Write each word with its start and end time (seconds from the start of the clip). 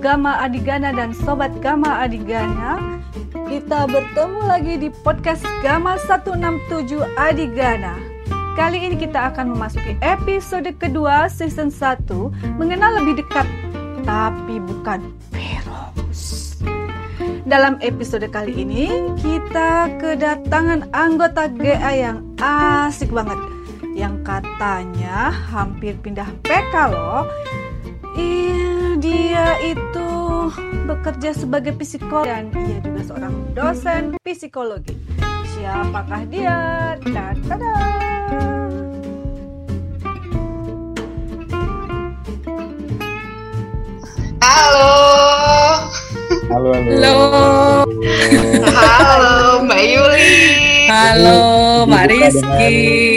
Gama 0.00 0.40
Adigana 0.40 0.96
dan 0.96 1.12
Sobat 1.12 1.52
Gama 1.60 2.00
Adigana. 2.00 2.80
Kita 3.52 3.84
bertemu 3.84 4.40
lagi 4.48 4.74
di 4.80 4.88
podcast 5.04 5.44
Gama 5.60 6.00
167 6.08 7.04
Adigana. 7.20 8.00
Kali 8.56 8.80
ini 8.80 8.96
kita 8.96 9.28
akan 9.28 9.52
memasuki 9.52 10.00
episode 10.00 10.72
kedua 10.80 11.28
season 11.28 11.68
1 11.68 12.08
Mengenal 12.56 13.04
lebih 13.04 13.20
dekat 13.20 13.44
tapi 14.08 14.56
bukan 14.64 15.04
Peros. 15.28 16.56
Dalam 17.44 17.76
episode 17.84 18.24
kali 18.32 18.56
ini 18.56 18.88
kita 19.20 20.00
kedatangan 20.00 20.88
anggota 20.96 21.52
GA 21.52 21.92
yang 21.92 22.24
asik 22.40 23.12
banget. 23.12 23.36
Yang 23.92 24.24
katanya 24.24 25.28
hampir 25.28 25.92
pindah 26.00 26.32
PK 26.40 26.88
loh. 26.88 27.28
Ih, 28.20 29.00
dia 29.00 29.56
itu 29.64 30.10
bekerja 30.84 31.32
sebagai 31.32 31.72
psikolog 31.80 32.28
dan 32.28 32.52
ia 32.68 32.78
juga 32.84 33.00
seorang 33.08 33.34
dosen 33.56 34.02
psikologi. 34.20 34.92
Siapakah 35.56 36.28
dia? 36.28 36.58
Tada! 37.00 37.80
Halo. 44.40 45.09
Halo, 46.50 46.74
halo. 46.74 46.90
Halo. 46.98 47.14
Halo, 48.74 49.62
Mbak 49.62 49.82
Yuli. 49.86 50.34
Halo, 50.90 51.38
Mbak 51.86 52.04
Rizky, 52.10 52.74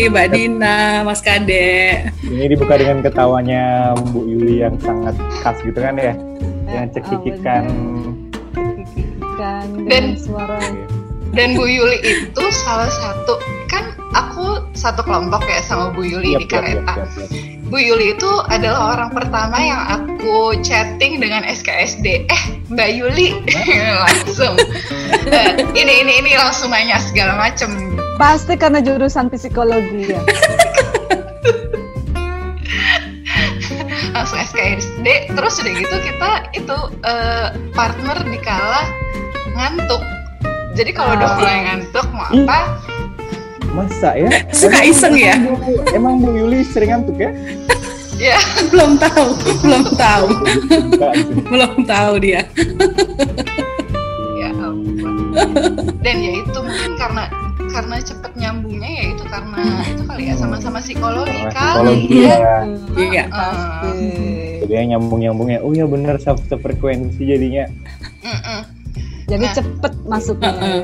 Mbak 0.07 0.27
Dina, 0.29 1.01
Mas 1.01 1.19
Kade. 1.19 2.09
Ini 2.21 2.45
dibuka 2.45 2.77
dengan 2.77 3.01
ketawanya 3.01 3.93
Bu 4.13 4.29
Yuli 4.29 4.61
yang 4.61 4.77
sangat 4.77 5.17
khas 5.41 5.57
gitu 5.61 5.77
kan 5.77 5.97
ya, 5.97 6.13
yang 6.69 6.85
cekikikan. 6.93 7.63
Cekikikan 8.53 9.65
dengan 9.81 9.89
Dan- 9.89 10.17
suara 10.17 10.61
Dan 11.33 11.57
Bu 11.57 11.65
Yuli 11.65 11.97
itu 12.05 12.43
salah 12.61 12.89
satu 12.89 13.41
kan 13.65 13.92
aku 14.13 14.45
satu 14.73 15.01
kelompok 15.01 15.41
ya 15.45 15.59
sama 15.59 15.89
Bu 15.89 16.01
Yuli 16.01 16.33
di 16.35 16.45
yap, 16.45 16.45
yap, 16.45 16.51
kereta. 16.51 16.93
yap, 16.97 17.09
yap. 17.17 17.29
Bu 17.65 17.77
Yuli 17.77 18.13
itu 18.13 18.31
adalah 18.47 18.93
orang 18.93 19.09
pertama 19.11 19.57
yang 19.57 19.81
aku 19.89 20.33
chatting 20.61 21.17
dengan 21.17 21.41
SKSD. 21.43 22.29
Eh, 22.29 22.43
Mbak 22.69 22.89
Yuli 22.93 23.33
langsung. 24.05 24.53
Eh, 25.25 25.49
ini 25.73 26.05
ini 26.05 26.13
ini 26.21 26.31
langsung 26.33 26.69
nanya 26.69 27.01
segala 27.01 27.33
macem. 27.35 27.73
Pasti 28.15 28.53
karena 28.53 28.77
jurusan 28.77 29.25
psikologi 29.27 30.13
ya. 30.13 30.21
langsung 34.13 34.37
SKSD. 34.39 35.33
Terus 35.33 35.53
udah 35.57 35.73
gitu 35.73 35.95
kita 35.97 36.31
itu 36.53 36.77
eh, 37.03 37.47
partner 37.73 38.17
di 38.23 38.37
kala 38.39 38.85
ngantuk. 39.53 40.01
Jadi 40.73 40.89
kalau 40.89 41.13
udah 41.13 41.25
Ah. 41.27 41.37
mulai 41.37 41.57
ngantuk 41.65 42.07
mau 42.09 42.29
Ih. 42.29 42.45
apa? 42.45 42.59
Masa 43.73 44.09
ya? 44.13 44.29
Suka 44.53 44.77
Emang- 44.77 44.87
iseng 44.87 45.15
ya? 45.15 45.33
Emang 45.35 45.57
Bu- 45.57 45.85
Emang 45.91 46.13
Bu 46.19 46.29
Yuli 46.31 46.61
sering 46.63 46.89
ngantuk 46.91 47.17
ya? 47.17 47.31
Ya, 48.13 48.37
Belum 48.69 48.95
tahu, 48.95 49.33
belum 49.59 49.83
tahu, 49.91 50.27
belum 51.43 51.73
tahu 51.83 52.13
dia. 52.21 52.45
Ya 54.37 54.49
ampun. 54.53 55.33
dan 55.99 56.15
ya 56.21 56.31
itu 56.37 56.55
mungkin 56.55 56.93
karena 56.95 57.25
karena 57.67 57.95
cepet 57.99 58.31
nyambungnya 58.37 58.85
ya 58.87 59.03
itu 59.09 59.23
karena 59.25 59.59
itu 59.83 60.01
kali 60.05 60.23
ya 60.23 60.35
sama-sama 60.37 60.77
psikologi 60.77 61.35
Sama 61.35 61.51
kali 61.51 62.05
psikologi 62.05 62.17
ya. 62.21 62.37
ya. 62.37 62.57
Iya. 62.95 63.23
Pasti. 63.27 64.07
Jadi 64.61 64.71
yang 64.71 64.87
nyambung-nyambungnya, 64.93 65.59
oh 65.59 65.73
ya 65.73 65.83
bener 65.83 66.15
se- 66.15 66.45
sefrekuensi 66.47 67.19
jadinya. 67.19 67.65
Mm-mm. 68.21 68.59
Jadi 69.25 69.43
Nah. 69.43 69.53
cepet 69.53 69.93
masuknya 70.05 70.51
Uh-uh. 70.53 70.63
ya. 70.63 70.79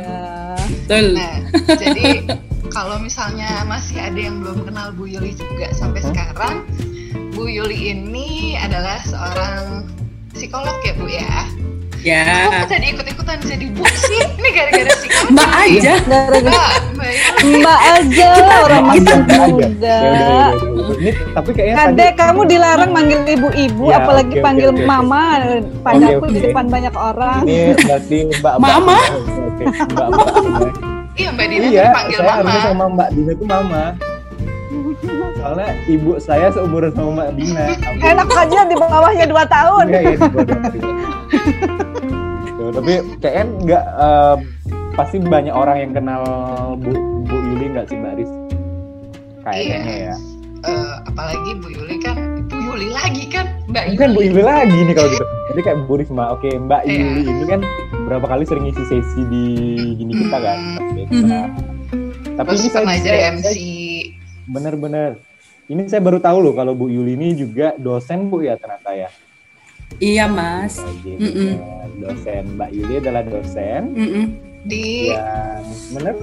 Betul. 0.66 1.06
Nah, 1.14 1.36
jadi 1.78 2.04
kalau 2.70 2.98
misalnya 2.98 3.66
masih 3.66 3.98
ada 4.00 4.20
yang 4.20 4.42
belum 4.42 4.64
kenal 4.64 4.94
Bu 4.94 5.06
Yuli 5.06 5.34
juga 5.34 5.74
sampai 5.74 6.02
Hmm? 6.02 6.10
sekarang, 6.14 6.56
Bu 7.34 7.46
Yuli 7.46 7.92
ini 7.92 8.56
adalah 8.56 9.02
seorang 9.04 9.86
psikolog 10.32 10.78
ya 10.82 10.94
Bu 10.96 11.08
ya. 11.10 11.34
Ya. 12.00 12.48
Kok 12.64 12.72
tadi 12.72 12.96
ikut-ikutan 12.96 13.44
jadi 13.44 13.66
Bu 13.76 13.84
sih? 13.92 14.24
Ini 14.40 14.50
gara-gara 14.56 14.92
psikologi. 14.96 15.34
Mbak 15.36 15.52
aja. 15.52 15.94
Gara-gara 16.00 16.64
Mbak, 17.40 17.80
aja 17.92 18.30
orang 18.64 18.84
masih 18.88 19.00
Kita 19.04 19.16
muda. 19.52 19.98
Ya 20.00 20.00
ya 20.00 20.28
ya. 20.32 20.48
Ini 21.00 21.12
tapi 21.36 21.50
kayaknya 21.52 21.76
Kadek 21.76 21.96
tadi 22.12 22.20
kamu 22.20 22.42
dilarang 22.48 22.92
manggil 22.92 23.20
ibu-ibu, 23.28 23.86
Ya, 23.92 24.00
apalagi 24.00 24.36
panggil 24.40 24.70
mama 24.80 25.24
padaku 25.84 26.24
Oke, 26.24 26.32
di 26.32 26.40
depan 26.40 26.66
banyak 26.68 26.96
orang. 26.96 27.44
ini 27.44 27.76
berarti 27.76 28.18
Mbak 28.40 28.56
Mama? 28.60 29.00
Oke, 29.60 29.64
Mbak 29.68 30.08
Mbak. 30.08 30.88
Iya 31.20 31.30
Mbak 31.30 31.46
Dina 31.46 31.66
Iya, 31.66 31.84
dipanggil 31.86 32.16
saya 32.16 32.24
Mama. 32.24 32.38
harusnya 32.40 32.62
sama 32.64 32.86
Mbak 32.90 33.10
Dina 33.12 33.32
itu 33.32 33.46
mama. 33.46 33.84
Soalnya 35.36 35.68
ibu 35.86 36.12
saya 36.18 36.48
seumuran 36.50 36.92
sama 36.94 37.10
Mbak 37.14 37.30
Dina. 37.36 37.64
Enak 38.02 38.28
aja 38.30 38.60
di 38.66 38.76
bawahnya 38.76 39.26
2 39.26 39.36
tahun. 39.50 39.84
Iya, 39.86 40.00
iya, 40.00 40.12
di 40.14 40.30
bawah 40.30 40.46
dua 40.46 40.60
tahun. 40.64 40.84
Tuh, 42.50 42.70
tapi 42.74 42.92
kayaknya 43.20 43.44
nggak 43.62 43.86
eh, 43.86 44.36
pasti 44.94 45.16
banyak 45.18 45.54
orang 45.54 45.78
yang 45.80 45.92
kenal 45.94 46.22
Bu 46.76 46.92
Bu 47.24 47.36
Yuli 47.36 47.66
nggak 47.70 47.86
sih 47.88 47.96
Mbak 47.96 48.14
Riz? 48.16 48.32
Kayaknya 49.42 49.78
Iya. 49.82 50.04
ya. 50.06 50.16
Eh, 50.62 50.94
apalagi 51.06 51.52
Bu 51.58 51.68
Yuli 51.70 51.96
kan 52.00 52.18
Yuli 52.72 52.90
lagi 52.90 53.24
kan 53.26 53.46
Mbak 53.66 53.84
Ini 53.84 53.90
Yuli. 53.90 53.98
kan 53.98 54.10
Bu 54.12 54.20
Yuli 54.22 54.44
lagi 54.44 54.78
nih 54.80 54.94
kalau 54.94 55.10
gitu. 55.10 55.26
Jadi 55.50 55.60
kayak 55.60 55.78
Bu 55.84 55.94
Risma, 55.96 56.26
oke 56.30 56.50
Mbak 56.50 56.82
Iya. 56.84 56.94
Yuli 56.96 57.22
ini 57.24 57.44
kan 57.46 57.62
berapa 58.06 58.26
kali 58.28 58.44
sering 58.44 58.64
ngisi 58.64 58.84
sesi 58.86 59.22
di 59.26 59.44
gini 59.96 60.14
kita 60.16 60.38
kan. 60.38 60.60
Mhm. 61.10 61.42
Tapi 62.36 62.48
Terus 62.48 62.62
ini 62.62 62.70
saya, 62.70 62.86
jadi 62.88 63.02
saya- 63.02 63.34
MC. 63.36 63.56
bener-bener. 64.46 65.12
Ini 65.66 65.86
saya 65.86 66.00
baru 66.00 66.18
tahu 66.18 66.38
loh 66.40 66.54
kalau 66.54 66.74
Bu 66.74 66.88
Yuli 66.88 67.14
ini 67.14 67.34
juga 67.36 67.74
dosen 67.76 68.26
Bu 68.26 68.42
ya 68.42 68.56
ternyata 68.56 68.90
ya. 68.92 69.10
Iya, 69.98 70.26
Mas. 70.26 70.78
Oh, 70.78 70.94
gitu. 71.00 71.18
Mm-mm. 71.20 71.54
Dosen 72.00 72.56
Mbak 72.56 72.70
Yuli 72.72 72.94
adalah 73.00 73.24
dosen 73.24 73.82
Mm-mm. 73.92 74.26
Di 74.62 75.10
yang 75.10 75.66
bener 75.92 76.16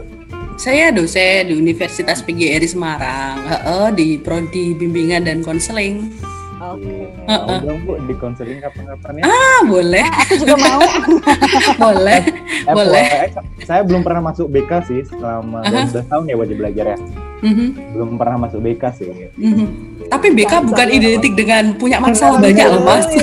Saya 0.56 0.88
dosen 0.88 1.46
di 1.46 1.54
Universitas 1.54 2.20
PGRI 2.20 2.64
Semarang, 2.64 3.44
Heeh, 3.44 3.86
di 3.92 4.08
prodi 4.16 4.72
bimbingan 4.72 5.22
dan 5.22 5.40
konseling. 5.40 6.08
Oke. 6.56 7.12
Mau 7.22 7.44
Heeh. 7.44 7.58
dong 7.62 7.78
bu 7.84 7.92
di 8.08 8.14
konseling 8.16 8.58
kapan-kapan 8.58 9.20
ya? 9.20 9.24
Ah, 9.24 9.60
boleh, 9.62 10.06
Aku 10.24 10.34
juga 10.40 10.54
mau. 10.56 10.80
boleh. 11.84 12.20
boleh. 12.64 13.06
FYI, 13.28 13.28
saya 13.62 13.80
belum 13.84 14.00
pernah 14.00 14.24
masuk 14.24 14.48
BK 14.48 14.70
sih 14.88 15.00
selama 15.04 15.60
Aha. 15.62 15.84
12 15.92 16.08
tahun 16.08 16.24
ya 16.26 16.36
wajib 16.36 16.56
belajar 16.56 16.84
ya. 16.92 16.98
Mhm, 17.36 17.92
Belum 17.92 18.16
pernah 18.16 18.36
masuk 18.40 18.60
BK 18.60 18.82
sih. 18.92 19.06
mhm. 19.36 19.66
Tapi 20.06 20.32
BK 20.32 20.62
bukan 20.62 20.88
identik 20.88 21.34
dengan 21.34 21.74
punya 21.74 21.98
masalah 21.98 22.38
banyak 22.38 22.64
loh, 22.64 22.82
Mas. 22.82 23.04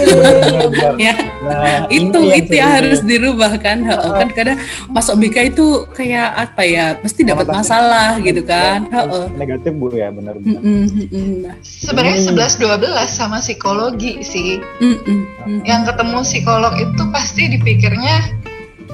Ya. 0.95 1.15
Nah, 1.41 1.87
itu 1.89 2.19
itu 2.29 2.53
yang 2.53 2.71
harus 2.71 2.99
dirubah 3.01 3.57
kan 3.57 3.81
kan 3.83 4.29
kadang 4.29 4.57
masuk 4.87 5.17
BK 5.17 5.49
itu 5.49 5.65
kayak 5.89 6.29
apa 6.35 6.61
ya 6.61 6.85
mesti 6.97 7.21
dapat 7.23 7.47
masalah 7.47 8.15
gitu 8.17 8.41
kan 8.41 8.85
Heeh. 8.85 9.25
Negatif 9.33 9.73
bu 9.73 9.89
ya 9.91 10.07
benar-benar. 10.09 10.59
Mm-mm, 10.59 10.83
mm-mm, 10.87 11.27
nah, 11.41 11.55
sebenarnya 11.61 12.19
Hmm. 12.21 12.37
11 12.37 12.59
12 12.59 13.09
sama 13.09 13.37
psikologi 13.39 14.21
sih. 14.21 14.59
mm-mm, 14.77 15.19
mm. 15.41 15.59
Yang 15.63 15.81
ketemu 15.89 16.17
psikolog 16.21 16.73
itu 16.75 17.03
pasti 17.09 17.43
dipikirnya 17.49 18.15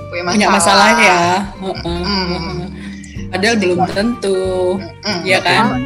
punya 0.08 0.24
masalah. 0.24 0.34
punya 0.34 0.48
masalah 0.50 0.90
ya 0.96 1.22
Mm. 1.56 1.74
heeh. 1.76 2.79
Padahal 3.30 3.56
belum 3.56 3.80
tentu 3.90 4.38
Mm. 5.00 5.22
ya 5.24 5.40
kan. 5.40 5.78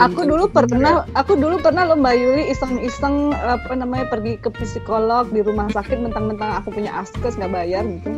Aku 0.00 0.22
dulu 0.22 0.46
pernah, 0.46 1.04
aku 1.12 1.34
dulu 1.34 1.58
pernah 1.58 1.84
loh 1.84 1.94
Mbak 1.94 2.14
Yuli 2.14 2.44
iseng-iseng 2.48 3.34
apa 3.34 3.72
namanya 3.72 4.06
pergi 4.06 4.38
ke 4.38 4.48
psikolog 4.52 5.28
di 5.28 5.40
rumah 5.40 5.66
sakit 5.68 5.98
mentang-mentang 5.98 6.54
aku 6.54 6.70
punya 6.70 6.94
askes 6.94 7.34
nggak 7.34 7.52
bayar 7.52 7.82
gitu. 7.82 8.08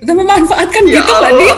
Kita 0.00 0.12
memanfaatkan 0.12 0.82
Ya 0.84 0.98
gitu 0.98 1.12
Mbak 1.12 1.32
Di 1.32 1.48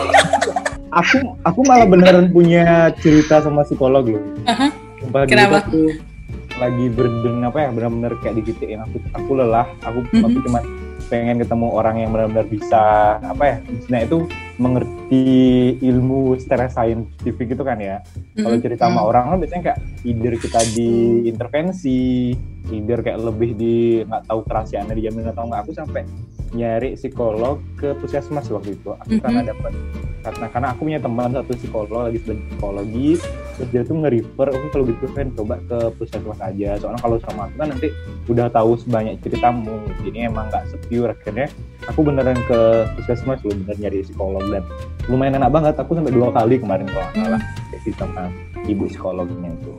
aku 0.91 1.17
aku 1.41 1.59
malah 1.65 1.85
beneran 1.85 2.29
punya 2.29 2.93
cerita 2.97 3.41
sama 3.41 3.65
psikolog 3.65 4.05
loh. 4.07 4.23
Dulu 5.03 5.25
Kenapa? 5.27 5.65
aku 5.65 5.89
lagi 6.53 6.85
berden 6.87 7.41
apa 7.41 7.57
ya 7.59 7.69
benar-benar 7.73 8.13
kayak 8.21 8.37
digituin 8.37 8.77
aku 8.79 9.01
aku 9.11 9.31
lelah 9.35 9.65
aku 9.81 10.05
Mhm. 10.07 10.21
aku 10.21 10.37
cuma 10.45 10.59
pengen 11.09 11.41
ketemu 11.41 11.67
orang 11.67 11.95
yang 11.97 12.13
benar-benar 12.13 12.45
bisa 12.45 12.83
apa 13.19 13.43
ya 13.43 13.55
maksudnya 13.65 13.99
itu 14.05 14.17
mengerti 14.63 15.23
ilmu 15.83 16.39
secara 16.39 16.71
saintifik 16.71 17.51
itu 17.51 17.61
kan 17.61 17.75
ya 17.77 17.99
kalau 18.33 18.55
Mm-mm. 18.55 18.63
cerita 18.63 18.87
sama 18.87 19.03
Hmm. 19.03 19.09
orang 19.11 19.23
kan 19.27 19.37
biasanya 19.43 19.63
kayak 19.67 19.79
either 20.03 20.33
kita 20.39 20.59
diintervensi 20.71 22.01
either 22.71 22.99
kayak 23.03 23.19
lebih 23.19 23.51
di 23.53 23.75
nggak 24.07 24.23
tahu 24.25 24.39
kerahasiaannya 24.47 24.95
dijamin 24.95 25.27
atau 25.27 25.43
nggak 25.45 25.61
aku 25.67 25.71
sampai 25.75 26.01
nyari 26.53 26.93
psikolog 26.93 27.57
ke 27.75 27.97
puskesmas 27.97 28.45
waktu 28.47 28.77
itu. 28.77 28.93
Aku 28.93 29.17
Mhm. 29.17 29.21
karena 29.21 29.41
dapat 29.43 29.73
karena 30.23 30.45
karena 30.47 30.67
aku 30.71 30.81
punya 30.87 30.99
teman 31.01 31.29
satu 31.33 31.51
psikolog 31.51 32.07
lagi 32.07 32.19
studi 32.23 32.41
psikologi 32.47 33.09
terus 33.53 33.69
dia 33.69 33.83
tuh 33.83 33.95
nge-refer 33.99 34.47
oke 34.49 34.67
kalau 34.71 34.85
gitu 34.87 35.05
kan 35.11 35.27
coba 35.35 35.55
ke 35.67 35.79
puskesmas 35.99 36.39
aja 36.39 36.79
soalnya 36.79 37.01
kalau 37.03 37.17
sama 37.21 37.41
aku 37.45 37.55
kan 37.59 37.67
nanti 37.69 37.87
udah 38.31 38.47
tahu 38.47 38.79
sebanyak 38.79 39.19
ceritamu 39.19 39.75
jadi 40.01 40.31
emang 40.31 40.47
nggak 40.47 40.63
secure 40.71 41.11
akhirnya 41.11 41.51
aku 41.85 41.99
beneran 42.01 42.39
ke 42.47 42.59
puskesmas 42.95 43.43
loh 43.43 43.51
bener 43.51 43.75
nyari 43.77 43.99
psikolog 43.99 44.41
dan 44.53 44.63
lumayan 45.09 45.41
enak 45.41 45.49
banget 45.49 45.73
aku 45.81 45.97
sampai 45.97 46.13
dua 46.13 46.29
kali 46.29 46.61
kemarin 46.61 46.85
kalau 46.93 47.09
nggak 47.09 47.25
salah. 47.25 47.41
Sesi 47.73 47.91
sama 47.97 48.29
ibu 48.69 48.85
psikolognya 48.85 49.49
itu. 49.49 49.71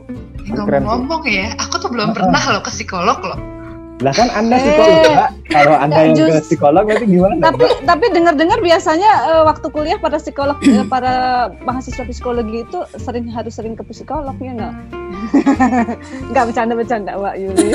Keren. 0.53 0.83
Ngomong-ngomong 0.85 1.23
ya, 1.25 1.55
aku 1.57 1.81
tuh 1.81 1.89
belum 1.89 2.13
pernah 2.13 2.43
loh 2.53 2.61
ke 2.61 2.69
psikolog 2.69 3.17
loh. 3.23 3.54
Lah 3.97 4.11
kan 4.11 4.27
anda 4.29 4.55
Eh, 4.55 4.61
psikolog 4.61 4.99
Kak. 5.07 5.29
kalau 5.47 5.71
anda 5.73 5.99
yang 6.01 6.13
ke 6.13 6.27
Jus- 6.27 6.43
psikolog 6.45 6.83
berarti 6.83 7.05
gimana 7.07 7.33
Tapi 7.39 7.63
tapi 7.81 8.05
dengar-dengar 8.11 8.59
biasanya 8.59 9.11
eh, 9.25 9.43
waktu 9.43 9.67
kuliah 9.69 9.95
para 9.95 10.17
psikolog 10.17 10.59
eh, 10.59 10.83
para 10.83 11.13
mahasiswa 11.61 12.03
psikologi 12.03 12.61
itu 12.61 12.75
sering 12.97 13.29
harus 13.29 13.51
sering 13.51 13.71
ke 13.71 13.83
psikolog 13.85 14.35
ya 14.37 14.51
nggak? 14.57 14.73
Nggak 16.27 16.43
bercanda-bercanda 16.45 17.11
Mbak 17.13 17.35
Yuli. 17.37 17.67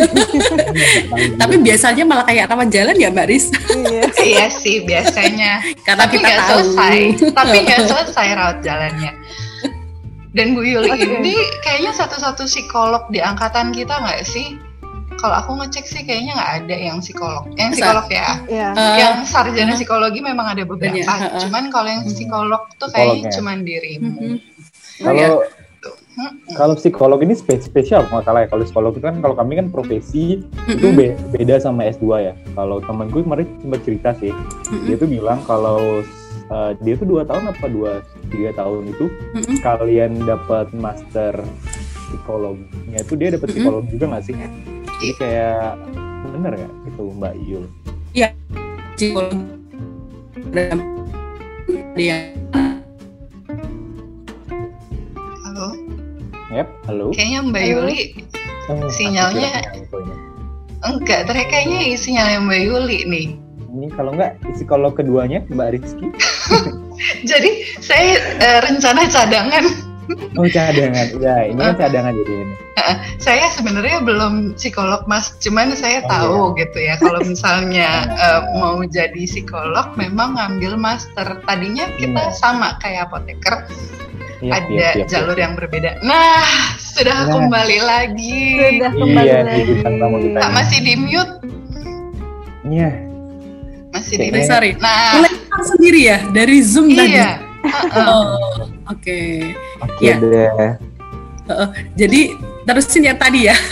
Tapi 1.40 1.54
biasanya 1.58 2.04
malah 2.04 2.24
kayak 2.24 2.46
rawan 2.46 2.68
jalan 2.68 2.94
ya 2.94 3.08
Mbak 3.08 3.26
Riz. 3.26 3.46
iya. 3.72 4.02
iya 4.28 4.46
sih 4.52 4.84
biasanya. 4.84 5.64
Karena 5.80 6.04
tapi 6.04 6.16
kita 6.16 6.26
nggak 6.26 6.40
tahu. 6.42 6.58
selesai. 6.60 6.98
Tapi 7.32 7.56
nggak 7.64 7.80
selesai 7.86 8.28
rawat 8.34 8.58
jalannya. 8.60 9.12
Dan 10.30 10.52
Bu 10.52 10.62
Yuli 10.62 10.94
ini 10.94 11.34
kayaknya 11.60 11.90
satu-satu 11.92 12.44
psikolog 12.44 13.08
di 13.08 13.18
angkatan 13.18 13.72
kita 13.72 13.96
nggak 13.96 14.22
sih? 14.22 14.54
Kalau 15.20 15.36
aku 15.36 15.52
ngecek 15.54 15.84
sih 15.84 16.02
kayaknya 16.02 16.32
nggak 16.32 16.52
ada 16.58 16.76
yang 16.80 16.98
psikolog. 16.98 17.44
Yang 17.54 17.70
psikolog 17.76 18.06
ya. 18.08 18.28
Iya. 18.48 18.68
Eh, 18.72 18.94
yang 18.98 19.14
sarjana 19.22 19.72
psikologi 19.74 20.20
memang 20.20 20.46
ada 20.48 20.64
beberapa. 20.64 20.88
Banyak, 20.90 21.04
heeh. 21.06 21.40
Cuman 21.44 21.64
kalau 21.68 21.88
yang 21.88 22.02
Hmm. 22.02 22.10
psikolog 22.10 22.62
tuh 22.74 22.88
kayaknya 22.88 23.28
Psikolognya. 23.28 23.32
cuman 23.36 23.56
dirimu. 23.62 24.08
mhm. 24.10 24.36
kalau 25.00 25.40
Hmm. 26.10 26.36
kalau 26.52 26.74
psikolog 26.74 27.16
ini 27.18 27.32
spe- 27.32 27.56
spesial 27.58 28.04
kalau 28.04 28.20
nggak 28.20 28.26
salah 28.26 28.40
ya 28.42 28.48
kalau 28.48 28.62
psikolog 28.62 28.92
itu 28.92 29.00
kan 29.00 29.16
kalau 29.18 29.32
kami 29.32 29.56
kan 29.56 29.66
profesi 29.70 30.44
itu 30.68 30.84
Mhm, 30.84 30.92
be- 30.92 31.16
beda 31.32 31.56
sama 31.56 31.86
S2 31.86 32.04
ya 32.20 32.34
kalau 32.52 32.76
temanku 32.78 33.22
kemarin 33.22 33.48
sempat 33.56 33.80
cerita 33.80 34.10
sih 34.14 34.28
mhm, 34.28 34.84
dia 34.84 34.96
tuh 34.98 35.08
bilang 35.08 35.40
kalau 35.42 36.04
uh, 36.50 36.72
dia 36.78 36.94
tuh 36.94 37.06
dua 37.06 37.24
tahun 37.24 37.48
apa 37.48 37.64
dua 37.66 37.92
tiga 38.28 38.52
tahun 38.52 38.92
itu 38.92 39.08
mhm. 39.32 39.54
kalian 39.62 40.12
dapat 40.20 40.68
master 40.74 41.40
psikologinya 42.04 42.98
itu 42.98 43.14
dia 43.14 43.28
dapat 43.30 43.48
psikolog 43.48 43.84
juga 43.86 44.04
nggak 44.10 44.24
sih 44.26 44.34
jadi 45.00 45.12
kayak 45.16 45.80
bener 46.30 46.52
ya 46.54 46.68
itu 46.86 47.02
Mbak 47.10 47.34
Yul 47.40 47.64
Psikolog. 48.94 49.32
Dia 51.96 52.36
Halo. 55.40 55.66
Yep, 56.50 56.68
halo 56.84 57.06
Kayaknya 57.12 57.40
Mbak 57.42 57.62
Halo. 57.62 57.72
Yuli 57.80 58.00
aku 58.68 58.86
sinyalnya- 58.92 59.64
infonya. 59.72 60.16
enggak. 60.82 61.20
Terakhir 61.24 61.48
kayaknya 61.48 61.96
sinyalnya 61.96 62.38
Mbak 62.42 62.60
Yuli 62.60 62.98
nih. 63.06 63.26
ini 63.70 63.86
kalau 63.88 64.10
nggak 64.12 64.34
psikolog 64.52 64.92
keduanya 64.92 65.40
Mbak 65.46 65.68
Rizky 65.72 66.06
Jadi 67.30 67.50
saya 67.78 68.18
eh, 68.36 68.58
rencana 68.60 69.06
cadangan. 69.06 69.64
Oh 70.34 70.46
cadangan 70.46 71.06
ya 71.16 71.36
ini 71.46 71.60
kan 71.60 71.74
cadangan 71.76 72.12
jadi 72.14 72.34
ini 72.36 72.54
Saya 73.20 73.46
sebenarnya 73.52 74.00
belum 74.02 74.56
psikolog 74.56 75.04
mas, 75.04 75.36
cuman 75.38 75.76
saya 75.76 76.00
Oh, 76.00 76.08
tahu 76.10 76.40
gitu 76.56 76.80
ya. 76.80 76.96
Kalau 76.96 77.20
misalnya 77.22 78.08
eh, 78.24 78.40
mau 78.56 78.80
jadi 78.82 79.20
psikolog, 79.20 79.94
memang 79.94 80.34
ngambil 80.34 80.74
master. 80.74 81.38
Tadinya 81.44 81.86
kita 82.00 82.32
Iya. 82.32 82.34
sama 82.34 82.80
kayak 82.80 83.12
apoteker, 83.12 83.68
Iya, 84.40 84.52
ada 84.56 84.66
iya, 84.72 84.90
iya, 84.96 85.04
jalur 85.06 85.36
yang 85.36 85.54
berbeda. 85.54 86.00
Nah, 86.02 86.72
sudah 86.80 87.28
Nah. 87.28 87.36
kembali 87.36 87.78
lagi. 87.78 88.40
Sudah 88.56 88.90
kembali 88.96 89.28
Iya, 89.28 89.40
lagi. 89.44 89.72
kita. 89.76 90.46
Masih 90.50 90.78
di 90.80 90.94
mute, 90.96 91.32
iya 92.64 92.90
masih 93.92 94.14
di 94.16 94.40
sorry. 94.46 94.70
Nah, 94.80 95.20
Mulai 95.20 95.32
sendiri 95.62 96.00
ya 96.06 96.18
dari 96.32 96.56
Zoom 96.64 96.88
tadi. 96.90 97.12
iya. 97.12 97.28
Heeh. 97.36 97.49
Oh, 97.92 98.64
oke. 98.86 99.20
oke 99.82 100.00
Iya. 100.00 100.14
deh 100.16 100.72
Jadi 101.94 102.30
terusin 102.62 103.02
yang 103.04 103.18
tadi 103.18 103.50
ya. 103.50 103.56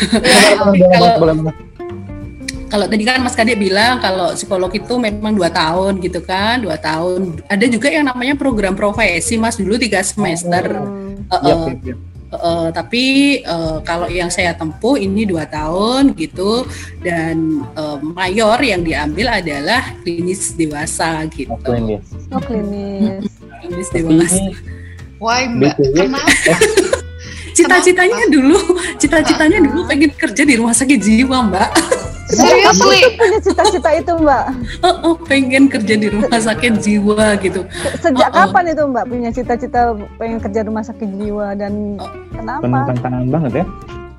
Kalau- 2.69 2.85
tadi 2.85 3.00
kan 3.00 3.25
Mas 3.25 3.32
Kadek 3.32 3.56
bilang 3.56 3.96
kalau 3.96 4.37
psikolog 4.37 4.69
itu 4.69 5.00
memang 5.00 5.32
dua 5.32 5.49
tahun 5.49 6.05
gitu 6.05 6.20
kan, 6.20 6.61
dua 6.61 6.76
tahun. 6.76 7.40
Ada 7.49 7.64
juga 7.64 7.88
yang 7.88 8.05
namanya 8.05 8.37
program 8.37 8.76
profesi 8.76 9.40
Mas 9.40 9.56
dulu 9.56 9.81
tiga 9.81 10.05
semester. 10.05 10.76
Eh, 11.32 11.41
Yap, 11.49 11.49
eh, 11.49 11.64
yap, 11.64 11.81
yap. 11.81 11.99
eh, 12.29 12.69
tapi 12.76 13.05
eh, 13.41 13.76
kalau 13.82 14.05
yang 14.12 14.29
saya 14.29 14.52
tempuh 14.52 15.00
ini 15.00 15.25
dua 15.25 15.49
tahun 15.49 16.12
gitu 16.12 16.69
dan 17.00 17.64
eh, 17.73 17.99
mayor 18.05 18.61
yang 18.61 18.84
diambil 18.84 19.41
adalah 19.41 19.96
klinis 20.05 20.52
dewasa 20.52 21.25
gitu. 21.32 21.49
Oke, 21.56 21.73
ini. 21.73 21.96
Oh 22.29 22.41
klinis. 22.43 23.38
Dewasa. 23.70 24.37
ini 24.37 24.53
Why 25.19 25.50
Mbak? 25.50 25.75
BTW, 25.76 25.94
Kenapa? 26.06 26.31
Cita-citanya 27.50 28.25
dulu, 28.31 28.59
cita-citanya 28.97 29.59
dulu 29.59 29.82
pengen 29.85 30.15
kerja 30.15 30.47
di 30.47 30.55
rumah 30.55 30.70
sakit 30.70 30.94
jiwa 30.94 31.50
Mbak. 31.50 31.70
Seriously? 32.29 33.19
Punya 33.19 33.38
cita-cita 33.43 33.91
itu 33.99 34.12
Mbak. 34.15 34.44
Oh, 34.87 34.97
oh, 35.03 35.15
pengen 35.26 35.67
kerja 35.67 35.99
di 35.99 36.06
rumah 36.06 36.38
sakit 36.38 36.79
jiwa 36.79 37.35
gitu. 37.43 37.67
Sejak 37.99 38.31
Oh, 38.31 38.47
oh. 38.47 38.47
kapan 38.47 38.65
itu 38.70 38.82
Mbak 38.87 39.05
punya 39.11 39.31
cita-cita 39.35 39.81
pengen 40.15 40.38
kerja 40.38 40.61
rumah 40.62 40.87
sakit 40.87 41.09
jiwa 41.19 41.59
dan 41.59 41.99
penuh 42.31 42.62
kenapa? 42.62 42.94
tantangan 42.94 43.25
banget 43.26 43.53
ya 43.59 43.67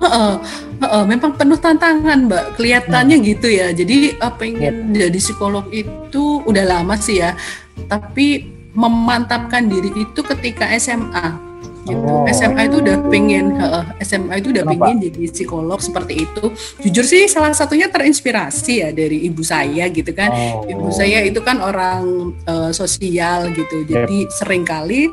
Heeh, 0.00 0.32
heeh, 0.80 1.02
memang 1.04 1.36
penuh 1.36 1.60
tantangan 1.60 2.24
mbak 2.24 2.56
kelihatannya 2.56 3.20
gitu 3.20 3.52
ya 3.52 3.68
jadi 3.68 4.16
eh, 4.16 4.32
pengen 4.40 4.96
jadi 4.96 5.12
psikolog 5.12 5.68
itu 5.68 6.40
udah 6.40 6.64
lama 6.64 6.96
sih 6.96 7.20
ya 7.20 7.36
tapi 7.84 8.48
memantapkan 8.80 9.68
diri 9.68 9.92
itu 9.92 10.20
ketika 10.24 10.72
SMA 10.80 11.50
gitu 11.84 12.04
Oh. 12.04 12.28
SMA 12.28 12.68
itu 12.68 12.84
udah 12.84 12.96
pengen 13.08 13.56
heeh, 13.56 13.84
SMA 14.04 14.34
itu 14.44 14.52
udah 14.52 14.64
Kenapa? 14.68 14.84
pengen 14.84 14.96
jadi 15.00 15.20
psikolog 15.32 15.80
seperti 15.80 16.28
itu 16.28 16.44
jujur 16.84 17.04
sih 17.08 17.24
salah 17.24 17.56
satunya 17.56 17.88
terinspirasi 17.88 18.84
ya 18.84 18.88
dari 18.92 19.24
ibu 19.24 19.40
saya 19.40 19.88
gitu 19.88 20.12
kan 20.12 20.28
oh. 20.28 20.68
Ibu 20.68 20.92
saya 20.92 21.24
itu 21.24 21.40
kan 21.40 21.58
orang 21.64 22.36
eh, 22.44 22.70
sosial 22.76 23.48
gitu, 23.56 23.88
jadi 23.88 24.18
sering 24.28 24.68
kali 24.68 25.08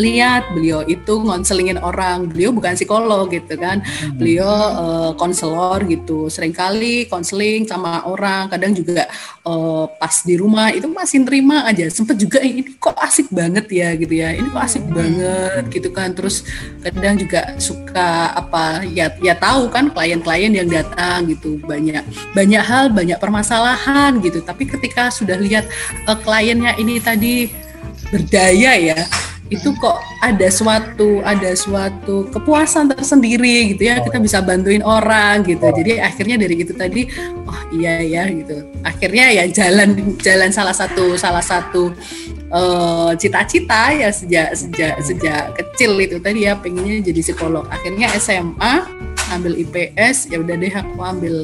lihat 0.00 0.56
beliau 0.56 0.80
itu 0.88 1.20
ngonselingin 1.20 1.76
orang, 1.78 2.24
beliau 2.26 2.50
bukan 2.50 2.72
psikolog 2.72 3.28
gitu 3.28 3.54
kan, 3.60 3.84
Hmm. 3.84 4.16
beliau 4.16 4.48
eh, 4.84 5.10
konselor 5.20 5.84
gitu, 5.84 6.32
sering 6.32 6.56
kali 6.56 7.04
konseling 7.06 7.68
sama 7.68 8.02
orang, 8.08 8.48
kadang 8.48 8.72
juga 8.72 9.04
eh, 9.44 9.84
pas 10.00 10.14
di 10.24 10.34
rumah 10.40 10.72
itu 10.72 10.88
masih 10.88 11.24
nerima 11.24 11.68
aja, 11.68 11.86
sempet 11.92 12.16
juga 12.16 12.40
"Eh, 12.40 12.64
ini 12.64 12.72
kok 12.76 12.96
asik 12.96 13.28
banget 13.28 13.66
ya 13.68 13.92
gitu 13.94 14.14
ya, 14.16 14.32
ini 14.32 14.48
kok 14.48 14.62
asik 14.64 14.84
banget 14.88 15.64
gitu 15.68 15.88
kan, 15.92 16.12
terus 16.16 16.42
kadang 16.80 17.16
juga 17.20 17.56
suka 17.60 18.32
apa 18.32 18.84
ya 18.88 19.12
ya 19.20 19.36
tahu 19.36 19.68
kan 19.68 19.92
klien-klien 19.92 20.52
yang 20.54 20.68
datang 20.68 21.28
gitu. 21.28 21.60
Banyak 21.60 22.04
banyak 22.32 22.62
hal 22.62 22.88
banyak 22.88 23.18
permasalahan 23.20 24.20
gitu. 24.24 24.40
Tapi 24.40 24.64
ketika 24.64 25.12
sudah 25.12 25.36
lihat 25.36 25.68
eh, 26.08 26.18
kliennya 26.24 26.76
ini 26.78 26.96
tadi 27.02 27.50
berdaya 28.10 28.72
ya 28.74 28.98
itu 29.50 29.74
kok 29.82 29.98
ada 30.22 30.46
suatu 30.46 31.18
ada 31.26 31.50
suatu 31.58 32.30
kepuasan 32.30 32.86
tersendiri 32.94 33.74
gitu 33.74 33.90
ya. 33.90 33.98
Oh, 33.98 34.06
kita 34.06 34.22
iya. 34.22 34.24
bisa 34.24 34.38
bantuin 34.40 34.82
orang 34.86 35.42
gitu. 35.42 35.66
Oh. 35.66 35.74
jadi 35.74 36.06
akhirnya 36.06 36.38
dari 36.38 36.54
itu 36.62 36.70
tadi 36.70 37.10
oh 37.44 37.60
iya 37.74 37.98
ya 38.00 38.24
gitu. 38.30 38.62
Akhirnya 38.86 39.26
ya 39.34 39.44
jalan 39.50 40.16
jalan 40.22 40.54
salah 40.54 40.72
satu 40.72 41.18
salah 41.18 41.42
satu 41.42 41.90
eh, 42.46 43.10
cita-cita 43.18 43.90
ya 43.90 44.08
sejak 44.14 44.54
sejak 44.54 44.94
sejak 45.02 45.42
kecil 45.58 45.98
itu 45.98 46.22
tadi 46.22 46.46
ya 46.46 46.54
pengennya 46.54 47.02
jadi 47.10 47.20
psikolog. 47.20 47.66
Akhirnya 47.74 48.06
SMA 48.22 48.86
ambil 49.34 49.54
IPS 49.62 50.30
ya 50.30 50.42
udah 50.42 50.54
deh 50.58 50.74
aku 50.74 50.98
ambil 51.02 51.34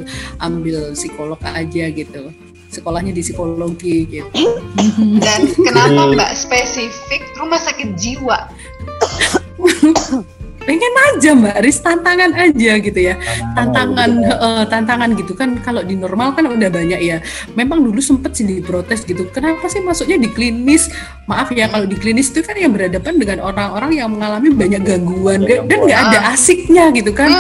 ambil 0.43 0.95
psikolog 0.95 1.39
aja 1.43 1.87
gitu 1.91 2.35
sekolahnya 2.77 3.13
di 3.17 3.23
psikologi 3.25 3.97
gitu 4.07 4.29
Dan 5.25 5.41
kenapa 5.57 6.13
Mbak 6.13 6.33
spesifik 6.37 7.25
rumah 7.41 7.61
sakit 7.61 7.97
jiwa? 7.97 8.39
pengen 10.67 10.95
aja 11.15 11.31
mbak 11.33 11.57
Riz 11.63 11.79
tantangan 11.81 12.35
aja 12.35 12.73
gitu 12.83 13.01
ya. 13.01 13.15
Tantangan 13.55 14.11
eh, 14.27 14.65
tantangan 14.67 15.11
gitu 15.15 15.33
kan 15.39 15.57
kalau 15.63 15.87
di 15.87 15.95
normal 15.95 16.35
kan 16.35 16.51
udah 16.51 16.69
banyak 16.69 17.01
ya. 17.01 17.23
Memang 17.55 17.81
dulu 17.87 18.03
sempet 18.03 18.35
sih 18.35 18.45
diprotes 18.45 19.07
gitu. 19.07 19.31
Kenapa 19.31 19.71
sih 19.71 19.81
masuknya 19.81 20.19
di 20.19 20.29
klinis? 20.29 20.91
Maaf 21.27 21.51
ya 21.55 21.67
kalau 21.67 21.87
di 21.87 21.99
klinis 21.99 22.31
itu 22.31 22.43
kan 22.43 22.55
yang 22.55 22.71
berhadapan 22.75 23.19
dengan 23.19 23.39
orang-orang 23.47 23.99
yang 23.99 24.11
mengalami 24.11 24.51
banyak 24.51 24.83
gangguan. 24.83 25.47
Dan 25.47 25.79
nggak 25.87 26.01
ada 26.11 26.35
asiknya 26.35 26.91
gitu 26.91 27.15
kan. 27.15 27.31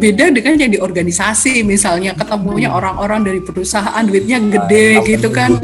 Beda 0.00 0.32
dengan 0.32 0.56
yang 0.56 0.72
di 0.72 0.80
organisasi. 0.80 1.60
Misalnya 1.64 2.16
ketemunya 2.16 2.72
orang-orang 2.72 3.24
dari 3.24 3.40
perusahaan 3.44 4.02
duitnya 4.04 4.40
gede 4.40 5.04
gitu 5.04 5.28
kan. 5.28 5.56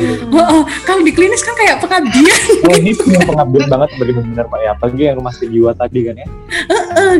Kalau 0.85 1.01
di 1.01 1.13
klinis 1.17 1.41
kan 1.41 1.57
kayak 1.57 1.81
pengabdian 1.81 2.41
oh 2.69 2.77
ini 2.77 2.93
pengabdian 2.99 3.67
banget 3.71 3.89
benar-benar 3.97 4.45
pak 4.51 4.59
ya. 4.61 4.71
Apalagi 4.77 5.03
yang 5.09 5.17
rumah 5.17 5.33
sakit 5.33 5.49
jiwa 5.49 5.71
tadi 5.73 6.01
kan 6.05 6.15
ya 6.21 6.27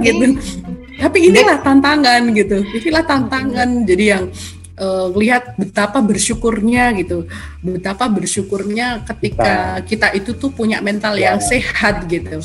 gitu. 0.03 0.25
Tapi 1.01 1.19
inilah 1.33 1.59
tantangan 1.65 2.23
gitu. 2.37 2.61
Inilah 2.61 3.05
tantangan. 3.09 3.69
Jadi 3.89 4.05
yang 4.05 4.25
uh, 4.81 5.07
lihat 5.17 5.55
betapa 5.61 6.01
bersyukurnya 6.01 6.97
gitu, 6.97 7.29
betapa 7.61 8.09
bersyukurnya 8.09 9.05
ketika 9.05 9.81
kita. 9.85 10.07
itu 10.17 10.37
tuh 10.37 10.51
punya 10.51 10.81
mental 10.81 11.17
yang 11.21 11.41
ya. 11.41 11.45
sehat 11.45 12.09
gitu. 12.09 12.41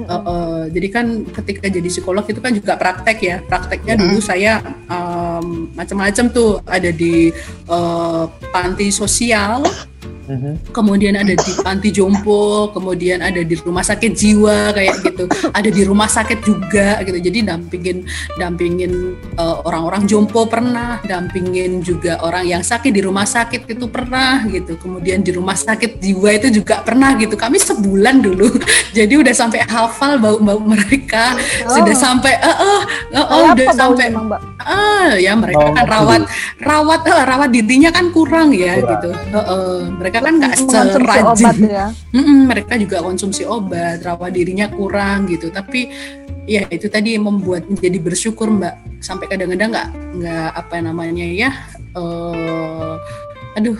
Uh, 0.00 0.12
uh, 0.12 0.58
jadi 0.70 0.88
kan 0.90 1.06
ketika 1.42 1.66
jadi 1.70 1.88
psikolog 1.90 2.26
itu 2.26 2.40
kan 2.42 2.52
juga 2.54 2.74
praktek 2.78 3.18
ya, 3.22 3.36
prakteknya 3.46 3.94
dulu 3.98 4.18
saya 4.22 4.62
um, 4.90 5.70
macam-macam 5.74 6.26
tuh. 6.30 6.62
Ada 6.66 6.90
di 6.94 7.30
uh, 7.70 8.26
panti 8.50 8.90
sosial 8.90 9.66
Mm-hmm. 10.30 10.70
kemudian 10.70 11.18
ada 11.18 11.34
di 11.34 11.52
panti 11.58 11.90
jompo, 11.90 12.70
kemudian 12.70 13.18
ada 13.18 13.42
di 13.42 13.58
rumah 13.58 13.82
sakit 13.82 14.14
jiwa 14.14 14.70
kayak 14.70 15.02
gitu, 15.02 15.26
ada 15.50 15.66
di 15.66 15.82
rumah 15.82 16.06
sakit 16.06 16.38
juga 16.46 17.02
gitu. 17.02 17.18
Jadi 17.18 17.42
dampingin 17.42 18.06
dampingin 18.38 19.18
uh, 19.34 19.58
orang-orang 19.66 20.06
jompo 20.06 20.46
pernah, 20.46 21.02
dampingin 21.02 21.82
juga 21.82 22.22
orang 22.22 22.46
yang 22.46 22.62
sakit 22.62 22.94
di 22.94 23.02
rumah 23.02 23.26
sakit 23.26 23.66
itu 23.66 23.90
pernah 23.90 24.46
gitu. 24.46 24.78
Kemudian 24.78 25.26
di 25.26 25.34
rumah 25.34 25.58
sakit 25.58 25.98
jiwa 25.98 26.30
itu 26.30 26.62
juga 26.62 26.86
pernah 26.86 27.18
gitu. 27.18 27.34
Kami 27.34 27.58
sebulan 27.58 28.22
dulu, 28.22 28.54
jadi 28.96 29.10
udah 29.10 29.34
sampai 29.34 29.66
hafal 29.66 30.22
bau-bau 30.22 30.62
mereka, 30.62 31.34
oh. 31.66 31.74
sudah 31.74 31.96
sampai 31.98 32.38
uh, 32.38 32.54
uh, 32.54 32.80
uh, 33.18 33.26
uh, 33.26 33.42
udah 33.50 33.68
sampai 33.74 34.14
ah 34.14 35.10
uh, 35.10 35.10
ya 35.18 35.34
mereka 35.34 35.72
kan 35.74 35.84
rawat 35.88 36.22
rawat 36.60 37.00
uh, 37.08 37.24
rawat 37.26 37.50
dirinya 37.50 37.90
kan 37.90 38.12
kurang 38.14 38.54
ya 38.54 38.78
kurang. 38.78 38.90
gitu. 38.94 39.10
Uh, 39.34 39.38
uh, 39.40 39.76
mereka 39.96 40.19
kan 40.20 40.34
nggak 40.38 40.54
serajin 40.60 41.56
ya. 41.66 41.86
mm 42.12 42.22
-mm, 42.22 42.38
mereka 42.46 42.74
juga 42.76 43.00
konsumsi 43.00 43.42
obat 43.44 44.04
rawat 44.04 44.32
dirinya 44.36 44.68
kurang 44.70 45.26
gitu. 45.28 45.48
Tapi 45.48 45.90
ya 46.44 46.64
itu 46.70 46.86
tadi 46.92 47.16
membuat 47.16 47.66
menjadi 47.66 47.98
bersyukur 48.00 48.48
mbak. 48.52 48.76
Sampai 49.00 49.26
kadang-kadang 49.32 49.72
nggak 49.72 49.88
nggak 50.20 50.48
apa 50.52 50.76
namanya 50.84 51.24
ya 51.24 51.50
uh, 51.96 53.00
aduh 53.56 53.76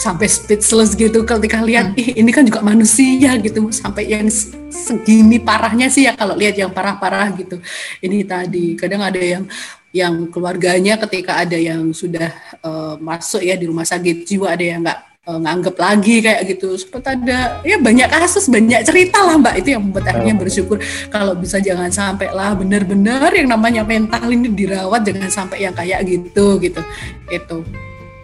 sampai 0.00 0.26
speechless 0.32 0.96
gitu. 0.96 1.28
Ketika 1.28 1.60
lihat 1.60 1.92
hmm. 1.92 2.00
ih 2.00 2.08
ini 2.24 2.30
kan 2.32 2.42
juga 2.48 2.64
manusia 2.64 3.36
gitu 3.36 3.68
sampai 3.68 4.08
yang 4.08 4.26
segini 4.72 5.36
parahnya 5.36 5.92
sih 5.92 6.08
ya 6.08 6.16
kalau 6.16 6.32
lihat 6.40 6.56
yang 6.56 6.72
parah-parah 6.72 7.28
gitu. 7.36 7.60
Ini 8.00 8.24
tadi 8.24 8.78
kadang 8.80 9.04
ada 9.04 9.20
yang 9.20 9.44
yang 9.90 10.30
keluarganya 10.30 10.94
ketika 11.06 11.42
ada 11.42 11.58
yang 11.58 11.90
sudah 11.90 12.30
uh, 12.62 12.94
masuk 12.98 13.42
ya 13.42 13.58
di 13.58 13.66
rumah 13.66 13.82
sakit 13.82 14.22
jiwa 14.22 14.54
ada 14.54 14.62
yang 14.62 14.86
nggak 14.86 15.00
uh, 15.26 15.38
nganggep 15.42 15.76
lagi 15.76 16.16
kayak 16.22 16.42
gitu. 16.46 16.78
Sempat 16.78 17.18
ada 17.18 17.58
ya 17.66 17.76
banyak 17.78 18.06
kasus 18.06 18.46
banyak 18.46 18.86
cerita 18.86 19.18
lah 19.18 19.34
mbak. 19.38 19.58
Itu 19.58 19.74
yang 19.74 19.82
membuat 19.90 20.14
akhirnya 20.14 20.34
bersyukur. 20.38 20.78
Kalau 21.10 21.34
bisa 21.34 21.58
jangan 21.58 21.90
sampai 21.90 22.30
lah 22.30 22.54
benar-benar 22.54 23.34
yang 23.34 23.50
namanya 23.50 23.82
mental 23.82 24.30
ini 24.30 24.50
dirawat 24.54 25.02
jangan 25.02 25.30
sampai 25.30 25.66
yang 25.66 25.74
kayak 25.74 26.06
gitu 26.06 26.62
gitu. 26.62 26.80
Itu. 27.26 27.66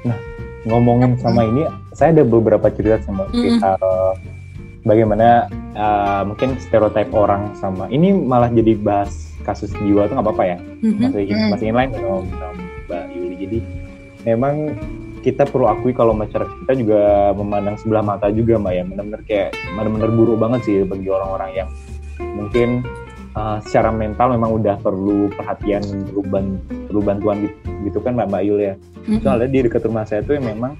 Nah 0.06 0.18
ngomongin 0.66 1.14
sama 1.18 1.46
ini 1.46 1.62
saya 1.94 2.10
ada 2.14 2.24
beberapa 2.26 2.66
cerita 2.74 2.98
sama 3.06 3.30
mm 3.30 3.34
kita 3.34 3.72
bagaimana 4.86 5.50
uh, 5.74 6.22
mungkin 6.26 6.58
stereotip 6.62 7.10
orang 7.10 7.54
sama 7.58 7.90
ini 7.90 8.14
malah 8.14 8.50
jadi 8.50 8.78
bahas 8.78 9.34
kasus 9.46 9.70
jiwa 9.78 10.10
itu 10.10 10.12
nggak 10.18 10.26
apa-apa 10.26 10.44
ya 10.44 10.58
mm-hmm. 10.58 10.98
masih 11.06 11.22
mm-hmm. 11.30 11.50
masih 11.54 11.66
inline 11.70 11.92
sama, 11.94 12.18
Mbak 12.86 13.04
Yuli 13.14 13.36
jadi 13.38 13.58
memang 14.26 14.54
kita 15.22 15.42
perlu 15.46 15.66
akui 15.66 15.90
kalau 15.90 16.14
masyarakat 16.14 16.54
kita 16.66 16.72
juga 16.86 17.30
memandang 17.34 17.74
sebelah 17.78 18.02
mata 18.02 18.30
juga 18.30 18.62
mbak 18.62 18.72
ya 18.78 18.82
benar-benar 18.86 19.22
kayak 19.26 19.50
benar-benar 19.74 20.10
buruk 20.14 20.38
banget 20.38 20.60
sih 20.62 20.76
bagi 20.86 21.10
orang-orang 21.10 21.50
yang 21.50 21.68
mungkin 22.38 22.86
uh, 23.34 23.58
secara 23.66 23.90
mental 23.90 24.38
memang 24.38 24.54
udah 24.54 24.78
perlu 24.78 25.26
perhatian 25.34 25.82
perlu, 25.82 26.22
ban, 26.30 26.46
perlu 26.86 27.00
bantuan 27.02 27.36
gitu, 27.42 27.56
gitu 27.90 27.98
kan 28.06 28.14
mbak 28.14 28.30
mbak 28.30 28.42
Yul 28.46 28.60
ya 28.62 28.74
mm-hmm. 28.78 29.22
soalnya 29.26 29.48
di 29.50 29.58
dekat 29.66 29.82
rumah 29.82 30.06
saya 30.06 30.22
tuh 30.22 30.38
memang 30.38 30.78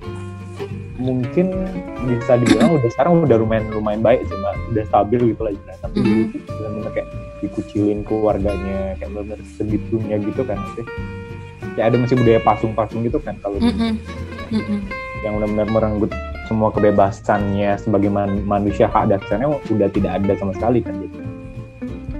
mungkin 1.07 1.55
bisa 2.03 2.35
dibilang 2.35 2.75
udah 2.75 2.91
sekarang 2.91 3.23
udah 3.23 3.39
lumayan 3.39 3.65
lumayan 3.71 4.03
baik 4.03 4.27
sih 4.27 4.35
mbak 4.35 4.55
udah 4.75 4.85
stabil 4.91 5.21
gitu 5.31 5.41
lah 5.47 5.53
gitu. 5.55 5.67
tapi 5.79 5.97
mm 6.03 6.05
-hmm. 6.05 6.25
benar-benar 6.51 6.91
kayak 6.91 7.09
dikucilin 7.39 8.01
keluarganya 8.03 8.79
kayak 8.99 9.11
benar-benar 9.15 9.41
segitunya 9.55 10.17
gitu 10.19 10.43
kan 10.43 10.59
sih 10.75 10.85
ya 11.79 11.87
ada 11.87 11.97
masih 11.97 12.19
budaya 12.19 12.41
pasung-pasung 12.43 13.01
gitu 13.07 13.23
kan 13.23 13.39
kalau 13.39 13.63
mm 13.63 13.71
-hmm. 13.71 13.93
mm 14.51 14.63
-hmm. 14.67 14.79
yang 15.23 15.33
benar-benar 15.39 15.69
merenggut 15.71 16.11
semua 16.51 16.71
kebebasannya 16.75 17.79
sebagai 17.79 18.11
man 18.11 18.43
manusia 18.43 18.91
hak 18.91 19.11
dasarnya 19.11 19.55
udah 19.71 19.89
tidak 19.95 20.13
ada 20.19 20.33
sama 20.39 20.53
sekali 20.55 20.83
kan 20.83 20.95
gitu 21.03 21.27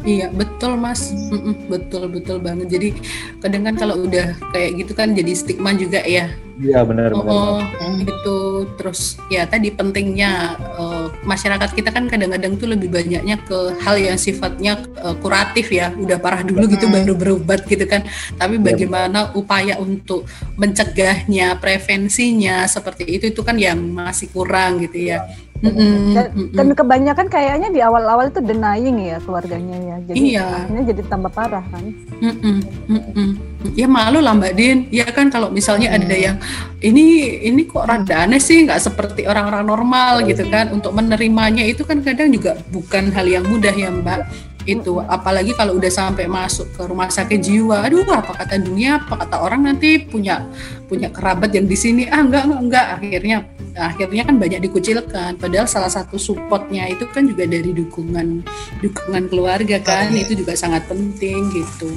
Iya 0.07 0.31
betul 0.31 0.79
mas, 0.79 1.11
Mm-mm, 1.35 1.67
betul 1.67 2.07
betul 2.07 2.39
banget. 2.39 2.71
Jadi 2.71 2.95
kadang 3.43 3.67
kan 3.67 3.75
kalau 3.75 4.07
udah 4.07 4.39
kayak 4.55 4.79
gitu 4.79 4.95
kan 4.95 5.11
jadi 5.19 5.35
stigma 5.35 5.75
juga 5.75 5.99
ya. 6.07 6.31
Iya 6.63 6.87
benar 6.87 7.11
oh, 7.11 7.27
benar. 7.27 7.35
Oh 7.83 7.91
gitu. 7.99 8.39
Terus 8.75 9.23
ya 9.31 9.47
tadi 9.47 9.71
pentingnya 9.71 10.59
uh, 10.77 11.07
masyarakat 11.23 11.71
kita 11.73 11.95
kan 11.95 12.11
kadang-kadang 12.11 12.59
tuh 12.59 12.69
lebih 12.75 12.91
banyaknya 12.91 13.39
ke 13.47 13.79
hal 13.81 13.97
yang 13.97 14.19
sifatnya 14.19 14.83
uh, 15.01 15.15
kuratif 15.23 15.71
ya. 15.71 15.95
Udah 15.95 16.19
parah 16.19 16.43
dulu 16.43 16.67
gitu 16.67 16.91
baru 16.91 17.15
berobat 17.15 17.63
gitu 17.71 17.87
kan. 17.87 18.03
Tapi 18.35 18.59
iya, 18.59 18.67
bagaimana 18.67 19.31
upaya 19.39 19.79
untuk 19.79 20.27
mencegahnya, 20.59 21.57
prevensinya 21.63 22.67
seperti 22.67 23.07
itu 23.07 23.31
itu 23.31 23.41
kan 23.47 23.55
yang 23.57 23.79
masih 23.79 24.29
kurang 24.35 24.83
gitu 24.83 25.15
ya. 25.15 25.23
ya 25.23 25.45
Mm-hmm. 25.57 26.13
Dan, 26.13 26.27
dan 26.53 26.69
kebanyakan 26.77 27.27
kayaknya 27.33 27.69
di 27.73 27.81
awal-awal 27.81 28.29
itu 28.29 28.45
denying 28.45 29.01
ya 29.01 29.17
keluarganya 29.25 29.77
ya. 29.81 29.97
Jadi 30.13 30.19
iya. 30.21 30.45
akhirnya 30.45 30.83
jadi 30.93 31.03
tambah 31.09 31.33
parah 31.33 31.65
kan. 31.73 31.85
Mm-mm. 32.21 32.57
Mm-mm. 32.93 33.56
Ya 33.75 33.89
malu 33.89 34.21
lah 34.21 34.37
Mbak 34.37 34.53
Din. 34.53 34.79
Ya 34.93 35.09
kan 35.09 35.33
kalau 35.33 35.49
misalnya 35.49 35.91
mm. 35.93 35.97
ada 35.97 36.17
yang 36.17 36.37
ini 36.85 37.41
ini 37.49 37.65
kok 37.65 37.89
rada 37.89 38.29
aneh 38.29 38.39
sih 38.39 38.63
nggak 38.69 38.79
seperti 38.79 39.25
orang-orang 39.25 39.65
normal 39.65 40.13
gitu 40.29 40.45
kan. 40.53 40.71
Untuk 40.71 40.93
menerimanya 40.93 41.65
itu 41.65 41.83
kan 41.83 42.05
kadang 42.05 42.31
juga 42.31 42.61
bukan 42.71 43.11
hal 43.11 43.27
yang 43.27 43.45
mudah 43.49 43.73
ya 43.73 43.89
Mbak 43.89 44.21
itu 44.67 44.99
apalagi 45.07 45.55
kalau 45.55 45.79
udah 45.79 45.89
sampai 45.89 46.27
masuk 46.27 46.67
ke 46.75 46.83
rumah 46.91 47.07
sakit 47.07 47.39
jiwa 47.39 47.87
aduh 47.87 48.03
apa 48.11 48.35
kata 48.35 48.59
dunia 48.59 48.99
apa 48.99 49.23
kata 49.23 49.39
orang 49.39 49.63
nanti 49.63 50.03
punya 50.03 50.43
punya 50.91 51.07
kerabat 51.15 51.55
yang 51.55 51.71
di 51.71 51.79
sini 51.79 52.11
ah 52.11 52.19
enggak 52.19 52.51
enggak, 52.51 52.61
enggak. 52.67 52.87
akhirnya 52.99 53.37
akhirnya 53.79 54.23
kan 54.27 54.37
banyak 54.43 54.61
dikucilkan 54.67 55.31
padahal 55.39 55.71
salah 55.71 55.91
satu 55.91 56.19
supportnya 56.19 56.91
itu 56.91 57.07
kan 57.15 57.31
juga 57.31 57.47
dari 57.47 57.71
dukungan 57.71 58.43
dukungan 58.83 59.25
keluarga 59.31 59.79
kan 59.79 60.11
itu 60.11 60.35
juga 60.35 60.59
sangat 60.59 60.83
penting 60.91 61.47
gitu 61.55 61.89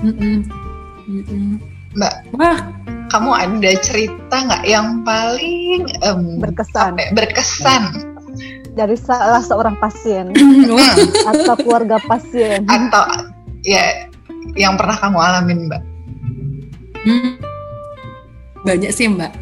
mm 0.00 0.12
-mm. 0.16 0.36
Mbak 1.08 2.14
wah. 2.36 2.60
kamu 3.08 3.30
ada 3.32 3.72
cerita 3.80 4.36
nggak 4.44 4.64
yang 4.68 5.00
paling 5.00 5.88
um, 6.04 6.36
berkesan. 6.36 7.00
apa, 7.00 7.00
ya, 7.00 7.10
berkesan? 7.16 7.82
Dari 8.76 8.96
salah 9.00 9.40
seorang 9.40 9.80
pasien. 9.80 10.36
Atau 11.32 11.56
keluarga 11.64 11.96
pasien. 12.04 12.68
Atau 12.68 13.32
ya 13.64 14.12
yang 14.52 14.76
pernah 14.76 15.00
kamu 15.00 15.18
alamin 15.18 15.58
mbak? 15.72 15.82
Hmm. 17.08 17.32
banyak 18.68 18.92
sih 18.92 19.08
mbak. 19.08 19.32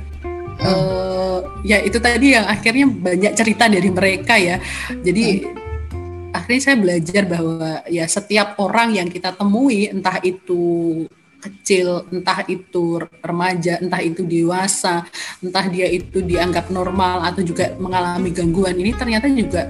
Hmm. 0.62 0.70
uh, 0.70 1.38
ya 1.66 1.82
itu 1.82 1.98
tadi 1.98 2.38
yang 2.38 2.46
akhirnya 2.46 2.86
banyak 2.86 3.32
cerita 3.34 3.66
dari 3.66 3.90
mereka 3.90 4.38
ya. 4.38 4.62
Jadi 5.02 5.42
hmm. 5.42 6.30
akhirnya 6.30 6.62
saya 6.62 6.76
belajar 6.78 7.22
bahwa 7.26 7.82
ya 7.90 8.06
setiap 8.06 8.54
orang 8.62 8.94
yang 8.94 9.10
kita 9.10 9.34
temui 9.34 9.90
entah 9.90 10.22
itu 10.22 11.02
kecil, 11.40 12.06
entah 12.10 12.42
itu 12.48 13.00
remaja, 13.22 13.78
entah 13.78 14.00
itu 14.02 14.26
dewasa, 14.26 15.06
entah 15.40 15.66
dia 15.68 15.86
itu 15.88 16.22
dianggap 16.24 16.68
normal 16.72 17.22
atau 17.26 17.44
juga 17.44 17.72
mengalami 17.78 18.32
gangguan 18.32 18.76
ini 18.76 18.92
ternyata 18.96 19.28
juga 19.30 19.68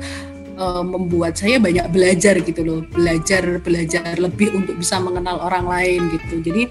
uh, 0.56 0.82
membuat 0.82 1.36
saya 1.36 1.60
banyak 1.60 1.86
belajar 1.92 2.40
gitu 2.40 2.60
loh, 2.64 2.80
belajar 2.90 3.60
belajar 3.60 4.16
lebih 4.16 4.56
untuk 4.56 4.80
bisa 4.80 4.98
mengenal 4.98 5.40
orang 5.44 5.68
lain 5.68 6.00
gitu. 6.12 6.40
Jadi 6.40 6.62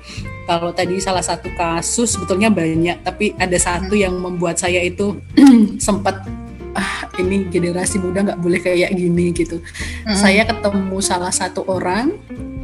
kalau 0.46 0.74
tadi 0.74 0.98
salah 1.02 1.24
satu 1.24 1.50
kasus 1.54 2.18
sebetulnya 2.18 2.50
banyak, 2.50 3.02
tapi 3.06 3.34
ada 3.38 3.58
satu 3.58 3.94
yang 3.94 4.18
membuat 4.18 4.58
saya 4.58 4.82
itu 4.82 5.18
sempat 5.86 6.45
ah 6.76 7.08
ini 7.18 7.48
generasi 7.48 7.98
muda 8.04 8.22
nggak 8.22 8.40
boleh 8.44 8.60
kayak 8.60 8.92
gini 8.92 9.32
gitu. 9.32 9.64
Hmm. 10.04 10.14
Saya 10.14 10.44
ketemu 10.44 11.00
salah 11.00 11.32
satu 11.32 11.64
orang 11.66 12.14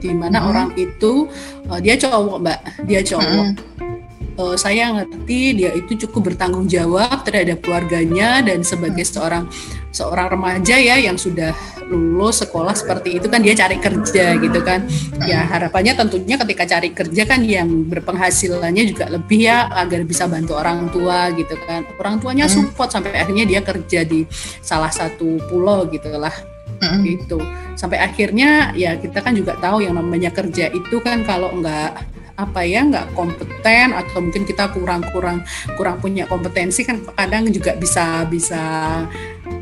di 0.01 0.11
mana 0.11 0.41
hmm. 0.41 0.49
orang 0.49 0.69
itu 0.75 1.29
uh, 1.69 1.79
dia 1.79 1.95
cowok 1.95 2.37
mbak 2.41 2.59
dia 2.89 3.01
cowok 3.05 3.45
hmm. 3.53 3.90
Uh, 4.37 4.55
saya 4.55 4.91
ngerti 4.95 5.57
dia 5.57 5.71
itu 5.75 6.07
cukup 6.07 6.33
bertanggung 6.33 6.69
jawab 6.69 7.23
terhadap 7.25 7.63
keluarganya 7.63 8.43
dan 8.45 8.63
sebagai 8.63 9.03
seorang 9.03 9.49
seorang 9.91 10.31
remaja 10.31 10.79
ya 10.79 10.95
yang 10.95 11.19
sudah 11.19 11.51
lulus 11.91 12.39
sekolah 12.39 12.71
seperti 12.71 13.19
itu 13.19 13.27
kan 13.27 13.43
dia 13.43 13.51
cari 13.51 13.75
kerja 13.77 14.39
gitu 14.39 14.59
kan. 14.63 14.87
Ya 15.27 15.43
harapannya 15.43 15.93
tentunya 15.99 16.39
ketika 16.39 16.63
cari 16.63 16.95
kerja 16.95 17.23
kan 17.27 17.43
yang 17.43 17.67
berpenghasilannya 17.91 18.83
juga 18.95 19.11
lebih 19.11 19.51
ya 19.51 19.67
agar 19.75 20.07
bisa 20.07 20.25
bantu 20.31 20.55
orang 20.55 20.87
tua 20.89 21.35
gitu 21.35 21.59
kan. 21.67 21.83
Orang 21.99 22.23
tuanya 22.23 22.47
support 22.47 22.95
sampai 22.95 23.19
akhirnya 23.19 23.43
dia 23.43 23.59
kerja 23.59 24.07
di 24.07 24.23
salah 24.63 24.89
satu 24.89 25.37
pulau 25.51 25.83
gitulah. 25.91 26.33
Mm-hmm. 26.81 27.01
gitu. 27.13 27.37
Sampai 27.77 28.01
akhirnya 28.01 28.73
ya 28.73 28.97
kita 28.97 29.21
kan 29.21 29.37
juga 29.37 29.53
tahu 29.61 29.85
yang 29.85 29.93
namanya 29.93 30.33
kerja 30.33 30.65
itu 30.73 30.97
kan 30.97 31.21
kalau 31.21 31.53
nggak 31.61 31.93
apa 32.37 32.61
ya 32.63 32.85
nggak 32.87 33.13
kompeten 33.17 33.95
atau 33.95 34.23
mungkin 34.23 34.43
kita 34.47 34.71
kurang 34.71 35.03
kurang 35.11 35.43
kurang 35.75 35.99
punya 35.99 36.25
kompetensi 36.27 36.83
kan 36.87 37.01
kadang 37.15 37.49
juga 37.51 37.75
bisa 37.75 38.25
bisa 38.27 38.63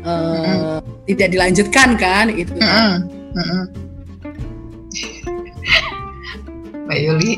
uh, 0.02 0.10
mm-hmm. 0.10 1.06
tidak 1.10 1.28
dilanjutkan 1.32 1.88
kan 1.98 2.26
itu 2.30 2.52
kan. 2.56 3.06
Mm-hmm. 3.34 3.64
Mbak 6.90 6.98
Yuli 7.06 7.32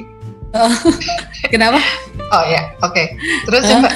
oh, 0.56 0.72
kenapa 1.52 1.80
oh 2.32 2.44
ya 2.48 2.72
oke 2.80 2.92
okay. 2.92 3.06
terus 3.44 3.68
uh, 3.68 3.84
Mbak 3.84 3.94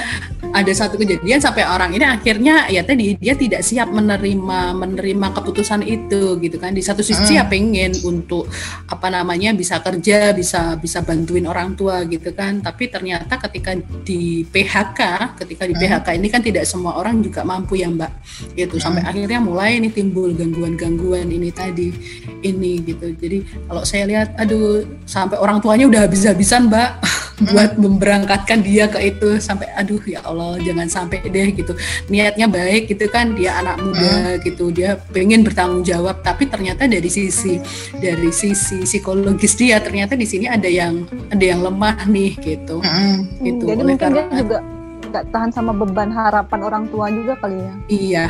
ada 0.56 0.72
satu 0.72 0.96
kejadian 0.96 1.36
sampai 1.36 1.68
orang 1.68 1.92
ini 1.92 2.08
akhirnya 2.08 2.64
ya 2.72 2.80
tadi 2.80 3.12
dia 3.20 3.36
tidak 3.36 3.60
siap 3.60 3.92
menerima 3.92 4.72
menerima 4.72 5.26
keputusan 5.36 5.84
itu 5.84 6.40
gitu 6.40 6.56
kan 6.56 6.72
di 6.72 6.80
satu 6.80 7.04
sisi 7.04 7.36
hmm. 7.36 7.38
ya 7.38 7.44
pengen 7.44 7.92
untuk 8.08 8.48
apa 8.88 9.12
namanya 9.12 9.52
bisa 9.52 9.84
kerja 9.84 10.32
bisa 10.32 10.80
bisa 10.80 11.04
bantuin 11.04 11.44
orang 11.44 11.76
tua 11.76 12.08
gitu 12.08 12.32
kan 12.32 12.64
tapi 12.64 12.88
ternyata 12.88 13.36
ketika 13.36 13.76
di 14.00 14.48
PHK 14.48 15.00
ketika 15.44 15.68
di 15.68 15.75
PHK 15.76 16.08
hmm. 16.08 16.18
ini 16.25 16.28
kan 16.32 16.40
tidak 16.40 16.64
semua 16.64 16.96
orang 16.96 17.20
juga 17.20 17.44
mampu 17.44 17.76
ya 17.76 17.92
mbak 17.92 18.08
itu 18.56 18.80
sampai 18.80 19.04
hmm. 19.04 19.10
akhirnya 19.12 19.40
mulai 19.44 19.76
ini 19.76 19.92
timbul 19.92 20.32
gangguan-gangguan 20.32 21.28
ini 21.28 21.52
tadi 21.52 21.92
ini 22.40 22.80
gitu 22.80 23.12
jadi 23.12 23.44
kalau 23.68 23.82
saya 23.84 24.08
lihat 24.08 24.32
aduh 24.40 24.88
sampai 25.04 25.36
orang 25.36 25.60
tuanya 25.60 25.84
udah 25.84 26.00
habis-habisan 26.08 26.72
mbak 26.72 26.96
buat 27.52 27.76
memberangkatkan 27.76 28.64
dia 28.64 28.88
ke 28.88 29.12
itu 29.12 29.36
sampai 29.36 29.68
aduh 29.76 30.00
ya 30.08 30.25
Allah 30.25 30.45
jangan 30.62 30.86
sampai 30.86 31.18
deh 31.26 31.50
gitu. 31.50 31.72
Niatnya 32.06 32.46
baik 32.46 32.92
gitu 32.94 33.10
kan 33.10 33.34
dia 33.34 33.58
anak 33.58 33.82
muda 33.82 34.38
gitu 34.42 34.70
dia 34.70 34.94
pengen 35.10 35.42
bertanggung 35.42 35.82
jawab 35.82 36.22
tapi 36.22 36.46
ternyata 36.46 36.86
dari 36.86 37.10
sisi 37.10 37.58
dari 37.98 38.30
sisi 38.30 38.86
psikologis 38.86 39.58
dia 39.58 39.82
ternyata 39.82 40.14
di 40.14 40.26
sini 40.28 40.46
ada 40.46 40.70
yang 40.70 41.02
ada 41.32 41.44
yang 41.44 41.60
lemah 41.60 42.06
nih 42.06 42.32
gitu. 42.38 42.78
Hmm. 42.78 43.26
gitu 43.42 43.64
jadi 43.66 43.82
Oleh 43.82 43.94
mungkin 43.94 43.98
karena, 43.98 44.22
dia 44.30 44.40
juga 44.46 44.58
nggak 45.06 45.24
tahan 45.32 45.50
sama 45.54 45.72
beban 45.74 46.10
harapan 46.10 46.60
orang 46.62 46.84
tua 46.90 47.06
juga 47.10 47.32
kali 47.38 47.58
ya? 47.58 47.72
Iya 47.88 48.26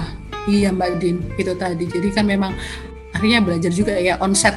iya 0.46 0.68
Mbak 0.72 0.90
Din 1.02 1.16
itu 1.36 1.52
tadi. 1.58 1.84
Jadi 1.84 2.08
kan 2.14 2.24
memang 2.24 2.52
akhirnya 3.16 3.40
belajar 3.40 3.72
juga 3.72 3.96
ya 3.96 4.20
onset 4.20 4.54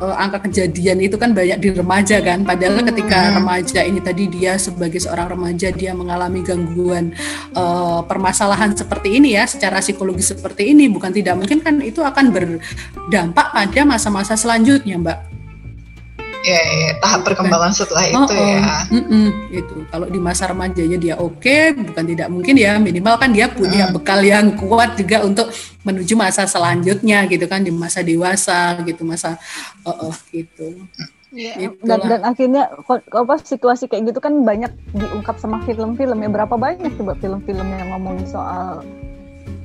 uh, 0.00 0.16
angka 0.16 0.48
kejadian 0.48 1.00
itu 1.00 1.16
kan 1.16 1.32
banyak 1.32 1.58
di 1.60 1.68
remaja 1.72 2.20
kan 2.20 2.42
padahal 2.44 2.80
hmm. 2.80 2.88
ketika 2.92 3.18
remaja 3.36 3.80
ini 3.84 4.00
tadi 4.00 4.24
dia 4.28 4.56
sebagai 4.60 5.00
seorang 5.00 5.36
remaja 5.36 5.68
dia 5.72 5.92
mengalami 5.96 6.40
gangguan 6.44 7.12
uh, 7.56 8.00
permasalahan 8.04 8.72
seperti 8.76 9.20
ini 9.20 9.36
ya 9.36 9.44
secara 9.48 9.80
psikologis 9.80 10.32
seperti 10.32 10.72
ini 10.72 10.88
bukan 10.90 11.12
tidak 11.12 11.34
mungkin 11.38 11.60
kan 11.62 11.80
itu 11.80 12.00
akan 12.02 12.32
berdampak 12.32 13.46
pada 13.52 13.80
masa-masa 13.84 14.34
selanjutnya 14.34 14.98
mbak 15.00 15.35
ya, 16.46 16.60
ya 16.62 16.92
tahap 17.02 17.20
perkembangan 17.26 17.72
setelah 17.74 18.04
itu 18.06 18.22
oh, 18.22 18.30
ya. 18.30 18.86
Mm 18.94 19.02
-mm, 19.02 19.26
itu 19.50 19.76
kalau 19.90 20.06
di 20.06 20.20
masa 20.22 20.46
remajanya 20.46 20.98
dia 20.98 21.14
oke, 21.18 21.42
okay, 21.42 21.74
bukan 21.74 22.04
tidak 22.06 22.28
mungkin 22.30 22.54
ya. 22.54 22.78
Minimal 22.78 23.14
kan 23.18 23.30
dia 23.34 23.50
punya 23.50 23.90
mm. 23.90 23.92
bekal 23.98 24.20
yang 24.22 24.54
kuat 24.54 24.94
juga 24.94 25.26
untuk 25.26 25.50
menuju 25.82 26.14
masa 26.14 26.46
selanjutnya 26.46 27.26
gitu 27.26 27.46
kan 27.50 27.66
di 27.66 27.74
masa 27.74 28.06
dewasa 28.06 28.78
gitu 28.86 29.02
masa 29.02 29.34
oh, 29.82 30.10
oh 30.10 30.16
gitu. 30.30 30.86
Ya, 31.36 31.68
dan, 31.84 32.00
dan 32.06 32.22
akhirnya 32.24 32.70
apa 33.12 33.34
situasi 33.44 33.92
kayak 33.92 34.14
gitu 34.14 34.24
kan 34.24 34.46
banyak 34.46 34.72
diungkap 34.94 35.36
sama 35.42 35.60
film-film 35.66 36.22
ya. 36.22 36.30
Berapa 36.30 36.54
banyak 36.54 36.94
coba 36.96 37.18
film-film 37.18 37.66
yang 37.66 37.92
ngomongin 37.92 38.24
soal 38.24 38.80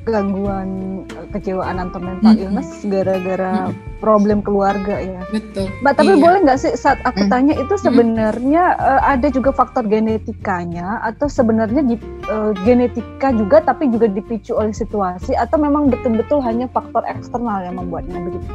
gangguan 0.01 1.01
eh, 1.13 1.25
kejiwaan 1.29 1.77
atau 1.77 2.01
mental 2.01 2.33
hmm. 2.33 2.41
illness 2.41 2.69
gara-gara 2.89 3.69
hmm. 3.69 4.01
problem 4.01 4.41
keluarga 4.41 4.97
ya. 4.97 5.21
Betul. 5.29 5.69
Mbak, 5.85 5.93
tapi 5.93 6.13
iya. 6.17 6.21
boleh 6.21 6.39
nggak 6.41 6.59
sih 6.59 6.73
saat 6.73 6.97
aku 7.05 7.25
hmm. 7.25 7.31
tanya 7.31 7.53
itu 7.53 7.75
sebenarnya 7.77 8.63
hmm. 8.73 8.81
uh, 8.81 9.01
ada 9.05 9.27
juga 9.29 9.53
faktor 9.53 9.85
genetikanya 9.85 10.97
atau 11.05 11.29
sebenarnya 11.29 11.85
di, 11.85 11.95
uh, 12.29 12.51
genetika 12.65 13.29
juga 13.29 13.61
tapi 13.61 13.93
juga 13.93 14.09
dipicu 14.09 14.57
oleh 14.57 14.73
situasi 14.73 15.37
atau 15.37 15.61
memang 15.61 15.93
betul-betul 15.93 16.41
hanya 16.41 16.65
faktor 16.73 17.05
eksternal 17.05 17.61
yang 17.61 17.77
membuatnya 17.77 18.17
begitu? 18.17 18.49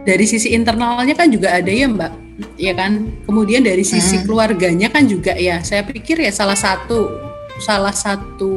Dari 0.00 0.24
sisi 0.24 0.56
internalnya 0.56 1.12
kan 1.12 1.28
juga 1.28 1.52
ada 1.52 1.68
ya 1.68 1.84
Mbak, 1.84 2.12
ya 2.56 2.72
kan. 2.72 3.12
Kemudian 3.28 3.60
dari 3.60 3.84
sisi 3.84 4.16
hmm. 4.16 4.24
keluarganya 4.24 4.88
kan 4.88 5.04
juga 5.04 5.36
ya. 5.36 5.60
Saya 5.60 5.84
pikir 5.84 6.24
ya 6.24 6.32
salah 6.32 6.56
satu 6.56 7.29
salah 7.60 7.92
satu 7.92 8.50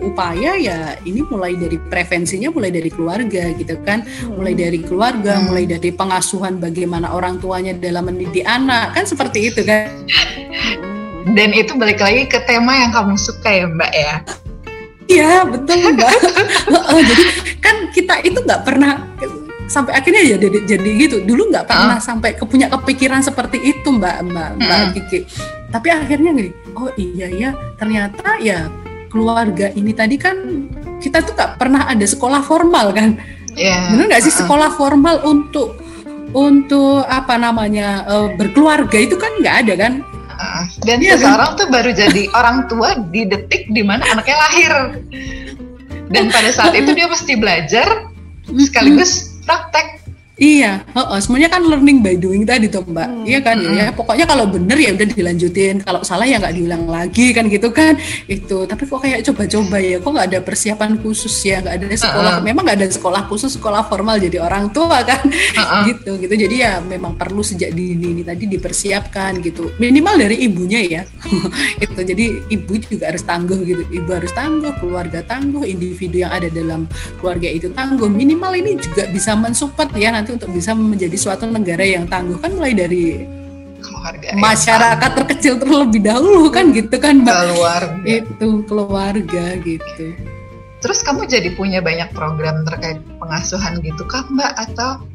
upaya 0.00 0.54
ya 0.54 0.94
ini 1.02 1.26
mulai 1.26 1.58
dari 1.58 1.76
prevensinya 1.76 2.54
mulai 2.54 2.70
dari 2.70 2.88
keluarga 2.88 3.50
gitu 3.58 3.74
kan 3.82 4.06
hmm. 4.06 4.38
mulai 4.38 4.54
dari 4.54 4.78
keluarga 4.80 5.36
hmm. 5.36 5.44
mulai 5.50 5.64
dari 5.66 5.90
pengasuhan 5.90 6.62
bagaimana 6.62 7.10
orang 7.10 7.42
tuanya 7.42 7.74
dalam 7.74 8.06
mendidik 8.06 8.46
anak 8.46 8.94
kan 8.94 9.02
seperti 9.02 9.50
itu 9.50 9.66
kan 9.66 9.90
dan 11.34 11.50
itu 11.50 11.74
balik 11.74 11.98
lagi 11.98 12.30
ke 12.30 12.38
tema 12.46 12.70
yang 12.78 12.94
kamu 12.94 13.18
suka 13.18 13.50
ya 13.50 13.66
mbak 13.66 13.92
ya 13.92 14.14
iya 15.10 15.32
betul 15.42 15.78
mbak 15.90 16.14
jadi 17.10 17.24
kan 17.58 17.76
kita 17.90 18.14
itu 18.22 18.38
nggak 18.38 18.62
pernah 18.62 19.02
sampai 19.66 19.98
akhirnya 19.98 20.22
ya 20.22 20.36
jadi, 20.38 20.58
jadi 20.62 20.90
gitu 20.94 21.16
dulu 21.26 21.50
nggak 21.50 21.66
pernah 21.66 21.98
uh. 21.98 22.02
sampai 22.02 22.38
kepunya 22.38 22.70
kepikiran 22.70 23.18
seperti 23.26 23.58
itu 23.58 23.88
mbak 23.90 24.22
mbak 24.30 24.50
mbak 24.62 24.78
uh. 24.78 24.90
Kiki 24.94 25.18
tapi 25.70 25.88
akhirnya 25.90 26.30
nih 26.32 26.50
oh 26.78 26.90
iya 26.94 27.28
ya 27.30 27.50
ternyata 27.76 28.38
ya 28.38 28.70
keluarga 29.10 29.72
ini 29.74 29.92
tadi 29.96 30.16
kan 30.20 30.36
kita 31.00 31.22
tuh 31.22 31.32
nggak 31.36 31.60
pernah 31.60 31.88
ada 31.88 32.06
sekolah 32.06 32.40
formal 32.44 32.92
kan? 32.92 33.16
Yeah. 33.56 33.88
benar 33.96 34.12
nggak 34.12 34.24
sih 34.28 34.34
sekolah 34.36 34.76
formal 34.76 35.24
untuk 35.24 35.80
untuk 36.36 37.08
apa 37.08 37.40
namanya 37.40 38.04
uh, 38.04 38.28
berkeluarga 38.36 39.00
itu 39.00 39.16
kan 39.16 39.32
nggak 39.40 39.56
ada 39.64 39.74
kan? 39.80 39.92
Uh, 40.36 40.64
dan 40.84 41.00
ya, 41.00 41.16
sekarang 41.16 41.56
kan? 41.56 41.58
tuh 41.64 41.66
baru 41.72 41.90
jadi 41.96 42.22
orang 42.36 42.68
tua 42.68 43.00
di 43.08 43.24
detik 43.24 43.72
di 43.72 43.80
mana 43.80 44.04
anaknya 44.12 44.36
lahir. 44.36 44.72
Dan 46.06 46.30
pada 46.30 46.52
saat 46.54 46.76
itu 46.76 46.92
dia 46.92 47.08
mesti 47.08 47.34
belajar 47.34 48.12
sekaligus 48.46 49.42
praktek 49.42 49.95
Iya, 50.36 50.84
oh, 50.92 51.16
oh, 51.16 51.18
semuanya 51.24 51.48
kan 51.48 51.64
learning 51.64 52.04
by 52.04 52.12
doing 52.20 52.44
tadi 52.44 52.68
tuh 52.68 52.84
mbak, 52.84 53.08
hmm. 53.08 53.24
iya 53.24 53.40
kan 53.40 53.56
hmm. 53.56 53.72
ya. 53.72 53.88
Pokoknya 53.88 54.28
kalau 54.28 54.44
bener 54.44 54.76
ya 54.76 54.92
udah 54.92 55.08
dilanjutin, 55.08 55.80
kalau 55.80 56.04
salah 56.04 56.28
ya 56.28 56.36
nggak 56.36 56.52
diulang 56.52 56.84
lagi 56.92 57.32
kan 57.32 57.48
gitu 57.48 57.72
kan. 57.72 57.96
Itu, 58.28 58.68
tapi 58.68 58.84
kok 58.84 59.00
kayak 59.00 59.24
coba-coba 59.24 59.80
ya, 59.80 59.96
kok 59.96 60.12
nggak 60.12 60.28
ada 60.28 60.40
persiapan 60.44 61.00
khusus 61.00 61.32
ya, 61.40 61.64
nggak 61.64 61.74
ada 61.80 61.86
sekolah. 61.88 62.32
Uh 62.36 62.38
-uh. 62.40 62.44
Memang 62.44 62.68
nggak 62.68 62.78
ada 62.84 62.88
sekolah 62.92 63.22
khusus, 63.32 63.56
sekolah 63.56 63.88
formal 63.88 64.20
jadi 64.20 64.44
orang 64.44 64.68
tua 64.76 65.00
kan, 65.08 65.24
uh 65.24 65.60
-uh. 65.64 65.82
gitu 65.88 66.20
gitu. 66.20 66.34
Jadi 66.36 66.56
ya 66.60 66.84
memang 66.84 67.16
perlu 67.16 67.40
sejak 67.40 67.72
dini 67.72 68.12
ini 68.12 68.20
tadi 68.20 68.44
dipersiapkan 68.44 69.40
gitu. 69.40 69.72
Minimal 69.80 70.20
dari 70.20 70.44
ibunya 70.44 70.84
ya, 70.84 71.02
itu. 71.84 71.96
Jadi 71.96 72.52
ibu 72.52 72.76
juga 72.76 73.08
harus 73.08 73.24
tangguh 73.24 73.64
gitu, 73.64 73.88
ibu 73.88 74.10
harus 74.12 74.36
tangguh, 74.36 74.76
keluarga 74.84 75.24
tangguh, 75.24 75.64
individu 75.64 76.20
yang 76.20 76.36
ada 76.36 76.52
dalam 76.52 76.84
keluarga 77.24 77.48
itu 77.48 77.72
tangguh. 77.72 78.12
Minimal 78.12 78.52
ini 78.60 78.76
juga 78.76 79.08
bisa 79.08 79.32
mensupport 79.32 79.88
ya 79.96 80.12
nanti 80.12 80.25
untuk 80.32 80.50
bisa 80.50 80.74
menjadi 80.74 81.14
suatu 81.14 81.46
negara 81.46 81.86
yang 81.86 82.08
tangguh 82.10 82.38
kan 82.40 82.50
mulai 82.54 82.74
dari 82.74 83.22
keluarga 83.80 84.26
masyarakat 84.34 85.10
ya. 85.10 85.16
terkecil 85.22 85.54
terlebih 85.62 86.00
dahulu 86.02 86.50
kan 86.50 86.74
gitu 86.74 86.96
kan 86.98 87.22
mbak? 87.22 87.34
Keluarga. 87.34 88.06
Itu 88.06 88.48
keluarga 88.66 89.44
gitu. 89.62 90.06
Terus 90.82 90.98
kamu 91.02 91.26
jadi 91.26 91.48
punya 91.56 91.80
banyak 91.80 92.12
program 92.12 92.62
terkait 92.66 93.00
pengasuhan 93.18 93.78
gitu 93.82 94.02
kan 94.06 94.26
mbak? 94.32 94.52
Atau 94.54 95.06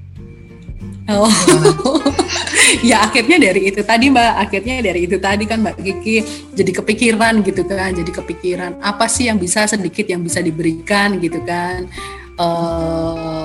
Oh, 1.09 1.27
ya 2.87 3.03
akhirnya 3.03 3.41
dari 3.41 3.73
itu 3.73 3.81
tadi 3.81 4.13
mbak, 4.13 4.31
akhirnya 4.37 4.85
dari 4.85 5.09
itu 5.09 5.17
tadi 5.17 5.49
kan 5.49 5.59
mbak 5.59 5.81
Kiki 5.81 6.21
jadi 6.53 6.71
kepikiran 6.77 7.41
gitu 7.41 7.65
kan, 7.65 7.89
jadi 7.91 8.11
kepikiran 8.21 8.71
apa 8.79 9.09
sih 9.09 9.25
yang 9.25 9.41
bisa 9.41 9.65
sedikit 9.65 10.05
yang 10.05 10.21
bisa 10.21 10.39
diberikan 10.45 11.17
gitu 11.17 11.41
kan. 11.41 11.89
Uh, 12.37 13.40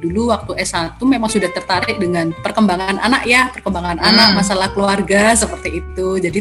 dulu 0.00 0.32
waktu 0.32 0.56
S1 0.64 0.96
memang 1.04 1.28
sudah 1.28 1.52
tertarik 1.52 2.00
dengan 2.00 2.32
perkembangan 2.32 2.96
anak 2.98 3.28
ya, 3.28 3.52
perkembangan 3.52 4.00
hmm. 4.00 4.08
anak, 4.08 4.28
masalah 4.40 4.68
keluarga 4.72 5.36
seperti 5.36 5.84
itu. 5.84 6.18
Jadi 6.18 6.40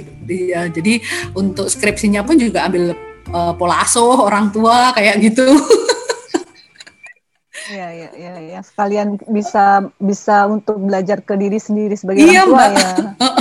uh, 0.56 0.70
jadi 0.72 0.94
untuk 1.36 1.68
skripsinya 1.68 2.24
pun 2.24 2.40
juga 2.40 2.66
ambil 2.66 2.96
uh, 3.36 3.54
pola 3.54 3.84
asuh 3.84 4.26
orang 4.26 4.50
tua 4.50 4.96
kayak 4.96 5.20
gitu. 5.20 5.46
Ya, 7.70 7.94
ya, 7.94 8.10
ya, 8.18 8.34
ya. 8.42 8.60
Sekalian 8.66 9.22
bisa 9.30 9.94
bisa 10.02 10.50
untuk 10.50 10.82
belajar 10.82 11.22
ke 11.22 11.38
diri 11.38 11.62
sendiri 11.62 11.94
sebagai 11.94 12.26
iya, 12.26 12.42
orang 12.42 12.50
tua 12.50 12.66
mbak. 12.66 12.74
ya. 12.74 12.94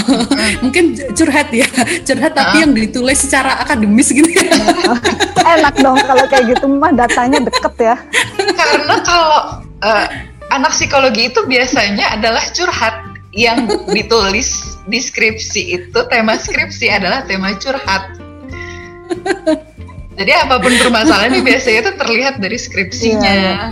mungkin 0.64 0.84
curhat 1.16 1.48
ya, 1.48 1.68
curhat 2.04 2.36
tapi 2.36 2.56
yang 2.60 2.76
ditulis 2.76 3.24
secara 3.24 3.56
akademis 3.64 4.12
gitu 4.12 4.28
ya. 4.28 4.52
Enak 5.56 5.80
dong 5.80 5.96
kalau 6.04 6.28
kayak 6.28 6.44
gitu 6.44 6.68
mah 6.68 6.92
datanya 6.92 7.40
deket 7.40 7.74
ya. 7.80 7.96
Karena 8.52 8.96
kalau 9.00 9.64
uh, 9.82 10.06
anak 10.50 10.72
psikologi 10.74 11.28
itu 11.30 11.44
biasanya 11.44 12.18
adalah 12.18 12.42
curhat 12.54 12.96
yang 13.36 13.68
ditulis 13.92 14.78
di 14.88 14.98
skripsi 14.98 15.62
itu 15.76 15.98
tema 16.08 16.34
skripsi 16.34 16.86
adalah 16.88 17.22
tema 17.28 17.52
curhat. 17.60 18.16
Jadi 20.18 20.32
apa 20.34 20.58
pun 20.58 20.74
permasalahan 20.74 21.30
ini 21.30 21.46
biasanya 21.46 21.78
itu 21.86 21.92
terlihat 21.94 22.34
dari 22.42 22.58
skripsinya. 22.58 23.38
Yeah. 23.38 23.70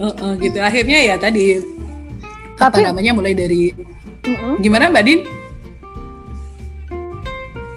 uh, 0.00 0.08
uh, 0.08 0.32
gitu. 0.40 0.56
Akhirnya 0.56 0.98
ya 1.04 1.20
tadi 1.20 1.60
Tapi, 2.56 2.80
apa 2.80 2.94
namanya 2.94 3.12
mulai 3.12 3.36
dari 3.36 3.76
uh 4.24 4.30
-uh. 4.32 4.54
gimana 4.62 4.88
Mbak 4.88 5.04
Din? 5.04 5.20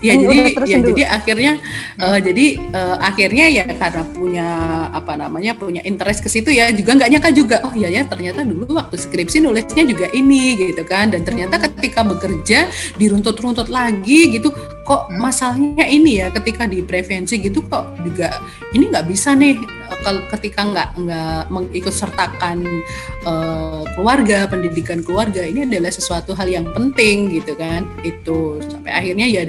Ya 0.03 0.13
hmm, 0.15 0.21
jadi 0.23 0.37
ya 0.65 0.77
dulu. 0.79 0.87
jadi 0.91 1.03
akhirnya 1.07 1.51
uh, 1.99 2.19
jadi 2.19 2.45
uh, 2.73 2.97
akhirnya 2.99 3.45
ya 3.51 3.63
karena 3.67 4.03
punya 4.11 4.47
apa 4.91 5.13
namanya 5.15 5.51
punya 5.55 5.81
interest 5.87 6.23
ke 6.23 6.29
situ 6.31 6.51
ya 6.51 6.71
juga 6.75 6.99
nggak 6.99 7.09
nyangka 7.15 7.31
juga 7.31 7.57
oh 7.63 7.73
iya 7.75 7.89
ya 7.91 8.01
ternyata 8.03 8.43
dulu 8.43 8.75
waktu 8.75 8.95
skripsi 8.99 9.43
nulisnya 9.43 9.83
juga 9.87 10.07
ini 10.11 10.59
gitu 10.59 10.83
kan 10.83 11.11
dan 11.11 11.23
ternyata 11.23 11.59
ketika 11.59 12.03
bekerja 12.03 12.67
diruntut-runtut 12.99 13.71
lagi 13.71 14.35
gitu 14.35 14.51
kok 14.85 15.09
hmm. 15.09 15.17
masalahnya 15.17 15.85
ini 15.89 16.21
ya 16.21 16.27
ketika 16.29 16.69
di 16.69 16.85
prevensi 16.85 17.41
gitu 17.41 17.65
kok 17.65 17.97
juga 18.05 18.43
ini 18.75 18.91
nggak 18.91 19.05
bisa 19.09 19.33
nih 19.33 19.57
kalau 20.05 20.21
ketika 20.33 20.61
nggak 20.65 20.89
nggak 20.97 21.41
mengikut 21.49 21.93
sertakan 21.93 22.61
uh, 23.25 23.81
keluarga 23.97 24.45
pendidikan 24.45 25.01
keluarga 25.01 25.41
ini 25.41 25.65
adalah 25.65 25.89
sesuatu 25.89 26.37
hal 26.37 26.49
yang 26.49 26.69
penting 26.73 27.33
gitu 27.33 27.57
kan 27.57 27.85
itu 28.05 28.61
sampai 28.69 28.91
akhirnya 28.93 29.25
ya 29.25 29.41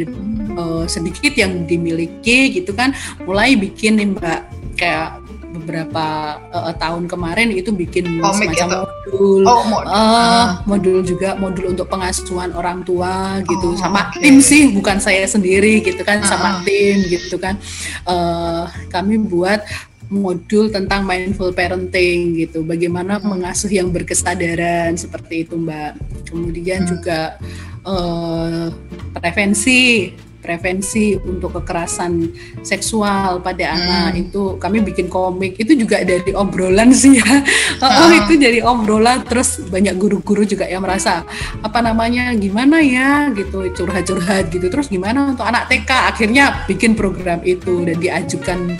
uh, 0.56 0.84
sedikit 0.88 1.32
yang 1.36 1.68
dimiliki 1.68 2.50
gitu 2.56 2.72
kan 2.72 2.96
mulai 3.22 3.54
bikin 3.54 4.00
nih 4.00 4.08
mbak 4.16 4.40
kayak 4.76 5.20
beberapa 5.56 6.36
uh, 6.52 6.72
tahun 6.76 7.08
kemarin 7.08 7.48
itu 7.56 7.72
bikin 7.72 8.20
Komik 8.20 8.52
semacam 8.52 8.84
modul 8.84 9.42
oh, 9.48 9.64
modul. 9.64 9.88
Uh, 9.88 10.46
modul 10.68 10.98
juga 11.00 11.30
modul 11.40 11.72
untuk 11.72 11.88
pengasuhan 11.88 12.52
orang 12.52 12.84
tua 12.84 13.40
gitu 13.42 13.72
oh, 13.72 13.78
sama 13.80 14.12
okay. 14.12 14.28
tim 14.28 14.36
sih 14.44 14.70
bukan 14.76 15.00
saya 15.00 15.24
sendiri 15.24 15.80
gitu 15.80 16.04
kan 16.04 16.20
uh. 16.20 16.28
sama 16.28 16.60
tim 16.62 17.00
gitu 17.08 17.40
kan 17.40 17.56
uh, 18.04 18.68
kami 18.92 19.16
buat 19.16 19.64
modul 20.06 20.70
tentang 20.70 21.02
mindful 21.02 21.50
parenting 21.50 22.38
gitu 22.38 22.62
bagaimana 22.62 23.18
hmm. 23.18 23.26
mengasuh 23.26 23.70
yang 23.70 23.90
berkesadaran 23.90 24.94
seperti 24.94 25.42
itu 25.42 25.58
mbak 25.58 25.98
kemudian 26.30 26.86
hmm. 26.86 26.90
juga 26.94 27.34
uh, 27.82 28.70
prevensi 29.18 30.14
prevensi 30.46 31.18
untuk 31.18 31.58
kekerasan 31.58 32.30
seksual 32.62 33.42
pada 33.42 33.66
hmm. 33.66 33.74
anak. 33.74 34.10
Itu 34.22 34.42
kami 34.62 34.86
bikin 34.86 35.10
komik. 35.10 35.58
Itu 35.58 35.74
juga 35.74 36.06
dari 36.06 36.30
obrolan 36.30 36.94
sih 36.94 37.18
ya. 37.18 37.26
Oh, 37.86 38.12
itu 38.14 38.38
jadi 38.38 38.62
obrolan. 38.62 39.26
Terus 39.26 39.66
banyak 39.66 39.98
guru-guru 39.98 40.46
juga 40.46 40.70
yang 40.70 40.86
merasa 40.86 41.26
apa 41.60 41.82
namanya? 41.82 42.30
Gimana 42.38 42.78
ya? 42.78 43.28
Gitu 43.34 43.66
curhat-curhat 43.74 44.54
gitu. 44.54 44.70
Terus 44.70 44.86
gimana 44.86 45.34
untuk 45.34 45.42
anak 45.42 45.66
TK 45.66 45.90
akhirnya 46.14 46.62
bikin 46.70 46.94
program 46.94 47.42
itu 47.42 47.82
dan 47.82 47.98
diajukan 47.98 48.78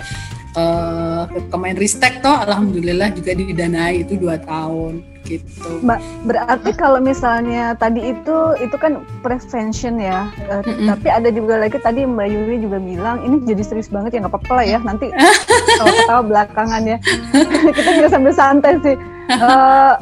uh, 0.57 1.29
ke 1.29 1.41
Kemenristek 1.53 2.25
toh 2.25 2.33
alhamdulillah 2.33 3.13
juga 3.13 3.37
didanai 3.37 4.03
itu 4.03 4.17
dua 4.17 4.41
tahun 4.41 5.05
gitu. 5.27 5.83
Mbak, 5.83 6.01
berarti 6.31 6.71
kalau 6.79 7.03
misalnya 7.03 7.75
tadi 7.75 8.15
itu 8.15 8.37
itu 8.63 8.77
kan 8.79 9.03
prevention 9.27 9.99
ya, 9.99 10.31
uh, 10.47 10.63
mm 10.63 10.71
-mm. 10.71 10.87
tapi 10.87 11.09
ada 11.11 11.29
juga 11.35 11.59
lagi 11.59 11.83
tadi 11.83 12.07
Mbak 12.07 12.27
Yuli 12.31 12.57
juga 12.63 12.79
bilang 12.79 13.27
ini 13.27 13.43
jadi 13.43 13.63
serius 13.67 13.91
banget 13.91 14.17
ya 14.17 14.19
nggak 14.23 14.33
apa-apa 14.39 14.53
lah 14.63 14.67
ya 14.67 14.79
nanti 14.87 15.11
tahu-tahu 15.83 16.31
belakangan 16.31 16.83
ya 16.87 16.97
kita 17.77 17.91
juga 18.01 18.09
sambil 18.11 18.33
santai 18.33 18.75
sih. 18.83 18.97
Uh, 19.27 19.99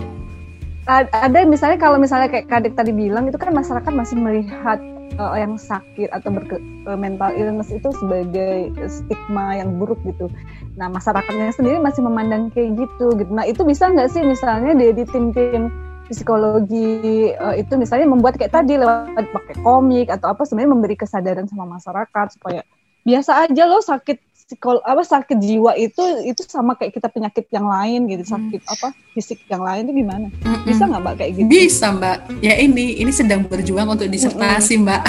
ada 0.85 1.49
misalnya 1.49 1.81
kalau 1.81 1.97
misalnya 1.97 2.29
kayak 2.29 2.45
Kadek 2.45 2.77
tadi 2.77 2.93
bilang 2.93 3.25
itu 3.25 3.41
kan 3.41 3.57
masyarakat 3.57 3.89
masih 3.89 4.21
melihat 4.21 4.77
uh, 5.19 5.37
yang 5.39 5.55
sakit 5.59 6.11
atau 6.11 6.31
berke, 6.35 6.59
uh, 6.87 6.99
mental 6.99 7.31
illness 7.35 7.71
itu 7.71 7.91
sebagai 7.99 8.71
stigma 8.87 9.59
yang 9.59 9.79
buruk 9.79 9.99
gitu. 10.07 10.31
Nah 10.79 10.91
masyarakatnya 10.91 11.55
sendiri 11.55 11.79
masih 11.79 12.03
memandang 12.03 12.51
kayak 12.51 12.75
gitu 12.79 13.15
gitu. 13.19 13.31
Nah 13.31 13.47
itu 13.47 13.63
bisa 13.63 13.91
nggak 13.91 14.11
sih 14.11 14.23
misalnya 14.23 14.75
di 14.75 15.05
tim-tim 15.07 15.71
psikologi 16.09 17.33
uh, 17.41 17.57
itu 17.57 17.73
misalnya 17.81 18.07
membuat 18.09 18.37
kayak 18.37 18.53
tadi 18.53 18.77
lewat 18.77 19.25
pakai 19.33 19.57
komik 19.65 20.13
atau 20.13 20.37
apa 20.37 20.45
sebenarnya 20.45 20.73
memberi 20.77 20.97
kesadaran 21.01 21.49
sama 21.49 21.65
masyarakat 21.65 22.27
supaya 22.37 22.61
biasa 23.05 23.49
aja 23.49 23.65
loh 23.69 23.81
sakit 23.81 24.21
psikol 24.45 24.77
apa 24.85 25.01
sakit 25.01 25.41
jiwa 25.41 25.73
itu 25.81 26.05
itu 26.29 26.45
sama 26.45 26.77
kayak 26.77 26.93
kita 26.93 27.09
penyakit 27.09 27.49
yang 27.49 27.65
lain 27.65 28.05
gitu 28.13 28.29
sakit 28.29 28.61
hmm. 28.61 28.75
apa 28.77 28.89
fisik 29.15 29.47
yang 29.47 29.63
lain 29.63 29.87
itu 29.87 30.03
gimana? 30.03 30.27
Hmm. 30.43 30.67
bisa 30.67 30.91
nggak 30.91 31.01
mbak 31.07 31.15
kayak 31.23 31.33
gitu? 31.39 31.47
Bisa 31.47 31.87
mbak. 31.95 32.17
Ya 32.43 32.59
ini 32.59 32.99
ini 32.99 33.15
sedang 33.15 33.47
berjuang 33.47 33.87
untuk 33.87 34.11
disertasi 34.11 34.75
hmm. 34.75 34.83
mbak. 34.91 35.03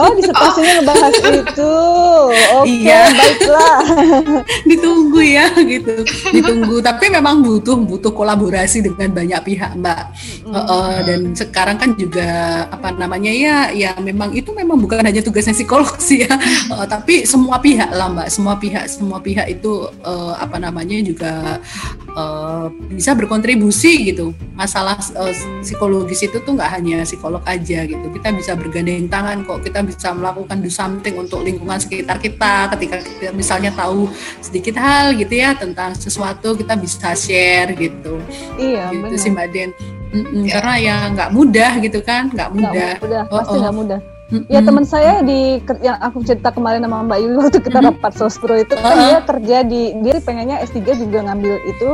Oh 0.00 0.10
disertasinya 0.16 0.72
ngebahas 0.80 1.14
itu. 1.28 1.74
Oke 2.56 2.64
okay, 2.64 2.76
iya. 2.80 3.02
baiklah. 3.12 3.78
Ditunggu 4.72 5.20
ya 5.20 5.46
gitu. 5.60 5.94
Ditunggu. 6.32 6.80
Tapi 6.80 7.12
memang 7.12 7.44
butuh 7.44 7.76
butuh 7.76 8.16
kolaborasi 8.16 8.80
dengan 8.80 9.12
banyak 9.12 9.40
pihak 9.44 9.76
mbak. 9.76 10.08
Hmm. 10.48 10.56
uh, 10.56 10.58
uh, 10.64 10.94
dan 11.04 11.36
sekarang 11.36 11.76
kan 11.76 11.92
juga 12.00 12.64
apa 12.72 12.96
namanya 12.96 13.28
ya 13.28 13.56
ya 13.76 13.92
memang 14.00 14.32
itu 14.32 14.56
memang 14.56 14.80
bukan 14.80 15.04
hanya 15.04 15.20
tugasnya 15.20 15.52
psikolog 15.52 16.00
sih 16.00 16.24
ya. 16.24 16.32
Uh, 16.72 16.88
tapi 16.88 17.28
semua 17.28 17.60
pihak 17.60 17.92
lah 17.92 18.08
mbak. 18.08 18.32
Semua 18.32 18.56
pihak 18.56 18.79
pihak 18.80 18.88
semua 18.88 19.18
pihak 19.20 19.46
itu 19.52 19.84
uh, 20.00 20.32
apa 20.40 20.56
namanya 20.56 20.96
juga 21.04 21.60
uh, 22.16 22.72
bisa 22.88 23.12
berkontribusi 23.12 24.08
gitu. 24.08 24.32
Masalah 24.56 24.96
uh, 25.20 25.34
psikologis 25.60 26.24
itu 26.24 26.40
tuh 26.40 26.56
nggak 26.56 26.70
hanya 26.80 27.04
psikolog 27.04 27.44
aja 27.44 27.84
gitu. 27.84 28.06
Kita 28.08 28.32
bisa 28.32 28.56
bergandeng 28.56 29.04
tangan 29.12 29.44
kok. 29.44 29.60
Kita 29.60 29.84
bisa 29.84 30.16
melakukan 30.16 30.64
do 30.64 30.72
something 30.72 31.20
untuk 31.20 31.44
lingkungan 31.44 31.76
sekitar 31.76 32.16
kita. 32.16 32.72
Ketika 32.72 33.04
kita 33.04 33.32
misalnya 33.36 33.68
tahu 33.76 34.08
sedikit 34.40 34.80
hal 34.80 35.12
gitu 35.12 35.36
ya 35.36 35.52
tentang 35.52 35.92
sesuatu 35.92 36.56
kita 36.56 36.80
bisa 36.80 37.12
share 37.12 37.76
gitu. 37.76 38.16
Iya 38.56 38.96
gitu 38.96 39.12
bener. 39.12 39.20
sih 39.20 39.32
mbak 39.32 39.48
Den 39.52 39.72
Mm 40.10 40.26
-mm, 40.26 40.42
ya. 40.42 40.58
karena 40.58 40.74
ya 40.82 40.96
nggak 41.14 41.30
mudah 41.30 41.72
gitu 41.86 42.02
kan. 42.02 42.34
Nggak 42.34 42.50
mudah, 42.50 42.98
gak 42.98 43.02
mudah 43.06 43.22
pasti 43.30 43.56
nggak 43.62 43.70
oh, 43.70 43.78
oh. 43.78 43.78
mudah 43.78 44.00
Mm-hmm. 44.30 44.46
Ya 44.46 44.60
teman 44.62 44.86
saya 44.86 45.26
di 45.26 45.58
yang 45.82 45.98
aku 45.98 46.22
cerita 46.22 46.54
kemarin 46.54 46.86
sama 46.86 47.02
Mbak 47.02 47.18
Yuli 47.18 47.36
waktu 47.42 47.58
kita 47.66 47.82
mm-hmm. 47.82 47.98
rapat 47.98 48.12
sospro 48.14 48.54
itu 48.54 48.78
kan 48.78 48.94
uh-huh. 48.94 49.02
dia 49.02 49.18
kerja 49.26 49.58
di 49.66 49.82
dia 50.06 50.16
pengennya 50.22 50.62
S3 50.70 50.78
juga 51.02 51.18
ngambil 51.26 51.58
itu 51.66 51.88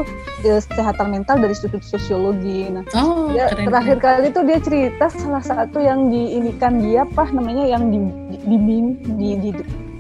kesehatan 0.44 1.16
mental 1.16 1.40
dari 1.40 1.56
sudut 1.56 1.80
sosiologi. 1.80 2.68
Nah, 2.68 2.84
oh, 2.92 3.32
dia, 3.32 3.48
terakhir 3.56 3.96
kali 4.04 4.28
itu 4.28 4.40
dia 4.44 4.58
cerita 4.60 5.08
salah 5.16 5.40
satu 5.40 5.80
yang 5.80 6.12
diinikan 6.12 6.76
dia 6.84 7.08
apa 7.08 7.24
namanya 7.32 7.64
yang 7.64 7.88
di 7.88 8.04
di, 8.44 8.56
di, 8.60 8.76
di, 9.16 9.28
di 9.40 9.50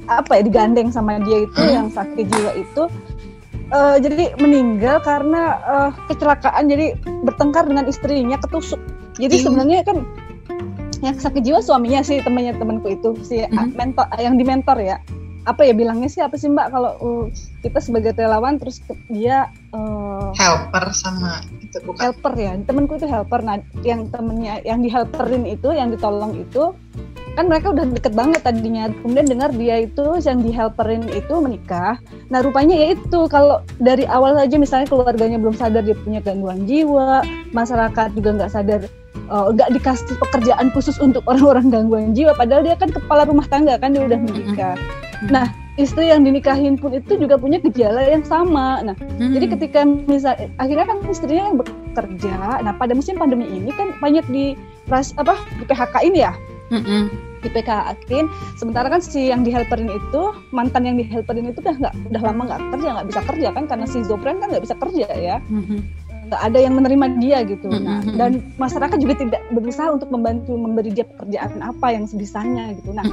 apa 0.06 0.36
ya 0.36 0.42
digandeng 0.44 0.92
sama 0.92 1.16
dia 1.24 1.48
itu 1.48 1.56
hmm. 1.56 1.72
yang 1.72 1.88
sakit 1.88 2.24
jiwa 2.28 2.52
itu 2.52 2.82
uh, 3.72 3.96
jadi 3.96 4.36
meninggal 4.38 5.00
karena 5.02 5.56
uh, 5.64 5.90
kecelakaan 6.04 6.68
jadi 6.68 7.00
bertengkar 7.24 7.64
dengan 7.64 7.88
istrinya 7.88 8.36
ketusuk. 8.38 8.78
Jadi 9.16 9.40
sebenarnya 9.40 9.80
kan 9.88 10.04
yang 11.02 11.16
sakit 11.16 11.42
jiwa 11.42 11.60
suaminya 11.60 12.00
sih 12.00 12.22
temannya 12.22 12.56
temanku 12.56 12.92
itu 12.92 13.16
si 13.24 13.42
mm-hmm. 13.42 13.76
mentor 13.76 14.06
yang 14.20 14.34
di 14.36 14.44
mentor 14.44 14.78
ya. 14.80 14.96
Apa 15.46 15.62
ya 15.62 15.78
bilangnya 15.78 16.10
sih 16.10 16.18
apa 16.18 16.34
sih 16.34 16.50
mbak? 16.50 16.74
Kalau 16.74 16.98
uh, 16.98 17.24
kita 17.62 17.78
sebagai 17.78 18.18
relawan 18.18 18.58
terus 18.58 18.82
dia 19.06 19.46
uh, 19.70 20.34
helper 20.34 20.90
sama 20.90 21.38
itu 21.62 21.78
bukan? 21.86 22.02
Helper 22.02 22.34
ya. 22.34 22.52
Temanku 22.66 22.98
itu 22.98 23.06
helper. 23.06 23.40
Nah 23.46 23.62
yang 23.86 24.10
temennya 24.10 24.58
yang 24.66 24.82
di 24.82 24.90
helperin 24.90 25.46
itu 25.46 25.70
yang 25.70 25.94
ditolong 25.94 26.34
itu 26.34 26.74
kan 27.38 27.52
mereka 27.52 27.70
udah 27.70 27.86
deket 27.94 28.10
banget 28.18 28.42
tadinya. 28.42 28.90
Kemudian 29.06 29.28
dengar 29.30 29.54
dia 29.54 29.86
itu 29.86 30.18
yang 30.18 30.42
di 30.42 30.50
helperin 30.50 31.06
itu 31.14 31.34
menikah. 31.38 32.02
Nah 32.26 32.42
rupanya 32.42 32.74
ya 32.74 32.98
itu. 32.98 33.20
Kalau 33.30 33.62
dari 33.78 34.02
awal 34.02 34.34
saja 34.34 34.58
misalnya 34.58 34.90
keluarganya 34.90 35.38
belum 35.38 35.54
sadar 35.54 35.86
dia 35.86 35.94
punya 35.94 36.18
gangguan 36.26 36.66
jiwa 36.66 37.22
masyarakat 37.54 38.18
juga 38.18 38.34
nggak 38.34 38.50
sadar 38.50 38.82
uh, 39.30 39.50
dikasih 39.52 40.16
pekerjaan 40.18 40.70
khusus 40.72 40.96
untuk 41.02 41.22
orang-orang 41.26 41.70
gangguan 41.70 42.12
jiwa 42.14 42.32
padahal 42.34 42.62
dia 42.64 42.76
kan 42.78 42.90
kepala 42.90 43.26
rumah 43.26 43.46
tangga 43.48 43.78
kan 43.78 43.94
dia 43.94 44.06
udah 44.06 44.18
menikah. 44.18 44.76
Nah 45.32 45.48
istri 45.76 46.08
yang 46.08 46.24
dinikahin 46.24 46.76
pun 46.76 46.92
itu 46.96 47.16
juga 47.16 47.36
punya 47.36 47.60
gejala 47.60 48.04
yang 48.04 48.24
sama. 48.24 48.80
Nah 48.84 48.96
hmm. 48.96 49.32
jadi 49.36 49.46
ketika 49.56 49.80
misal 49.84 50.34
akhirnya 50.60 50.86
kan 50.88 50.98
istrinya 51.08 51.44
yang 51.52 51.58
bekerja. 51.60 52.34
Nah 52.64 52.72
pada 52.76 52.92
musim 52.92 53.16
pandemi 53.16 53.48
ini 53.48 53.70
kan 53.74 53.96
banyak 53.98 54.24
di 54.28 54.56
ras 54.88 55.12
apa 55.16 55.36
di 55.60 55.64
PHK 55.66 55.94
ini 56.06 56.20
ya? 56.24 56.34
Hmm. 56.66 57.06
di 57.46 57.52
PHK-in 57.54 58.26
sementara 58.58 58.90
kan 58.90 58.98
si 58.98 59.30
yang 59.30 59.46
di 59.46 59.54
helperin 59.54 59.86
itu 59.86 60.22
mantan 60.50 60.82
yang 60.82 60.98
di 60.98 61.06
helperin 61.06 61.46
itu 61.46 61.62
udah 61.62 61.78
nggak 61.78 61.94
udah 62.10 62.22
lama 62.26 62.42
nggak 62.42 62.62
kerja 62.74 62.88
nggak 62.90 63.06
bisa 63.06 63.20
kerja 63.22 63.48
kan 63.54 63.64
karena 63.70 63.86
si 63.86 64.02
Zopren 64.02 64.42
kan 64.42 64.50
nggak 64.50 64.64
bisa 64.66 64.74
kerja 64.74 65.06
ya. 65.14 65.38
Hmm 65.46 65.86
nggak 66.26 66.42
ada 66.42 66.58
yang 66.58 66.74
menerima 66.74 67.06
dia 67.22 67.38
gitu. 67.46 67.70
Nah, 67.70 68.02
dan 68.18 68.42
masyarakat 68.58 68.98
juga 68.98 69.14
tidak 69.18 69.42
berusaha 69.54 69.94
untuk 69.94 70.10
membantu 70.10 70.58
memberi 70.58 70.90
dia 70.90 71.06
pekerjaan 71.06 71.62
apa 71.62 71.86
yang 71.94 72.04
sebisanya 72.04 72.74
gitu. 72.74 72.90
Nah, 72.90 73.06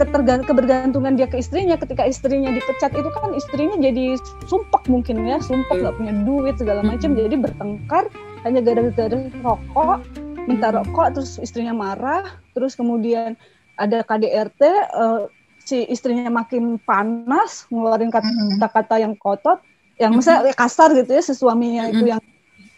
ketergan 0.00 0.46
kebergantungan 0.46 1.18
dia 1.18 1.26
ke 1.26 1.42
istrinya 1.42 1.74
ketika 1.74 2.06
istrinya 2.06 2.54
dipecat 2.54 2.94
itu 2.94 3.10
kan 3.10 3.34
istrinya 3.34 3.76
jadi 3.76 4.16
sumpek 4.46 4.86
mungkin 4.86 5.26
ya 5.26 5.42
sumpek 5.42 5.82
nggak 5.82 5.96
punya 5.98 6.14
duit 6.22 6.54
segala 6.56 6.80
macam 6.86 7.12
jadi 7.12 7.34
bertengkar 7.34 8.06
hanya 8.46 8.60
gara-gara 8.62 9.18
rokok 9.42 9.98
minta 10.46 10.72
rokok 10.72 11.18
terus 11.18 11.36
istrinya 11.42 11.74
marah 11.74 12.24
terus 12.54 12.78
kemudian 12.78 13.34
ada 13.76 14.04
KDRT 14.06 14.62
eh, 14.64 15.22
si 15.60 15.84
istrinya 15.86 16.32
makin 16.32 16.80
panas 16.80 17.68
ngeluarin 17.68 18.10
kata-kata 18.10 19.02
yang 19.02 19.14
kotor 19.18 19.60
yang 20.00 20.16
misalnya 20.16 20.56
kasar 20.56 20.96
gitu 20.96 21.12
ya 21.12 21.22
si 21.22 21.36
suaminya 21.36 21.92
itu 21.92 22.08
yang 22.08 22.20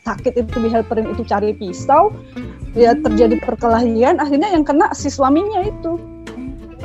sakit 0.02 0.34
itu 0.34 0.56
dihelperin 0.58 1.14
itu 1.14 1.22
cari 1.22 1.54
pisau 1.54 2.10
ya 2.74 2.98
terjadi 2.98 3.38
perkelahian 3.38 4.18
akhirnya 4.18 4.50
yang 4.50 4.66
kena 4.66 4.90
si 4.90 5.06
suaminya 5.06 5.62
itu. 5.62 5.96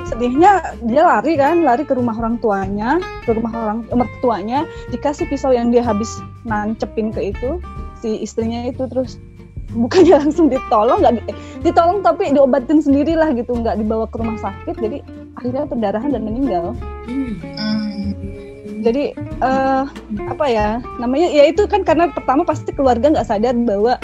Sedihnya 0.08 0.78
dia 0.88 1.04
lari 1.04 1.36
kan 1.36 1.66
lari 1.66 1.84
ke 1.84 1.92
rumah 1.98 2.16
orang 2.16 2.40
tuanya 2.40 3.02
ke 3.28 3.34
rumah 3.34 3.52
orang 3.52 3.80
mertuanya 3.92 4.64
dikasih 4.94 5.28
pisau 5.28 5.52
yang 5.52 5.74
dia 5.74 5.84
habis 5.84 6.08
nancepin 6.48 7.12
ke 7.12 7.34
itu 7.34 7.60
si 8.00 8.22
istrinya 8.22 8.70
itu 8.70 8.88
terus 8.88 9.20
bukannya 9.74 10.16
langsung 10.24 10.48
ditolong 10.48 11.04
nggak 11.04 11.16
di- 11.18 11.36
ditolong 11.66 12.00
tapi 12.06 12.32
diobatin 12.32 12.80
sendiri 12.80 13.20
lah 13.20 13.34
gitu 13.36 13.52
nggak 13.52 13.84
dibawa 13.84 14.08
ke 14.08 14.16
rumah 14.16 14.40
sakit 14.40 14.76
jadi 14.80 14.98
akhirnya 15.36 15.68
perdarahan 15.68 16.14
dan 16.14 16.24
meninggal. 16.24 16.72
Hmm. 17.10 17.67
Hmm. 18.88 18.96
jadi 18.96 19.04
eh, 19.44 19.84
apa 20.26 20.46
ya 20.48 20.68
namanya 20.98 21.28
ya 21.28 21.44
itu 21.46 21.68
kan 21.68 21.84
karena 21.84 22.08
pertama 22.08 22.42
pasti 22.42 22.72
keluarga 22.72 23.12
nggak 23.12 23.28
sadar 23.28 23.52
bahwa 23.54 24.00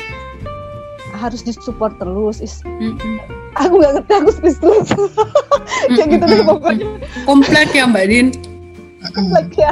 harus 1.16 1.40
disupport 1.40 1.96
terus 1.96 2.38
Is- 2.38 2.66
Mm-mm. 2.68 3.24
aku 3.56 3.80
nggak 3.80 3.92
ngerti 3.96 4.14
aku 4.14 4.30
speechless 4.34 4.92
terus 4.92 5.14
kayak 5.96 6.08
gitu 6.12 6.26
deh 6.28 6.44
pokoknya 6.44 6.88
komplek 7.24 7.72
ya 7.72 7.88
Mbak 7.88 8.06
Din 8.06 8.28
like 9.32 9.56
ya 9.56 9.72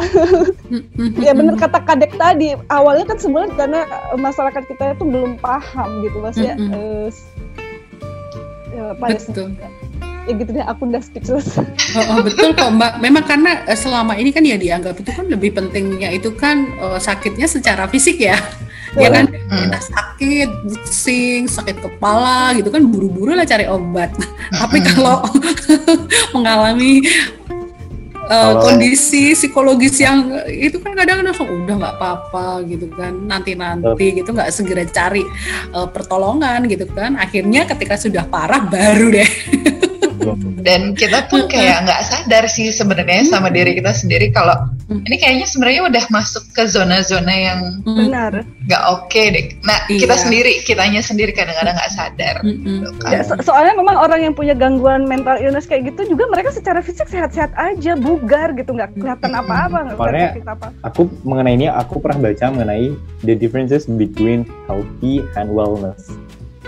ya 1.17 1.31
bener 1.31 1.55
kata 1.55 1.79
kadek 1.81 2.15
tadi 2.15 2.55
awalnya 2.67 3.03
kan 3.03 3.15
sebenarnya 3.15 3.51
karena 3.57 3.81
masyarakat 4.15 4.63
kita 4.65 4.83
itu 4.93 5.03
belum 5.03 5.35
paham 5.39 6.03
gitu 6.03 6.19
mas 6.19 6.35
ya 6.35 6.55
Mm-mm. 6.55 6.71
Eh, 6.71 7.07
s- 7.07 7.27
ya, 8.71 8.91
apa 8.91 9.05
ya, 9.07 9.19
Betul. 9.19 9.49
ya 9.55 9.69
gitu 10.23 10.51
deh 10.51 10.61
aku 10.61 10.85
udah 10.85 10.99
speechless 10.99 11.57
Oh, 11.91 12.05
oh, 12.07 12.19
betul 12.21 12.51
kok 12.51 12.71
Mbak. 12.71 12.93
Memang 12.99 13.23
karena 13.25 13.51
eh, 13.63 13.75
selama 13.75 14.15
ini 14.15 14.29
kan 14.29 14.39
ya 14.41 14.55
dianggap 14.55 14.95
itu 14.95 15.11
kan 15.11 15.27
lebih 15.27 15.51
pentingnya 15.51 16.07
itu 16.09 16.31
kan 16.31 16.63
eh, 16.71 16.95
sakitnya 16.97 17.45
secara 17.45 17.83
fisik 17.85 18.15
ya. 18.17 18.39
Ya 18.91 19.07
kan 19.07 19.27
Hmm. 19.27 19.67
kita 19.67 19.79
sakit, 19.81 20.49
pusing, 20.63 21.41
sakit 21.45 21.79
kepala 21.79 22.51
gitu 22.53 22.67
kan 22.67 22.83
buru-buru 22.83 23.31
lah 23.31 23.43
cari 23.43 23.63
obat. 23.65 24.11
Tapi 24.51 24.79
kalau 24.81 25.23
mengalami 26.35 27.03
Kalau- 28.23 28.63
kondisi 28.63 29.31
psikologis 29.31 29.99
yang 29.99 30.31
itu 30.47 30.79
kan 30.79 30.95
kadang 30.95 31.19
langsung 31.21 31.47
udah 31.47 31.75
nggak 31.75 31.95
apa-apa 31.97 32.63
gitu 32.63 32.87
kan 32.89 33.11
nanti-nanti 33.21 34.15
gitu 34.15 34.31
nggak 34.31 34.47
segera 34.49 34.83
cari 34.85 35.23
eh, 35.67 35.87
pertolongan 35.87 36.63
gitu 36.65 36.87
kan 36.87 37.15
akhirnya 37.15 37.67
ketika 37.67 37.99
sudah 37.99 38.23
parah 38.23 38.63
baru 38.63 39.11
deh 39.11 39.27
dan 40.67 40.93
kita 40.93 41.25
pun 41.25 41.45
kayak 41.45 41.83
nggak 41.83 42.01
sadar 42.01 42.43
sih 42.45 42.69
sebenarnya 42.69 43.25
sama 43.25 43.47
diri 43.47 43.73
kita 43.73 43.91
sendiri 43.91 44.29
kalau 44.29 44.55
Hmm. 44.91 45.07
ini 45.07 45.15
kayaknya 45.15 45.47
sebenarnya 45.47 45.87
udah 45.87 46.03
masuk 46.11 46.43
ke 46.51 46.67
zona-zona 46.67 47.31
yang 47.31 47.59
Hmm, 47.79 47.95
benar 47.95 48.43
nggak 48.67 48.83
oke 48.91 49.23
deh. 49.23 49.55
Nah 49.63 49.87
Iya. 49.87 50.03
kita 50.03 50.15
sendiri, 50.19 50.51
kitanya 50.61 50.99
sendiri 50.99 51.31
kadang-kadang 51.31 51.79
nggak 51.79 51.91
sadar. 51.91 52.35
Gitu 52.43 52.91
kan. 52.99 53.07
Ya, 53.07 53.23
so- 53.23 53.39
soalnya 53.39 53.71
memang 53.73 53.95
orang 53.95 54.19
yang 54.21 54.33
punya 54.35 54.51
gangguan 54.51 55.07
mental 55.07 55.39
illness 55.39 55.63
kayak 55.63 55.87
gitu 55.87 56.11
juga 56.11 56.27
mereka 56.27 56.51
secara 56.51 56.83
fisik 56.83 57.07
sehat-sehat 57.07 57.55
aja, 57.55 57.95
bugar 57.95 58.51
gitu, 58.51 58.75
nggak 58.75 58.91
kelihatan 58.93 59.31
apa-apa, 59.31 59.77
nggak 59.87 59.97
kelihatan 59.97 60.43
apa. 60.45 60.67
aku 60.83 61.01
mengenai 61.23 61.55
ini 61.55 61.67
aku 61.67 61.95
pernah 61.97 62.19
baca 62.21 62.45
mengenai 62.51 62.91
the 63.23 63.31
differences 63.31 63.87
between 63.87 64.43
healthy 64.67 65.23
and 65.35 65.47
wellness. 65.47 66.11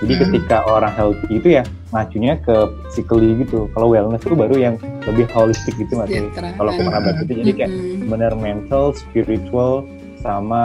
Jadi 0.04 0.13
Hmm. 0.13 0.22
ketika 0.28 0.58
orang 0.68 0.92
healthy 0.92 1.39
itu 1.39 1.48
ya 1.56 1.63
ngacunya 1.96 2.36
ke 2.44 2.56
physically 2.92 3.39
gitu. 3.39 3.72
Kalau 3.72 3.88
wellness 3.96 4.20
itu 4.28 4.36
baru 4.36 4.56
yang 4.60 4.76
lebih 5.08 5.26
holistic 5.32 5.80
gitu 5.80 5.96
sih? 6.04 6.20
Sejahtera. 6.28 6.52
Kalau 6.60 6.72
aku 6.76 7.10
itu 7.24 7.34
jadi 7.39 7.52
kayak 7.56 7.72
benar 8.12 8.32
mental, 8.36 8.92
spiritual 8.92 9.88
sama 10.24 10.63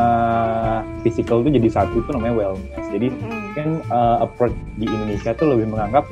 physical 1.02 1.42
itu 1.42 1.58
jadi 1.58 1.68
satu 1.70 2.02
itu 2.02 2.10
namanya 2.14 2.34
wellness. 2.34 2.84
Jadi 2.94 3.08
Mm. 3.10 3.46
kan 3.58 3.68
uh, 3.90 4.22
approach 4.22 4.54
di 4.78 4.86
Indonesia 4.86 5.34
tuh 5.34 5.50
lebih 5.50 5.66
menganggap 5.70 6.06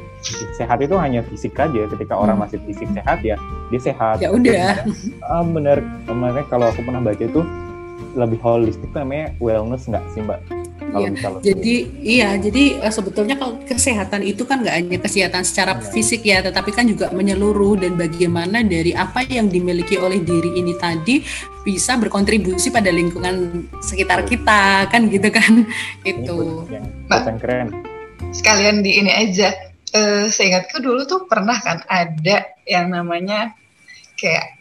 sehat 0.58 0.82
itu 0.82 0.98
hanya 0.98 1.22
fisik 1.30 1.54
aja. 1.54 1.86
Ketika 1.86 2.14
orang 2.18 2.42
masih 2.42 2.58
fisik 2.66 2.90
sehat 2.90 3.22
ya 3.22 3.38
dia 3.70 3.80
sehat. 3.82 4.18
Ya 4.18 4.30
udah. 4.34 4.82
Ah, 5.26 5.42
bener 5.46 5.82
kemarin 6.06 6.42
kalau 6.50 6.70
aku 6.70 6.82
pernah 6.82 7.02
baca 7.02 7.22
itu 7.22 7.42
lebih 8.18 8.40
holistik 8.42 8.90
namanya 8.96 9.30
wellness 9.38 9.86
nggak 9.86 10.02
sih 10.10 10.24
mbak? 10.26 10.40
Kalau 10.86 11.02
Iya. 11.02 11.10
Jadi 11.42 11.74
iya, 12.00 12.28
jadi 12.36 12.64
eh, 12.78 12.92
sebetulnya 12.92 13.34
kalau 13.34 13.58
kesehatan 13.60 14.22
itu 14.22 14.42
kan 14.42 14.62
nggak 14.62 14.76
hanya 14.76 14.98
kesehatan 14.98 15.42
secara 15.42 15.74
Iya. 15.74 15.90
fisik 15.90 16.22
ya, 16.22 16.38
tetapi 16.40 16.70
kan 16.70 16.86
juga 16.86 17.10
menyeluruh 17.10 17.74
dan 17.76 17.94
bagaimana 17.94 18.62
dari 18.62 18.92
apa 18.92 19.22
yang 19.22 19.46
dimiliki 19.46 19.96
oleh 19.96 20.22
diri 20.22 20.54
ini 20.54 20.72
tadi 20.74 21.20
bisa 21.62 21.96
berkontribusi 21.96 22.70
pada 22.70 22.88
lingkungan 22.88 23.34
sekitar 23.78 24.22
kita 24.22 24.86
kan 24.86 25.10
gitu 25.10 25.28
kan 25.28 25.66
itu. 26.06 26.66
Mbak. 27.06 27.20
keren. 27.38 27.68
Sekalian 28.30 28.80
di 28.80 28.96
ini 28.96 29.10
aja. 29.10 29.50
Eh, 29.90 30.28
seingatku 30.28 30.78
dulu 30.78 31.02
tuh 31.04 31.24
pernah 31.24 31.56
kan 31.56 31.80
ada 31.86 32.46
yang 32.62 32.90
namanya 32.90 33.54
kayak 34.14 34.54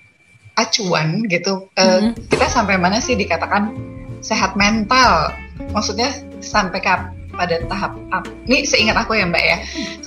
acuan 0.54 1.26
gitu. 1.28 1.68
Eh, 1.76 2.10
Mhm. 2.10 2.30
Kita 2.30 2.48
sampai 2.48 2.78
mana 2.78 2.98
sih 2.98 3.14
dikatakan 3.14 3.74
sehat 4.20 4.56
mental? 4.56 5.34
Maksudnya 5.72 6.12
sampai 6.44 6.80
ke 6.84 6.94
pada 7.36 7.60
tahap 7.68 8.00
apa? 8.16 8.32
Ini 8.48 8.64
seingat 8.64 8.96
aku 8.96 9.20
ya 9.20 9.28
Mbak 9.28 9.44
ya. 9.44 9.58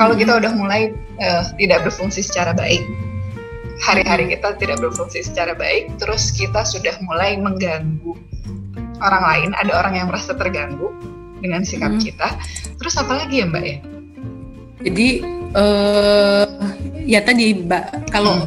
Kalau 0.01 0.17
kita 0.17 0.41
udah 0.41 0.53
mulai 0.57 0.93
eh, 1.21 1.43
tidak 1.61 1.85
berfungsi 1.89 2.25
secara 2.25 2.57
baik, 2.57 2.81
hari-hari 3.85 4.33
kita 4.33 4.57
tidak 4.57 4.81
berfungsi 4.81 5.23
secara 5.25 5.53
baik, 5.55 5.93
terus 6.01 6.33
kita 6.33 6.65
sudah 6.65 6.97
mulai 7.05 7.37
mengganggu 7.37 8.17
orang 8.99 9.25
lain, 9.25 9.51
ada 9.55 9.73
orang 9.79 9.95
yang 9.95 10.07
merasa 10.11 10.35
terganggu 10.35 10.91
dengan 11.39 11.63
sikap 11.63 11.95
Mhm. 11.95 12.03
kita. 12.03 12.29
Terus 12.81 12.95
apa 12.99 13.13
lagi 13.25 13.43
ya 13.43 13.47
Mbak 13.47 13.65
ya? 13.65 13.79
Jadi 14.79 15.09
eh 15.49 16.45
ya 17.09 17.21
tadi 17.25 17.57
Mbak 17.57 18.13
kalau 18.13 18.47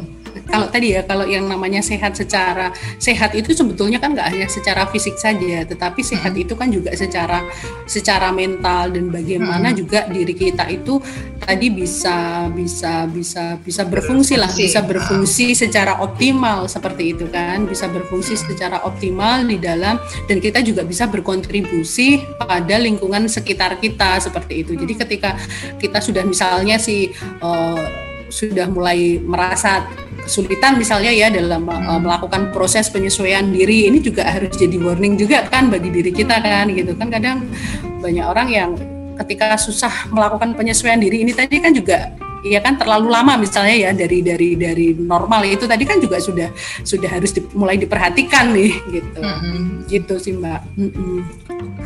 kalau 0.52 0.68
tadi 0.68 0.92
ya 0.92 1.02
kalau 1.08 1.24
yang 1.24 1.48
namanya 1.48 1.80
sehat 1.80 2.12
secara 2.12 2.68
sehat 3.00 3.32
itu 3.32 3.56
sebetulnya 3.56 3.96
kan 3.96 4.12
nggak 4.12 4.28
hanya 4.28 4.46
secara 4.52 4.84
fisik 4.92 5.16
saja, 5.16 5.64
tetapi 5.64 6.04
sehat 6.04 6.36
itu 6.36 6.52
kan 6.52 6.68
juga 6.68 6.92
secara 6.92 7.40
secara 7.88 8.28
mental 8.28 8.92
dan 8.92 9.08
bagaimana 9.08 9.72
Hmm. 9.72 9.78
juga 9.80 10.04
diri 10.12 10.34
kita 10.36 10.68
itu 10.68 11.00
tadi 11.40 11.72
bisa 11.72 12.46
bisa 12.52 13.08
bisa 13.08 13.56
bisa 13.62 13.82
berfungsi 13.88 14.36
lah, 14.36 14.52
bisa 14.52 14.84
berfungsi 14.84 15.56
secara 15.56 16.02
optimal 16.04 16.68
seperti 16.68 17.16
itu 17.16 17.24
kan, 17.32 17.64
bisa 17.64 17.88
berfungsi 17.88 18.36
secara 18.36 18.84
optimal 18.84 19.48
di 19.48 19.56
dalam 19.56 19.96
dan 20.28 20.36
kita 20.42 20.60
juga 20.60 20.84
bisa 20.84 21.08
berkontribusi 21.08 22.20
pada 22.36 22.76
lingkungan 22.76 23.24
sekitar 23.24 23.80
kita 23.80 24.20
seperti 24.20 24.66
itu. 24.66 24.76
Jadi 24.76 24.94
ketika 24.98 25.30
kita 25.78 25.98
sudah 26.02 26.26
misalnya 26.26 26.76
si 26.76 27.08
eh, 27.40 28.11
sudah 28.32 28.64
mulai 28.66 29.20
merasa 29.20 29.84
kesulitan 30.24 30.80
misalnya 30.80 31.12
ya 31.12 31.28
dalam 31.28 31.68
Hmm. 31.68 32.00
melakukan 32.00 32.48
proses 32.48 32.88
penyesuaian 32.88 33.52
diri 33.52 33.92
ini 33.92 34.00
juga 34.00 34.24
harus 34.24 34.54
jadi 34.56 34.80
warning 34.80 35.20
juga 35.20 35.44
kan 35.46 35.68
bagi 35.68 35.92
diri 35.92 36.08
kita 36.08 36.40
kan 36.40 36.72
gitu 36.72 36.96
kan 36.96 37.12
kadang 37.12 37.44
banyak 38.00 38.24
orang 38.24 38.48
yang 38.48 38.70
ketika 39.20 39.60
susah 39.60 40.08
melakukan 40.08 40.56
penyesuaian 40.56 40.96
diri 40.96 41.20
ini 41.20 41.36
tadi 41.36 41.60
kan 41.60 41.74
juga 41.74 42.14
ya 42.42 42.58
kan 42.58 42.74
terlalu 42.74 43.12
lama 43.12 43.36
misalnya 43.36 43.76
ya 43.76 43.90
dari 43.92 44.18
dari 44.18 44.58
dari 44.58 44.94
normal 44.96 45.44
itu 45.44 45.62
tadi 45.68 45.84
kan 45.84 46.00
juga 46.00 46.18
sudah 46.18 46.48
sudah 46.82 47.06
harus 47.06 47.30
di- 47.30 47.46
mulai 47.52 47.78
diperhatikan 47.78 48.50
nih 48.50 48.72
gitu 48.90 49.18
Mm-mm. 49.20 49.86
gitu 49.86 50.14
sih 50.18 50.34
mbak 50.34 50.58
Mm-mm. 50.74 51.22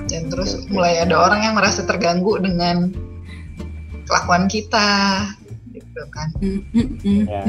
Dan 0.06 0.30
terus 0.30 0.64
mulai 0.70 1.02
ada 1.02 1.18
orang 1.18 1.40
yang 1.42 1.54
merasa 1.59 1.82
terganggu 1.82 2.38
dengan 2.38 2.94
kelakuan 4.06 4.46
kita, 4.46 4.88
gitu 5.96 6.04
kan. 6.12 6.28
Ya. 7.24 7.40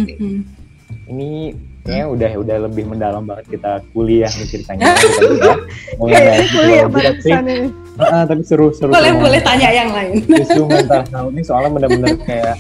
Ini 1.07 1.51
kayaknya 1.83 2.07
udah 2.11 2.31
udah 2.43 2.57
lebih 2.67 2.83
mendalam 2.87 3.23
banget 3.27 3.59
kita 3.59 3.83
kuliah 3.91 4.31
nih 4.31 4.47
ceritanya. 4.47 4.95
Kita 4.95 5.53
mengenai 5.99 6.43
tapi 6.47 7.31
ini. 7.31 7.57
ah, 7.99 8.23
tapi 8.27 8.41
seru 8.43 8.71
seru 8.75 8.91
boleh 8.91 9.15
boleh 9.15 9.39
tanya 9.43 9.71
yang 9.71 9.91
lain. 9.91 10.19
Isu 10.43 10.63
mental 10.67 11.03
health 11.07 11.31
ini 11.31 11.41
soalnya 11.43 11.71
benar-benar 11.75 12.15
kayak 12.23 12.55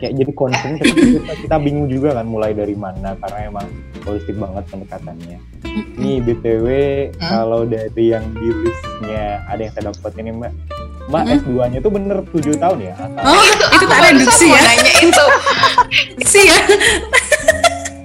kayak 0.00 0.12
jadi 0.16 0.32
concern 0.32 0.80
tapi 0.80 0.92
kita, 0.96 1.32
kita 1.44 1.56
bingung 1.60 1.88
juga 1.92 2.16
kan 2.16 2.24
mulai 2.24 2.56
dari 2.56 2.72
mana 2.72 3.12
karena 3.20 3.38
emang 3.52 3.66
holistik 4.04 4.36
banget 4.36 4.64
pendekatannya. 4.68 5.38
Nih 6.00 6.16
btw 6.24 6.66
Hmm? 7.14 7.30
kalau 7.30 7.60
dari 7.68 8.12
yang 8.12 8.24
di 8.32 8.48
listnya 8.48 9.44
ada 9.48 9.60
yang 9.60 9.72
saya 9.76 9.84
dapat 9.92 10.12
ini 10.20 10.30
mbak 10.32 10.52
mbak 11.04 11.22
Hmm. 11.22 11.36
S2 11.38 11.50
nya 11.66 11.78
itu 11.78 11.90
bener 11.90 12.16
7 12.24 12.56
tahun 12.56 12.78
ya? 12.80 12.92
Asal 12.94 13.28
oh 13.28 13.44
itu 13.44 13.64
Aku 13.66 13.84
tak 13.84 13.88
barusan 13.94 14.08
reduksi 14.10 14.44
mau 14.44 14.54
ya. 14.54 14.62
nanya 14.64 14.92
itu. 14.98 15.24
sih 16.32 16.44
ya. 16.44 16.58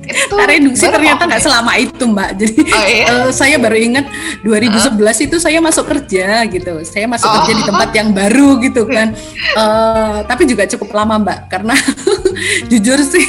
Itu 0.09 0.33
tak 0.33 0.47
reduksi 0.49 0.85
ternyata 0.85 1.21
nggak 1.23 1.39
selama 1.39 1.71
itu 1.77 2.03
mbak. 2.03 2.29
Jadi 2.35 2.59
Oh 2.67 2.83
iya. 2.83 3.05
eh, 3.05 3.29
saya 3.31 3.55
baru 3.55 3.77
ingat 3.77 4.05
2011 4.41 4.97
itu 5.21 5.37
saya 5.37 5.59
masuk 5.59 5.85
kerja 5.85 6.43
gitu. 6.45 6.81
Saya 6.83 7.05
masuk 7.05 7.23
Oh. 7.25 7.35
kerja 7.39 7.53
di 7.53 7.63
tempat 7.63 7.89
yang 7.93 8.09
baru 8.09 8.57
gitu 8.59 8.83
kan. 8.85 9.13
Eh, 9.53 10.17
tapi 10.25 10.43
juga 10.43 10.65
cukup 10.67 10.89
lama 10.93 11.15
mbak 11.19 11.39
karena 11.47 11.77
jujur 12.71 12.99
sih 12.99 13.25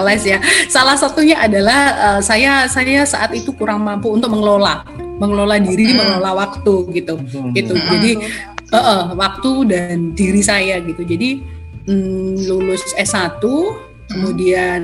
les 0.00 0.24
ya. 0.26 0.38
Salah 0.66 0.96
satunya 0.96 1.36
adalah 1.38 1.80
eh, 2.16 2.20
saya 2.20 2.64
saya 2.64 3.04
saat 3.04 3.30
itu 3.30 3.52
kurang 3.52 3.80
mampu 3.80 4.08
untuk 4.08 4.32
mengelola. 4.32 4.82
Mengelola 5.20 5.60
diri 5.60 5.84
Hmm. 5.84 6.00
mengelola 6.00 6.32
waktu 6.34 6.74
gitu. 6.96 7.14
Hmm. 7.14 7.52
gitu. 7.52 7.76
Jadi 7.76 8.10
eh, 8.72 9.04
waktu 9.14 9.52
dan 9.68 9.96
diri 10.14 10.42
saya 10.42 10.78
gitu. 10.82 11.02
Jadi 11.02 11.42
mm, 11.86 12.46
lulus 12.48 12.82
S1 12.96 13.42
kemudian 14.10 14.80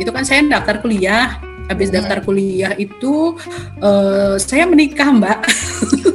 itu 0.00 0.08
kan 0.08 0.24
saya 0.24 0.48
daftar 0.48 0.80
kuliah 0.80 1.36
habis 1.64 1.88
Hmm. 1.88 1.96
daftar 1.96 2.18
kuliah 2.20 2.72
itu 2.74 3.34
eh, 3.78 4.34
saya 4.36 4.64
menikah 4.64 5.08
mbak 5.10 5.38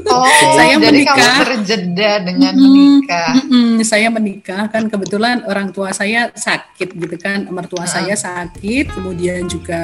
Oh, 0.07 0.23
Saya 0.55 0.79
jadi 0.79 1.03
menikah. 1.03 1.19
kamu 1.19 1.43
terjeda 1.45 2.11
dengan 2.23 2.53
Mm-mm. 2.53 2.63
menikah. 2.65 3.31
Mm-mm, 3.35 3.69
saya 3.83 4.07
menikah 4.07 4.63
kan 4.65 4.87
kebetulan 4.87 5.43
orang 5.43 5.69
tua 5.69 5.91
saya 5.91 6.31
sakit 6.31 6.95
gitu 6.95 7.15
kan 7.17 7.43
mertua 7.45 7.83
Mm. 7.83 7.91
saya 7.91 8.15
sakit 8.15 8.87
kemudian 8.89 9.43
juga 9.45 9.83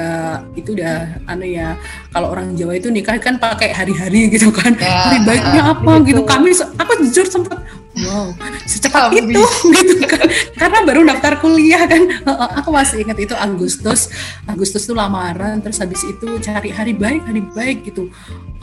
itu 0.54 0.72
udah 0.72 1.20
anu 1.24 1.44
ya 1.44 1.76
kalau 2.08 2.32
orang 2.32 2.56
Jawa 2.56 2.72
itu 2.74 2.88
nikah 2.88 3.16
kan 3.18 3.36
pakai 3.36 3.70
hari-hari 3.70 4.32
gitu 4.32 4.48
kan 4.48 4.72
Ya, 4.74 4.88
hari 5.04 5.18
baiknya 5.22 5.62
apa 5.70 5.92
gitu. 6.00 6.08
gitu 6.08 6.22
kami 6.24 6.50
aku 6.74 6.92
jujur 7.02 7.26
sempat 7.26 7.60
wow 8.02 8.34
secepat 8.64 9.12
itu 9.12 9.42
gitu 9.76 9.94
kan. 10.08 10.26
Karena 10.56 10.78
baru 10.84 11.00
daftar 11.04 11.32
kuliah 11.40 11.84
kan. 11.84 12.02
Heeh, 12.04 12.48
aku 12.58 12.68
masih 12.72 13.04
ingat 13.04 13.18
itu 13.20 13.34
Agustus. 13.36 14.08
Agustus 14.48 14.88
tuh 14.88 14.96
lamaran 14.96 15.60
terus 15.60 15.78
habis 15.80 16.00
itu 16.04 16.28
cari 16.40 16.72
hari 16.72 16.96
baik 16.96 17.22
hari 17.28 17.42
baik 17.52 17.78
gitu. 17.92 18.08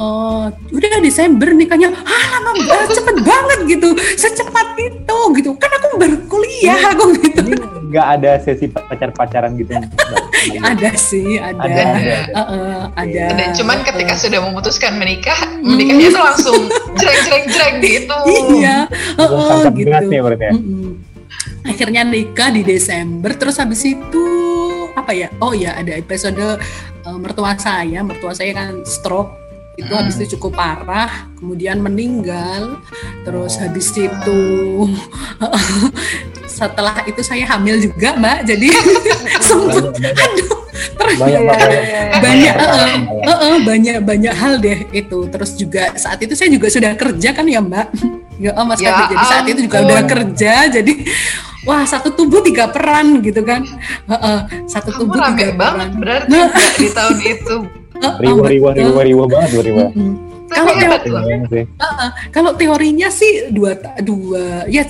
Eh, 0.01 0.45
udah 0.49 0.99
Desember 1.05 1.53
nikahnya 1.53 1.93
ah 1.93 2.25
lama 2.37 2.51
banget 2.65 2.89
cepet 2.97 3.17
banget 3.21 3.59
gitu. 3.77 3.89
Secepat 4.17 4.67
itu 4.77 5.19
gitu. 5.37 5.49
Kan 5.61 5.71
aku 5.77 5.97
baru 5.97 6.17
kuliah 6.25 6.79
aku 6.93 7.13
gitu. 7.21 7.43
nggak 7.91 8.07
ada 8.07 8.39
sesi 8.39 8.71
pacar-pacaran 8.71 9.51
gitu 9.59 9.75
Mbak? 9.75 9.91
ada 10.71 10.89
sih 10.95 11.37
ada. 11.37 11.59
Ada, 11.59 11.83
ada. 11.91 12.17
Heeh, 12.39 12.79
ada. 12.95 13.25
Dan 13.35 13.49
cuman 13.51 13.83
ketika 13.83 14.15
Heeh. 14.15 14.23
sudah 14.23 14.39
memutuskan 14.47 14.95
menikah, 14.95 15.35
menikahnya 15.59 16.07
tuh 16.07 16.23
langsung 16.23 16.59
jreng-jreng-jreng 16.95 17.83
gitu. 17.83 18.17
iya 18.63 18.87
Heeh, 19.23 19.47
santap 19.47 19.73
gitu. 19.73 19.87
berat 19.87 20.03
nih 20.05 20.19
berarti 20.19 20.45
ya. 20.45 20.53
Mm-mm. 20.53 20.89
akhirnya 21.61 22.01
nikah 22.03 22.49
di 22.49 22.61
Desember 22.61 23.31
terus 23.33 23.55
habis 23.55 23.81
itu 23.81 24.25
apa 24.91 25.11
ya? 25.11 25.29
Oh 25.37 25.53
ya 25.53 25.73
ada 25.73 25.93
episode 25.93 26.57
eh, 27.01 27.17
mertua 27.17 27.53
saya. 27.55 28.01
Mertua 28.01 28.33
saya 28.33 28.51
kan 28.51 28.81
stroke. 28.83 29.37
Itu 29.73 29.87
Hmm. 29.87 30.03
habis 30.03 30.19
itu 30.19 30.35
cukup 30.35 30.53
parah 30.53 31.07
kemudian 31.35 31.79
meninggal. 31.79 32.81
Terus 33.23 33.55
Oh. 33.55 33.61
habis 33.63 33.87
itu 33.89 34.39
setelah 36.51 37.01
itu 37.05 37.21
saya 37.21 37.47
hamil 37.47 37.79
juga 37.79 38.13
mbak. 38.15 38.43
Jadi 38.43 38.67
sempet 39.45 39.85
aduh 39.95 40.51
banyak 42.21 42.55
banyak 43.63 43.97
banyak 44.01 44.33
hal 44.33 44.59
deh 44.59 44.79
itu. 44.91 45.19
Terus 45.29 45.51
juga 45.55 45.93
saat 45.95 46.19
itu 46.19 46.33
saya 46.33 46.49
juga 46.49 46.67
sudah 46.67 46.91
kerja 46.93 47.29
kan 47.31 47.47
ya 47.47 47.61
mbak 47.61 47.87
ya 48.41 48.51
oh, 48.51 48.65
mas 48.65 48.77
Ya 48.77 48.89
Kabir. 48.91 49.13
jadi 49.13 49.23
saat 49.23 49.45
itu 49.45 49.59
juga 49.61 49.77
udah 49.79 50.01
kerja 50.03 50.53
jadi 50.67 50.93
wah 51.61 51.85
satu 51.85 52.09
tubuh 52.11 52.41
tiga 52.41 52.65
peran 52.67 53.21
gitu 53.21 53.41
kan 53.41 53.61
Eh, 54.03 54.13
eh, 54.13 54.39
satu 54.65 54.89
Kamu 54.89 54.99
tubuh 54.99 55.15
rame 55.15 55.37
tiga 55.37 55.53
banget 55.53 55.89
peran 55.89 55.89
berarti 55.95 56.27
Nah. 56.27 56.47
Mbak, 56.49 56.71
di 56.75 56.87
tahun 56.89 57.17
itu. 57.21 57.55
Riwa 58.25 58.45
riwa 58.49 58.69
riwa 58.73 59.01
riwa 59.05 59.23
banget 59.29 59.61
riwa 59.61 59.85
Kalau 60.49 60.71
Iya, 60.73 60.87
loh. 60.89 61.47
sih. 61.47 61.63
kalau 62.27 62.51
teorinya 62.51 63.07
sih 63.07 63.53
dua 63.53 63.71
dua 64.01 64.65
ya 64.67 64.83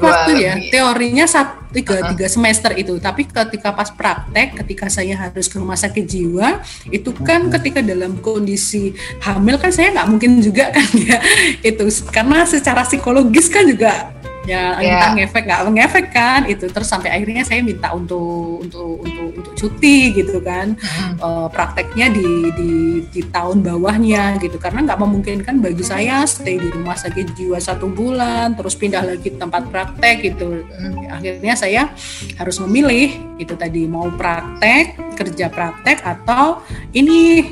waktu 0.00 0.32
ya 0.38 0.54
teorinya 0.70 1.26
satu 1.26 1.58
tiga 1.68 2.00
Uh-uh. 2.00 2.16
tiga 2.16 2.26
semester 2.26 2.72
itu 2.72 2.96
tapi 2.96 3.28
ketika 3.28 3.76
pas 3.76 3.92
praktek 3.92 4.56
ketika 4.64 4.88
saya 4.88 5.12
harus 5.12 5.52
ke 5.52 5.60
rumah 5.60 5.76
sakit 5.76 6.00
jiwa 6.00 6.64
itu 6.88 7.12
kan 7.12 7.44
Mhm. 7.44 7.52
ketika 7.60 7.80
dalam 7.84 8.16
kondisi 8.18 8.96
hamil 9.20 9.60
kan 9.60 9.68
saya 9.68 9.92
nggak 9.92 10.08
mungkin 10.08 10.40
juga 10.40 10.72
kan 10.72 10.88
ya 11.08 11.20
itu 11.60 11.84
karena 12.08 12.48
secara 12.48 12.88
psikologis 12.88 13.52
kan 13.52 13.68
juga 13.68 14.16
ya 14.48 14.80
Ya. 14.80 14.96
entah 14.96 15.10
ngefek 15.12 15.44
nggak 15.44 15.60
ngefek 15.76 16.06
kan 16.08 16.40
itu. 16.48 16.64
Terus 16.72 16.88
sampai 16.88 17.12
akhirnya 17.12 17.44
saya 17.44 17.60
minta 17.60 17.92
untuk 17.92 18.64
untuk 18.64 19.04
untuk 19.04 19.28
untuk 19.36 19.52
cuti 19.54 20.16
gitu 20.16 20.40
kan. 20.40 20.72
Hmm. 20.80 21.14
eh, 21.20 21.48
prakteknya 21.52 22.06
di, 22.08 22.28
di 22.56 22.72
di 23.12 23.22
tahun 23.28 23.60
bawahnya 23.60 24.40
gitu. 24.40 24.56
Karena 24.56 24.88
nggak 24.88 25.00
memungkinkan 25.04 25.60
bagi 25.60 25.84
saya 25.84 26.24
stay 26.24 26.56
di 26.56 26.68
rumah 26.72 26.96
sakit 26.96 27.36
jiwa 27.36 27.60
satu 27.60 27.92
bulan 27.92 28.56
terus 28.56 28.72
pindah 28.74 29.04
lagi 29.04 29.36
tempat 29.36 29.68
praktek 29.68 30.16
gitu. 30.24 30.64
Akhirnya 31.12 31.54
saya 31.54 31.92
harus 32.40 32.56
memilih 32.64 33.12
itu 33.36 33.52
tadi 33.54 33.84
mau 33.84 34.08
praktek 34.08 34.96
kerja 35.14 35.50
praktek 35.52 36.00
atau 36.02 36.62
ini 36.94 37.44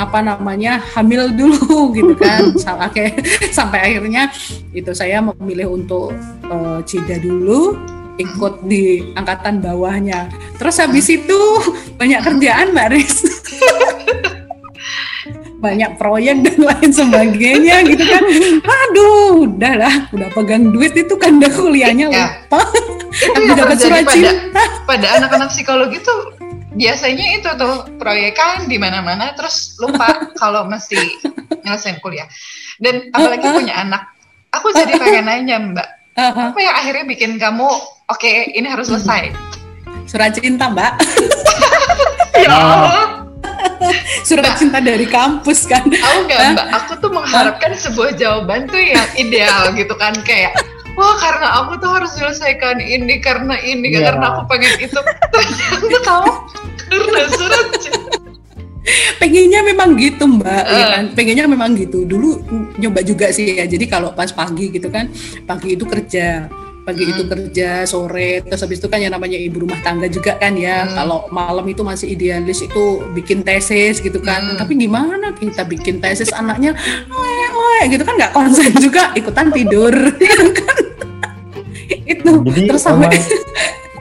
apa 0.00 0.24
namanya 0.24 0.80
hamil 0.96 1.28
dulu 1.36 1.76
gitu 1.96 2.16
kan. 2.16 2.56
Sampai 2.56 3.12
sampai 3.52 3.78
akhirnya 3.92 4.32
itu 4.72 4.90
saya 4.96 5.20
memilih 5.20 5.76
untuk 5.76 6.16
eh, 6.48 6.78
jeda 6.88 7.20
dulu 7.20 7.76
ikut 8.16 8.64
di 8.64 9.12
angkatan 9.12 9.60
bawahnya. 9.60 10.32
Terus 10.56 10.80
habis 10.80 11.08
itu 11.08 11.40
banyak 12.00 12.20
kerjaan 12.24 12.72
mbak 12.72 12.96
Riz. 12.96 13.16
Banyak 15.60 16.00
proyek 16.00 16.40
dan 16.40 16.56
lain 16.56 16.88
sebagainya 16.88 17.84
gitu 17.84 18.00
kan. 18.00 18.24
Aduh 18.64 19.44
udah 19.44 19.74
lah 19.76 19.94
udah 20.08 20.32
pegang 20.32 20.72
duit 20.72 20.96
itu 20.96 21.12
kan 21.20 21.36
udah 21.36 21.52
kuliahnya 21.52 22.08
Ya. 22.08 22.24
lupa. 22.48 22.64
Itu 23.12 23.28
tapi 23.36 23.44
yang 23.44 23.58
terjadi 23.68 23.76
surat 23.76 24.00
pada 24.00 24.12
cinta 24.16 24.62
pada 24.88 25.06
anak-anak 25.20 25.48
psikologi 25.52 26.00
tuh 26.00 26.32
biasanya 26.74 27.26
itu 27.40 27.50
tuh 27.58 27.86
proyekan 27.98 28.70
di 28.70 28.78
mana-mana 28.78 29.34
terus 29.34 29.76
lupa 29.78 30.06
kalau 30.40 30.66
mesti 30.66 30.98
nyelesain 31.66 31.98
kuliah. 32.02 32.26
Dan 32.80 33.12
apalagi 33.12 33.46
punya 33.50 33.76
anak. 33.76 34.02
Aku 34.50 34.74
jadi 34.74 34.98
pengen 34.98 35.30
nanya 35.30 35.62
Mbak, 35.62 35.88
Aha, 36.18 36.50
apa 36.50 36.58
yang 36.58 36.74
akhirnya 36.74 37.04
bikin 37.06 37.38
kamu 37.38 37.70
oke 38.10 38.30
ini 38.50 38.66
harus 38.66 38.90
selesai? 38.90 39.30
surat 40.10 40.34
cinta 40.34 40.66
mbak 40.66 40.98
Ya 42.40 42.50
Allah, 42.50 43.30
surat 44.26 44.58
cinta 44.58 44.82
dari 44.82 45.06
kampus 45.06 45.70
kan 45.70 45.86
tahu 45.86 46.18
nggak 46.26 46.40
Mbak? 46.56 46.66
Aku 46.82 46.92
tuh 46.98 47.10
mengharapkan 47.14 47.76
sebuah 47.78 48.18
jawaban 48.18 48.66
tuh 48.66 48.80
yang 48.80 49.06
ideal 49.14 49.70
gitu 49.76 49.94
kan 49.94 50.16
kayak 50.26 50.56
Wah 50.94 51.14
karena 51.16 51.46
aku 51.62 51.78
tuh 51.78 51.90
harus 51.90 52.10
menyelesaikan 52.14 52.76
ini 52.78 53.14
karena 53.18 53.54
ini 53.56 53.88
Iya. 53.90 54.12
karena 54.12 54.24
aku 54.34 54.40
pengen 54.48 54.72
itu. 54.78 55.00
Ternyata 55.30 55.98
kamu 56.02 56.30
karena 56.90 57.20
surat 57.30 57.66
pengennya 59.20 59.60
memang 59.62 59.94
gitu 59.94 60.24
mbak 60.26 60.64
ya 60.66 60.74
Eh. 60.74 60.88
kan? 60.96 61.04
Pengennya 61.14 61.44
memang 61.46 61.76
gitu. 61.76 62.02
Dulu 62.04 62.40
nyoba 62.76 63.00
juga 63.00 63.30
sih 63.30 63.56
ya. 63.56 63.64
Jadi 63.64 63.84
kalau 63.86 64.10
pas 64.12 64.32
pagi 64.32 64.72
gitu 64.72 64.88
kan 64.88 65.06
pagi 65.44 65.76
itu 65.76 65.84
kerja 65.84 66.48
pagi 66.80 67.04
itu 67.04 67.22
Hmm. 67.22 67.30
kerja 67.30 67.84
sore 67.84 68.40
terus 68.42 68.60
habis 68.60 68.80
itu 68.80 68.88
kan 68.88 68.98
yang 68.98 69.12
namanya 69.12 69.36
ibu 69.36 69.62
rumah 69.62 69.78
tangga 69.80 70.08
juga 70.08 70.36
kan 70.36 70.56
ya 70.56 70.84
Hmm. 70.84 70.94
kalau 70.96 71.18
malam 71.28 71.64
itu 71.68 71.84
masih 71.84 72.12
idealis 72.12 72.64
itu 72.64 72.84
bikin 73.12 73.44
tesis 73.44 74.00
gitu 74.00 74.18
kan 74.18 74.42
Hmm. 74.42 74.58
tapi 74.58 74.74
gimana 74.74 75.32
kita 75.32 75.62
bikin 75.62 76.00
tesis 76.00 76.32
anaknya 76.32 76.72
"Oe, 77.08 77.44
oe," 77.50 77.80
gitu 77.88 78.02
kan 78.02 78.16
nggak 78.16 78.32
konsen 78.32 78.72
juga 78.76 79.12
ikutan 79.12 79.52
tidur 79.52 79.92
kan 80.58 80.76
itu 81.90 82.30
Jadi 82.46 82.60
terus 82.66 82.82
sampai 82.82 83.12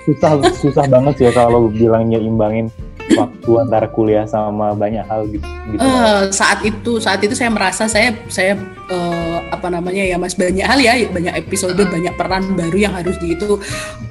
susah 0.05 0.31
susah 0.57 0.85
banget 0.89 1.13
sih 1.17 1.25
ya 1.29 1.33
kalau 1.33 1.69
bilangnya 1.69 2.17
imbangin 2.17 2.73
waktu 3.11 3.51
antara 3.57 3.87
kuliah 3.87 4.23
sama 4.23 4.71
banyak 4.71 5.01
hal 5.01 5.25
gitu. 5.25 5.41
gitu. 5.67 5.79
Eh, 5.79 6.23
saat 6.29 6.59
itu 6.61 6.91
saat 6.97 7.19
itu 7.19 7.33
saya 7.33 7.49
merasa 7.49 7.85
saya 7.85 8.13
saya 8.27 8.53
eh, 8.85 9.37
apa 9.49 9.67
namanya 9.67 10.03
ya 10.03 10.15
mas 10.15 10.33
banyak 10.33 10.61
hal 10.61 10.77
ya 10.77 10.93
banyak 11.07 11.33
episode 11.37 11.73
Hmm. 11.75 11.89
banyak 11.89 12.13
peran 12.13 12.43
baru 12.53 12.77
yang 12.79 12.93
harus 12.93 13.15
di 13.17 13.33
itu 13.33 13.57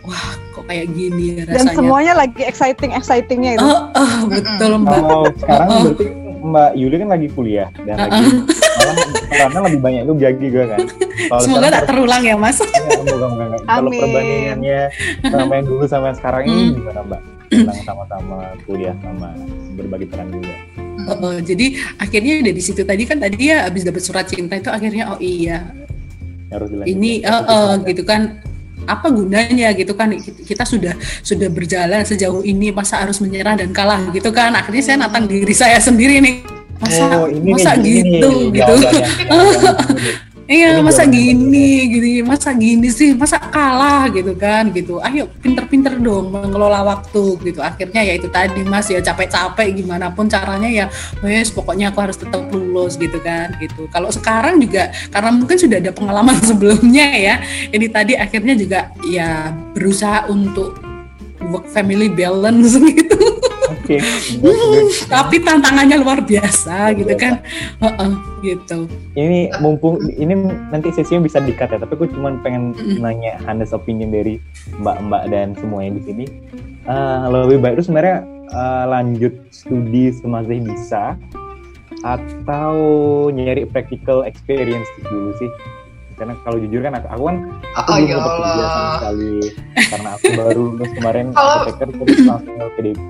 wah 0.03 0.25
kok 0.51 0.65
kayak 0.65 0.89
gini 0.91 1.43
Dan 1.43 1.53
rasanya. 1.53 1.75
semuanya 1.75 2.13
lagi 2.15 2.43
exciting 2.43 2.91
excitingnya 2.91 3.55
itu. 3.55 3.65
Oh, 3.65 3.83
oh, 3.93 4.19
betul 4.27 4.73
Mbak. 4.79 4.99
Kalau 4.99 5.23
sekarang 5.37 5.69
Oh. 5.69 5.81
berarti 5.85 6.07
Mbak 6.39 6.71
Yuli 6.73 6.97
kan 6.97 7.09
lagi 7.11 7.29
kuliah 7.29 7.69
dan 7.79 7.97
lagi 7.99 8.25
malah 8.79 8.95
karena 9.29 9.59
lebih 9.61 9.81
banyak 9.81 10.03
lu 10.03 10.15
gaji 10.15 10.47
gue 10.49 10.65
kan. 10.67 10.81
Kalau 11.29 11.43
Semoga 11.43 11.69
tak 11.69 11.85
terulang 11.85 12.23
ya 12.23 12.35
Mas. 12.35 12.57
Ya, 12.59 12.81
moga 13.05 13.27
enggak. 13.29 13.61
Kalau 13.65 13.91
perbandingannya 13.91 14.81
sama 15.25 15.53
yang 15.53 15.67
dulu 15.67 15.85
sama 15.85 16.05
yang 16.09 16.17
sekarang 16.17 16.43
ini 16.47 16.63
Hmm. 16.63 16.75
gimana 16.75 17.01
Mbak? 17.05 17.21
Tentang 17.49 17.81
sama-sama 17.85 18.53
kuliah 18.69 18.95
sama 19.01 19.33
berbagi 19.73 20.07
peran 20.09 20.29
juga. 20.33 20.55
Oh, 21.09 21.37
jadi 21.41 21.81
akhirnya 21.97 22.45
dari 22.45 22.61
situ 22.61 22.85
tadi 22.85 23.09
kan 23.09 23.17
tadi 23.17 23.49
ya 23.49 23.65
habis 23.65 23.87
dapat 23.87 24.03
surat 24.05 24.29
cinta 24.29 24.61
itu 24.61 24.69
akhirnya 24.69 25.17
oh 25.17 25.21
iya. 25.23 25.73
Harus 26.53 26.69
ini 26.85 27.25
eh, 27.25 27.43
eh, 27.49 27.73
gitu 27.89 28.05
kan. 28.05 28.45
Apa 28.89 29.13
gunanya 29.13 29.73
gitu 29.77 29.93
kan? 29.93 30.13
Kita 30.21 30.65
sudah 30.65 30.97
sudah 31.21 31.49
berjalan 31.53 32.05
sejauh 32.05 32.41
ini 32.45 32.73
masa 32.73 33.05
harus 33.05 33.21
menyerah 33.21 33.57
dan 33.57 33.73
kalah 33.73 34.09
gitu 34.13 34.33
kan? 34.33 34.53
Akhirnya 34.57 34.85
saya 34.85 34.97
natang 35.01 35.29
diri 35.29 35.53
saya 35.53 35.77
sendiri 35.81 36.21
nih. 36.25 36.37
Masa 36.79 37.05
Oh, 37.19 37.27
ini 37.27 37.51
masa 37.53 37.75
nih, 37.75 37.91
ini 37.91 38.01
gitu 38.23 38.29
nih, 38.31 38.45
gitu. 38.55 38.73
jawabannya. 38.79 39.09
Jawabannya. 39.29 40.15
iya 40.49 40.81
masa 40.81 41.05
gini 41.05 41.85
gini 41.93 42.13
masa 42.25 42.57
gini 42.57 42.89
sih 42.89 43.13
masa 43.13 43.37
kalah 43.37 44.09
gitu 44.09 44.33
kan 44.33 44.73
gitu. 44.73 44.97
Ayo 45.05 45.29
pinter-pinter 45.45 46.01
dong 46.01 46.33
mengelola 46.33 46.81
waktu 46.89 47.37
gitu. 47.45 47.61
Akhirnya 47.61 48.01
ya 48.01 48.17
itu 48.17 48.33
tadi 48.33 48.65
mas 48.65 48.89
ya 48.89 49.05
capek-capek 49.05 49.85
gimana 49.85 50.09
pun 50.09 50.25
caranya 50.25 50.67
ya 50.67 50.87
wes 51.21 51.53
pokoknya 51.53 51.93
aku 51.93 52.01
harus 52.01 52.17
tetap 52.17 52.49
lulus 52.49 52.97
gitu 52.97 53.21
kan 53.21 53.61
gitu. 53.61 53.85
Kalau 53.93 54.09
sekarang 54.09 54.57
juga 54.57 54.89
karena 55.13 55.31
mungkin 55.37 55.61
sudah 55.61 55.79
ada 55.85 55.93
pengalaman 55.93 56.41
sebelumnya 56.49 57.07
ya 57.13 57.35
ini 57.69 57.87
tadi 57.93 58.17
akhirnya 58.17 58.57
juga 58.57 58.81
ya 59.05 59.53
berusaha 59.77 60.33
untuk 60.33 60.81
work 61.53 61.69
family 61.69 62.09
balance 62.09 62.73
gitu 62.97 63.48
Good. 63.85 64.05
tapi 65.15 65.37
tantangannya 65.43 65.97
luar 66.01 66.21
biasa 66.25 66.93
gitu 66.97 67.15
kan 67.19 67.41
Heeh, 67.79 68.11
gitu 68.43 68.89
Ini 69.15 69.55
mumpung 69.59 69.99
ini 70.07 70.35
nanti 70.71 70.95
sesinya 70.95 71.27
bisa 71.27 71.43
dikat 71.43 71.75
ya, 71.75 71.79
tapi 71.83 71.99
aku 71.99 72.07
cuma 72.11 72.35
pengen 72.41 72.75
nanya 73.03 73.39
honest 73.45 73.75
opinion 73.75 74.15
dari 74.15 74.39
mbak-mbak 74.79 75.31
dan 75.31 75.55
semuanya 75.59 75.99
di 75.99 76.03
sini. 76.07 76.25
Eh, 76.89 77.23
lebih 77.29 77.59
baik 77.61 77.79
itu 77.79 77.91
sebenarnya 77.91 78.25
eh, 78.49 78.85
lanjut 78.89 79.35
studi 79.51 80.15
semasih 80.15 80.63
bisa 80.63 81.19
atau 82.07 82.77
nyari 83.35 83.67
practical 83.67 84.23
experience 84.23 84.87
dulu 85.11 85.35
sih. 85.37 85.51
Karena 86.19 86.35
kalau 86.43 86.59
jujur 86.59 86.81
kan 86.83 86.93
aku, 86.99 87.07
aku 87.07 87.23
kan 87.25 87.37
aku 87.79 87.89
Oh 87.89 87.97
belum 87.97 88.09
ya 88.11 88.15
dapat 88.19 88.33
kerja 88.35 88.65
sama 88.67 88.89
sekali. 88.99 89.37
Karena 89.89 90.09
aku 90.19 90.29
baru 90.35 90.63
lulus 90.75 90.91
kemarin 90.93 91.27
apoteker 91.33 91.89
terus 91.95 92.21
langsung 92.27 92.55
ke 92.59 92.67
PDP 92.75 93.09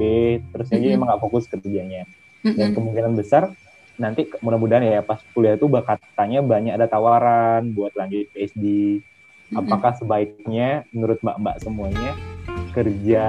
terus 0.53 0.69
aja 0.69 0.79
Mm-mm. 0.79 0.97
emang 1.01 1.09
gak 1.17 1.23
fokus 1.25 1.45
kerjanya. 1.49 2.03
Dan 2.45 2.55
Mm-mm. 2.55 2.77
kemungkinan 2.77 3.13
besar 3.17 3.43
nanti 3.99 4.31
mudah-mudahan 4.39 4.87
ya 4.87 5.01
pas 5.03 5.19
kuliah 5.35 5.59
itu 5.59 5.67
katanya 5.83 6.39
banyak 6.39 6.71
ada 6.71 6.87
tawaran 6.87 7.75
buat 7.75 7.91
lanjut 7.99 8.31
PhD 8.31 9.03
apakah 9.59 9.91
sebaiknya 9.99 10.87
menurut 10.95 11.19
mbak-mbak 11.19 11.59
semuanya 11.59 12.15
kerja 12.71 13.25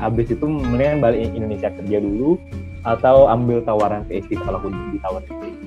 abis 0.00 0.32
itu 0.32 0.48
mendingan 0.48 1.04
balik 1.04 1.28
Indonesia 1.28 1.68
kerja 1.68 2.00
dulu 2.00 2.40
atau 2.88 3.28
ambil 3.28 3.60
tawaran 3.60 4.08
PhD 4.08 4.40
kalau 4.40 4.56
aku 4.64 4.72
ditawarin 4.96 5.28
PhD 5.28 5.62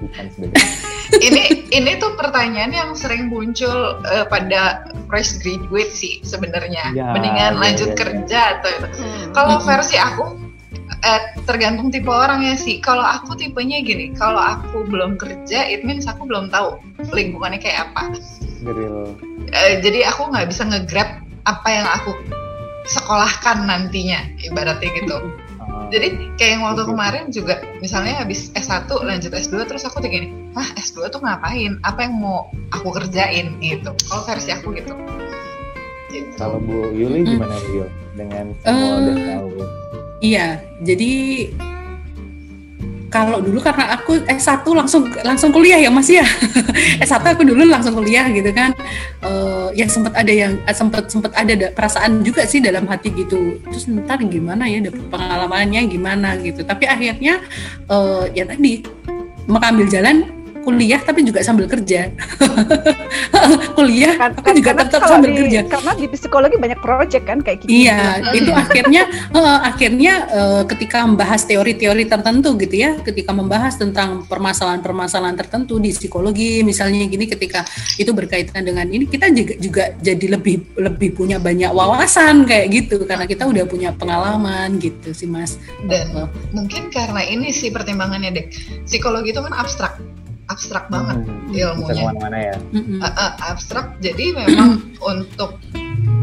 bukan 0.00 0.24
sebagai 0.32 0.91
ini 1.20 1.68
ini 1.70 1.90
tuh 1.98 2.14
pertanyaan 2.16 2.72
yang 2.72 2.90
sering 2.92 3.28
muncul 3.32 3.98
eh, 4.08 4.24
pada 4.28 4.86
fresh 5.08 5.40
graduate 5.40 5.92
sih 5.92 6.20
sebenarnya. 6.24 6.92
Ya, 6.92 7.12
Mendingan 7.12 7.56
ya, 7.56 7.60
lanjut 7.60 7.90
ya, 7.92 7.94
ya. 7.94 7.98
kerja 7.98 8.40
atau 8.58 8.70
kalau 9.36 9.60
Mm-mm. 9.60 9.68
versi 9.68 9.96
aku 9.98 10.24
eh, 11.02 11.20
tergantung 11.44 11.92
tipe 11.92 12.08
orangnya 12.08 12.54
sih. 12.56 12.78
Kalau 12.80 13.02
aku 13.02 13.36
tipenya 13.36 13.82
gini, 13.82 14.14
kalau 14.14 14.40
aku 14.40 14.86
belum 14.88 15.18
kerja, 15.18 15.66
it 15.68 15.82
means 15.82 16.06
aku 16.08 16.24
belum 16.24 16.48
tahu 16.48 16.78
lingkungannya 17.12 17.60
kayak 17.60 17.90
apa. 17.92 18.16
Eh, 19.52 19.82
jadi 19.82 20.08
aku 20.08 20.30
nggak 20.32 20.48
bisa 20.48 20.62
nge-grab 20.68 21.20
apa 21.42 21.68
yang 21.68 21.86
aku 21.88 22.14
sekolahkan 22.86 23.66
nantinya, 23.66 24.22
ibaratnya 24.42 24.90
gitu. 24.98 25.16
Uh, 25.72 25.88
Jadi 25.88 26.36
kayak 26.36 26.50
yang 26.58 26.62
waktu 26.68 26.84
kemarin 26.84 27.24
juga 27.32 27.64
misalnya 27.80 28.20
habis 28.20 28.52
S1 28.52 28.86
lanjut 28.92 29.32
S2 29.32 29.64
terus 29.64 29.82
aku 29.88 30.04
tuh 30.04 30.10
gini, 30.12 30.52
ah 30.52 30.68
S2 30.76 31.08
tuh 31.08 31.20
ngapain? 31.24 31.80
Apa 31.82 32.04
yang 32.06 32.14
mau 32.20 32.52
aku 32.70 32.92
kerjain 32.92 33.56
gitu. 33.58 33.90
Kalau 34.06 34.22
versi 34.28 34.52
aku 34.52 34.76
gitu. 34.76 34.92
Gitu. 36.12 36.28
kalau 36.36 36.60
Bu 36.60 36.92
Yuli 36.92 37.24
gimana 37.24 37.56
Bu 37.56 37.70
Yul 37.72 37.88
dengan 38.12 38.52
semua 38.60 39.00
udah 39.00 39.16
tahu 39.16 39.48
Iya, 40.20 40.60
jadi 40.84 41.10
kalau 43.12 43.44
dulu 43.44 43.60
karena 43.60 43.92
aku 43.92 44.24
S1 44.24 44.64
langsung 44.64 45.04
langsung 45.20 45.52
kuliah 45.52 45.76
ya 45.76 45.92
Mas 45.92 46.08
ya. 46.08 46.24
S1 47.04 47.20
aku 47.36 47.44
dulu 47.44 47.68
langsung 47.68 47.92
kuliah 47.92 48.24
gitu 48.32 48.48
kan. 48.56 48.72
Eh 49.20 49.68
ya 49.76 49.86
sempat 49.86 50.16
ada 50.16 50.32
yang 50.32 50.56
sempat 50.72 51.12
sempat 51.12 51.36
ada 51.36 51.52
da- 51.52 51.72
perasaan 51.76 52.24
juga 52.24 52.48
sih 52.48 52.64
dalam 52.64 52.88
hati 52.88 53.12
gitu. 53.12 53.60
Terus 53.68 53.84
ntar 53.92 54.24
gimana 54.24 54.64
ya 54.64 54.80
dapet 54.80 55.04
pengalamannya 55.12 55.80
gimana 55.92 56.40
gitu. 56.40 56.64
Tapi 56.64 56.88
akhirnya 56.88 57.44
eh 57.92 58.24
ya 58.32 58.48
tadi 58.48 58.80
mengambil 59.44 59.86
jalan 59.92 60.41
kuliah 60.62 60.98
tapi 60.98 61.22
juga 61.22 61.42
sambil 61.42 61.66
kerja. 61.66 62.08
kuliah 63.76 64.14
Kan- 64.16 64.32
aku 64.32 64.40
kan- 64.42 64.56
juga 64.56 64.68
karena 64.70 64.82
tetap 64.86 65.02
sambil 65.04 65.30
di- 65.30 65.38
kerja. 65.38 65.60
Karena 65.66 65.92
di 65.94 66.06
psikologi 66.08 66.56
banyak 66.56 66.80
project 66.80 67.24
kan 67.24 67.38
kayak 67.40 67.58
gitu. 67.62 67.70
Iya, 67.70 68.00
itu 68.32 68.50
akhirnya 68.50 69.02
eh, 69.30 69.58
akhirnya 69.62 70.14
eh, 70.28 70.62
ketika 70.66 71.04
membahas 71.04 71.42
teori-teori 71.44 72.04
tertentu 72.06 72.54
gitu 72.56 72.74
ya, 72.74 72.96
ketika 73.00 73.30
membahas 73.32 73.76
tentang 73.76 74.24
permasalahan-permasalahan 74.24 75.36
tertentu 75.36 75.76
di 75.76 75.90
psikologi 75.90 76.62
misalnya 76.62 77.04
gini 77.04 77.26
ketika 77.26 77.66
itu 77.96 78.10
berkaitan 78.10 78.62
dengan 78.62 78.86
ini 78.86 79.04
kita 79.04 79.28
juga 79.28 79.54
juga 79.56 79.84
jadi 79.98 80.26
lebih 80.32 80.78
lebih 80.78 81.10
punya 81.12 81.36
banyak 81.36 81.70
wawasan 81.70 82.44
kayak 82.44 82.66
gitu 82.70 83.02
karena 83.02 83.26
kita 83.26 83.44
udah 83.44 83.64
punya 83.66 83.90
pengalaman 83.92 84.78
gitu 84.78 85.10
sih 85.12 85.26
Mas. 85.26 85.58
Dan 85.84 86.04
Eh, 86.12 86.28
mungkin 86.52 86.92
karena 86.92 87.24
ini 87.24 87.48
sih 87.50 87.72
pertimbangannya 87.72 88.30
dek. 88.30 88.46
Psikologi 88.84 89.32
itu 89.32 89.40
kan 89.40 89.54
abstrak, 89.54 89.96
abstrak 90.44 90.86
banget 90.86 91.22
Hmm, 91.22 91.48
bisa 91.48 91.70
ilmunya. 91.70 91.94
ke 91.94 92.08
mana-mana 92.08 92.38
ya. 92.40 92.56
Uh, 92.72 93.06
uh, 93.06 93.30
abstrak. 93.44 93.86
Jadi 93.98 94.32
memang 94.32 94.70
untuk 94.98 95.56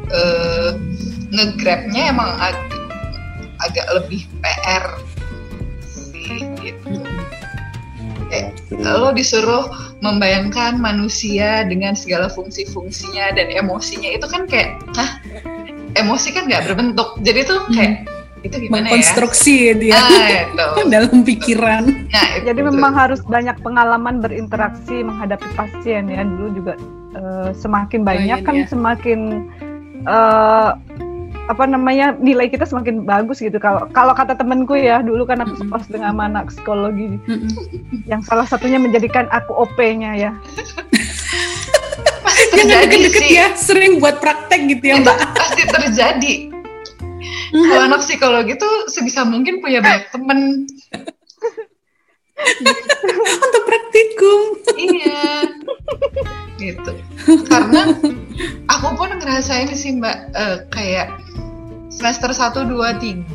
uh, 0.07 0.69
nge-grabnya 1.29 2.09
emang 2.09 2.29
ag- 2.35 2.67
agak 3.59 3.87
lebih 3.93 4.23
PR 4.39 4.85
sih 5.85 6.41
gitu. 6.57 6.89
Hmm, 6.95 7.37
Eh, 8.29 8.45
oke. 8.69 8.85
lo 8.85 9.09
disuruh 9.09 9.65
membayangkan 9.99 10.77
manusia 10.77 11.65
dengan 11.65 11.93
segala 11.93 12.29
fungsi-fungsinya 12.29 13.33
dan 13.33 13.49
emosinya 13.49 14.05
itu 14.07 14.23
kan 14.23 14.45
kayak 14.45 14.77
hah 14.93 15.17
emosi 15.95 16.29
kan 16.29 16.45
nggak 16.45 16.61
berbentuk 16.63 17.17
jadi 17.19 17.41
tuh 17.43 17.65
kayak 17.71 18.05
itu 18.39 18.55
gimana 18.55 18.87
ya 18.87 18.95
mengkonstruksi 18.95 19.55
dia 19.75 19.95
ah 19.99 20.29
itu 20.79 20.81
dalam 20.87 21.27
pikiran. 21.27 21.83
nah 22.07 22.27
itu 22.39 22.45
Jadi 22.47 22.59
memang 22.63 22.93
harus 22.95 23.19
banyak 23.23 23.59
pengalaman 23.59 24.23
berinteraksi 24.23 25.03
menghadapi 25.03 25.47
pasien 25.59 26.07
ya. 26.07 26.23
Dulu 26.23 26.47
juga 26.55 26.73
eh, 27.15 27.49
semakin 27.51 28.01
banyak 28.07 28.39
Lumayan, 28.39 28.47
kan 28.47 28.55
ya. 28.55 28.65
semakin 28.71 29.19
eh, 30.07 30.69
apa 31.49 31.65
namanya 31.65 32.13
nilai 32.21 32.45
kita 32.45 32.63
semakin 32.63 33.03
bagus 33.03 33.41
gitu. 33.41 33.57
Kalau 33.57 33.89
kalau 33.91 34.13
kata 34.13 34.37
temenku 34.37 34.77
ya 34.77 35.01
dulu 35.01 35.25
kan 35.25 35.41
aku 35.41 35.59
Mm-mm. 35.59 35.73
pas 35.73 35.83
dengan 35.89 36.13
anak 36.21 36.53
psikologi 36.53 37.17
yang 38.05 38.21
salah 38.21 38.45
satunya 38.45 38.77
menjadikan 38.77 39.25
aku 39.33 39.65
OP-nya 39.65 40.13
ya. 40.15 40.31
pasti 42.19 42.45
Jangan 42.53 42.61
terjadi 42.61 42.85
deket-deket 42.85 43.21
sih 43.25 43.29
ya, 43.35 43.47
sering 43.57 43.91
buat 43.97 44.21
praktek 44.21 44.69
gitu 44.69 44.85
ya 44.93 44.95
Mbak. 45.01 45.17
pasti 45.33 45.63
terjadi 45.65 46.33
kalau 47.51 47.83
anak 47.83 48.01
psikologi 48.01 48.53
tuh 48.55 48.87
sebisa 48.87 49.23
mungkin 49.23 49.59
punya 49.59 49.79
banyak 49.79 50.09
temen. 50.09 50.39
Untuk 53.19 53.63
praktikum. 53.65 54.39
iya. 54.77 55.43
Gitu. 56.55 56.91
Karena 57.45 57.91
aku 58.67 58.87
pun 58.95 59.11
ngerasain 59.11 59.71
sih 59.71 59.91
mbak 59.93 60.17
eh, 60.31 60.57
kayak 60.69 61.07
semester 61.89 62.31
1, 62.31 62.63
2, 62.63 62.79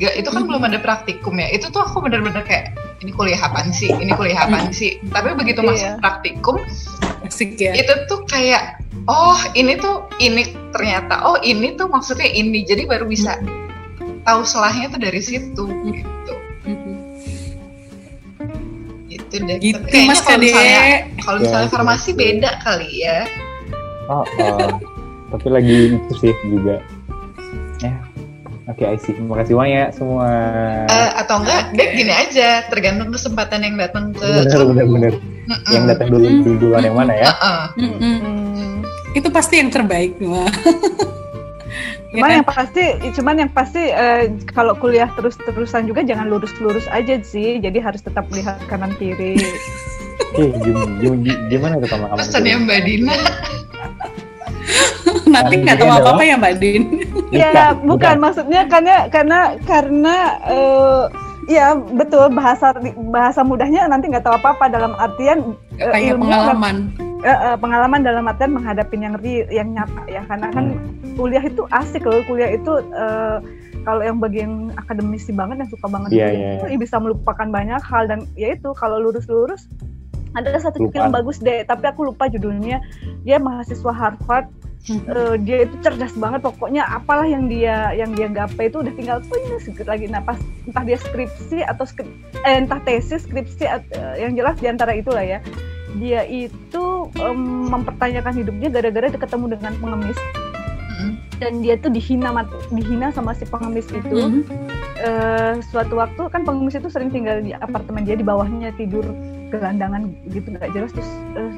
3 0.00 0.08
itu 0.14 0.28
kan 0.30 0.40
Mhm. 0.40 0.48
belum 0.48 0.62
ada 0.64 0.78
praktikum 0.80 1.36
ya. 1.36 1.52
Itu 1.52 1.68
tuh 1.68 1.84
aku 1.84 2.00
bener-bener 2.00 2.40
kayak 2.40 2.72
ini 3.02 3.12
kuliah 3.12 3.36
apaan 3.38 3.68
sih? 3.70 3.92
Ini 3.92 4.14
kuliah 4.14 4.40
apaan 4.40 4.72
sih? 4.72 4.96
Tapi 5.04 5.36
begitu 5.36 5.60
masuk 5.60 5.84
Iya. 5.84 6.00
praktikum 6.00 6.56
Asik 7.20 7.60
ya. 7.60 7.76
itu 7.76 7.92
tuh 8.06 8.24
kayak 8.24 8.80
oh 9.04 9.36
ini 9.52 9.76
tuh 9.76 10.08
ini 10.16 10.48
ternyata. 10.72 11.20
Oh 11.24 11.36
ini 11.40 11.76
tuh 11.76 11.92
maksudnya 11.92 12.24
ini. 12.26 12.64
Jadi 12.64 12.88
baru 12.88 13.04
bisa 13.04 13.36
tahu 14.24 14.40
selahnya 14.42 14.88
tuh 14.88 14.98
dari 14.98 15.20
situ 15.20 15.64
gitu 15.84 16.34
gitu 19.06 19.34
deh 19.40 19.58
Gitu 19.58 19.78
Kayaknya 19.80 20.08
Mas 20.08 20.20
kalau 20.20 20.38
misalnya 20.40 20.80
kalau 21.20 21.38
Ya, 21.38 21.42
misalnya 21.44 21.66
gitu. 21.66 21.74
farmasi 21.76 22.10
beda 22.12 22.50
kali 22.60 22.90
ya 23.00 23.18
Oh, 24.04 24.20
oh. 24.38 24.68
tapi 25.30 25.48
lagi 25.48 25.76
itu 25.94 26.12
sih 26.14 26.32
juga 26.44 26.80
Ya. 27.78 27.92
Oke, 28.64 28.80
I 28.80 28.96
see. 28.96 29.12
Terima 29.12 29.36
kasih 29.36 29.60
banyak 29.60 29.92
semua. 29.92 30.24
Eh, 30.88 31.10
atau 31.20 31.36
enggak, 31.36 31.68
Oke. 31.68 31.76
dek 31.76 31.90
gini 31.92 32.08
aja, 32.08 32.64
tergantung 32.72 33.12
kesempatan 33.12 33.60
yang 33.60 33.76
datang 33.76 34.16
ke 34.16 34.24
bener, 34.24 34.48
kamu. 34.48 34.68
bener, 34.72 34.86
bener. 34.88 35.12
Mm-mm. 35.44 35.68
Yang 35.68 35.84
datang 35.92 36.08
dulu, 36.08 36.24
Mm-mm. 36.24 36.42
dulu 36.48 36.56
duluan 36.56 36.80
yang 36.80 36.96
mana 36.96 37.12
ya? 37.12 37.28
Heeh. 37.28 37.62
Mm-mm. 37.76 38.16
Hmm. 38.24 38.76
Itu 39.12 39.28
pasti 39.28 39.60
yang 39.60 39.68
terbaik. 39.68 40.16
Wah. 40.16 40.48
Cuman 42.14 42.30
kan? 42.30 42.36
yang 42.38 42.46
pasti, 42.46 42.84
cuman 43.18 43.34
yang 43.42 43.50
pasti 43.50 43.82
eh, 43.90 44.30
kalau 44.54 44.78
kuliah 44.78 45.10
terus-terusan 45.18 45.90
juga 45.90 46.06
jangan 46.06 46.30
lurus-lurus 46.30 46.86
aja 46.94 47.18
sih. 47.26 47.58
Jadi 47.58 47.82
harus 47.82 48.06
tetap 48.06 48.30
lihat 48.30 48.62
kanan 48.70 48.94
kiri. 48.96 49.34
Gim- 50.34 51.26
gimana 51.50 51.78
tuh 51.82 51.90
sama 51.90 52.06
kamu? 52.10 52.18
Pesannya 52.22 52.54
Mbak 52.62 52.80
Dina. 52.86 53.14
Nanti 55.34 55.54
nggak 55.62 55.76
tahu 55.82 55.88
Mungkin 55.90 56.02
apa-apa 56.06 56.22
ya 56.22 56.34
Mbak 56.38 56.54
Din. 56.62 56.82
ya, 57.34 57.74
bukan 57.82 58.16
maksudnya 58.22 58.62
karena 58.70 59.10
karena 59.10 59.38
karena 59.66 60.14
eh, 60.46 61.02
ya 61.50 61.74
betul 61.74 62.30
bahasa 62.32 62.72
bahasa 63.10 63.42
mudahnya 63.42 63.90
nanti 63.90 64.06
nggak 64.08 64.22
tahu 64.24 64.38
apa-apa 64.38 64.70
dalam 64.70 64.94
artian 64.96 65.58
eh, 65.76 65.90
Kayak 65.90 66.14
ilmu 66.14 66.30
pengalaman. 66.30 66.76
Eh, 67.24 67.56
pengalaman 67.56 68.04
dalam 68.04 68.28
artian 68.28 68.52
menghadapi 68.52 68.94
yang 69.00 69.16
real, 69.18 69.48
yang 69.48 69.68
nyata 69.72 70.02
ya. 70.06 70.22
Karena 70.28 70.52
kan 70.52 70.76
kuliah 71.16 71.40
itu 71.40 71.64
asik 71.72 72.04
loh. 72.04 72.20
Kuliah 72.28 72.52
itu 72.52 72.72
eh, 72.92 73.38
kalau 73.84 74.00
yang 74.04 74.20
bagian 74.20 74.72
akademisi 74.76 75.32
banget 75.32 75.64
yang 75.64 75.70
suka 75.72 75.86
banget 75.88 76.08
Iya, 76.12 76.26
kuliah 76.28 76.32
iya, 76.32 76.50
itu, 76.60 76.66
ya 76.68 76.78
bisa 76.78 76.96
melupakan 77.00 77.48
banyak 77.48 77.80
hal. 77.80 78.04
Dan 78.06 78.28
ya 78.36 78.52
itu 78.52 78.70
kalau 78.76 79.00
lurus-lurus 79.00 79.66
ada 80.34 80.50
satu 80.58 80.84
Lupaan. 80.84 80.92
film 80.92 81.08
bagus 81.16 81.36
deh. 81.40 81.64
Tapi 81.64 81.84
aku 81.88 82.12
lupa 82.12 82.28
judulnya. 82.28 82.84
Dia 83.24 83.40
mahasiswa 83.40 83.92
Harvard. 83.92 84.52
Hmm. 84.84 85.00
eh, 85.08 85.34
dia 85.40 85.64
itu 85.64 85.80
cerdas 85.80 86.12
banget. 86.12 86.44
Pokoknya 86.44 86.84
apalah 86.84 87.24
yang 87.24 87.48
dia 87.48 87.96
yang 87.96 88.12
dia 88.12 88.28
gapai 88.28 88.68
itu 88.68 88.84
udah 88.84 88.92
tinggal 88.92 89.16
punya 89.24 89.56
sedikit 89.56 89.88
lagi. 89.88 90.12
Nah 90.12 90.20
pas 90.20 90.36
entah 90.68 90.84
dia 90.84 91.00
skripsi 91.00 91.64
atau 91.64 91.88
eh, 92.44 92.60
entah 92.60 92.84
tesis 92.84 93.24
skripsi 93.24 93.64
eh, 93.64 93.80
yang 94.20 94.36
jelas 94.36 94.60
di 94.60 94.68
antara 94.68 94.92
itulah 94.92 95.24
ya 95.24 95.40
dia 95.98 96.26
itu 96.26 96.84
em, 97.18 97.70
mempertanyakan 97.70 98.34
hidupnya 98.34 98.68
gara-gara 98.70 99.06
dia 99.10 99.20
ketemu 99.20 99.46
dengan 99.58 99.72
pengemis. 99.78 100.18
Dan 101.42 101.60
dia 101.60 101.74
tuh 101.76 101.90
dihina 101.90 102.30
mati, 102.30 102.54
dihina 102.70 103.10
sama 103.10 103.34
si 103.34 103.44
pengemis 103.44 103.90
itu. 103.90 104.14
Mhm. 104.14 104.42
Eh, 104.94 105.52
suatu 105.74 105.98
waktu 105.98 106.30
kan 106.30 106.46
pengemis 106.46 106.78
itu 106.78 106.86
sering 106.86 107.10
tinggal 107.10 107.42
di 107.42 107.50
apartemen 107.50 108.06
dia 108.06 108.14
di 108.14 108.22
bawahnya 108.22 108.70
tidur 108.78 109.02
gelandangan 109.50 110.14
gitu 110.30 110.54
nggak 110.54 110.70
jelas. 110.70 110.94
Terus 110.94 111.10
eh, 111.34 111.52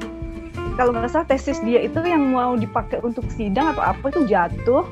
kalau 0.80 0.97
nggak 0.97 1.12
salah 1.12 1.28
tesis 1.28 1.61
dia 1.61 1.84
itu 1.84 2.01
yang 2.01 2.32
mau 2.32 2.57
dipakai 2.57 3.05
untuk 3.05 3.28
sidang 3.37 3.76
atau 3.76 3.84
apa 3.84 4.05
itu 4.09 4.24
jatuh. 4.24 4.89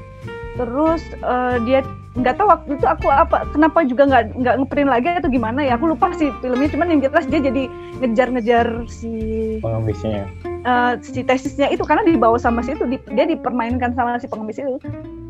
Terus 0.61 1.03
eh, 1.25 1.57
dia 1.65 1.81
nggak 2.15 2.35
tahu 2.39 2.47
waktu 2.47 2.71
itu 2.79 2.87
aku 2.87 3.07
apa 3.11 3.43
kenapa 3.51 3.83
juga 3.83 4.07
nggak 4.07 4.39
nggak 4.39 4.55
ngeprint 4.62 4.91
lagi 4.91 5.09
atau 5.19 5.31
gimana 5.31 5.67
ya. 5.67 5.75
Aku 5.75 5.91
lupa 5.91 6.15
sih 6.15 6.31
filmnya 6.39 6.71
cuman 6.71 6.87
yang 6.95 7.01
jelas 7.03 7.27
dia 7.27 7.43
jadi 7.43 7.67
ngejar-ngejar 7.99 8.67
si 8.87 9.12
Pengemisnya. 9.59 10.31
eh, 10.47 10.93
si 11.03 11.21
tesisnya 11.27 11.69
itu 11.75 11.83
karena 11.83 12.07
dibawa 12.07 12.39
sama 12.39 12.62
si 12.62 12.73
itu 12.73 12.87
di- 12.87 13.03
dia 13.12 13.27
dipermainkan 13.27 13.99
sama 13.99 14.17
si 14.23 14.31
pengemis 14.31 14.62
itu. 14.62 14.79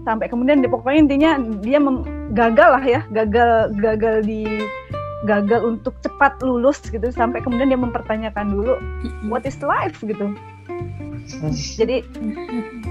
Sampai 0.05 0.29
kemudian 0.29 0.61
dia 0.61 0.69
pokoknya 0.69 1.01
intinya 1.09 1.31
dia 1.65 1.81
mem- 1.81 2.05
gagal 2.37 2.77
lah 2.77 2.85
ya 2.85 3.01
gagal 3.09 3.73
gagal 3.81 4.21
di 4.29 4.45
gagal 5.25 5.65
untuk 5.65 5.97
cepat 6.05 6.37
lulus 6.45 6.85
gitu. 6.85 7.09
Sampai 7.09 7.41
kemudian 7.41 7.73
dia 7.73 7.81
mempertanyakan 7.81 8.53
dulu 8.53 8.77
what 9.33 9.49
is 9.49 9.57
life? 9.65 9.97
gitu 10.05 10.37
jadi 11.75 12.05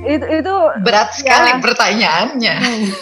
itu 0.04 0.26
itu 0.26 0.56
Berat 0.82 1.14
sekali 1.14 1.50
Ya. 1.50 1.62
pertanyaannya. 1.62 2.56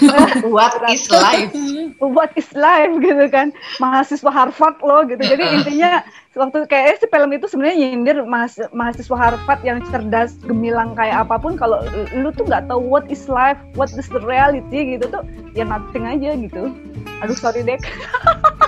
What 0.56 0.78
is 0.88 1.08
life? 1.08 1.52
what 2.00 2.34
is 2.34 2.50
life 2.52 2.90
gitu 2.98 3.30
kan 3.30 3.54
mahasiswa 3.78 4.26
Harvard 4.28 4.82
loh 4.82 5.06
gitu 5.06 5.22
jadi 5.22 5.54
intinya 5.54 5.92
waktu 6.34 6.66
kayak 6.66 6.98
si 6.98 7.06
film 7.06 7.30
itu 7.30 7.46
sebenarnya 7.46 7.78
nyindir 7.78 8.18
mahas- 8.24 8.72
mahasiswa 8.72 9.14
Harvard 9.14 9.62
yang 9.62 9.86
cerdas 9.88 10.34
gemilang 10.42 10.98
kayak 10.98 11.22
apa 11.22 11.38
pun 11.38 11.54
kalau 11.54 11.86
lu 12.12 12.34
tuh 12.34 12.42
nggak 12.44 12.66
tahu 12.66 12.82
what 12.82 13.06
is 13.06 13.30
life 13.30 13.60
what 13.76 13.92
is 13.94 14.10
the 14.10 14.18
reality 14.20 14.98
gitu 14.98 15.06
tuh 15.10 15.22
ya 15.54 15.62
nothing 15.62 16.04
aja 16.04 16.34
gitu 16.34 16.74
aduh 17.22 17.38
sorry 17.38 17.62
dek. 17.62 17.82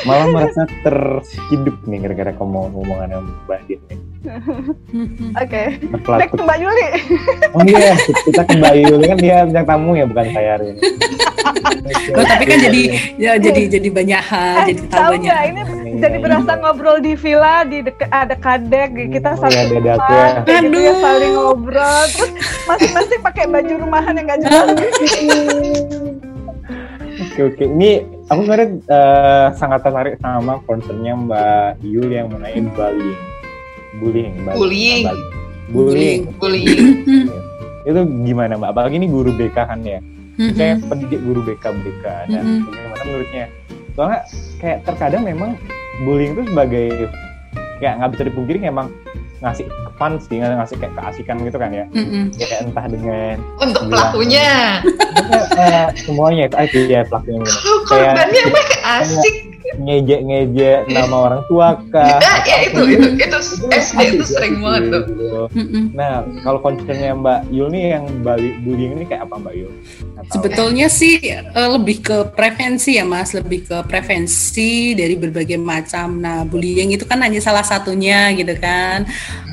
Malah 0.00 0.26
merasa 0.30 0.62
terhidup 0.80 1.76
nih 1.84 1.98
gara-gara 2.00 2.32
kamu 2.32 2.72
ngomongan 2.72 3.08
sama 3.10 3.30
Mbak 3.44 3.60
Din 3.66 3.80
nih. 3.86 3.98
oke. 5.34 5.62
Mbak 5.90 6.00
back 6.06 6.30
to 6.30 6.42
Mbak 6.42 6.58
Yuli. 6.58 6.86
Oh 7.50 7.62
iya, 7.64 7.92
kita 8.22 8.42
ke 8.44 8.54
Mbak 8.54 8.74
Yuli. 8.78 9.04
Kan 9.04 9.18
dia 9.18 9.36
bintang 9.44 9.66
tamu 9.66 9.92
ya, 9.92 10.04
bukan 10.04 10.26
saya 10.30 10.48
hari 10.56 10.66
ini. 10.72 10.80
Oh, 12.10 12.22
tapi 12.22 12.44
kan 12.44 12.58
jadi 12.60 12.82
ya 13.16 13.32
jadi 13.34 13.66
jadi 13.70 13.88
banyak 13.90 14.22
hal, 14.22 14.54
eh, 14.62 14.66
jadi 14.70 14.82
tahu 14.86 14.90
tahu 14.92 15.12
banyak. 15.16 15.22
nggak? 15.24 15.42
Ini 15.46 15.62
jadi 15.98 16.16
berasa 16.18 16.52
ngobrol 16.56 16.98
di 17.00 17.12
villa 17.14 17.56
di 17.62 17.78
deket 17.80 18.10
ada 18.10 18.34
kadek 18.36 18.90
kita 19.10 19.30
Oh, 19.32 19.46
iya, 19.46 19.62
satu 19.64 19.74
ada 19.74 19.90
aku 19.90 20.12
rumah 20.12 20.30
ya. 20.46 20.58
gitu 20.60 20.78
ya 20.78 20.92
saling 20.96 21.32
ngobrol. 21.32 22.02
Terus 22.06 22.30
masing-masing 22.66 23.20
pakai 23.20 23.44
baju 23.46 23.72
rumahan 23.78 24.12
yang 24.14 24.26
gak 24.26 24.38
jelas. 24.42 24.66
Oke 27.20 27.40
oke, 27.46 27.64
ini 27.66 27.90
aku 28.30 28.40
sebenarnya 28.40 28.68
eh, 28.80 29.46
sangat 29.58 29.80
tertarik 29.82 30.14
sama 30.18 30.62
concernnya 30.62 31.12
Mbak 31.18 31.82
Yul 31.82 32.08
yang 32.08 32.30
mengenai 32.30 32.62
bullying, 32.62 33.18
bullying, 33.98 34.34
Mbak. 34.40 34.54
Bullying. 34.54 35.02
Mbak- 35.04 35.18
bullying. 35.70 36.20
Bullying. 36.38 36.86
Itu 37.82 38.00
gimana 38.22 38.54
Mbak? 38.54 38.70
Apalagi 38.70 38.96
ini 38.96 39.06
guru 39.06 39.30
BK 39.30 39.56
kan 39.56 39.80
ya? 39.82 39.98
Mhm. 40.38 40.54
Saya 40.54 40.78
pendidik 40.80 41.20
guru 41.20 41.42
BK 41.42 41.64
BK 41.76 42.04
dan 42.30 42.42
Mhm. 42.42 42.60
bagaimana 42.66 43.02
menurutnya? 43.04 43.44
Soalnya 43.92 44.20
kayak 44.56 44.78
terkadang 44.86 45.22
memang 45.26 45.50
bullying 46.00 46.32
itu 46.32 46.42
sebagai 46.46 46.86
kayak 47.76 47.94
nggak 47.98 48.10
bisa 48.14 48.22
dipungkiri 48.30 48.58
emang 48.62 48.88
ngasih 49.40 49.66
fun 49.96 50.20
sih, 50.20 50.36
ngasih 50.38 50.76
kayak 50.76 50.94
keasikan 50.96 51.36
gitu 51.42 51.56
kan 51.56 51.70
ya? 51.72 51.84
Mhm. 51.90 52.32
Kayak 52.36 52.58
entah 52.68 52.86
dengan 52.86 53.36
Untuk 53.58 53.82
Iya. 53.84 53.90
pelakunya. 53.90 54.48
eh, 55.60 55.84
semuanya 55.96 56.42
itu 56.46 56.56
aja 56.56 56.78
ya 56.86 57.00
pelakunya. 57.08 57.40
Kalau 57.42 57.78
korbannya 57.88 58.42
mah 58.52 58.66
asik. 59.00 59.49
Ngejek-ngejek 59.76 60.88
nama 60.88 61.16
orang 61.30 61.42
tua 61.46 61.78
kah? 61.88 62.18
Nah, 62.18 62.38
ya 62.42 62.56
itu, 62.66 62.80
itu, 62.86 63.08
itu 63.16 63.36
SD 63.36 63.62
itu 63.62 63.76
asik, 63.76 63.96
sering 63.96 64.20
asik 64.20 64.52
banget 64.58 64.82
tuh. 65.06 65.46
Nah, 65.92 66.12
kalau 66.42 66.58
concernnya 66.58 67.12
Mbak 67.12 67.40
Yul 67.48 67.68
nih 67.70 67.84
yang 67.96 68.04
bullying 68.60 68.92
ini 68.96 69.04
kayak 69.04 69.26
apa 69.26 69.34
Mbak 69.36 69.54
Yul? 69.56 69.72
Atau- 70.16 70.32
Sebetulnya 70.36 70.86
sih 70.86 71.16
eh, 71.24 71.44
lebih 71.70 72.00
ke 72.00 72.16
prevensi 72.30 72.96
ya 72.96 73.04
Mas, 73.04 73.32
lebih 73.32 73.64
ke 73.64 73.76
prevensi 73.84 74.92
dari 74.92 75.14
berbagai 75.14 75.56
macam. 75.56 76.18
Nah, 76.18 76.44
bullying 76.44 76.92
itu 76.92 77.04
kan 77.04 77.20
hanya 77.20 77.40
salah 77.40 77.62
satunya 77.62 78.30
gitu 78.34 78.52
kan. 78.56 79.06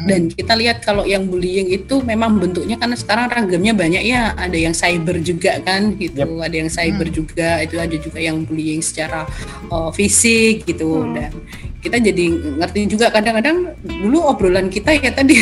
Dan 0.07 0.31
kita 0.31 0.55
lihat 0.55 0.79
kalau 0.81 1.03
yang 1.03 1.27
bullying 1.27 1.67
itu 1.67 1.99
memang 1.99 2.39
bentuknya 2.39 2.77
karena 2.77 2.95
sekarang 2.95 3.27
ragamnya 3.27 3.73
banyak 3.73 4.03
ya. 4.03 4.31
Ada 4.33 4.57
yang 4.57 4.71
cyber 4.71 5.19
juga 5.19 5.59
kan 5.61 5.95
gitu, 5.95 6.39
ada 6.39 6.55
yang 6.55 6.69
cyber 6.69 7.07
juga. 7.09 7.59
Itu 7.59 7.75
ada 7.77 7.95
juga 7.95 8.19
yang 8.19 8.43
bullying 8.43 8.79
secara 8.79 9.27
eh, 9.67 9.89
fisik 9.97 10.63
gitu. 10.63 11.01
Hmm. 11.01 11.17
Dan 11.17 11.31
kita 11.77 11.97
jadi 11.97 12.25
ngerti 12.57 12.79
juga 12.85 13.07
kadang-kadang 13.07 13.73
dulu 13.81 14.19
obrolan 14.21 14.67
kita 14.67 14.93
ya 14.93 15.09
tadi 15.09 15.37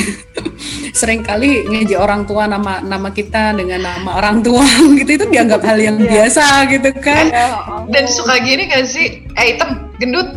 sering 1.00 1.20
kali 1.20 1.64
ngejek 1.66 1.98
orang 1.98 2.24
tua 2.24 2.46
nama 2.46 2.80
nama 2.80 3.10
kita 3.10 3.52
dengan 3.52 3.82
nama 3.82 4.16
orang 4.16 4.40
tua 4.40 4.62
gitu 5.00 5.12
itu 5.12 5.26
dianggap 5.26 5.60
hal 5.62 5.76
yang 5.76 5.98
Iya. 5.98 6.08
biasa 6.28 6.44
gitu 6.70 6.90
kan 6.98 7.26
Dan 7.88 8.04
suka 8.06 8.40
gini 8.40 8.68
gak 8.68 8.86
sih? 8.86 9.26
Eh, 9.34 9.46
hitam, 9.52 9.90
gendut. 9.98 10.28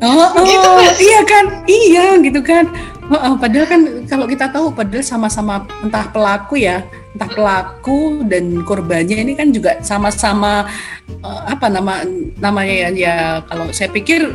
oh, 0.00 0.28
oh, 0.32 0.42
Gitu, 0.42 0.68
Mas. 0.74 0.98
iya 1.00 1.20
kan 1.22 1.44
iya 1.64 2.06
gitu 2.20 2.40
kan 2.40 2.64
Oh, 3.04 3.20
oh, 3.20 3.34
padahal 3.36 3.68
kan 3.68 3.80
kalau 4.08 4.24
kita 4.24 4.48
tahu 4.48 4.72
padahal 4.72 5.04
sama-sama 5.04 5.60
entah 5.80 6.08
pelaku 6.08 6.56
ya 6.56 6.80
entah 7.14 7.30
pelaku 7.30 8.26
dan 8.26 8.66
korbannya 8.66 9.22
ini 9.22 9.32
kan 9.38 9.54
juga 9.54 9.78
sama-sama 9.86 10.66
eh, 11.06 11.42
apa 11.46 11.70
nama 11.70 12.02
namanya 12.42 12.74
ya, 12.74 12.88
ya 12.90 13.16
kalau 13.46 13.70
saya 13.70 13.86
pikir 13.94 14.34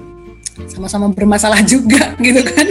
sama-sama 0.72 1.10
bermasalah 1.10 1.60
juga 1.66 2.14
gitu 2.24 2.40
kan. 2.46 2.68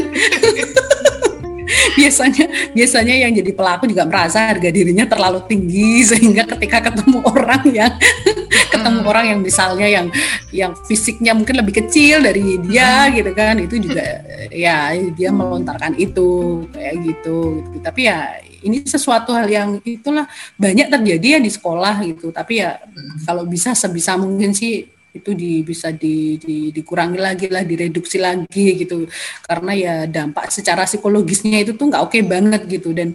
Biasanya 1.93 2.73
biasanya 2.73 3.15
yang 3.15 3.31
jadi 3.37 3.51
pelaku 3.53 3.85
juga 3.85 4.07
merasa 4.07 4.49
harga 4.49 4.69
dirinya 4.71 5.05
terlalu 5.05 5.43
tinggi 5.45 6.01
sehingga 6.09 6.47
ketika 6.55 6.89
ketemu 6.89 7.19
orang 7.27 7.63
yang 7.67 7.93
ketemu 8.73 8.99
orang 9.05 9.25
yang 9.35 9.39
misalnya 9.43 9.87
yang 9.91 10.07
yang 10.55 10.71
fisiknya 10.87 11.35
mungkin 11.35 11.59
lebih 11.59 11.83
kecil 11.83 12.23
dari 12.23 12.57
dia 12.63 13.11
gitu 13.11 13.31
kan 13.35 13.59
itu 13.59 13.75
juga 13.77 14.23
ya 14.49 14.95
dia 15.13 15.29
melontarkan 15.29 15.93
itu 15.99 16.63
kayak 16.73 16.95
gitu, 17.05 17.61
gitu. 17.61 17.77
tapi 17.85 18.09
ya 18.09 18.33
ini 18.64 18.82
sesuatu 18.88 19.36
hal 19.36 19.47
yang 19.47 19.70
itulah 19.84 20.26
banyak 20.55 20.88
terjadi 20.88 21.38
ya 21.38 21.39
di 21.43 21.51
sekolah 21.51 22.01
gitu 22.07 22.32
tapi 22.32 22.64
ya 22.64 22.80
kalau 23.28 23.43
bisa 23.43 23.76
sebisa 23.76 24.16
mungkin 24.16 24.55
sih 24.55 24.88
itu 25.14 25.30
di, 25.38 25.61
bisa 25.61 25.93
di, 25.93 26.41
di- 26.41 26.74
dikurangi 26.74 27.22
lagi 27.22 27.45
lah 27.45 27.61
direduksi 27.61 28.18
lagi 28.18 28.82
gitu 28.82 29.05
karena 29.45 29.72
ya 29.78 29.95
dampak 30.09 30.49
secara 30.49 30.89
psikologisnya 30.89 31.61
itu 31.61 31.78
tuh 31.78 31.93
nggak 31.93 32.01
oke 32.01 32.18
banget 32.26 32.66
gitu 32.66 32.89
dan 32.97 33.14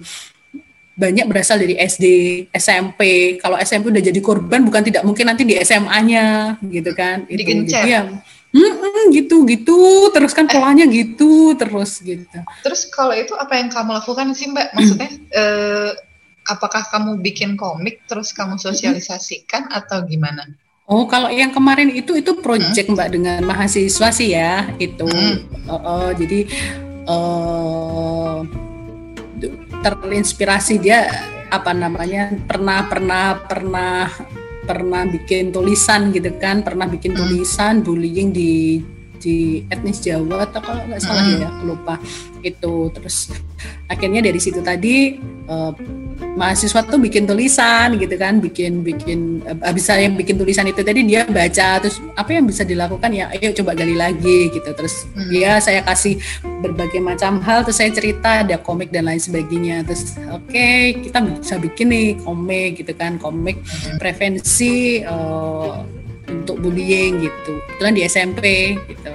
banyak 0.98 1.30
berasal 1.30 1.62
dari 1.62 1.78
SD, 1.78 2.04
SMP. 2.50 3.34
Kalau 3.38 3.54
SMP 3.62 3.94
udah 3.94 4.02
jadi 4.02 4.18
korban 4.18 4.66
bukan 4.66 4.82
tidak 4.82 5.06
mungkin 5.06 5.30
nanti 5.30 5.46
di 5.46 5.54
SMA-nya 5.62 6.58
gitu 6.58 6.90
kan. 6.90 7.22
Itu 7.30 7.38
Digencet. 7.38 7.86
gitu 7.86 7.86
ya. 7.86 8.02
Mm-mm, 8.48 9.12
gitu 9.12 9.44
gitu 9.44 10.08
terus 10.08 10.32
kan 10.32 10.48
polanya 10.48 10.88
gitu 10.88 11.52
terus 11.52 12.00
gitu. 12.00 12.38
Terus 12.64 12.88
kalau 12.88 13.12
itu 13.12 13.36
apa 13.36 13.60
yang 13.60 13.68
kamu 13.68 14.00
lakukan 14.00 14.32
sih 14.32 14.48
Mbak? 14.48 14.68
Maksudnya 14.72 15.10
eh, 15.36 15.90
apakah 16.48 16.88
kamu 16.88 17.20
bikin 17.20 17.60
komik 17.60 18.08
terus 18.08 18.32
kamu 18.32 18.56
sosialisasikan 18.56 19.68
atau 19.68 20.00
gimana? 20.08 20.48
Oh, 20.88 21.04
kalau 21.04 21.28
yang 21.28 21.52
kemarin 21.52 21.92
itu 21.92 22.16
itu 22.16 22.32
project 22.40 22.88
Mbak 22.88 23.08
dengan 23.12 23.44
mahasiswa 23.44 24.08
sih 24.08 24.32
ya 24.32 24.72
itu. 24.80 25.04
Hmm. 25.04 25.44
Oh, 25.68 25.76
oh, 25.76 26.08
jadi 26.16 26.48
eh 27.04 28.36
terinspirasi 29.84 30.82
dia 30.82 31.06
apa 31.48 31.72
namanya 31.72 32.34
pernah 32.44 32.84
pernah 32.88 33.40
pernah 33.40 34.10
pernah 34.68 35.08
bikin 35.08 35.48
tulisan 35.48 36.12
gitu 36.12 36.36
kan 36.36 36.60
pernah 36.60 36.84
bikin 36.84 37.16
Hmm. 37.16 37.24
tulisan 37.24 37.80
bullying 37.80 38.28
di 38.28 38.84
di 39.18 39.66
etnis 39.68 39.98
Jawa 39.98 40.46
atau 40.46 40.60
kalau 40.62 40.82
nggak 40.86 41.02
salah 41.02 41.20
Hmm. 41.20 41.42
ya 41.42 41.50
lupa 41.62 41.94
itu 42.40 42.74
terus 42.94 43.34
akhirnya 43.86 44.22
dari 44.22 44.38
situ 44.38 44.62
tadi 44.62 45.18
eh, 45.44 45.72
mahasiswa 46.38 46.86
tuh 46.86 47.02
bikin 47.02 47.26
tulisan 47.26 47.98
gitu 47.98 48.14
kan 48.14 48.38
bikin 48.38 48.86
bikin 48.86 49.42
eh, 49.42 49.58
habis 49.60 49.90
saya 49.90 50.06
bikin 50.08 50.38
tulisan 50.38 50.64
itu 50.64 50.80
tadi 50.80 51.02
dia 51.02 51.26
baca 51.26 51.82
terus 51.82 51.98
apa 52.14 52.30
yang 52.30 52.46
bisa 52.46 52.62
dilakukan 52.62 53.10
ya 53.10 53.26
ayo 53.34 53.50
coba 53.58 53.74
gali 53.74 53.94
lagi 53.94 54.48
gitu 54.50 54.70
terus 54.72 55.04
Hmm. 55.12 55.28
dia 55.28 55.58
saya 55.58 55.82
kasih 55.82 56.16
berbagai 56.62 57.02
macam 57.02 57.42
hal 57.42 57.66
terus 57.66 57.78
saya 57.78 57.90
cerita 57.90 58.46
ada 58.46 58.54
komik 58.56 58.90
dan 58.90 59.06
lain 59.06 59.18
sebagainya 59.18 59.82
terus 59.82 60.14
oke 60.30 60.68
kita 61.02 61.18
bisa 61.22 61.54
bikin 61.58 61.86
nih 61.90 62.08
komik 62.22 62.78
gitu 62.78 62.94
kan 62.94 63.18
komik 63.18 63.58
prevensi 63.98 65.02
eh, 65.02 65.74
untuk 66.30 66.56
bullying 66.58 67.20
gitu 67.20 67.52
kebetulan 67.66 67.94
di 67.94 68.02
SMP 68.04 68.44
gitu 68.86 69.12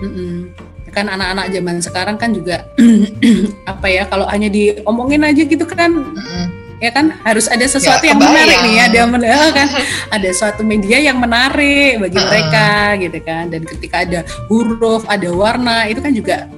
Mm-mm. 0.00 0.50
kan 0.92 1.08
anak-anak 1.08 1.48
zaman 1.48 1.76
sekarang 1.80 2.16
kan 2.16 2.30
juga 2.30 2.68
apa 3.72 3.86
ya 3.86 4.04
kalau 4.04 4.28
hanya 4.28 4.46
diomongin 4.46 5.24
aja 5.24 5.42
gitu 5.42 5.64
kan 5.64 5.88
Mm-mm. 5.88 6.44
ya 6.78 6.90
kan 6.90 7.14
harus 7.22 7.46
ada 7.46 7.64
sesuatu 7.64 8.02
Ya, 8.02 8.12
yang 8.12 8.20
menarik 8.20 8.58
nih 8.60 8.76
ada 8.82 9.00
men- 9.06 9.24
eh, 9.24 9.50
kan 9.54 9.68
ada 10.10 10.28
suatu 10.30 10.60
media 10.62 10.98
yang 10.98 11.16
menarik 11.16 11.96
bagi 11.98 12.18
Heeh. 12.18 12.26
mereka 12.28 12.68
gitu 12.98 13.18
kan 13.22 13.44
dan 13.48 13.62
ketika 13.64 13.96
ada 14.02 14.20
huruf 14.50 15.06
ada 15.06 15.28
warna 15.30 15.86
itu 15.86 16.02
kan 16.02 16.12
juga 16.12 16.50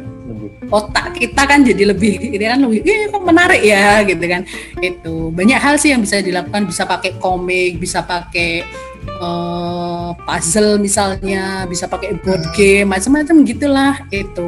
otak 0.72 1.14
kita 1.14 1.44
kan 1.44 1.60
jadi 1.60 1.92
lebih 1.92 2.34
ini 2.34 2.40
kan 2.40 2.58
lebih 2.58 2.80
"Ih, 2.82 3.06
kok 3.06 3.22
menarik 3.22 3.60
ya 3.62 4.00
gitu 4.02 4.24
kan 4.24 4.42
itu 4.80 5.28
banyak 5.30 5.60
hal 5.60 5.76
sih 5.76 5.92
yang 5.92 6.00
bisa 6.00 6.18
dilakukan 6.18 6.64
bisa 6.64 6.82
pakai 6.84 7.20
komik 7.20 7.76
bisa 7.76 8.00
pakai 8.02 8.64
eh, 9.06 9.83
puzzle 10.16 10.78
misalnya 10.78 11.66
bisa 11.66 11.84
pakai 11.84 12.14
board 12.18 12.40
Hmm. 12.40 12.52
game 12.54 12.88
macam-macam 12.88 13.36
gitulah 13.42 13.94
itu 14.14 14.46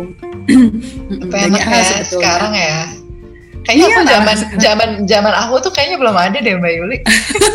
banyak 1.26 1.58
hal 1.60 1.74
ya 1.74 1.84
sebetulnya 1.84 2.06
sekarang 2.06 2.52
ya. 2.54 2.80
Kayaknya 3.66 3.82
Iya, 3.82 3.90
aku 3.90 4.02
zaman 4.06 4.36
zaman 4.62 4.88
zaman 5.10 5.32
aku 5.34 5.54
tuh 5.58 5.72
kayaknya 5.74 5.98
belum 5.98 6.14
ada 6.14 6.38
deh 6.38 6.54
Mbak 6.54 6.72
Yuli. 6.78 6.98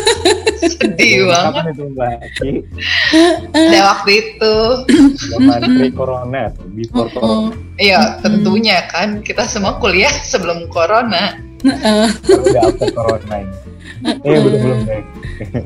Sedih 0.76 1.26
banget. 1.26 1.64
kapan 1.64 1.72
itu 1.72 1.84
mbak? 1.90 2.16
Ada 3.50 3.78
waktu 3.82 4.10
itu. 4.20 4.54
zaman 5.32 5.58
pre 5.80 5.88
corona 5.90 6.42
before 6.76 7.08
Oh, 7.16 7.48
corona 7.48 7.56
Iya, 7.80 8.20
tentunya 8.20 8.84
kan 8.92 9.24
kita 9.24 9.48
semua 9.48 9.80
kuliah 9.80 10.12
sebelum 10.22 10.68
corona. 10.68 11.40
Udah 11.62 12.62
after 12.64 12.90
corona 12.90 13.36
ini 13.38 13.56
eh 14.26 14.34
belum 14.34 14.58
belum 14.58 14.80
deh 14.82 15.02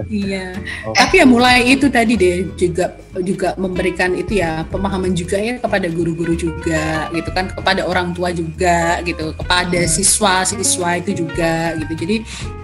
iya 0.08 0.52
Oh. 0.84 0.92
tapi 0.92 1.18
ya 1.18 1.26
mulai 1.26 1.66
itu 1.66 1.88
tadi 1.88 2.14
deh 2.14 2.44
juga 2.54 2.92
juga 3.18 3.56
memberikan 3.56 4.12
itu 4.12 4.38
ya 4.38 4.62
pemahaman 4.66 5.12
juga 5.12 5.36
ya 5.36 5.56
kepada 5.56 5.88
guru-guru 5.88 6.32
juga 6.32 7.08
gitu 7.10 7.28
kan 7.30 7.48
kepada 7.48 7.82
orang 7.82 8.12
tua 8.12 8.30
juga 8.30 9.00
gitu 9.02 9.32
kepada 9.34 9.80
Hmm. 9.80 9.88
siswa 9.90 10.44
siswa 10.44 10.90
itu 10.96 11.24
juga 11.24 11.52
gitu 11.76 11.92
jadi 11.96 12.16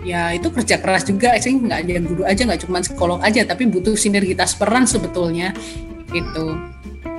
ya 0.03 0.23
itu 0.31 0.49
kerja 0.49 0.77
keras 0.77 1.05
juga 1.05 1.37
sih 1.37 1.53
nggak 1.53 1.79
ada 1.83 2.01
guru 2.01 2.23
aja 2.23 2.43
nggak 2.43 2.61
cuma 2.63 2.81
psikolog 2.81 3.19
aja 3.21 3.41
tapi 3.43 3.65
butuh 3.65 3.93
sinergitas 3.95 4.53
peran 4.53 4.85
sebetulnya 4.85 5.57
gitu 6.09 6.53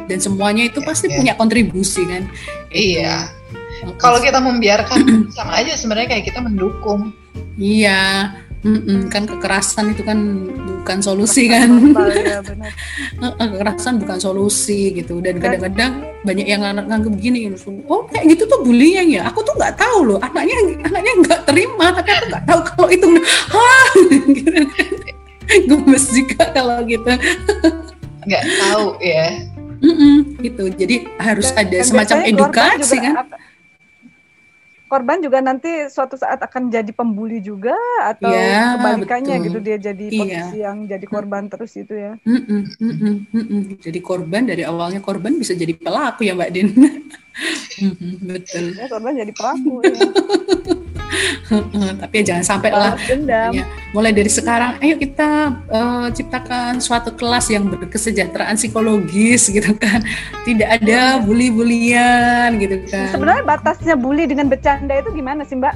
dan 0.04 0.20
semuanya 0.20 0.68
itu 0.68 0.78
pasti 0.80 1.08
Iya. 1.08 1.16
punya 1.18 1.34
kontribusi 1.34 2.04
kan. 2.04 2.28
Iya. 2.70 3.32
Kalau 4.00 4.20
kita 4.20 4.40
membiarkan 4.40 5.28
sama 5.32 5.60
aja 5.64 5.74
sebenarnya 5.76 6.18
kayak 6.18 6.26
kita 6.32 6.40
mendukung. 6.44 7.14
iya 7.54 8.34
mm-mm, 8.64 9.12
kan 9.12 9.28
kekerasan 9.28 9.94
itu 9.94 10.02
kan 10.02 10.18
bukan 10.66 10.98
solusi 11.04 11.52
kan. 11.52 11.68
ya 12.24 12.40
benar. 12.42 12.72
Heeh, 13.22 13.48
kekerasan 13.54 14.00
bukan 14.00 14.18
solusi 14.18 14.96
gitu. 14.96 15.20
Dan 15.20 15.38
kadang-kadang 15.38 16.02
banyak 16.24 16.48
yang 16.48 16.64
nganggap 16.64 16.86
nganggep 16.88 17.14
gini 17.20 17.52
oh 17.92 18.08
kayak 18.10 18.26
gitu 18.34 18.44
tuh 18.48 18.60
bullying 18.64 19.20
ya? 19.20 19.28
Aku 19.30 19.44
tuh 19.44 19.54
nggak 19.60 19.76
tahu 19.78 20.16
loh. 20.16 20.20
Anaknya 20.24 20.56
anaknya 20.88 21.14
nggak 21.28 21.42
terima 21.46 21.86
tapi 21.92 22.10
aku 22.10 22.26
nggak 22.32 22.46
tahu 22.48 22.60
kalau 22.74 22.88
itu 22.90 23.06
hah? 23.52 23.88
Gitu 24.32 24.50
gemes 25.70 26.06
juga 26.10 26.44
kalau 26.56 26.78
gitu. 26.88 27.12
Nggak 28.24 28.44
tahu 28.64 28.86
ya. 29.04 29.28
Mm-mm, 29.84 30.40
gitu. 30.40 30.72
Jadi 30.72 30.96
harus 31.20 31.52
Dan- 31.52 31.68
ada 31.68 31.78
dan 31.78 31.86
semacam 31.86 32.18
edukasi 32.24 32.98
kan 33.04 33.16
korban 34.94 35.18
juga 35.26 35.42
nanti 35.42 35.90
suatu 35.90 36.14
saat 36.14 36.38
akan 36.38 36.70
jadi 36.70 36.92
pembuli 36.94 37.42
juga 37.42 37.74
atau 38.06 38.30
Ya, 38.30 38.78
kebalikannya 38.78 39.36
betul. 39.42 39.46
gitu 39.50 39.60
dia 39.66 39.78
jadi 39.82 40.06
Iya. 40.06 40.22
posisi 40.22 40.58
yang 40.62 40.78
jadi 40.86 41.06
korban 41.10 41.44
terus 41.50 41.74
itu 41.74 41.94
ya. 41.98 42.14
Mm-mm, 42.22 42.62
mm-mm, 42.78 43.16
mm-mm. 43.34 43.62
jadi 43.82 44.00
korban 44.06 44.46
dari 44.46 44.62
awalnya 44.62 45.02
korban 45.02 45.34
bisa 45.42 45.58
jadi 45.58 45.74
pelaku 45.74 46.30
ya 46.30 46.38
mbak 46.38 46.50
Din 46.54 46.70
betul 48.22 48.78
Ya, 48.78 48.86
korban 48.88 49.18
jadi 49.18 49.34
pelaku 49.34 49.82
ya. 49.84 49.94
Tapi 52.02 52.14
ya 52.22 52.24
jangan 52.34 52.46
sampai 52.46 52.70
lah. 52.74 52.98
Ya, 53.54 53.66
mulai 53.94 54.10
dari 54.10 54.32
sekarang, 54.32 54.82
ayo 54.82 54.98
kita 54.98 55.54
eh, 55.70 56.08
ciptakan 56.10 56.82
suatu 56.82 57.14
kelas 57.14 57.54
yang 57.54 57.70
berkesejahteraan 57.70 58.58
psikologis 58.58 59.50
gitu 59.50 59.78
kan. 59.78 60.02
Tidak 60.42 60.66
ada 60.66 61.22
bully-bulian 61.22 62.58
gitu 62.58 62.82
kan. 62.90 63.14
Sebenarnya 63.14 63.44
batasnya 63.46 63.94
bully 63.94 64.26
dengan 64.26 64.50
bercanda 64.50 64.98
itu 64.98 65.14
gimana 65.14 65.46
sih 65.46 65.58
Mbak? 65.58 65.76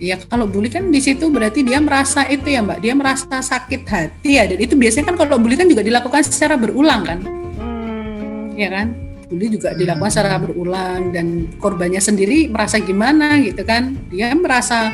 Ya 0.00 0.16
kalau 0.28 0.48
bully 0.48 0.72
kan 0.72 0.88
di 0.88 1.00
situ 1.00 1.28
berarti 1.28 1.60
dia 1.64 1.80
merasa 1.80 2.24
itu 2.28 2.48
ya 2.48 2.60
Mbak, 2.60 2.78
dia 2.80 2.92
merasa 2.92 3.40
sakit 3.40 3.82
hati 3.88 4.36
ya. 4.36 4.44
Dan 4.48 4.60
itu 4.60 4.76
biasanya 4.76 5.12
kan 5.12 5.16
kalau 5.16 5.40
bully 5.40 5.56
kan 5.56 5.68
juga 5.68 5.80
dilakukan 5.80 6.20
secara 6.24 6.60
berulang 6.60 7.04
kan, 7.04 7.18
Hmm, 7.60 8.52
ya 8.56 8.68
kan? 8.68 8.92
Bully 9.30 9.46
juga 9.46 9.70
dilakukan 9.78 10.10
secara 10.10 10.42
berulang 10.42 11.14
dan 11.14 11.46
korbannya 11.62 12.02
sendiri 12.02 12.50
merasa 12.50 12.82
gimana 12.82 13.38
gitu 13.38 13.62
kan? 13.62 13.94
Dia 14.10 14.34
merasa 14.34 14.90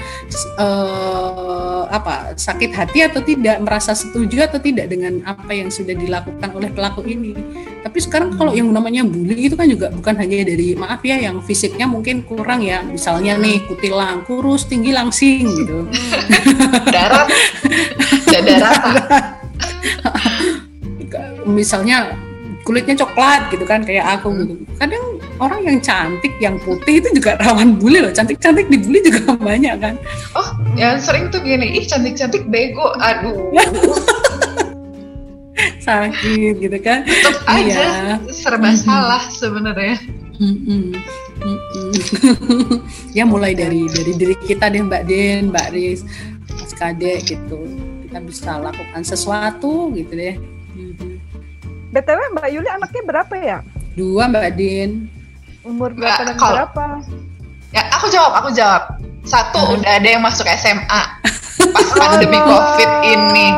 eh, 0.61 1.83
apa 1.89 2.37
sakit 2.37 2.71
hati 2.77 3.09
atau 3.09 3.25
tidak, 3.25 3.65
merasa 3.65 3.97
setuju 3.97 4.45
atau 4.45 4.61
tidak 4.61 4.93
dengan 4.93 5.25
apa 5.25 5.57
yang 5.57 5.73
sudah 5.73 5.97
dilakukan 5.97 6.53
oleh 6.53 6.69
pelaku 6.69 7.01
ini. 7.09 7.33
Tapi 7.81 7.97
sekarang 7.97 8.37
kalau 8.37 8.53
yang 8.53 8.69
namanya 8.69 9.09
bully 9.09 9.49
itu 9.49 9.57
kan 9.57 9.73
juga 9.73 9.89
bukan 9.89 10.21
hanya 10.21 10.45
dari 10.45 10.77
maaf 10.77 11.01
ya 11.01 11.17
yang 11.17 11.41
fisiknya 11.41 11.89
mungkin 11.89 12.21
kurang 12.29 12.61
ya, 12.61 12.85
misalnya 12.85 13.41
nih 13.41 13.65
kutilang, 13.65 14.21
kurus, 14.29 14.69
tinggi, 14.69 14.93
langsing 14.93 15.49
gitu. 15.49 15.89
Darat. 16.93 17.33
Dada 18.29 18.55
rata. 18.61 19.17
misalnya 21.47 22.26
kulitnya 22.67 22.99
coklat 22.99 23.47
gitu 23.55 23.63
kan 23.63 23.87
kayak 23.87 24.19
aku 24.19 24.35
gitu. 24.43 24.55
Kadang 24.77 25.23
orang 25.39 25.63
yang 25.63 25.79
cantik, 25.79 26.35
yang 26.43 26.59
putih 26.59 26.99
itu 26.99 27.09
juga 27.15 27.39
rawan 27.39 27.79
bully 27.79 28.03
loh. 28.03 28.11
Cantik-cantik 28.11 28.67
dibully 28.67 28.99
juga 29.07 29.39
banyak 29.49 29.79
kan. 29.79 29.95
Oh, 30.35 30.49
yang 30.75 30.99
sering 30.99 31.31
tuh 31.31 31.39
gini, 31.41 31.79
ih 31.79 31.87
cantik-cantik 31.87 32.51
bego. 32.51 32.91
Aduh. 32.99 33.55
Sakit 35.87 36.59
gitu 36.59 36.79
kan. 36.83 37.07
Tetep 37.07 37.37
aja 37.47 37.63
Iya. 37.63 38.19
serba 38.35 38.75
salah 38.75 39.23
sebenarnya. 39.31 40.03
Ya 43.13 43.25
mulai 43.25 43.55
dari 43.55 43.87
dari 43.89 44.13
diri 44.17 44.35
kita 44.45 44.69
deh 44.69 44.83
Mbak 44.83 45.03
Din, 45.07 45.53
Mbak 45.53 45.69
Riz, 45.73 46.01
Mas 46.51 46.73
Kade 46.73 47.23
gitu. 47.23 47.61
Kita 48.05 48.19
bisa 48.21 48.59
lakukan 48.59 49.01
sesuatu 49.01 49.93
gitu 49.95 50.13
deh. 50.13 50.37
BTW 51.97 52.21
Mbak 52.37 52.47
Yuli 52.53 52.69
anaknya 52.69 53.03
berapa 53.09 53.35
ya? 53.41 53.59
Dua 53.97 54.29
Mbak 54.29 54.49
Din. 54.53 55.09
Umur 55.65 55.97
Mbak, 55.97 56.05
berapa 56.05 56.23
dan 56.23 56.37
kalau- 56.37 56.57
berapa? 56.61 56.85
Ya, 57.73 57.83
aku 57.89 58.07
jawab, 58.13 58.33
aku 58.37 58.49
jawab. 58.53 58.83
Satu, 59.25 59.59
Hmm. 59.59 59.81
udah 59.81 59.93
ada 59.97 60.05
yang 60.07 60.21
masuk 60.21 60.45
SMA 60.47 61.03
pas 61.75 61.89
pandemi 61.97 62.37
COVID 62.37 62.91
ini. 63.03 63.49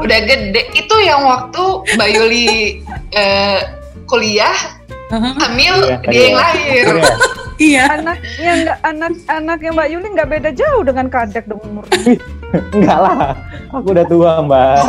Udah 0.00 0.18
gede. 0.22 0.70
Itu 0.72 0.94
yang 1.02 1.26
waktu 1.26 1.64
Mbak 1.98 2.08
Yuli 2.14 2.78
eh, 3.10 3.58
kuliah, 4.06 4.54
Aha. 5.10 5.34
hamil, 5.44 5.76
Iya, 5.82 5.98
dia 6.06 6.20
yang 6.22 6.30
iya. 6.30 6.38
lahir. 6.38 6.86
Iya. 7.60 7.84
iya 7.84 7.84
Anaknya 7.92 8.52
nggak 8.64 8.78
anak 8.88 9.12
anaknya 9.28 9.70
Mbak 9.76 9.88
Yuli 9.92 10.08
nggak 10.16 10.30
beda 10.32 10.50
jauh 10.56 10.82
dengan 10.82 11.06
kadek 11.12 11.44
dong 11.44 11.60
umurnya. 11.60 12.16
Enggak 12.74 12.98
lah, 12.98 13.38
aku 13.70 13.94
udah 13.94 14.06
tua 14.10 14.42
mbak. 14.42 14.82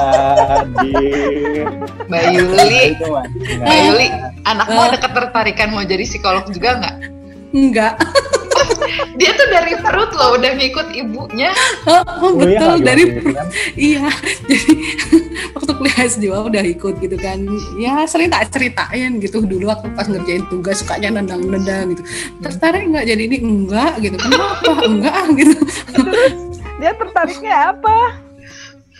Mbak 2.09 2.23
Yuli, 2.33 2.97
Itu, 2.97 3.05
Mbak. 3.05 3.25
Mbak 3.61 3.77
Yuli, 3.85 4.07
anakmu 4.49 4.79
ada 4.81 4.97
ketertarikan 4.97 5.69
mau 5.69 5.85
jadi 5.85 6.01
psikolog 6.01 6.49
juga 6.49 6.81
nggak? 6.81 7.20
Enggak. 7.51 7.95
Dia 9.19 9.31
tuh 9.37 9.47
dari 9.47 9.73
perut 9.79 10.11
loh 10.15 10.35
udah 10.35 10.51
ngikut 10.57 10.87
ibunya. 10.95 11.51
oh, 11.87 12.01
oh, 12.01 12.05
Oh, 12.21 12.31
iya, 12.43 12.59
betul 12.59 12.73
dari 12.83 13.03
gitu 13.07 13.31
kan. 13.31 13.47
iya 13.91 14.07
jadi 14.47 14.73
waktu 15.55 15.71
kuliah 15.77 15.99
S2 16.07 16.25
udah 16.31 16.63
ikut 16.65 16.95
gitu 16.99 17.17
kan. 17.19 17.39
Ya 17.77 18.03
sering 18.09 18.29
tak 18.33 18.51
ceritain 18.51 19.21
gitu. 19.21 19.43
Dulu 19.43 19.69
waktu 19.69 19.87
pas 19.95 20.07
ngerjain 20.09 20.43
tugas 20.49 20.83
sukanya 20.83 21.21
nendang-nendang 21.21 21.95
gitu. 21.95 22.03
Tertarik 22.43 22.89
nggak 22.89 23.05
jadi 23.07 23.23
ini? 23.31 23.37
Enggak 23.39 23.93
gitu. 24.03 24.17
Kenapa? 24.17 24.71
Enggak 24.83 25.13
ah 25.13 25.27
gitu. 25.35 25.57
Dia 26.81 26.91
tertariknya 26.97 27.53
apa? 27.75 27.97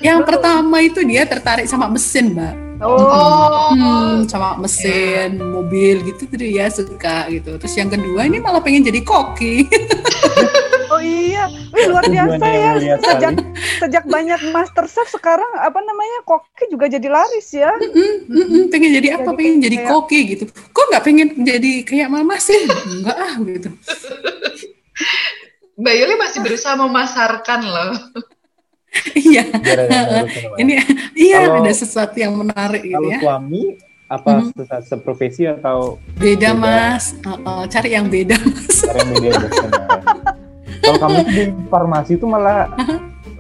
yang 0.02 0.26
pertama 0.26 0.82
itu 0.82 1.06
dia 1.06 1.24
tertarik 1.30 1.70
sama 1.70 1.86
mesin 1.86 2.34
mbak 2.34 2.71
Oh, 2.82 3.70
Hmm, 3.72 4.26
sama 4.26 4.58
mesin, 4.58 5.38
mobil 5.38 6.02
gitu 6.04 6.26
tuh 6.26 6.36
dia 6.36 6.66
suka 6.68 7.24
gitu. 7.30 7.56
Terus 7.56 7.72
yang 7.74 7.88
kedua 7.88 8.26
ini 8.26 8.38
malah 8.38 8.58
pengen 8.58 8.82
jadi 8.82 9.00
koki. 9.00 9.64
oh 10.92 10.98
iya. 10.98 11.46
Wih, 11.72 11.84
luar 11.88 12.04
biasa 12.04 12.44
ya. 12.44 12.72
Sejak 12.98 13.32
sejak 13.78 14.04
banyak 14.06 14.40
master 14.50 14.86
chef 14.86 15.08
sekarang 15.08 15.48
apa 15.56 15.78
namanya 15.78 16.20
koki 16.24 16.68
juga 16.68 16.88
jadi 16.88 17.06
laris 17.06 17.48
ya. 17.52 17.70
Mm, 17.70 18.26
mm, 18.26 18.46
mm, 18.50 18.64
pengen 18.68 18.90
jadi 18.92 19.08
apa? 19.16 19.26
Jadi 19.26 19.38
Pengen 19.38 19.56
jadi 19.62 19.78
kayak- 19.78 19.90
koki 19.94 20.20
gitu. 20.28 20.44
Kok 20.50 20.84
nggak 20.90 21.04
pengen 21.06 21.28
jadi 21.40 21.72
kayak 21.82 22.08
mama 22.10 22.36
sih? 22.38 22.60
Enggak 22.66 23.16
ah 23.16 23.34
gitu. 23.40 23.70
Mbak 25.78 25.94
Yuli 25.96 26.16
masih 26.16 26.40
berusaha 26.42 26.76
memasarkan 26.76 27.60
loh. 27.64 27.92
Iya. 29.14 29.44
Ini 30.58 30.74
iya 31.14 31.38
Kalau- 31.42 31.64
ada 31.64 31.72
sesuatu 31.72 32.16
yang 32.16 32.36
menarik 32.36 32.84
gitu 32.84 32.96
Kalau 32.96 33.10
ya. 33.10 33.20
suami 33.20 33.64
apa 34.06 34.32
Mhm. 34.38 34.52
se- 34.60 34.84
seprofesi 34.86 35.44
atau 35.46 35.96
Beda 36.16 36.52
beda. 36.52 36.60
mas. 36.60 37.16
Uh, 37.24 37.32
uh, 37.42 37.64
cari 37.66 37.96
yang 37.96 38.06
beda 38.06 38.36
mas. 38.36 38.84
cara 38.84 39.00
yang 39.00 39.12
beda? 39.16 39.48
Kalau 40.82 40.98
kamu 41.00 41.16
tuh 41.22 41.32
di 41.32 41.44
farmasi 41.68 42.12
itu 42.16 42.26
malah 42.26 42.68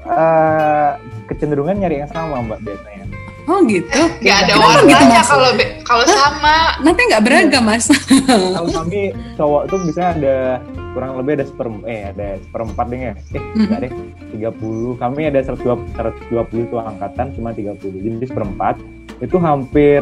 eh, 0.02 0.89
kecenderungan 1.28 1.76
nyari 1.76 1.99
yang 1.99 2.10
sama 2.10 2.39
mbak 2.41 2.60
biasanya. 2.62 3.06
Oh 3.45 3.60
gitu. 3.66 3.99
Gak 4.22 4.38
ada 4.45 4.54
Kenapa 4.54 4.80
gitu, 4.86 5.04
Mas? 5.04 5.28
kalau 5.28 5.49
kalau 5.84 6.06
sama. 6.08 6.58
Nanti 6.80 7.02
nggak 7.04 7.22
beragam 7.22 7.64
mas. 7.66 7.86
Kalau 8.26 8.70
kami 8.72 9.02
cowok 9.36 9.64
tuh 9.68 9.80
bisa 9.84 10.14
ada 10.14 10.62
kurang 10.92 11.18
lebih 11.20 11.39
ada 11.39 11.46
seperem 11.48 11.76
eh 11.88 12.12
ada 12.12 12.38
seperempat 12.44 12.86
deh 12.92 13.00
ya. 13.00 13.14
Eh 13.36 13.44
enggak 13.56 13.80
deh 13.88 13.92
30. 14.36 15.02
Kami 15.02 15.22
ada 15.28 15.39
120 15.44 15.96
120 15.96 16.68
itu 16.68 16.76
angkatan 16.78 17.28
cuma 17.36 17.50
30. 17.56 17.80
Jadi 17.80 18.26
seperempat 18.28 18.76
itu 19.22 19.38
hampir 19.38 20.02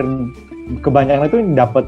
kebanyakan 0.81 1.27
itu 1.27 1.39
dapat 1.53 1.85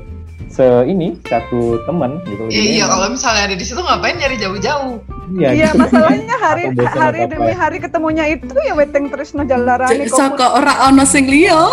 se 0.47 0.63
ini 0.83 1.19
satu 1.23 1.59
teman 1.83 2.17
gitu. 2.23 2.47
Iya, 2.47 2.63
iya 2.73 2.85
kalau 2.85 3.07
misalnya 3.07 3.43
ada 3.45 3.55
di 3.55 3.61
situ 3.61 3.77
ngapain 3.77 4.15
nyari 4.15 4.37
jauh-jauh? 4.37 4.97
Iya, 5.31 5.49
Iya, 5.49 5.67
gitu. 5.69 5.79
masalahnya 5.79 6.35
hari 6.37 6.63
hari 6.75 7.19
demi 7.25 7.53
hari 7.53 7.77
ketemunya 7.77 8.25
itu 8.27 8.51
ya 8.57 8.73
weteng 8.73 9.07
Trisno 9.07 9.43
Jalarani 9.43 10.03
kok 10.05 10.17
Saka 10.17 10.45
ora 10.53 10.73
ono 10.85 11.03
sing 11.03 11.23
liya. 11.25 11.71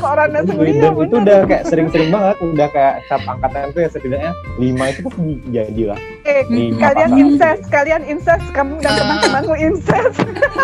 orang 0.00 0.32
Dan 0.32 0.48
sendiri 0.48 0.80
itu 0.80 0.88
udah 1.12 1.38
kayak 1.44 1.64
sering-sering 1.66 2.08
banget, 2.08 2.36
udah 2.40 2.68
kayak 2.70 2.94
setiap 3.04 3.22
angkatan 3.26 3.68
tuh 3.70 3.80
ya 3.80 3.88
setidaknya 3.90 4.30
lima 4.56 4.84
itu 4.88 5.00
tuh 5.04 5.12
jadi 5.50 5.82
lah. 5.86 5.98
Eh, 6.22 6.42
Lima 6.46 6.78
kalian 6.80 7.10
pasangan. 7.10 7.20
incest, 7.22 7.62
kalian 7.68 8.02
incest, 8.06 8.44
kamu 8.50 8.72
dan 8.78 8.86
Ah. 8.86 8.96
teman-temanmu 8.98 9.54
incest. 9.58 10.16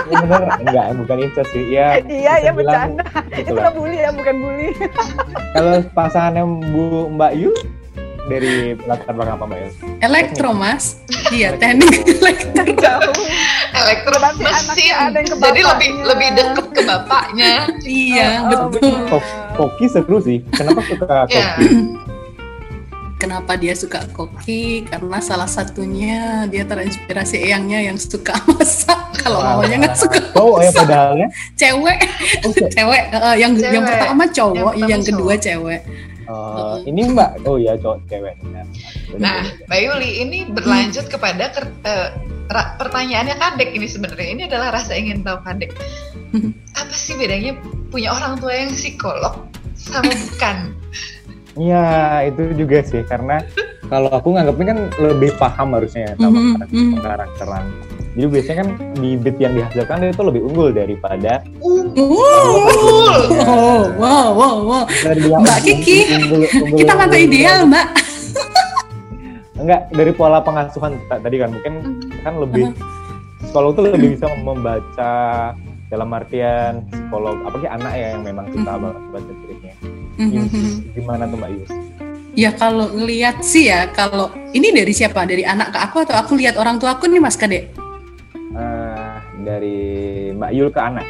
Ya 0.07 0.19
bener, 0.23 0.43
enggak, 0.59 0.85
bukan 0.97 1.17
incest 1.19 1.49
sih. 1.51 1.65
Ya, 1.67 1.87
Iya, 1.99 2.07
bisa 2.33 2.33
ya 2.39 2.51
bilang 2.55 2.57
bercanda. 2.95 3.05
gitu 3.35 3.41
Itu 3.43 3.53
lah. 3.59 3.73
bully 3.75 3.99
ya, 3.99 4.11
bukan 4.11 4.35
bully. 4.39 4.69
Kalau 5.51 5.75
pasangannya 5.91 6.43
Bu 6.71 7.06
Mbak 7.09 7.33
Yu 7.37 7.53
dari 8.27 8.55
latar 8.83 9.13
belakang 9.13 9.37
apa 9.37 9.45
Mbak 9.45 9.59
Yu? 9.61 9.71
Elektro 10.01 10.51
mas. 10.53 10.85
Iya 11.29 11.59
teknik 11.59 12.07
elektro. 12.07 13.03
Elektro 13.75 14.15
Berarti 14.15 14.39
mesin. 14.41 14.55
anaknya 14.63 14.95
ada 14.97 15.17
yang 15.17 15.27
ke 15.27 15.37
Jadi 15.37 15.43
lebih 15.43 15.65
bapaknya. 15.67 16.05
lebih 16.07 16.29
deket 16.33 16.67
ke 16.69 16.83
bapaknya. 16.85 17.53
Iya 17.83 18.29
Oh, 18.47 18.71
betul. 18.71 18.95
Kok- 19.11 19.31
Koki 19.53 19.87
seru 19.89 20.19
sih. 20.21 20.39
Kenapa 20.49 20.81
suka 20.83 21.05
koki? 21.25 21.35
Ya. 21.35 21.47
Kenapa 23.17 23.57
dia 23.57 23.73
suka 23.73 24.05
koki? 24.09 24.85
Karena 24.85 25.19
salah 25.19 25.49
satunya 25.49 26.45
dia 26.47 26.63
terinspirasi 26.63 27.43
eyangnya 27.43 27.81
yang 27.83 27.97
suka 27.97 28.37
masak. 28.49 28.95
Kalau 29.17 29.41
Wah. 29.41 29.59
mamanya 29.59 29.77
nggak 29.83 29.97
suka 29.97 30.21
Oh, 30.33 30.61
ya 30.61 30.69
masak. 30.69 30.85
padahalnya. 30.85 31.27
Cewek, 31.55 31.99
Oke. 32.45 32.65
cewek. 32.77 33.03
eh, 33.11 33.35
yang 33.37 33.53
yang 33.57 33.83
Cewek. 33.83 33.89
pertama 33.89 34.25
cowok, 34.29 34.73
Yang 34.75 34.79
yang, 34.85 35.01
pertama 35.01 35.09
kedua 35.11 35.33
cowok. 35.33 35.43
cewek. 35.43 35.81
Eh, 36.27 36.77
ini 36.85 37.07
Mbak, 37.09 37.47
oh 37.47 37.55
ya 37.55 37.79
cowok 37.79 38.03
cewek. 38.07 38.35
Nah, 39.17 39.47
Mbak 39.67 39.81
Yuli 39.81 40.11
ini 40.21 40.39
berlanjut 40.45 41.07
kepada 41.07 41.49
ker- 41.49 41.71
eh, 41.83 42.09
ra- 42.49 42.75
pertanyaannya 42.77 43.35
Kadek 43.35 43.71
ini 43.71 43.87
sebenarnya. 43.87 44.29
Ini 44.29 44.43
adalah 44.47 44.75
rasa 44.75 44.93
ingin 44.93 45.23
tahu 45.23 45.39
Kadek. 45.41 45.71
Apa 46.81 46.91
sih 46.91 47.15
bedanya 47.15 47.55
punya 47.89 48.11
orang 48.11 48.37
tua 48.37 48.53
yang 48.53 48.71
psikolog 48.71 49.47
sama 49.73 50.11
bukan? 50.11 50.75
Iya, 51.57 51.87
itu 52.27 52.43
juga 52.53 52.83
sih 52.83 53.01
karena 53.03 53.41
kalau 53.87 54.11
aku 54.11 54.35
nganggapnya 54.35 54.67
kan 54.67 54.79
lebih 54.99 55.31
paham 55.39 55.73
harusnya 55.73 56.11
ya 56.11 56.15
sama 56.19 56.37
Mhm, 56.37 56.53
karakter- 56.53 56.75
mhm. 56.77 56.97
karakteran. 57.01 57.65
Jadi 58.17 58.27
biasanya 58.27 58.59
kan 58.59 58.69
bibit 58.97 59.37
yang 59.37 59.53
dihasilkan 59.53 60.09
itu 60.09 60.23
lebih 60.25 60.43
unggul 60.43 60.73
daripada 60.73 61.45
Unggul. 61.61 63.21
Oh, 63.45 63.93
wow, 63.95 64.29
wow, 64.33 64.57
wow. 64.65 64.85
Mbak 65.37 65.59
Kiki, 65.61 66.09
unggul- 66.17 66.49
unggul- 66.49 66.81
Kita 66.81 66.93
mata 66.97 67.13
unggul- 67.13 67.27
ideal, 67.29 67.69
Mbak. 67.69 67.87
Enggak, 69.57 69.81
dari 69.91 70.13
pola 70.13 70.41
pengasuhan 70.41 70.97
ta- 71.07 71.17
tadi 71.19 71.37
kan 71.37 71.49
mungkin 71.51 71.75
kan 72.21 72.35
lebih 72.37 72.73
psikolog 73.43 73.73
tuh 73.73 73.85
lebih 73.87 74.13
bisa 74.13 74.29
membaca 74.35 75.13
dalam 75.87 76.09
artian 76.11 76.85
psikolog 76.87 77.37
apalagi 77.43 77.65
anak 77.67 77.93
ya 77.93 78.07
yang 78.13 78.23
memang 78.23 78.49
suka 78.51 78.69
Mhm. 78.71 78.81
banget 78.83 79.03
baca 79.11 79.33
ceritanya. 79.35 79.77
Mhm. 80.17 80.65
Gimana 80.93 81.23
tuh 81.27 81.37
Mbak 81.37 81.51
Yus? 81.53 81.71
Ya 82.33 82.51
kalau 82.53 82.93
ngelihat 82.93 83.41
sih 83.41 83.65
ya, 83.67 83.89
kalau 83.91 84.29
ini 84.53 84.69
dari 84.69 84.93
siapa? 84.93 85.25
Dari 85.25 85.41
anak 85.41 85.73
ke 85.73 85.79
aku 85.79 85.97
atau 86.01 86.17
aku 86.17 86.33
lihat 86.35 86.57
orang 86.57 86.77
tua 86.77 86.93
aku 86.93 87.09
nih 87.09 87.17
Mas 87.17 87.37
Kadek? 87.37 87.73
Eh, 88.57 89.17
dari 89.45 89.79
Mbak 90.33 90.51
Yul 90.57 90.69
ke 90.73 90.81
anak. 90.81 91.07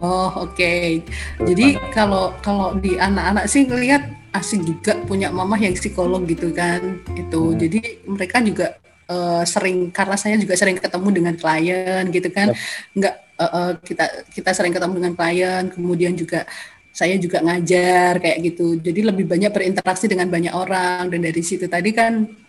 Oh 0.00 0.48
oke. 0.48 0.74
Terus 1.04 1.48
Jadi 1.52 1.66
kalau 1.92 2.32
kalau 2.40 2.76
di 2.80 2.96
anak-anak 2.96 3.44
sih 3.44 3.68
ngelihat 3.68 4.08
asik 4.32 4.64
juga 4.64 4.96
punya 5.04 5.28
mamah 5.28 5.60
yang 5.60 5.76
psikolog 5.76 6.24
gitu 6.24 6.48
kan. 6.56 7.00
Itu. 7.12 7.52
Hmm. 7.52 7.60
Jadi 7.60 7.80
mereka 8.08 8.40
juga 8.40 8.80
eh, 9.08 9.44
sering 9.44 9.92
karena 9.92 10.16
saya 10.16 10.40
juga 10.40 10.56
sering 10.56 10.80
ketemu 10.80 11.08
dengan 11.12 11.34
klien 11.36 12.04
gitu 12.08 12.28
kan. 12.32 12.56
Nggak 12.96 13.14
eh, 13.40 13.52
eh, 13.52 13.72
kita 13.84 14.04
kita 14.32 14.50
sering 14.56 14.72
ketemu 14.72 14.92
dengan 14.96 15.12
klien, 15.12 15.64
kemudian 15.68 16.12
juga 16.16 16.48
saya 16.94 17.20
juga 17.20 17.44
ngajar 17.44 18.16
kayak 18.16 18.38
gitu. 18.48 18.80
Jadi 18.80 19.00
lebih 19.04 19.28
banyak 19.28 19.52
berinteraksi 19.52 20.08
dengan 20.08 20.32
banyak 20.32 20.56
orang 20.56 21.12
dan 21.12 21.20
dari 21.20 21.42
situ 21.44 21.68
tadi 21.68 21.92
kan 21.92 22.43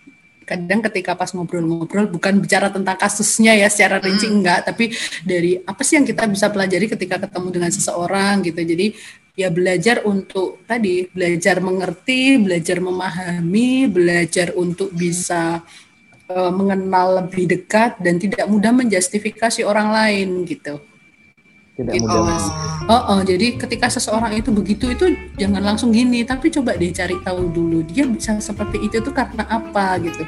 kadang 0.46 0.80
ketika 0.86 1.18
pas 1.18 1.34
ngobrol-ngobrol 1.34 2.08
bukan 2.08 2.38
bicara 2.39 2.70
tentang 2.70 2.96
kasusnya 2.96 3.58
ya 3.58 3.68
secara 3.68 3.98
rinci 3.98 4.30
Hmm. 4.30 4.39
enggak. 4.39 4.60
Tapi 4.70 4.93
dari 5.26 5.58
apa 5.60 5.82
sih 5.82 5.98
yang 5.98 6.08
kita 6.08 6.30
bisa 6.30 6.48
pelajari 6.54 6.86
ketika 6.88 7.18
ketemu 7.18 7.48
dengan 7.50 7.72
seseorang 7.74 8.46
gitu. 8.46 8.62
Jadi 8.62 8.88
ya 9.36 9.52
belajar 9.52 10.06
untuk 10.08 10.64
tadi 10.64 11.12
belajar 11.12 11.60
mengerti 11.60 12.39
belajar 12.39 12.80
memahami 12.80 13.91
belajar 13.91 14.56
untuk 14.56 14.96
bisa 14.96 15.60
eh, 16.32 16.52
mengenal 16.56 17.26
lebih 17.26 17.52
dekat 17.52 18.00
dan 18.00 18.16
tidak 18.16 18.48
mudah 18.48 18.72
menjustifikasi 18.72 19.68
orang 19.68 19.91
lain 19.91 20.48
gitu 20.48 20.80
Tidak 21.76 21.91
Gitu, 21.91 22.07
mudah. 22.07 22.23
Mas. 22.23 22.45
Oh, 22.88 23.03
oh, 23.11 23.19
jadi 23.28 23.59
ketika 23.59 23.91
seseorang 23.91 24.32
itu 24.39 24.47
begitu 24.55 24.95
itu 24.95 25.05
jangan 25.36 25.59
langsung 25.59 25.91
gini, 25.91 26.23
tapi 26.23 26.47
coba 26.47 26.80
deh 26.80 26.93
cari 26.95 27.19
tahu 27.19 27.51
dulu 27.51 27.84
dia 27.84 28.07
bisa 28.07 28.39
seperti 28.39 28.80
itu 28.88 29.03
tuh 29.03 29.11
karena 29.11 29.43
apa 29.43 29.99
gitu. 29.99 30.23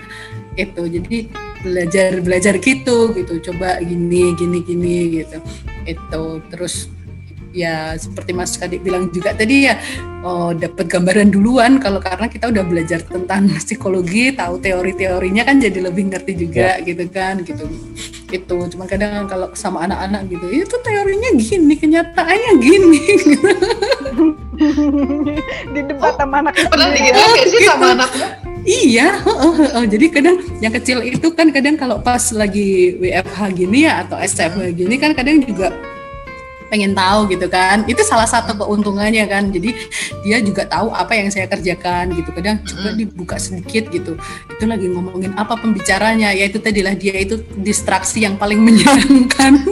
Itu 0.59 0.81
jadi 0.91 1.31
belajar 1.63 2.19
belajar 2.19 2.53
gitu 2.59 3.15
gitu. 3.15 3.33
Coba 3.51 3.79
gini 3.79 4.35
gini 4.35 4.59
gini 4.59 5.23
gitu. 5.23 5.39
Itu 5.87 6.43
terus 6.51 6.91
ya 7.53 7.95
seperti 7.95 8.31
Mas 8.35 8.55
Kadik 8.55 8.83
bilang 8.83 9.09
juga 9.11 9.31
tadi 9.31 9.67
ya 9.69 9.75
oh, 10.23 10.51
dapat 10.51 10.87
gambaran 10.87 11.31
duluan 11.31 11.79
kalau 11.79 12.03
karena 12.03 12.27
kita 12.27 12.51
udah 12.51 12.63
belajar 12.65 12.99
tentang 13.03 13.47
psikologi, 13.63 14.35
tahu 14.35 14.59
teori-teorinya 14.59 15.43
kan 15.47 15.61
jadi 15.61 15.79
lebih 15.87 16.11
ngerti 16.11 16.33
juga 16.35 16.79
gitu 16.83 17.03
kan 17.11 17.43
gitu 17.43 17.65
itu 18.27 18.55
cuma 18.75 18.83
kadang 18.83 19.23
kalau 19.31 19.55
sama 19.55 19.87
anak-anak 19.87 20.27
gitu 20.27 20.45
itu 20.51 20.75
teorinya 20.83 21.29
gini 21.39 21.73
kenyataannya 21.79 22.51
gini 22.59 23.01
di 25.73 25.79
debat 25.87 26.13
sama 26.19 26.43
anak 26.43 26.59
Pernah 26.59 26.87
sendiri. 26.91 27.07
digituin 27.07 27.31
gak 27.31 27.47
sih 27.47 27.61
sama 27.63 27.87
anakmu? 27.95 28.25
Iya, 28.67 29.23
uh, 29.23 29.31
uh, 29.31 29.59
uh. 29.79 29.85
jadi 29.87 30.11
kadang 30.11 30.43
yang 30.59 30.75
kecil 30.75 30.99
itu 30.99 31.31
kan 31.31 31.55
kadang 31.55 31.79
kalau 31.79 32.03
pas 32.03 32.19
lagi 32.35 32.99
WFH 32.99 33.39
gini 33.55 33.87
ya 33.87 34.03
atau 34.03 34.19
SFH 34.19 34.75
gini 34.75 34.99
kan 34.99 35.15
kadang 35.15 35.39
juga 35.39 35.71
pengen 36.67 36.93
tahu 36.95 37.27
gitu 37.31 37.47
kan. 37.51 37.83
Itu 37.87 38.01
salah 38.03 38.27
satu 38.27 38.55
keuntungannya 38.55 39.25
kan. 39.27 39.49
Jadi 39.51 39.75
dia 40.23 40.37
juga 40.43 40.67
tahu 40.67 40.91
apa 40.91 41.15
yang 41.15 41.31
saya 41.31 41.47
kerjakan 41.49 42.15
gitu. 42.15 42.29
Kadang 42.31 42.63
coba 42.63 42.89
dibuka 42.95 43.35
sedikit 43.39 43.89
gitu. 43.91 44.15
Itu 44.51 44.63
lagi 44.67 44.87
ngomongin 44.91 45.35
apa 45.35 45.57
pembicaranya. 45.59 46.31
Ya 46.31 46.47
itu 46.47 46.59
tadilah 46.61 46.95
dia 46.95 47.15
itu 47.17 47.41
distraksi 47.59 48.23
yang 48.23 48.39
paling 48.39 48.59
menyenangkan 48.61 49.63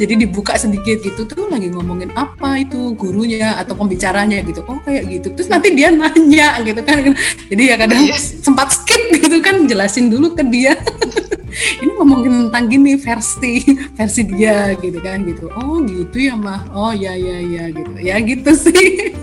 jadi 0.00 0.14
dibuka 0.26 0.56
sedikit 0.56 1.00
gitu 1.00 1.24
tuh 1.24 1.48
lagi 1.48 1.70
ngomongin 1.72 2.12
apa 2.14 2.60
itu 2.60 2.92
gurunya 2.96 3.56
atau 3.56 3.76
pembicaranya 3.76 4.42
gitu. 4.44 4.64
Oh 4.66 4.78
kayak 4.82 5.08
gitu. 5.08 5.28
Terus 5.36 5.48
nanti 5.48 5.72
dia 5.72 5.92
nanya 5.92 6.60
gitu 6.64 6.80
kan. 6.84 7.14
Jadi 7.48 7.62
ya 7.62 7.76
kadang 7.80 8.02
yes. 8.04 8.40
sempat 8.44 8.72
skip 8.74 9.00
gitu 9.16 9.40
kan 9.40 9.64
jelasin 9.64 10.12
dulu 10.12 10.34
ke 10.36 10.44
dia. 10.48 10.76
Ini 11.82 11.92
ngomongin 11.98 12.46
tentang 12.46 12.70
gini 12.70 12.94
versi 12.94 13.66
versi 13.98 14.22
dia 14.22 14.78
gitu 14.78 14.98
kan 15.02 15.26
gitu. 15.26 15.50
Oh 15.58 15.82
gitu 15.82 16.16
ya 16.30 16.34
mah 16.38 16.66
oh 16.70 16.94
ya 16.94 17.12
ya 17.16 17.38
ya 17.42 17.64
gitu. 17.74 17.92
Ya 17.98 18.16
gitu 18.22 18.50
sih. 18.54 19.14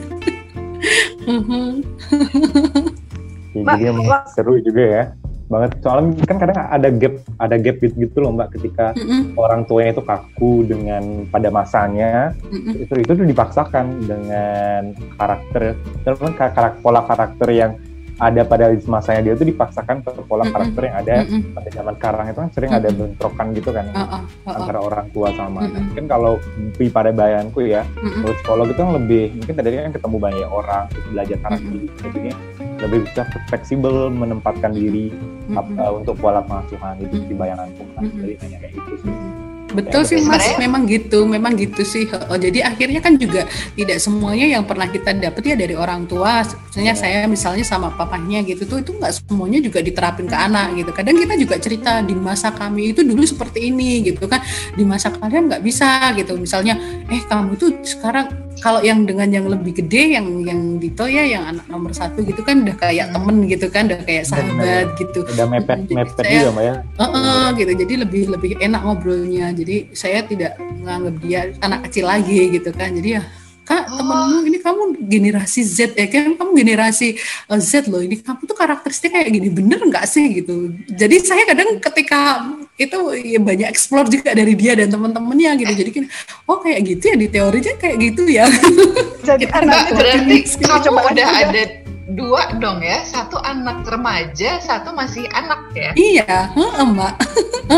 Ya, 3.57 3.73
jadi 3.75 3.89
emang 3.91 4.23
seru 4.31 4.61
juga 4.61 4.83
ya 4.85 5.03
banget 5.47 5.79
soalnya 5.79 6.27
kan 6.27 6.37
kadang 6.43 6.59
ada 6.59 6.89
gap 6.91 7.15
ada 7.39 7.55
gap 7.55 7.75
gitu, 7.79 7.95
gitu 8.03 8.17
loh 8.19 8.35
mbak 8.35 8.51
ketika 8.59 8.91
mm 8.93 9.03
-hmm. 9.03 9.21
orang 9.39 9.63
tuanya 9.63 9.95
itu 9.95 10.03
kaku 10.03 10.67
dengan 10.67 11.23
pada 11.31 11.47
masanya 11.47 12.35
mm 12.35 12.59
-hmm. 12.59 12.73
itu 12.83 12.93
itu 12.99 13.11
tuh 13.15 13.27
dipaksakan 13.27 13.85
dengan 14.03 14.91
karakter 15.15 15.79
terus 16.03 16.19
karakter 16.35 16.83
pola 16.83 17.01
karakter 17.07 17.47
yang 17.55 17.71
ada 18.17 18.41
pada 18.41 18.73
masanya 18.89 19.21
dia 19.29 19.33
tuh 19.37 19.45
dipaksakan 19.45 20.01
ke 20.01 20.09
pola 20.25 20.41
mm 20.41 20.49
-mm. 20.49 20.53
karakter 20.53 20.81
yang 20.89 20.97
ada 20.97 21.13
mm 21.21 21.27
-mm. 21.29 21.41
pada 21.53 21.69
zaman 21.69 21.93
sekarang 22.01 22.25
itu 22.25 22.39
kan 22.41 22.49
sering 22.49 22.71
mm 22.73 22.77
-mm. 22.77 22.89
ada 22.89 22.97
bentrokan 22.97 23.47
gitu 23.53 23.69
kan 23.69 23.85
uh, 23.93 23.97
uh, 23.97 24.01
uh, 24.01 24.21
uh. 24.25 24.57
antara 24.57 24.79
orang 24.81 25.05
tua 25.13 25.27
sama 25.37 25.59
anak. 25.61 25.69
Mm 25.69 25.69
-mm. 25.69 25.85
Mungkin 25.93 26.05
kalau 26.09 26.33
pada 26.89 27.11
bayanku 27.13 27.59
ya, 27.61 27.81
mm 27.85 28.09
-mm. 28.09 28.33
psikolog 28.41 28.67
itu 28.73 28.81
kan 28.81 28.91
lebih 28.97 29.23
mungkin 29.37 29.53
tadi 29.53 29.69
kan 29.77 29.93
ketemu 29.93 30.17
banyak 30.17 30.49
orang, 30.49 30.83
belajar 31.13 31.37
karakter 31.45 31.73
mm 31.73 31.81
-mm. 31.85 31.99
jadinya 32.01 32.35
lebih 32.77 32.99
bisa 33.09 33.21
fleksibel 33.49 33.95
menempatkan 34.09 34.71
diri 34.73 35.13
mm 35.13 35.53
-mm. 35.53 35.77
uh, 35.77 35.91
untuk 36.01 36.17
pola 36.17 36.41
pengasuhan 36.41 36.97
itu 36.97 37.21
di 37.21 37.35
bayanganku 37.37 37.85
kan. 37.93 38.01
Mm 38.01 38.09
-mm. 38.09 38.21
Jadi 38.25 38.33
hanya 38.41 38.57
kayak 38.65 38.73
gitu 38.81 38.93
sih. 39.05 39.36
Betul 39.67 40.07
sih 40.07 40.23
Mas, 40.23 40.55
memang 40.55 40.87
gitu, 40.87 41.27
memang 41.27 41.51
gitu 41.59 41.83
sih. 41.83 42.07
Oh, 42.31 42.39
jadi 42.39 42.71
akhirnya 42.71 43.03
kan 43.03 43.19
juga 43.19 43.43
tidak 43.75 43.99
semuanya 43.99 44.47
yang 44.47 44.63
pernah 44.63 44.87
kita 44.87 45.11
dapat 45.11 45.43
ya 45.43 45.55
dari 45.59 45.75
orang 45.75 46.07
tua. 46.07 46.47
Misalnya 46.71 46.95
yeah. 46.95 46.99
saya 46.99 47.19
misalnya 47.27 47.65
sama 47.67 47.91
papahnya 47.91 48.47
gitu 48.47 48.63
tuh 48.63 48.79
itu 48.79 48.95
nggak 48.95 49.11
semuanya 49.11 49.59
juga 49.59 49.83
diterapin 49.83 50.31
ke 50.31 50.37
anak 50.37 50.79
gitu. 50.79 50.91
Kadang 50.95 51.19
kita 51.19 51.33
juga 51.35 51.55
cerita 51.59 51.99
di 51.99 52.15
masa 52.15 52.55
kami 52.55 52.95
itu 52.95 53.03
dulu 53.03 53.27
seperti 53.27 53.67
ini 53.67 54.07
gitu 54.07 54.23
kan. 54.31 54.39
Di 54.71 54.87
masa 54.87 55.11
kalian 55.11 55.51
nggak 55.51 55.63
bisa 55.63 56.15
gitu. 56.15 56.39
Misalnya, 56.39 56.79
eh 57.11 57.19
kamu 57.27 57.59
itu 57.59 57.67
sekarang 57.83 58.46
kalau 58.57 58.81
yang 58.81 59.05
dengan 59.05 59.29
yang 59.29 59.45
lebih 59.45 59.83
gede 59.83 60.17
yang 60.17 60.27
yang 60.41 60.61
Dito 60.77 61.05
ya 61.05 61.23
yang 61.25 61.43
anak 61.45 61.65
nomor 61.69 61.93
satu 61.93 62.21
gitu 62.25 62.41
kan 62.41 62.65
udah 62.65 62.75
kayak 62.77 63.09
hmm. 63.09 63.13
temen 63.13 63.35
gitu 63.45 63.67
kan 63.69 63.83
udah 63.89 64.01
kayak 64.05 64.23
sahabat 64.25 64.87
udah, 64.93 64.97
gitu. 64.97 65.19
Udah 65.25 65.47
mepet 65.49 65.79
jadi 65.85 65.95
mepet 65.97 66.25
saya, 66.25 66.33
juga 66.41 66.51
mbak 66.53 66.63
ya? 66.63 66.73
Uh, 66.97 67.03
uh, 67.05 67.43
gitu. 67.57 67.71
Jadi 67.73 67.93
lebih 68.01 68.23
lebih 68.33 68.51
enak 68.61 68.81
ngobrolnya. 68.81 69.45
Jadi 69.53 69.75
saya 69.93 70.19
tidak 70.25 70.57
menganggap 70.59 71.15
dia 71.21 71.39
anak 71.61 71.79
kecil 71.89 72.05
lagi 72.09 72.39
gitu 72.53 72.69
kan. 72.73 72.89
Jadi 72.93 73.09
ya 73.19 73.23
kak 73.67 73.83
oh. 73.91 73.99
temenmu 73.99 74.39
ini 74.47 74.57
kamu 74.63 74.83
generasi 75.11 75.59
Z 75.67 75.91
ya 75.99 76.07
kan 76.07 76.39
kamu 76.39 76.51
generasi 76.55 77.07
uh, 77.51 77.59
Z 77.61 77.89
loh. 77.91 78.01
Ini 78.01 78.21
kamu 78.21 78.41
tuh 78.47 78.57
karakteristik 78.57 79.13
kayak 79.13 79.29
gini. 79.29 79.49
Bener 79.53 79.79
nggak 79.81 80.05
sih? 80.09 80.25
Gitu. 80.33 80.73
Jadi 80.89 81.15
saya 81.21 81.43
kadang 81.45 81.77
ketika 81.77 82.41
itu 82.77 82.97
ya 83.25 83.41
banyak 83.41 83.67
explore 83.69 84.05
juga 84.05 84.37
dari 84.37 84.53
dia 84.53 84.77
dan 84.77 84.93
teman-temannya 84.93 85.65
gitu. 85.65 85.73
Jadi 85.85 85.91
kan 85.93 86.05
oh 86.45 86.61
kayak 86.61 86.85
gitu 86.85 87.03
ya 87.09 87.15
di 87.17 87.27
teorinya 87.27 87.73
kayak 87.81 87.97
gitu 88.01 88.23
ya. 88.29 88.45
Jadi 89.25 89.45
anak 89.49 89.97
berarti 89.97 90.37
kamu 90.61 90.79
coba 90.85 90.99
udah 91.09 91.29
ada 91.41 91.63
dua 92.13 92.43
dong 92.61 92.85
ya. 92.85 93.01
Satu 93.01 93.41
anak 93.41 93.81
remaja 93.89 94.61
satu 94.61 94.93
masih 94.93 95.25
anak 95.33 95.73
ya. 95.73 95.91
Iya. 95.97 96.53
Mbak. 96.57 97.13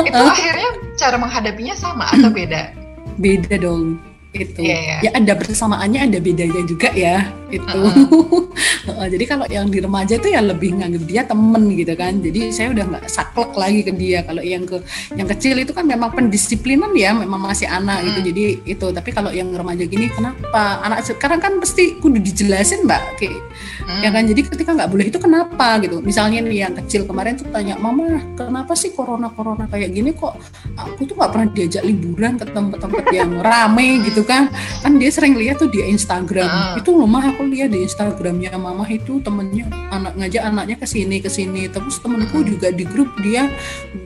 Itu 0.04 0.20
akhirnya 0.20 0.70
cara 1.00 1.16
menghadapinya 1.16 1.76
sama 1.80 2.12
atau 2.12 2.28
beda? 2.28 2.76
Beda 3.16 3.56
dong 3.56 4.09
itu 4.30 4.62
yeah, 4.62 5.02
yeah. 5.02 5.10
ya 5.10 5.12
ada 5.18 5.34
bersamaannya 5.34 6.06
ada 6.06 6.20
bedanya 6.22 6.62
juga 6.70 6.94
ya 6.94 7.26
itu 7.50 7.66
uh 7.82 8.94
-uh. 8.94 9.08
jadi 9.10 9.26
kalau 9.26 9.46
yang 9.50 9.68
di 9.74 9.82
remaja 9.82 10.22
itu 10.22 10.30
ya 10.30 10.42
lebih 10.46 10.78
nganggap 10.78 11.04
dia 11.10 11.22
temen 11.26 11.64
gitu 11.74 11.94
kan. 11.98 12.14
Jadi 12.22 12.42
saya 12.50 12.68
udah 12.74 12.86
nggak 12.96 13.06
saklek 13.10 13.52
lagi 13.56 13.82
ke 13.86 13.92
dia. 13.94 14.20
Kalau 14.26 14.42
yang 14.42 14.64
ke 14.66 14.78
yang 15.16 15.28
kecil 15.30 15.56
itu 15.62 15.72
kan 15.74 15.86
memang 15.86 16.14
pendisiplinan 16.14 16.92
ya 16.94 17.14
memang 17.14 17.42
masih 17.42 17.70
anak 17.70 18.06
gitu. 18.06 18.20
Jadi 18.34 18.44
itu 18.66 18.86
tapi 18.94 19.10
kalau 19.14 19.32
yang 19.34 19.50
remaja 19.54 19.84
gini 19.86 20.10
kenapa? 20.12 20.84
Anak 20.86 21.06
sekarang 21.06 21.40
kan 21.42 21.58
pasti 21.58 21.98
kudu 21.98 22.22
dijelasin 22.22 22.86
mbak 22.86 23.02
kayak 23.18 23.38
hmm. 23.86 24.02
ya 24.06 24.10
kan? 24.10 24.24
Jadi 24.26 24.42
ketika 24.46 24.72
nggak 24.76 24.90
boleh 24.90 25.06
itu 25.08 25.20
kenapa 25.22 25.82
gitu? 25.82 26.02
Misalnya 26.02 26.46
nih 26.46 26.70
yang 26.70 26.74
kecil 26.86 27.06
kemarin 27.10 27.38
tuh 27.38 27.48
tanya 27.50 27.78
mama 27.78 28.22
kenapa 28.36 28.74
sih 28.74 28.94
corona 28.94 29.30
corona 29.34 29.66
kayak 29.70 29.94
gini 29.94 30.14
kok? 30.14 30.38
Aku 30.78 31.06
tuh 31.06 31.16
nggak 31.18 31.32
pernah 31.32 31.48
diajak 31.54 31.84
liburan 31.86 32.38
ke 32.38 32.46
tempat-tempat 32.50 33.06
yang 33.14 33.32
rame 33.42 34.06
gitu 34.06 34.19
gitu 34.20 34.28
kan. 34.28 34.52
Kan 34.84 35.00
dia 35.00 35.08
sering 35.08 35.40
lihat 35.40 35.64
tuh 35.64 35.72
di 35.72 35.80
Instagram. 35.80 36.76
Uh. 36.76 36.76
itu 36.84 36.92
rumah 36.92 37.24
aku 37.24 37.48
lihat 37.48 37.72
di 37.72 37.88
Instagramnya 37.88 38.60
mama 38.60 38.84
itu 38.92 39.24
temennya 39.24 39.72
anak 39.96 40.20
ngajak 40.20 40.44
anaknya 40.44 40.76
ke 40.76 40.88
sini 40.88 41.24
ke 41.24 41.32
sini. 41.32 41.72
Terus 41.72 42.04
temenku 42.04 42.44
juga 42.44 42.76
di 42.76 42.84
grup 42.84 43.16
dia 43.24 43.48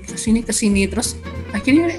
ke 0.06 0.14
sini 0.14 0.46
ke 0.46 0.54
sini 0.54 0.86
terus 0.86 1.18
akhirnya 1.50 1.98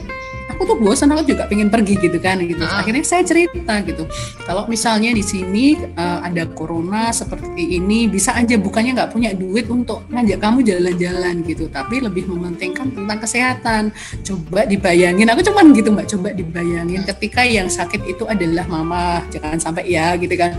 aku 0.51 0.63
tuh 0.69 0.77
bosan 0.77 1.11
aku 1.13 1.35
juga 1.35 1.49
pengen 1.49 1.73
pergi 1.73 1.97
gitu 1.99 2.19
kan 2.21 2.41
gitu. 2.45 2.63
Akhirnya 2.65 3.05
saya 3.05 3.25
cerita 3.25 3.81
gitu 3.83 4.05
kalau 4.45 4.69
misalnya 4.69 5.11
di 5.11 5.25
sini 5.25 5.77
uh, 5.97 6.21
ada 6.21 6.45
corona 6.53 7.11
seperti 7.11 7.81
ini 7.81 8.07
bisa 8.07 8.37
aja 8.37 8.55
bukannya 8.61 8.93
nggak 8.97 9.11
punya 9.13 9.31
duit 9.33 9.67
untuk 9.69 10.05
ngajak 10.13 10.39
kamu 10.41 10.59
jalan-jalan 10.65 11.35
gitu 11.49 11.65
tapi 11.73 12.05
lebih 12.05 12.29
mementingkan 12.29 12.93
tentang 12.93 13.19
kesehatan. 13.21 13.83
Coba 14.23 14.69
dibayangin 14.69 15.29
aku 15.33 15.41
cuman 15.49 15.73
gitu 15.73 15.89
mbak 15.91 16.07
coba 16.13 16.29
dibayangin 16.37 17.03
ketika 17.09 17.43
yang 17.45 17.69
sakit 17.69 18.05
itu 18.05 18.25
adalah 18.29 18.69
mama 18.69 19.25
jangan 19.33 19.59
sampai 19.59 19.89
ya 19.89 20.15
gitu 20.21 20.35
kan. 20.37 20.55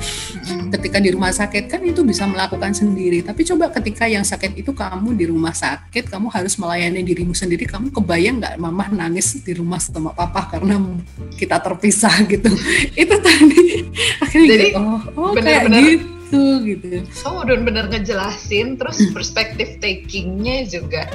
Ketika 0.65 0.97
di 0.99 1.13
rumah 1.13 1.31
sakit 1.31 1.71
kan 1.71 1.81
itu 1.85 2.01
bisa 2.03 2.27
melakukan 2.27 2.73
sendiri 2.73 3.21
tapi 3.23 3.45
coba 3.47 3.71
ketika 3.71 4.09
yang 4.09 4.25
sakit 4.25 4.57
itu 4.59 4.73
kamu 4.75 5.15
di 5.15 5.25
rumah 5.29 5.53
sakit 5.55 6.09
kamu 6.09 6.27
harus 6.33 6.57
melayani 6.59 7.05
dirimu 7.05 7.31
sendiri 7.31 7.63
kamu 7.69 7.93
kebayang 7.93 8.41
nggak 8.41 8.55
mama 8.59 8.89
nangis 8.91 9.39
di 9.39 9.53
rumah 9.55 9.74
sama 9.79 10.11
papa 10.11 10.47
karena 10.51 10.79
kita 11.35 11.59
terpisah 11.59 12.13
gitu. 12.27 12.51
Itu 13.01 13.15
tadi. 13.19 13.87
Akhirnya 14.23 14.47
jadi 14.47 14.67
gitu, 14.71 14.79
oh, 14.79 14.99
oh 15.17 15.31
bener, 15.35 15.45
kayak 15.45 15.61
bener, 15.69 15.81
gitu 15.83 16.43
gitu. 16.65 16.87
So 17.13 17.43
udah 17.43 17.57
bener 17.61 17.85
ngejelasin 17.91 18.79
terus 18.79 18.97
hmm. 18.99 19.13
perspektif 19.13 19.79
takingnya 19.79 20.65
juga 20.67 21.07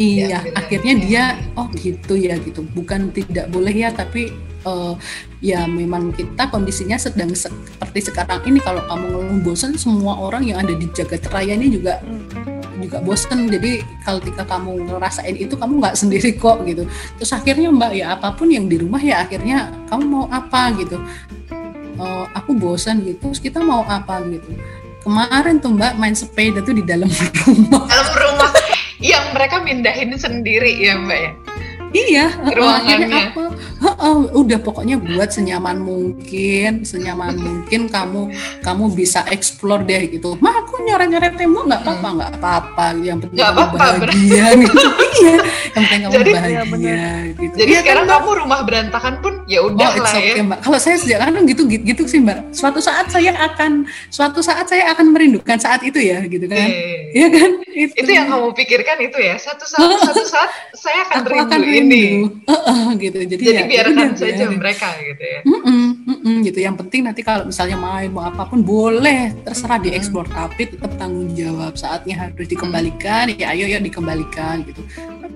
iya 0.00 0.40
ya, 0.40 0.40
akhirnya 0.56 0.94
dia 0.96 1.24
oh 1.56 1.68
gitu 1.76 2.14
ya 2.16 2.38
gitu. 2.40 2.62
Bukan 2.76 3.12
tidak 3.12 3.52
boleh 3.52 3.72
ya 3.72 3.90
tapi 3.92 4.32
uh, 4.64 4.94
ya 5.40 5.64
memang 5.64 6.12
kita 6.12 6.48
kondisinya 6.52 7.00
sedang 7.00 7.32
seperti 7.32 8.12
sekarang 8.12 8.44
ini 8.44 8.60
kalau 8.60 8.84
kamu 8.88 9.06
ngeluh 9.08 9.40
bosan 9.44 9.76
semua 9.76 10.16
orang 10.20 10.44
yang 10.44 10.60
ada 10.60 10.76
di 10.76 10.86
jagat 10.92 11.24
raya 11.32 11.56
ini 11.56 11.72
juga 11.72 12.00
hmm 12.04 12.59
juga 12.80 12.98
bosen. 13.04 13.46
Jadi 13.46 13.84
kalau 14.02 14.18
ketika 14.24 14.44
kamu 14.48 14.88
ngerasain 14.88 15.36
itu 15.36 15.54
kamu 15.54 15.80
nggak 15.80 15.96
sendiri 15.96 16.30
kok 16.36 16.64
gitu. 16.64 16.88
Terus 17.20 17.30
akhirnya 17.36 17.68
mbak 17.70 17.92
ya 17.94 18.16
apa 18.16 18.32
pun 18.34 18.48
yang 18.48 18.66
di 18.66 18.80
rumah 18.80 19.00
ya 19.00 19.24
akhirnya 19.24 19.70
kamu 19.92 20.04
mau 20.08 20.24
apa 20.32 20.72
gitu. 20.80 20.96
Uh, 22.00 22.24
aku 22.32 22.56
bosan 22.56 23.04
gitu. 23.04 23.30
Terus 23.30 23.40
kita 23.40 23.60
mau 23.60 23.84
apa 23.84 24.24
gitu. 24.28 24.56
Kemarin 25.04 25.60
tuh 25.60 25.76
mbak 25.76 25.96
main 26.00 26.16
sepeda 26.16 26.60
tuh 26.64 26.76
di 26.76 26.84
dalam 26.84 27.08
rumah. 27.44 27.84
Dalam 27.86 28.10
rumah. 28.16 28.50
Yang 29.00 29.24
mereka 29.32 29.56
mindahin 29.64 30.12
sendiri 30.16 30.76
ya 30.80 30.96
mbak 30.96 31.18
ya? 31.20 31.32
Iya, 31.90 32.26
ruangannya. 32.54 33.34
Apa? 33.34 33.44
Uh, 33.80 34.28
udah 34.36 34.60
pokoknya 34.60 35.00
buat 35.00 35.32
senyaman 35.32 35.80
mungkin, 35.80 36.84
senyaman 36.84 37.36
mungkin 37.36 37.88
kamu 37.88 38.32
kamu 38.60 38.84
bisa 38.92 39.24
explore 39.32 39.84
deh 39.88 40.08
gitu. 40.08 40.36
Mah 40.40 40.64
aku 40.64 40.84
nyoret-nyoret 40.84 41.36
tembok 41.36 41.64
nggak 41.68 41.82
apa-apa, 41.84 42.08
hmm. 42.08 42.16
nggak 42.16 42.32
apa-apa. 42.36 42.84
Yang 43.00 43.18
penting 43.24 43.38
gak 43.40 43.48
kamu 43.48 43.60
apa 43.60 43.72
-apa, 43.72 43.76
bahagia 44.04 44.46
gitu. 44.56 44.88
iya, 45.20 45.36
yang 45.72 45.84
penting 45.84 46.00
kamu 46.00 46.12
jadi, 46.12 46.30
bahagia 46.32 46.60
ya, 46.92 47.12
gitu. 47.36 47.54
Jadi 47.56 47.72
ya, 47.72 47.80
sekarang 47.80 48.04
kan, 48.04 48.12
kamu 48.20 48.28
rumah 48.40 48.60
berantakan 48.68 49.14
pun 49.24 49.32
ya 49.48 49.60
udah 49.64 49.88
oh, 49.88 50.02
lah 50.04 50.12
okay, 50.12 50.36
ya. 50.36 50.44
Mbak. 50.44 50.58
Kalau 50.60 50.78
saya 50.80 50.96
sejak 51.00 51.18
kan 51.20 51.32
gitu, 51.48 51.62
gitu 51.68 51.84
gitu 51.84 52.02
sih 52.04 52.20
Mbak. 52.20 52.38
Suatu 52.52 52.80
saat 52.84 53.06
saya 53.08 53.32
akan 53.36 53.88
suatu 54.12 54.40
saat 54.44 54.66
saya 54.68 54.92
akan 54.92 55.06
merindukan 55.12 55.56
saat 55.56 55.80
itu 55.84 56.00
ya 56.00 56.20
gitu 56.24 56.44
kan. 56.48 56.68
Iya 57.16 57.26
eh, 57.26 57.30
kan? 57.32 57.50
Itu. 57.68 57.92
itu 57.96 58.10
yang 58.12 58.28
kamu 58.28 58.48
pikirkan 58.52 58.96
itu 59.00 59.18
ya. 59.20 59.36
Satu 59.40 59.64
saat 59.64 59.88
satu 60.08 60.24
saat 60.28 60.50
saya 60.76 60.98
akan 61.08 61.20
rindu 61.28 61.68
ini. 61.68 62.04
Uh, 62.44 62.52
uh, 62.52 62.84
gitu. 62.96 63.18
Jadi, 63.24 63.42
Jadi 63.44 63.56
ya, 63.56 63.64
biarkan 63.70 64.08
saja 64.18 64.44
biarin. 64.44 64.58
mereka 64.58 64.88
gitu 64.98 65.22
ya. 65.22 65.40
Mm 65.46 65.60
-mm, 65.62 65.86
mm 66.02 66.16
-mm, 66.18 66.36
gitu. 66.50 66.58
Yang 66.58 66.76
penting 66.82 67.00
nanti 67.06 67.20
kalau 67.22 67.44
misalnya 67.46 67.78
main 67.78 68.10
mau 68.10 68.26
apa 68.26 68.42
pun 68.50 68.60
boleh. 68.66 69.34
Terserah 69.46 69.78
mm 69.78 69.86
-hmm. 69.86 69.94
dieksplor 69.94 70.26
tapi 70.26 70.62
tetap 70.74 70.92
tanggung 70.98 71.30
jawab. 71.38 71.78
Saatnya 71.78 72.14
harus 72.26 72.46
dikembalikan. 72.50 73.30
Ya 73.38 73.54
ayo 73.54 73.70
ya 73.70 73.78
dikembalikan 73.78 74.66
gitu 74.66 74.82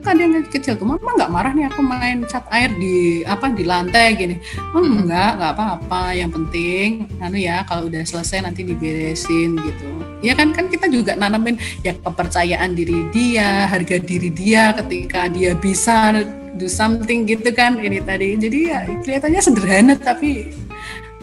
kan 0.05 0.21
yang 0.21 0.37
kecil 0.45 0.77
tuh. 0.77 0.85
Mama 0.85 1.17
nggak 1.17 1.33
marah 1.33 1.53
nih 1.57 1.67
aku 1.73 1.81
main 1.81 2.29
cat 2.29 2.45
air 2.53 2.69
di 2.77 3.25
apa 3.25 3.49
di 3.49 3.65
lantai 3.65 4.13
gini. 4.15 4.37
Oh 4.77 4.85
enggak 4.85 5.41
nggak 5.41 5.53
apa-apa. 5.57 6.13
Yang 6.13 6.31
penting 6.37 6.89
anu 7.25 7.41
ya 7.41 7.65
kalau 7.65 7.89
udah 7.89 8.05
selesai 8.05 8.45
nanti 8.45 8.63
diberesin 8.63 9.57
gitu. 9.57 9.89
Ya 10.21 10.37
kan? 10.37 10.53
Kan 10.53 10.69
kita 10.69 10.93
juga 10.93 11.17
nanamin 11.17 11.57
ya 11.81 11.97
kepercayaan 11.97 12.77
diri 12.77 13.09
dia 13.09 13.65
harga 13.67 13.97
diri 13.97 14.29
dia 14.29 14.77
ketika 14.77 15.27
dia 15.33 15.57
bisa 15.57 16.13
do 16.55 16.69
something 16.69 17.25
gitu 17.25 17.49
kan 17.57 17.81
ini 17.81 18.05
tadi. 18.05 18.37
Jadi 18.37 18.59
ya 18.69 18.85
kelihatannya 19.01 19.41
sederhana 19.41 19.95
tapi 19.97 20.53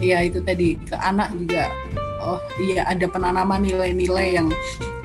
ya 0.02 0.18
itu 0.26 0.42
tadi 0.42 0.74
ke 0.82 0.98
anak 0.98 1.30
juga 1.38 1.70
oh 2.22 2.42
iya 2.58 2.86
ada 2.86 3.06
penanaman 3.06 3.62
nilai-nilai 3.62 4.34
yang 4.34 4.48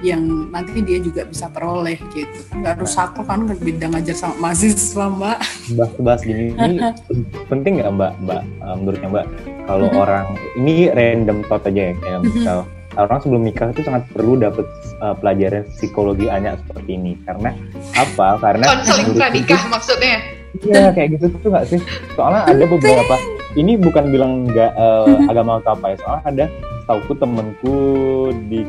yang 0.05 0.49
nanti 0.53 0.79
dia 0.85 1.01
juga 1.01 1.25
bisa 1.25 1.49
peroleh 1.49 1.97
gitu. 2.13 2.39
Nggak 2.53 2.77
harus 2.77 2.93
aku 2.97 3.25
kan 3.25 3.49
beda 3.49 3.85
ngajar 3.89 4.15
sama 4.15 4.49
mahasiswa 4.49 5.05
mbak. 5.09 5.37
Bahas 5.73 5.93
bahas 6.01 6.21
gini 6.21 6.53
ini 6.53 6.77
penting 7.49 7.81
nggak 7.81 7.91
mbak? 7.97 8.11
Mbak 8.21 8.41
uh, 8.61 8.75
menurutnya 8.77 9.09
mbak 9.09 9.25
kalau 9.65 9.87
mm-hmm. 9.89 10.03
orang 10.03 10.27
ini 10.55 10.75
random 10.93 11.37
thought 11.49 11.65
aja 11.65 11.91
ya 11.91 11.93
kayak 11.97 12.19
mm-hmm. 12.21 12.35
misal 12.37 12.59
orang 12.97 13.19
sebelum 13.21 13.43
nikah 13.45 13.69
itu 13.69 13.81
sangat 13.85 14.03
perlu 14.09 14.33
dapat 14.41 14.65
uh, 15.05 15.13
pelajaran 15.17 15.63
psikologi 15.69 16.29
anak 16.29 16.57
seperti 16.65 16.97
ini. 16.97 17.13
Karena 17.25 17.53
apa? 17.93 18.41
Karena 18.41 18.65
konseling 18.65 19.13
pranikah 19.13 19.61
maksudnya? 19.69 20.17
Iya 20.65 20.89
kayak 20.93 21.17
gitu 21.17 21.25
tuh 21.37 21.49
nggak 21.53 21.65
sih? 21.69 21.79
Soalnya 22.17 22.49
ada 22.49 22.65
beberapa 22.65 23.15
ini 23.57 23.77
bukan 23.77 24.13
bilang 24.13 24.49
nggak 24.49 24.71
uh, 24.77 25.29
agama 25.29 25.61
atau 25.61 25.73
apa 25.77 25.85
ya 25.93 25.97
soalnya 26.01 26.23
ada 26.25 26.45
tauku 26.87 27.13
temenku 27.19 27.77
di 28.47 28.63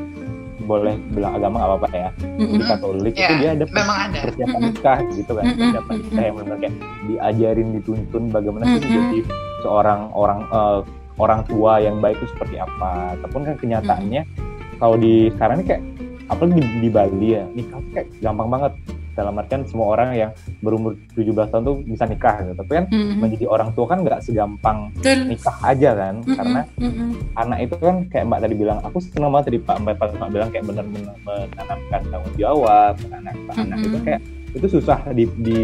boleh 0.69 0.95
bilang 1.17 1.33
agama 1.41 1.55
nggak 1.57 1.71
apa-apa 1.73 1.89
ya 1.97 2.11
mm-hmm. 2.13 2.53
di 2.53 2.65
Katolik 2.69 3.15
yeah, 3.17 3.29
itu 3.33 3.35
dia 3.41 3.51
ada, 3.57 3.65
ada. 3.65 4.19
persiapan 4.29 4.61
nikah 4.69 4.99
gitu 5.17 5.33
kan 5.33 5.45
mm-hmm. 5.45 5.61
persiapan 5.65 5.95
nikah 5.97 6.23
yang 6.23 6.37
benar 6.37 6.57
kayak 6.61 6.75
diajarin 7.09 7.69
dituntun 7.81 8.23
bagaimana 8.29 8.65
mm-hmm. 8.69 8.85
sih 8.85 8.93
jadi 8.93 9.21
seorang 9.65 10.01
orang 10.13 10.41
uh, 10.53 10.81
orang 11.19 11.41
tua 11.49 11.73
yang 11.81 11.97
baik 11.99 12.21
itu 12.21 12.29
seperti 12.37 12.61
apa 12.61 13.17
ataupun 13.17 13.41
kan 13.49 13.57
kenyataannya 13.57 14.23
mm-hmm. 14.29 14.77
kalau 14.77 14.97
di 15.01 15.33
sekarang 15.33 15.57
ini 15.59 15.67
kayak 15.67 15.83
apalagi 16.29 16.61
di, 16.61 16.65
di 16.85 16.89
Bali 16.93 17.29
ya 17.33 17.45
nikah 17.57 17.81
kayak 17.97 18.09
gampang 18.21 18.49
banget 18.53 18.73
dalam 19.19 19.35
artian 19.35 19.67
semua 19.67 19.99
orang 19.99 20.15
yang 20.15 20.31
berumur 20.63 20.95
17 21.19 21.51
tahun 21.51 21.63
tuh 21.67 21.77
bisa 21.83 22.07
nikah 22.07 22.47
gitu. 22.47 22.55
Tapi 22.63 22.71
kan 22.71 22.85
mm-hmm. 22.87 23.19
menjadi 23.19 23.45
orang 23.51 23.75
tua 23.75 23.87
kan 23.91 23.99
nggak 24.07 24.23
segampang 24.23 24.95
Betul. 24.95 25.35
nikah 25.35 25.57
aja 25.67 25.91
kan. 25.99 26.15
Mm-hmm. 26.23 26.37
Karena 26.39 26.61
mm-hmm. 26.79 27.11
anak 27.35 27.59
itu 27.67 27.75
kan 27.83 27.97
kayak 28.07 28.25
Mbak 28.31 28.41
tadi 28.47 28.55
bilang, 28.55 28.79
aku 28.87 28.99
senang 29.03 29.31
banget 29.35 29.47
tadi 29.51 29.59
Pak 29.59 29.77
Mbak 29.83 29.95
Mbak 29.99 30.31
bilang 30.31 30.49
kayak 30.55 30.65
benar-benar 30.71 31.17
menanamkan 31.27 32.01
tanggung 32.07 32.37
jawab, 32.39 32.95
anak 33.11 33.35
mm-hmm. 33.35 33.63
anak 33.67 33.79
itu 33.83 33.99
kayak 34.07 34.21
itu 34.55 34.67
susah 34.81 34.99
di, 35.13 35.25
di 35.43 35.59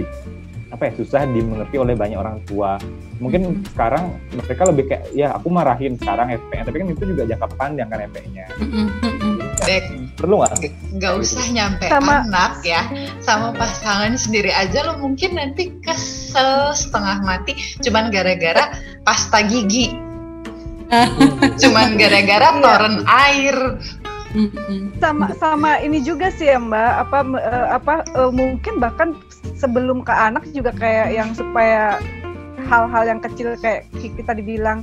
apa 0.68 0.90
ya 0.90 0.92
susah 0.98 1.22
dimengerti 1.30 1.76
oleh 1.78 1.94
banyak 1.94 2.18
orang 2.18 2.42
tua. 2.50 2.74
Mungkin 3.22 3.40
mm-hmm. 3.46 3.70
sekarang 3.70 4.10
mereka 4.34 4.62
lebih 4.66 4.84
kayak 4.90 5.04
ya 5.14 5.30
aku 5.38 5.46
marahin 5.46 5.94
sekarang 5.94 6.34
efeknya, 6.34 6.66
tapi 6.66 6.76
kan 6.82 6.88
itu 6.90 7.04
juga 7.14 7.22
jangka 7.30 7.46
panjang 7.54 7.86
kan 7.86 8.00
efeknya. 8.02 8.44
Mm-hmm 8.58 10.03
perlu 10.14 10.40
nggak? 10.40 10.70
Nggak 10.96 11.14
usah 11.20 11.44
nyampe 11.50 11.86
sama, 11.90 12.24
anak 12.24 12.62
ya, 12.62 12.86
sama 13.20 13.50
pasangan 13.54 14.14
sendiri 14.14 14.54
aja 14.54 14.86
lo 14.86 14.98
mungkin 15.02 15.36
nanti 15.36 15.74
kesel 15.82 16.72
setengah 16.72 17.22
mati, 17.26 17.54
cuman 17.82 18.08
gara-gara 18.14 18.74
pasta 19.02 19.42
gigi, 19.44 19.94
cuman 21.62 21.98
gara-gara 21.98 22.48
iya. 22.54 22.62
toren 22.62 22.96
air. 23.06 23.56
Sama 24.98 25.30
sama 25.38 25.78
ini 25.78 26.02
juga 26.02 26.26
sih 26.34 26.50
ya 26.50 26.58
Mbak, 26.58 26.92
apa 27.06 27.18
uh, 27.38 27.66
apa 27.78 27.94
uh, 28.18 28.34
mungkin 28.34 28.82
bahkan 28.82 29.14
sebelum 29.54 30.02
ke 30.02 30.10
anak 30.10 30.42
juga 30.50 30.74
kayak 30.74 31.14
yang 31.14 31.30
supaya 31.38 32.02
hal-hal 32.66 33.04
yang 33.06 33.20
kecil 33.22 33.54
kayak 33.62 33.86
kita 33.94 34.34
dibilang 34.34 34.82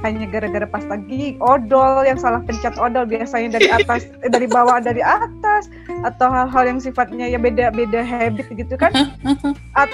hanya 0.00 0.26
gara-gara 0.28 0.64
pas 0.64 0.84
lagi 0.88 1.36
odol 1.38 2.02
yang 2.06 2.16
salah 2.16 2.40
pencet 2.44 2.74
odol 2.80 3.04
biasanya 3.04 3.60
dari 3.60 3.68
atas 3.68 4.08
eh, 4.24 4.30
dari 4.30 4.46
bawah 4.48 4.80
dari 4.80 5.04
atas. 5.04 5.68
Atau 6.06 6.32
hal-hal 6.32 6.64
yang 6.76 6.80
sifatnya 6.80 7.28
ya 7.28 7.36
beda-beda 7.36 8.00
habit 8.00 8.48
gitu 8.54 8.74
kan. 8.78 8.92
At, 9.76 9.90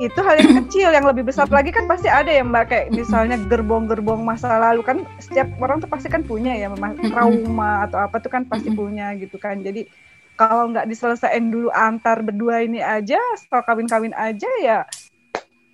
itu 0.00 0.20
hal 0.24 0.40
yang 0.40 0.64
kecil 0.64 0.88
yang 0.90 1.06
lebih 1.06 1.28
besar. 1.28 1.46
Lagi 1.52 1.70
kan 1.70 1.84
pasti 1.84 2.08
ada 2.08 2.32
ya 2.32 2.42
mbak. 2.42 2.72
Kayak 2.72 2.86
misalnya 2.96 3.36
gerbong-gerbong 3.46 4.24
masa 4.24 4.56
lalu 4.58 4.82
kan 4.82 4.98
setiap 5.22 5.46
orang 5.60 5.78
tuh 5.78 5.90
pasti 5.92 6.08
kan 6.08 6.24
punya 6.24 6.56
ya 6.56 6.72
trauma 7.12 7.84
atau 7.86 8.00
apa 8.00 8.18
tuh 8.18 8.32
kan 8.32 8.48
pasti 8.48 8.72
punya 8.72 9.12
gitu 9.20 9.36
kan. 9.36 9.60
Jadi 9.60 9.86
kalau 10.40 10.72
nggak 10.72 10.88
diselesaikan 10.88 11.52
dulu 11.52 11.68
antar 11.68 12.24
berdua 12.24 12.64
ini 12.64 12.80
aja 12.80 13.20
setelah 13.36 13.60
kawin-kawin 13.60 14.16
aja 14.16 14.48
ya 14.64 14.88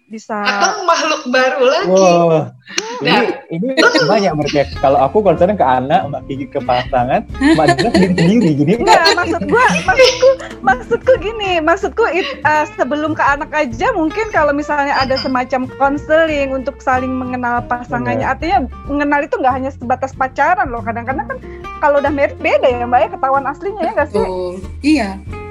bisa 0.07 0.39
atau 0.39 0.87
makhluk 0.87 1.23
baru 1.35 1.63
lagi. 1.67 1.91
Wow. 1.91 2.55
Nah, 3.03 3.23
ini, 3.51 3.75
ini 3.75 4.01
banyak 4.07 4.33
berarti. 4.39 4.79
Kalau 4.79 4.99
aku 5.03 5.21
concern 5.21 5.59
ke 5.59 5.67
anak, 5.67 6.07
Mbak 6.09 6.23
Kiki 6.31 6.47
ke 6.49 6.61
pasangan, 6.63 7.27
Mbak 7.39 7.67
Dina 7.77 7.91
sendiri 7.91 8.15
sendiri 8.15 8.51
gini. 8.55 8.73
Enggak, 8.81 9.03
maksud 9.19 9.43
gua, 9.51 9.67
maksudku, 9.85 10.29
maksudku 10.63 11.13
gini, 11.21 11.53
maksudku 11.61 12.05
it, 12.15 12.27
uh, 12.47 12.65
sebelum 12.79 13.19
ke 13.19 13.23
anak 13.23 13.51
aja 13.53 13.91
mungkin 13.93 14.31
kalau 14.31 14.55
misalnya 14.55 14.95
ada 14.97 15.19
semacam 15.19 15.67
konseling 15.77 16.55
untuk 16.55 16.79
saling 16.81 17.11
mengenal 17.11 17.61
pasangannya, 17.67 18.25
Benar. 18.25 18.35
artinya 18.39 18.59
mengenal 18.87 19.21
itu 19.27 19.35
nggak 19.37 19.55
hanya 19.55 19.71
sebatas 19.75 20.15
pacaran 20.15 20.71
loh. 20.71 20.81
Kadang-kadang 20.87 21.27
kan 21.27 21.39
kalau 21.83 21.99
udah 21.99 22.15
married 22.15 22.39
beda 22.39 22.67
ya 22.67 22.87
Mbak 22.87 23.01
ya 23.03 23.09
ketahuan 23.13 23.45
aslinya 23.45 23.83
ya 23.83 23.93
nggak 23.93 24.11
sih? 24.15 24.23
Oh, 24.23 24.55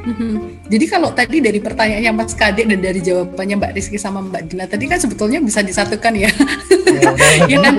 iya. 0.05 0.39
Jadi 0.71 0.85
kalau 0.89 1.09
tadi 1.11 1.37
dari 1.41 1.59
pertanyaannya 1.61 2.11
Mas 2.13 2.33
Kadek 2.37 2.65
dan 2.69 2.79
dari 2.81 2.99
jawabannya 3.01 3.55
Mbak 3.57 3.71
Rizky 3.77 3.97
sama 3.97 4.21
Mbak 4.21 4.41
Dina 4.49 4.65
tadi 4.69 4.85
kan 4.85 4.97
sebetulnya 5.01 5.41
bisa 5.41 5.65
disatukan 5.65 6.13
ya. 6.13 6.29
ya 7.51 7.57
kan? 7.61 7.73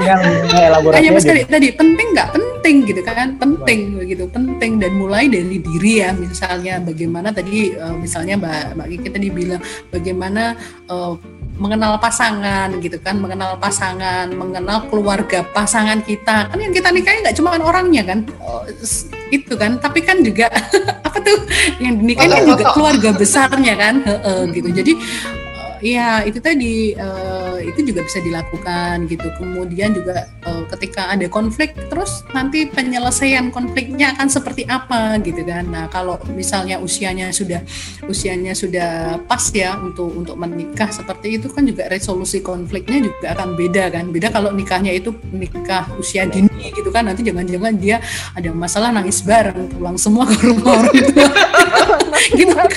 Hanya 0.94 1.10
Mas 1.14 1.24
Kadek 1.24 1.46
tadi 1.48 1.70
penting 1.72 2.08
nggak 2.14 2.28
penting 2.34 2.76
gitu 2.86 3.00
kan? 3.06 3.38
Penting 3.38 3.80
begitu, 3.98 4.24
penting 4.30 4.82
dan 4.82 4.92
mulai 4.98 5.30
dari 5.30 5.58
diri 5.62 6.02
ya. 6.02 6.10
Misalnya 6.14 6.82
bagaimana 6.82 7.30
tadi 7.30 7.74
uh, 7.74 7.94
misalnya 7.94 8.34
Mbak 8.38 8.62
Mbak 8.78 8.86
Kiki 8.90 9.08
tadi 9.10 9.28
bilang 9.30 9.62
bagaimana 9.90 10.58
uh, 10.90 11.14
mengenal 11.56 11.96
pasangan 11.96 12.68
gitu 12.84 13.00
kan, 13.00 13.16
mengenal 13.16 13.56
pasangan, 13.56 14.28
mengenal 14.28 14.84
keluarga 14.92 15.40
pasangan 15.40 16.04
kita. 16.04 16.52
Kan 16.52 16.58
yang 16.60 16.72
kita 16.72 16.92
nikahi 16.92 17.24
nggak 17.24 17.36
cuma 17.36 17.56
orangnya 17.56 18.04
kan, 18.04 18.28
oh, 18.44 18.62
itu 19.32 19.54
kan, 19.56 19.80
tapi 19.80 20.04
kan 20.04 20.20
juga 20.20 20.52
apa 21.06 21.18
tuh? 21.24 21.48
Yang 21.80 21.94
dinikahi 22.04 22.28
kan 22.28 22.44
juga 22.44 22.64
keluarga 22.76 23.08
besarnya 23.16 23.74
kan, 23.74 23.94
gitu. 24.52 24.68
Jadi 24.68 24.92
Iya, 25.86 26.26
itu 26.26 26.42
tadi 26.42 26.98
uh, 26.98 27.62
itu 27.62 27.78
juga 27.86 28.02
bisa 28.02 28.18
dilakukan 28.18 29.06
gitu. 29.06 29.30
Kemudian 29.38 29.94
juga 29.94 30.26
uh, 30.42 30.66
ketika 30.74 31.14
ada 31.14 31.30
konflik, 31.30 31.78
terus 31.86 32.26
nanti 32.34 32.66
penyelesaian 32.66 33.54
konfliknya 33.54 34.10
akan 34.18 34.26
seperti 34.26 34.66
apa 34.66 35.14
gitu 35.22 35.46
kan. 35.46 35.62
Nah, 35.70 35.86
kalau 35.86 36.18
misalnya 36.34 36.82
usianya 36.82 37.30
sudah 37.30 37.62
usianya 38.10 38.58
sudah 38.58 39.22
pas 39.30 39.46
ya 39.54 39.78
untuk 39.78 40.10
untuk 40.10 40.34
menikah 40.34 40.90
seperti 40.90 41.38
itu 41.38 41.46
kan 41.54 41.62
juga 41.62 41.86
resolusi 41.86 42.42
konfliknya 42.42 43.06
juga 43.06 43.38
akan 43.38 43.54
beda 43.54 43.84
kan. 43.94 44.10
Beda 44.10 44.34
kalau 44.34 44.50
nikahnya 44.50 44.90
itu 44.90 45.14
nikah 45.30 45.86
usia 46.02 46.26
dini 46.26 46.74
gitu 46.74 46.90
kan. 46.90 47.06
Nanti 47.06 47.22
jangan-jangan 47.22 47.78
dia 47.78 48.02
ada 48.34 48.50
masalah 48.50 48.90
nangis 48.90 49.22
bareng 49.22 49.70
pulang 49.70 49.94
semua 49.94 50.26
ke 50.26 50.50
rumah 50.50 50.82
orang 50.82 50.98
tua. 51.14 51.30
gitu 52.42 52.54
kan. 52.58 52.70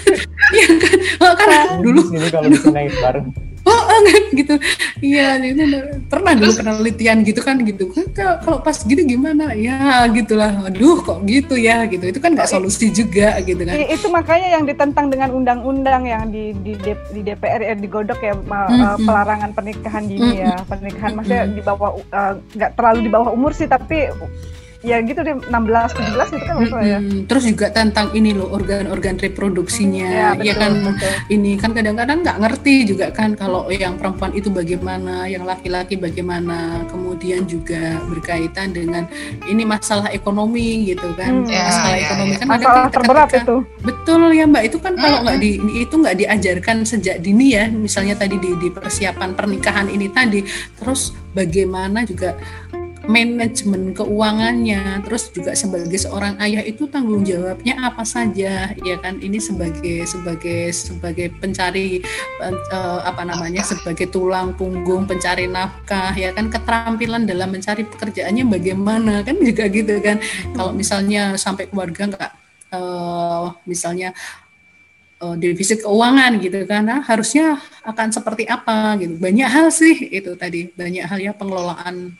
Iya 0.53 0.69
kan. 0.77 0.97
Kan 1.39 1.81
dulu 1.81 2.01
kalau 2.29 2.49
bisa 2.51 2.69
nangis 2.69 2.98
bareng. 3.01 3.27
Oh 3.67 3.81
enggak 3.91 4.23
gitu. 4.33 4.55
Iya 5.03 5.37
itu 5.43 5.63
pernah 6.07 6.33
dulu 6.33 6.51
penelitian 6.55 7.17
gitu 7.27 7.41
kan 7.43 7.59
gitu. 7.61 7.91
Kan 7.91 8.07
kalau 8.15 8.59
pas 8.63 8.77
gitu 8.81 9.01
gimana? 9.03 9.51
Ya 9.53 10.07
gitulah. 10.09 10.71
Aduh 10.71 11.03
kok 11.03 11.21
gitu 11.27 11.59
ya 11.59 11.85
gitu. 11.85 12.01
Itu 12.07 12.19
kan 12.23 12.33
nggak 12.33 12.49
solusi 12.49 12.89
juga 12.89 13.37
gitu 13.43 13.61
kan. 13.61 13.75
itu 13.75 14.07
makanya 14.09 14.47
yang 14.59 14.63
ditentang 14.65 15.11
dengan 15.11 15.29
undang-undang 15.35 16.07
yang 16.07 16.23
di 16.31 16.55
di, 16.63 16.73
di 17.13 17.21
DPR 17.21 17.61
ya 17.61 17.75
digodok 17.75 18.19
ya 18.23 18.33
mm-hmm. 18.35 19.05
pelarangan 19.05 19.51
pernikahan 19.53 20.03
dini 20.07 20.41
ya. 20.41 20.55
Pernikahan 20.65 21.11
maksudnya 21.19 21.43
di 21.51 21.61
bawah 21.61 21.91
eh, 21.99 22.33
nggak 22.55 22.71
uh, 22.73 22.75
terlalu 22.79 22.99
di 23.05 23.11
bawah 23.11 23.29
umur 23.35 23.51
sih 23.51 23.67
tapi 23.69 24.09
ya 24.79 24.97
gitu 25.01 25.19
deh 25.19 25.35
16 25.35 25.51
17 25.51 25.51
gitu 26.31 26.39
kan 26.41 26.55
maksudnya 26.55 26.87
ya. 26.87 26.99
Mm-mm. 26.99 27.27
Terus 27.27 27.43
juga 27.45 27.67
tentang 27.69 28.07
ini 28.13 28.31
loh 28.31 28.47
organ-organ 28.49 29.19
reproduksinya, 29.19 30.07
Ya, 30.07 30.29
ya 30.39 30.53
kan 30.55 30.71
betul. 30.71 31.11
ini 31.29 31.51
kan 31.53 31.71
kadang-kadang 31.71 32.23
nggak 32.23 32.37
ngerti 32.39 32.75
juga 32.85 33.11
kan 33.11 33.35
kalau 33.35 33.67
yang 33.67 33.95
perempuan 33.95 34.31
itu 34.31 34.47
bagaimana, 34.47 35.25
yang 35.25 35.43
laki-laki 35.43 35.93
bagaimana, 35.93 36.87
kemudian 36.87 37.43
juga 37.43 37.99
berkaitan 38.05 38.71
dengan 38.71 39.03
ini 39.43 39.63
masalah 39.63 40.07
ekonomi 40.09 40.87
gitu 40.87 41.11
kan, 41.13 41.43
Hmm. 41.43 41.51
Ya, 41.51 41.63
masalah 41.65 41.91
ya, 41.91 42.03
ekonomi 42.05 42.31
ya. 42.31 42.37
kan 42.37 42.47
Masalah 42.47 42.63
kadang 42.63 42.91
terberat 42.93 43.27
ketika- 43.27 43.43
itu. 43.43 43.55
Betul 43.81 44.21
ya 44.31 44.45
Mbak, 44.45 44.63
itu 44.63 44.77
kan 44.77 44.93
kalau 44.95 45.17
nggak 45.21 45.37
di 45.37 45.49
itu 45.77 45.93
nggak 45.93 46.17
diajarkan 46.17 46.77
sejak 46.83 47.17
dini 47.19 47.47
ya, 47.51 47.67
misalnya 47.67 48.15
tadi 48.15 48.35
di, 48.35 48.55
di 48.55 48.69
persiapan 48.69 49.33
pernikahan 49.33 49.87
ini 49.87 50.07
tadi, 50.07 50.39
terus 50.75 51.11
bagaimana 51.29 52.01
juga 52.03 52.33
manajemen 53.09 53.97
keuangannya, 53.97 55.01
terus 55.01 55.33
juga 55.33 55.57
sebagai 55.57 55.97
seorang 55.97 56.37
ayah 56.45 56.61
itu 56.61 56.85
tanggung 56.85 57.25
jawabnya 57.25 57.81
apa 57.81 58.05
saja, 58.05 58.69
ya 58.77 58.95
kan? 59.01 59.17
Ini 59.17 59.41
sebagai 59.41 60.05
sebagai 60.05 60.69
sebagai 60.69 61.33
pencari 61.41 62.05
eh, 62.45 62.99
apa 63.01 63.25
namanya, 63.25 63.65
sebagai 63.65 64.13
tulang 64.13 64.53
punggung 64.53 65.09
pencari 65.09 65.49
nafkah, 65.49 66.13
ya 66.13 66.29
kan? 66.37 66.53
Keterampilan 66.53 67.25
dalam 67.25 67.49
mencari 67.49 67.81
pekerjaannya 67.89 68.45
bagaimana 68.45 69.25
kan 69.25 69.41
juga 69.41 69.65
gitu 69.73 69.97
kan? 70.05 70.21
Kalau 70.53 70.69
misalnya 70.77 71.33
sampai 71.33 71.65
keluarga 71.65 72.13
nggak 72.13 72.31
eh, 72.77 73.45
misalnya 73.65 74.13
eh, 75.17 75.35
defisit 75.41 75.81
keuangan 75.81 76.37
gitu 76.37 76.61
kan 76.69 76.85
nah, 76.85 77.01
harusnya 77.01 77.57
akan 77.81 78.13
seperti 78.13 78.45
apa 78.45 79.01
gitu 79.01 79.17
banyak 79.17 79.49
hal 79.49 79.73
sih 79.73 79.97
itu 80.13 80.37
tadi 80.37 80.69
banyak 80.77 81.09
hal 81.09 81.17
ya 81.17 81.33
pengelolaan 81.33 82.13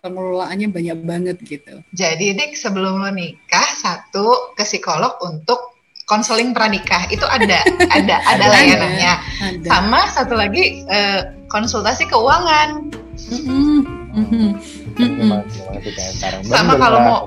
pengelolaannya 0.00 0.68
banyak 0.68 0.98
banget 1.02 1.36
gitu. 1.42 1.80
Jadi 1.92 2.36
Dik 2.36 2.52
sebelum 2.54 3.00
lo 3.00 3.10
nikah 3.10 3.68
satu 3.76 4.52
ke 4.54 4.64
psikolog 4.64 5.16
untuk 5.22 5.76
konseling 6.04 6.52
pranikah. 6.52 7.08
Itu 7.08 7.24
ada 7.26 7.62
ada 7.96 8.16
ada 8.24 8.44
layanannya. 8.46 9.12
ada. 9.42 9.66
Sama 9.66 10.00
satu 10.10 10.34
lagi 10.36 10.84
eh, 10.86 11.20
konsultasi 11.48 12.06
keuangan. 12.06 12.90
Mhm, 13.16 14.48
tuh 14.96 15.92
kayak 15.92 16.12
sekarang? 16.16 16.40
Sama 16.46 16.72
kalau 16.76 16.98
mau 17.00 17.20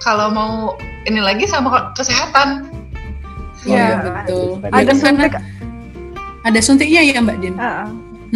kalau 0.00 0.26
mau 0.30 0.52
ini 1.04 1.20
lagi 1.20 1.46
sama 1.46 1.92
kesehatan. 1.92 2.70
Oh, 3.66 3.74
Ya, 3.74 3.98
iya, 3.98 3.98
betul. 3.98 4.62
ada 4.70 4.92
suntik. 4.94 5.32
ada 6.46 6.60
suntiknya 6.62 7.02
ya 7.02 7.18
Mbak 7.18 7.36
Din. 7.42 7.54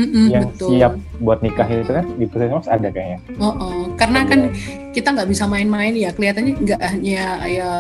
Mm-mm, 0.01 0.27
yang 0.33 0.45
betul. 0.49 0.69
siap 0.73 0.93
buat 1.21 1.39
nikah 1.45 1.69
itu 1.69 1.93
kan 1.93 2.07
di 2.17 2.25
puskesmas 2.25 2.67
ada 2.73 2.89
kayaknya. 2.89 3.19
Oh, 3.37 3.53
oh. 3.53 3.81
karena 4.01 4.25
kan 4.25 4.49
kita 4.97 5.13
nggak 5.13 5.29
bisa 5.29 5.45
main-main 5.45 5.93
ya 5.93 6.11
kelihatannya 6.17 6.55
nggak 6.57 6.81
hanya 6.81 7.25
ya 7.45 7.71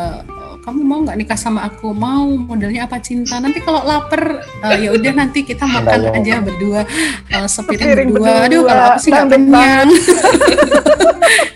kamu 0.61 0.81
mau 0.85 0.99
nggak 1.03 1.19
nikah 1.19 1.39
sama 1.41 1.67
aku? 1.67 1.91
Mau 1.97 2.37
modelnya 2.37 2.85
apa 2.85 3.01
cinta? 3.01 3.41
Nanti 3.41 3.65
kalau 3.65 3.81
lapar 3.83 4.45
eh, 4.45 4.77
ya 4.87 4.91
udah 4.93 5.13
nanti 5.17 5.41
kita 5.43 5.65
makan 5.65 6.13
Bayang. 6.13 6.17
aja 6.21 6.35
berdua 6.45 6.81
eh, 7.33 7.49
sepiring 7.49 7.81
Sepiring 7.81 8.09
berdua. 8.13 8.29
aduh 8.29 8.61
berdua, 8.63 8.69
kalau 8.69 8.85
aku 8.93 8.99
sih 9.01 9.11
nggak 9.11 9.29
kenyang. 9.33 9.89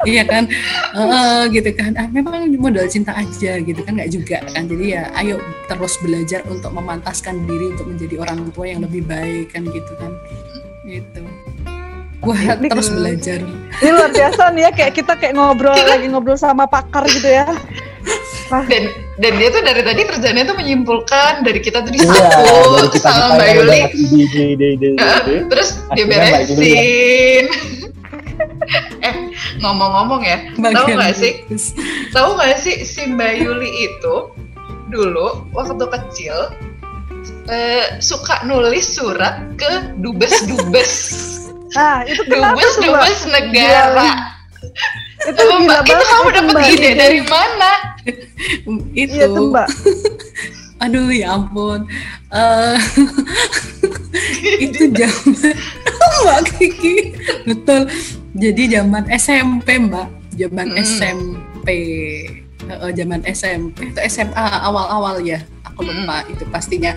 Iya 0.04 0.20
kan? 0.28 0.44
Eh, 0.92 1.42
gitu 1.48 1.70
kan. 1.72 1.96
Ah, 1.96 2.04
memang 2.12 2.44
modal 2.60 2.84
cinta 2.92 3.16
aja 3.16 3.56
gitu 3.56 3.80
kan 3.80 3.96
nggak 3.96 4.12
juga 4.12 4.36
kan. 4.52 4.68
Jadi 4.68 4.92
ya 4.92 5.08
ayo 5.16 5.40
terus 5.64 5.96
belajar 6.04 6.44
untuk 6.44 6.76
memantaskan 6.76 7.48
diri 7.48 7.72
untuk 7.72 7.88
menjadi 7.88 8.20
orang 8.20 8.52
tua 8.52 8.68
yang 8.68 8.84
lebih 8.84 9.00
baik 9.08 9.56
kan 9.56 9.64
gitu 9.64 9.92
kan 9.96 10.12
gitu 10.84 11.20
wah 12.24 12.40
Ini 12.40 12.68
terus 12.72 12.88
belajar 12.88 13.38
Ini 13.80 13.90
luar 13.92 14.10
biasa 14.12 14.42
nih 14.56 14.62
ya 14.64 14.70
kayak 14.72 14.92
kita 14.96 15.12
kayak 15.20 15.34
ngobrol 15.36 15.76
lagi 15.76 16.06
ngobrol 16.08 16.38
sama 16.40 16.64
pakar 16.64 17.04
gitu 17.08 17.28
ya. 17.28 17.44
Dan 18.68 18.92
dan 19.16 19.32
dia 19.40 19.48
tuh 19.48 19.64
dari 19.64 19.82
tadi 19.82 20.04
kerjanya 20.04 20.44
tuh 20.44 20.56
menyimpulkan 20.56 21.42
dari 21.42 21.60
kita 21.64 21.80
tuh 21.80 21.90
Iya, 21.90 22.04
dari 22.76 22.88
kita 22.92 23.08
sama 23.08 23.40
Mbak 23.40 23.48
Yuli. 23.56 23.80
Terus 25.48 25.68
dia 25.96 26.04
beresin. 26.04 27.44
eh 29.06 29.14
ngomong-ngomong 29.64 30.22
ya, 30.22 30.38
tahu 30.60 30.86
nggak 30.92 31.14
sih? 31.16 31.32
Tahu 32.12 32.28
nggak 32.36 32.56
sih 32.60 32.84
si 32.84 33.08
Mbak 33.08 33.32
Yuli 33.42 33.70
itu 33.88 34.14
dulu 34.92 35.48
waktu 35.56 35.84
kecil 35.88 36.52
eh, 37.46 38.00
suka 38.00 38.44
nulis 38.44 38.86
surat 38.94 39.40
ke 39.56 39.94
dubes-dubes, 39.98 40.92
Nah, 41.74 42.06
itu 42.06 42.22
dubes-dubes 42.24 43.26
negara. 43.26 44.30
Itu 45.24 45.40
Coba, 45.40 45.54
gila 45.58 45.64
Mbak, 45.64 45.80
itu 45.82 45.90
banget 45.90 46.06
kamu 46.06 46.22
itu, 46.22 46.36
dapat 46.36 46.54
Mbak. 46.54 46.66
ide 46.70 46.90
dari 46.94 47.20
mana? 47.24 47.72
itu. 49.02 49.14
Iya 49.16 49.26
tuh, 49.28 49.44
Mbak. 49.50 49.68
aduh 50.84 51.08
ya 51.08 51.26
ampun. 51.32 51.80
Eh, 52.28 52.76
itu 54.68 54.82
zaman 54.92 55.54
mbak 56.22 56.40
Kiki. 56.60 56.96
Betul. 57.48 57.88
Jadi 58.36 58.62
zaman 58.68 59.04
SMP 59.08 59.68
mbak. 59.80 60.08
Zaman 60.34 60.66
Hmm. 60.74 60.82
SMP 60.82 61.66
Eh, 62.64 62.92
zaman 62.96 63.20
SMP 63.28 63.92
itu 63.92 64.00
SMA 64.08 64.46
awal-awal 64.64 65.20
ya. 65.20 65.36
Aku 65.68 65.84
lupa 65.84 66.24
itu 66.32 66.48
pastinya 66.48 66.96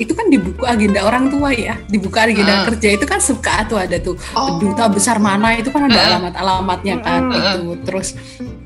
itu 0.00 0.16
kan 0.16 0.26
di 0.26 0.40
buku 0.40 0.64
agenda 0.64 1.04
orang 1.04 1.28
tua 1.28 1.52
ya. 1.52 1.76
Di 1.84 2.00
buku 2.00 2.16
agenda 2.16 2.64
Hmm. 2.64 2.66
kerja. 2.72 2.88
Itu 2.96 3.04
kan 3.04 3.20
suka 3.20 3.68
tuh 3.68 3.76
ada 3.76 4.00
tuh. 4.00 4.16
Oh. 4.32 4.56
duta 4.56 4.88
besar 4.88 5.20
mana? 5.20 5.52
Itu 5.54 5.68
kan 5.68 5.84
ada 5.84 5.94
Hmm. 5.94 6.08
alamat-alamatnya 6.16 6.94
kan 7.00 7.28
Hmm. 7.28 7.36
itu 7.36 7.60
terus 7.84 8.16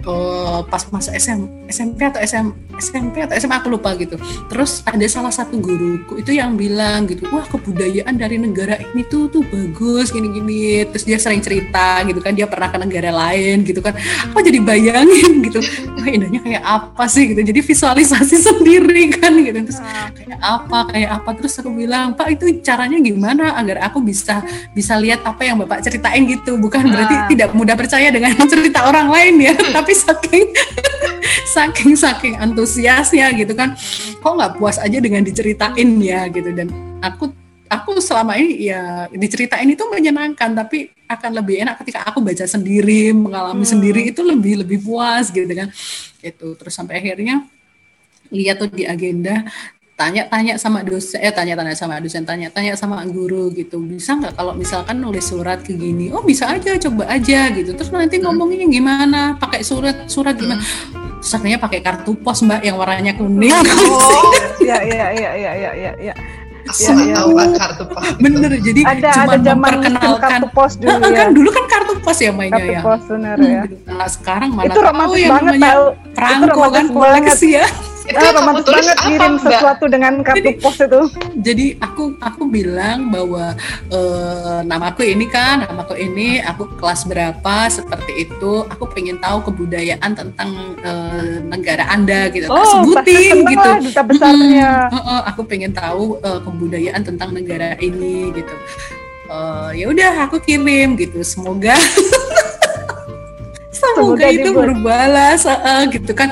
eh, 0.04 0.60
pas 0.68 0.84
masa 0.92 1.16
SM, 1.16 1.40
SMP 1.64 2.04
atau 2.04 2.20
SM, 2.20 2.52
SMP 2.76 3.24
atau 3.24 3.32
SMA 3.32 3.56
aku 3.56 3.72
lupa 3.72 3.96
gitu. 3.96 4.20
Terus 4.46 4.84
ada 4.84 5.00
salah 5.08 5.32
satu 5.32 5.56
guruku 5.56 6.20
itu 6.20 6.28
yang 6.30 6.54
bilang 6.54 7.08
gitu 7.08 7.24
wah 7.32 7.40
kebudayaan 7.42 8.12
dari 8.12 8.36
negara 8.36 8.76
ini 8.76 9.00
tuh 9.04 9.26
tuh 9.26 9.40
bagus 9.42 10.12
gini-gini. 10.12 10.84
Terus 10.86 11.02
dia 11.02 11.16
sering 11.16 11.40
cerita 11.40 12.04
gitu 12.04 12.20
kan 12.20 12.36
dia 12.36 12.44
pernah 12.44 12.68
ke 12.68 12.76
negara 12.76 13.08
lain 13.10 13.64
gitu 13.64 13.80
kan. 13.80 13.96
Aku 14.28 14.44
jadi 14.44 14.60
bayangin 14.60 15.40
gitu 15.42 15.64
wah 15.96 16.04
indahnya 16.06 16.40
kayak 16.44 16.62
apa 16.62 17.04
sih? 17.08 17.32
Gitu. 17.32 17.40
Jadi 17.40 17.60
visualisasi 17.64 18.36
sendiri 18.52 19.08
kan 19.08 19.32
gitu. 19.40 19.56
Terus 19.64 19.80
kayak 20.14 20.38
apa 20.38 20.78
kayak 20.92 21.10
apa 21.16 21.23
terus 21.32 21.56
aku 21.56 21.72
bilang 21.72 22.12
pak 22.12 22.36
itu 22.36 22.60
caranya 22.60 23.00
gimana 23.00 23.56
agar 23.56 23.88
aku 23.88 24.04
bisa 24.04 24.44
bisa 24.70 24.92
lihat 25.00 25.24
apa 25.24 25.40
yang 25.40 25.56
bapak 25.56 25.80
ceritain 25.80 26.28
gitu? 26.28 26.60
Bukan 26.60 26.84
berarti 26.84 27.14
Ah. 27.14 27.24
tidak 27.24 27.50
mudah 27.56 27.72
percaya 27.72 28.12
dengan 28.12 28.36
cerita 28.52 28.84
orang 28.84 29.08
lain 29.08 29.40
ya 29.40 29.54
tapi 29.76 29.96
saking 29.96 30.52
saking 31.56 31.92
saking 31.94 32.34
antusiasnya 32.36 33.32
gitu 33.32 33.56
kan. 33.56 33.72
Kok 34.20 34.32
nggak 34.36 34.52
puas 34.58 34.76
aja 34.76 34.98
dengan 35.00 35.24
diceritain 35.24 35.88
ya? 36.00 36.28
Gitu. 36.28 36.52
Dan 36.52 36.68
aku 37.00 37.32
aku 37.64 37.96
selama 37.98 38.36
ini 38.36 38.68
ya 38.68 39.08
diceritain 39.08 39.66
itu 39.66 39.82
menyenangkan 39.88 40.52
tapi 40.52 40.92
akan 41.04 41.30
lebih 41.34 41.64
enak 41.64 41.80
ketika 41.80 42.04
aku 42.04 42.20
baca 42.20 42.44
sendiri 42.44 43.12
mengalami 43.12 43.64
Hmm. 43.64 43.72
sendiri 43.76 44.00
itu 44.08 44.20
lebih 44.20 44.60
lebih 44.60 44.84
puas 44.84 45.28
gitu 45.28 45.48
kan. 45.48 45.68
Itu 46.20 46.54
terus 46.54 46.72
sampai 46.72 47.00
akhirnya 47.00 47.44
lihat 48.32 48.56
tuh 48.56 48.68
di 48.68 48.88
agenda 48.88 49.44
tanya-tanya 49.94 50.54
sama 50.56 50.82
dosen 50.82 51.18
eh 51.18 51.30
tanya-tanya 51.30 51.70
sama 51.72 51.96
dosen 51.96 52.22
tanya-tanya 52.22 52.74
sama 52.74 52.98
guru 53.04 53.46
gitu 53.50 53.78
bisa 53.78 54.12
nggak 54.12 54.34
kalau 54.34 54.50
misalkan 54.52 54.98
nulis 54.98 55.22
surat 55.22 55.60
ke 55.60 55.70
gini 55.72 56.10
oh 56.10 56.18
bisa 56.20 56.50
aja 56.50 56.74
coba 56.80 57.06
aja 57.08 57.46
gitu 57.50 57.70
terus 57.72 57.88
nanti 57.88 58.16
Hmm. 58.16 58.26
ngomongnya 58.28 58.66
gimana 58.66 59.20
pakai 59.36 59.62
surat 59.62 60.06
surat 60.06 60.34
gimana 60.34 60.58
terus 61.16 61.30
akhirnya 61.32 61.56
pakai 61.56 61.78
kartu 61.78 62.12
pos 62.16 62.42
mbak 62.42 62.60
yang 62.60 62.74
warnanya 62.74 63.14
kuning 63.14 63.54
Oh, 63.54 64.34
Iya, 64.60 64.82
iya, 64.82 65.06
iya, 65.12 65.30
iya, 65.32 65.52
iya, 65.54 65.70
iya, 65.74 65.92
iya. 66.02 66.14
aku 66.64 66.74
Iya, 66.74 66.90
nggak 66.90 67.06
iya. 67.06 67.14
tahu 67.14 67.30
kan 67.30 67.48
kartu 67.54 67.84
pos. 67.86 68.02
itu. 68.02 68.18
bener 68.20 68.50
jadi 68.58 68.80
Ada 68.82 69.08
cuma 69.12 69.22
ada 69.24 69.36
zaman 69.38 69.58
memperkenalkan 69.62 70.30
kartu 70.32 70.48
pos 70.50 70.72
dulu 70.74 70.90
Nah, 70.90 71.06
ya. 71.06 71.14
kan 71.14 71.28
dulu 71.30 71.48
kan 71.50 71.64
kartu 71.68 71.94
pos 71.96 72.18
ya 72.18 72.30
mainnya 72.30 72.58
Kartu 72.58 72.72
ya 72.72 72.80
pos 72.82 73.02
benar 73.06 73.36
Hmm, 73.36 73.46
ya. 73.46 73.62
gitu. 73.64 73.76
nah 73.86 74.08
sekarang 74.08 74.50
mana 74.50 74.64
Itu 74.64 74.74
tahu 74.74 74.82
romantis 74.82 75.20
yang 75.20 75.30
banget 75.30 75.52
namanya 75.54 75.70
tahu. 75.70 75.84
perangko 76.12 76.62
kan 76.64 76.72
banget. 76.84 76.90
koleksi 76.90 77.48
ya 77.54 77.66
Itu 78.04 78.20
Ah, 78.20 78.32
kamu 78.34 78.60
tulis 78.60 78.84
banget 78.84 78.94
apa 78.94 79.08
ngirim 79.08 79.32
mbak? 79.34 79.44
sesuatu 79.48 79.84
dengan 79.86 80.12
kartu 80.20 80.36
Jadi- 80.38 80.56
pos 80.58 80.76
itu. 80.76 81.00
jadi 81.38 81.66
aku 81.78 82.02
aku 82.18 82.42
bilang 82.46 83.08
bahwa 83.08 83.56
eh, 83.88 84.60
namaku 84.62 85.02
ini 85.06 85.24
kan 85.26 85.64
namaku 85.64 85.96
ini 85.98 86.36
aku 86.38 86.68
kelas 86.74 87.04
berapa 87.04 87.56
seperti 87.66 88.12
itu 88.22 88.52
aku 88.66 88.84
pengen 88.88 89.16
tahu 89.18 89.40
kebudayaan 89.42 90.12
tentang 90.12 90.50
eh, 90.78 91.14
negara 91.42 91.88
anda 91.88 92.28
gitu 92.28 92.44
Oh, 92.46 92.60
sebutin 92.84 93.40
gitu 93.42 93.56
lah 93.62 93.80
duta 93.80 94.02
besarnya. 94.02 94.70
Mm, 94.86 94.92
oh, 94.92 95.00
oh, 95.00 95.20
aku 95.24 95.40
pengen 95.42 95.72
tahu 95.72 96.04
eh, 96.18 96.40
kebudayaan 96.40 97.02
tentang 97.02 97.32
negara 97.32 97.72
ini 97.78 98.28
gitu 98.30 98.52
Eh, 99.24 99.70
ya 99.74 99.88
udah 99.88 100.28
aku 100.28 100.36
kirim 100.38 100.94
gitu 100.94 101.24
semoga 101.24 101.72
semoga, 103.74 104.26
itu 104.28 104.44
dibuat. 104.46 104.70
berbalas 104.70 105.42
eh, 105.44 105.82
gitu 105.90 106.12
kan 106.12 106.28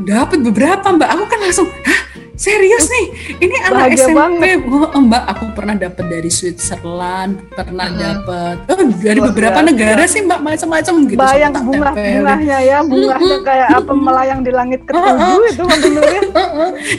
dapat 0.00 0.40
beberapa 0.40 0.86
mbak. 0.88 1.08
Aku 1.12 1.24
kan 1.28 1.38
langsung 1.42 1.68
Hah, 1.68 2.01
serius 2.42 2.84
nih? 2.88 3.06
Ini 3.38 3.56
anak 3.62 3.78
Bahagia 3.86 4.02
SMP 4.04 4.14
banget. 4.18 4.58
Oh, 4.66 5.00
mbak 5.00 5.22
aku 5.24 5.44
pernah 5.52 5.74
dapat 5.76 6.04
dari 6.04 6.26
Switzerland 6.26 7.32
pernah 7.48 7.86
Mhm. 7.86 7.96
dapat 7.96 8.56
oh, 8.66 8.76
dari 8.98 9.16
Luar 9.16 9.28
beberapa 9.30 9.58
biasa. 9.60 9.68
negara 9.68 10.02
sih 10.04 10.20
mbak 10.20 10.40
macam-macam 10.40 10.94
gitu. 11.06 11.16
Bayang 11.16 11.30
sampai 11.44 11.54
tak 11.54 11.62
bunga 11.64 11.86
tempelin. 11.88 12.14
bunganya 12.18 12.58
ya, 12.60 12.78
bunganya 12.82 13.36
kayak 13.40 13.68
apa 13.72 13.92
melayang 13.92 14.40
di 14.40 14.50
langit 14.50 14.80
ketujuh 14.82 15.42
itu 15.48 15.62
kan 15.62 15.78
benernya. 15.80 16.20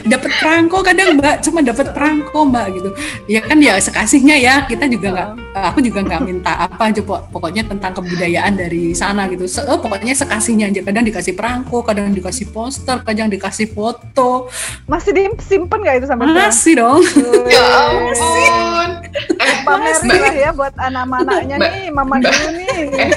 dapat 0.06 0.30
perangko 0.34 0.78
kadang 0.80 1.08
mbak. 1.14 1.34
Cuma 1.40 1.60
dapat 1.60 1.86
perangko 1.90 2.38
mbak 2.44 2.66
gitu. 2.72 2.90
Ya 3.26 3.40
kan 3.40 3.58
ya 3.58 3.76
sekasihnya 3.76 4.36
ya. 4.36 4.54
Kita 4.64 4.86
juga 4.86 5.08
nggak 5.10 5.28
aku 5.54 5.78
juga 5.80 6.00
nggak 6.02 6.20
minta 6.22 6.52
apa 6.56 6.88
aja 6.88 7.00
pok- 7.00 7.28
pokoknya 7.28 7.62
tentang 7.64 7.92
kebudayaan 7.92 8.54
dari 8.54 8.90
sana 8.92 9.28
gitu. 9.28 9.44
Se- 9.44 9.62
pokoknya 9.62 10.14
sekasihnya 10.14 10.72
aja. 10.72 10.80
Kadang 10.80 11.04
dikasih 11.04 11.34
perangko 11.34 11.82
kadang 11.82 12.08
dikasih 12.10 12.48
poster 12.48 12.96
kadang 13.02 13.28
dikasih 13.28 13.68
foto. 13.68 14.48
Masih 14.86 15.12
disimpan 15.34 15.78
nggak 15.80 15.96
itu 15.96 16.06
sampai 16.06 16.24
sekarang? 16.26 16.46
masih 16.46 16.72
dong 16.74 17.00
Ya 17.46 17.64
ampun. 17.84 18.88
Eh, 19.14 19.54
Pamerin 19.62 20.02
Mbak, 20.02 20.18
lah 20.18 20.34
ya 20.34 20.50
buat 20.50 20.74
anak-anaknya 20.74 21.56
nih, 21.56 21.86
mama 21.88 22.18
dulu 22.18 22.46
nih. 22.52 22.78
Eh, 22.98 23.10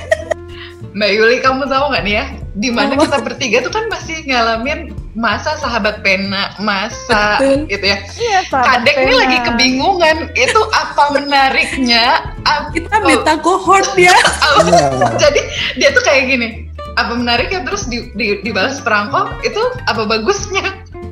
Mbak 0.93 1.09
Yuli, 1.11 1.37
kamu 1.39 1.65
tahu 1.65 1.83
nggak 1.89 2.03
nih 2.03 2.13
ya? 2.15 2.25
Di 2.53 2.69
mana 2.69 2.93
kita 2.95 3.17
bertiga 3.21 3.57
tuh 3.61 3.69
kan 3.69 3.85
masih 3.87 4.17
ngalamin 4.25 4.79
masa 5.13 5.57
sahabat 5.57 6.01
pena, 6.01 6.53
masa 6.57 7.37
Betul. 7.37 7.65
gitu 7.67 7.85
ya. 7.85 7.97
Iya, 8.13 8.39
Kadek 8.47 8.95
ini 8.95 9.13
lagi 9.15 9.37
kebingungan. 9.43 10.17
Itu 10.33 10.61
apa 10.69 11.03
menariknya? 11.11 12.05
Apa- 12.45 12.69
kita 12.71 12.95
beta 13.01 13.33
cohort 13.41 13.93
ya 13.95 14.13
apa- 14.13 14.65
Iya, 14.67 14.85
Mbak. 14.91 15.11
Jadi 15.17 15.41
dia 15.75 15.89
tuh 15.91 16.01
kayak 16.01 16.23
gini. 16.27 16.47
Apa 16.93 17.13
menariknya 17.13 17.61
terus 17.61 17.85
di, 17.85 18.09
di, 18.13 18.41
dibalas 18.41 18.81
perangko 18.81 19.29
itu 19.41 19.61
apa 19.85 20.01
bagusnya? 20.01 20.65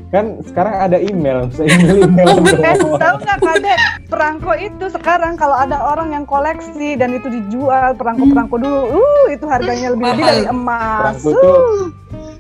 Kan 0.07 0.25
sekarang 0.43 0.75
ada 0.81 0.97
email 0.97 1.47
bisa 1.47 1.65
email 1.65 1.97
email 2.03 2.27
Oh. 2.27 2.45
Eh, 2.55 2.77
tahu 2.95 3.15
nggak 3.17 3.39
kadek 3.39 3.77
perangko 4.05 4.51
itu 4.53 4.85
sekarang 4.89 5.33
kalau 5.33 5.53
ada 5.53 5.75
orang 5.83 6.11
yang 6.11 6.23
koleksi 6.23 6.95
dan 6.95 7.11
itu 7.11 7.27
dijual 7.27 7.93
perangko-perangko 7.93 8.55
dulu, 8.55 8.81
uh 8.93 9.25
itu 9.27 9.45
harganya 9.45 9.91
lebih 9.91 10.07
lebih 10.07 10.23
dari 10.23 10.43
emas. 10.45 11.19
Perangko 11.19 11.31
Uh. 11.35 11.85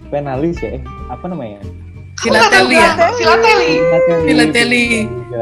penalis 0.05 0.55
ya 0.57 0.77
eh, 0.77 0.83
apa 1.09 1.25
namanya 1.25 1.59
Filateli 2.15 2.73
ya? 2.73 2.89
Filateli. 3.11 3.71
Filateli. 4.23 4.85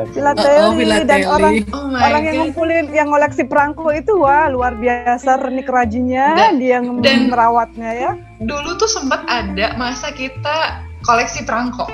Filateli 0.09 0.57
Oh, 0.57 0.73
oh, 0.73 1.05
dan 1.05 1.21
orang 1.23 1.53
Oh 1.69 1.85
orang 1.93 2.21
yang 2.25 2.35
ngumpulin 2.41 2.85
yang 2.89 3.07
ngoleksi 3.07 3.45
perangko 3.45 3.93
itu 3.93 4.17
wah 4.17 4.49
luar 4.49 4.73
biasa 4.73 5.37
renik 5.37 5.69
rajinnya 5.69 6.33
Dan- 6.33 6.57
dia 6.57 6.81
dan- 6.81 7.29
merawatnya 7.29 7.89
ya. 7.93 8.11
Dulu 8.41 8.73
tuh 8.75 8.89
sempat 8.89 9.21
ada 9.29 9.77
masa 9.77 10.09
kita 10.11 10.81
koleksi 11.03 11.45
perangko. 11.45 11.85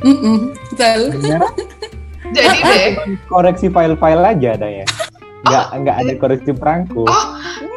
Betul. 0.00 1.00
Jadi 2.36 2.58
deh, 2.60 2.88
koreksi 3.24 3.72
file-file 3.72 4.20
aja 4.22 4.48
ada 4.52 4.68
ya. 4.68 4.86
Nggak 5.38 5.66
nggak 5.80 5.96
ada 5.96 6.12
koreksi 6.18 6.50
perangko 6.50 7.06
Oh, 7.06 7.24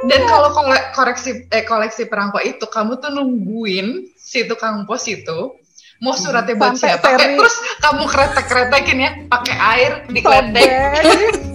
dan 0.03 0.21
kalau 0.25 0.49
kole- 0.51 0.87
koreksi 0.91 1.45
eh 1.47 1.63
koleksi 1.63 2.09
perangko 2.09 2.41
itu 2.41 2.65
kamu 2.65 2.97
tuh 2.97 3.13
nungguin 3.13 4.11
si 4.17 4.43
tukang 4.43 4.83
pos 4.83 5.05
itu 5.05 5.55
mau 6.01 6.17
suratnya 6.17 6.57
buat 6.57 6.73
siapa? 6.75 7.05
Terus 7.15 7.55
kamu 7.79 8.03
kretek-kretekin 8.09 8.97
ya 8.97 9.11
pakai 9.29 9.55
air 9.55 9.91
dikletek 10.09 10.67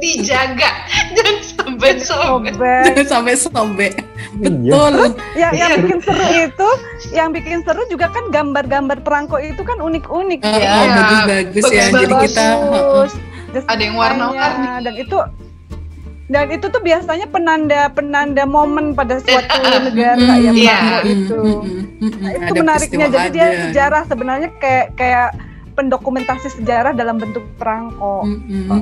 dijaga 0.00 0.70
jangan 1.14 1.36
sampai 1.44 1.90
sobek. 1.96 2.54
Jangan 2.58 3.06
sampai 3.06 3.34
sobek. 3.34 3.92
Iya. 4.32 4.48
Betul. 4.72 4.94
yang 5.34 5.52
yang 5.52 5.70
bikin 5.78 5.98
seru 6.00 6.24
itu 6.30 6.68
yang 7.10 7.28
bikin 7.30 7.60
seru 7.60 7.82
juga 7.86 8.08
kan 8.08 8.24
gambar-gambar 8.28 9.00
perangko 9.00 9.36
itu 9.36 9.60
kan 9.60 9.76
unik-unik 9.78 10.40
Oh, 10.40 10.54
ya. 10.54 10.72
bagus-bagus 10.88 11.64
ya. 11.66 11.84
bagus 11.86 12.00
Jadi 12.00 12.14
kita 12.24 12.46
Bagus. 12.64 13.12
Ada 13.66 13.82
yang 13.82 13.96
warna-warni. 13.96 14.68
dan 14.80 14.94
itu 14.96 15.16
dan 16.26 16.46
itu 16.48 16.62
tuh 16.64 16.78
biasanya 16.78 17.26
penanda 17.26 17.90
penanda 17.90 18.46
momen 18.46 18.94
pada 18.94 19.18
suatu 19.18 19.50
negara 19.82 20.14
ya 20.38 20.50
Iya. 20.50 20.78
perangko 20.78 21.00
itu 21.04 21.34
Mm, 21.34 21.58
mm, 21.58 21.82
mm, 21.98 22.06
mm. 22.06 22.10
Nah, 22.16 22.30
itu 22.30 22.44
Ada 22.46 22.58
menariknya 22.60 23.06
jadi 23.08 23.28
dia 23.28 23.42
ada. 23.44 23.58
sejarah 23.64 24.02
sebenarnya 24.06 24.48
kayak 24.56 24.86
kayak 24.94 25.28
pendokumentasi 25.80 26.52
sejarah 26.52 26.92
dalam 26.92 27.16
bentuk 27.16 27.40
perangko 27.56 28.20
Mm, 28.20 28.40
mm. 28.68 28.80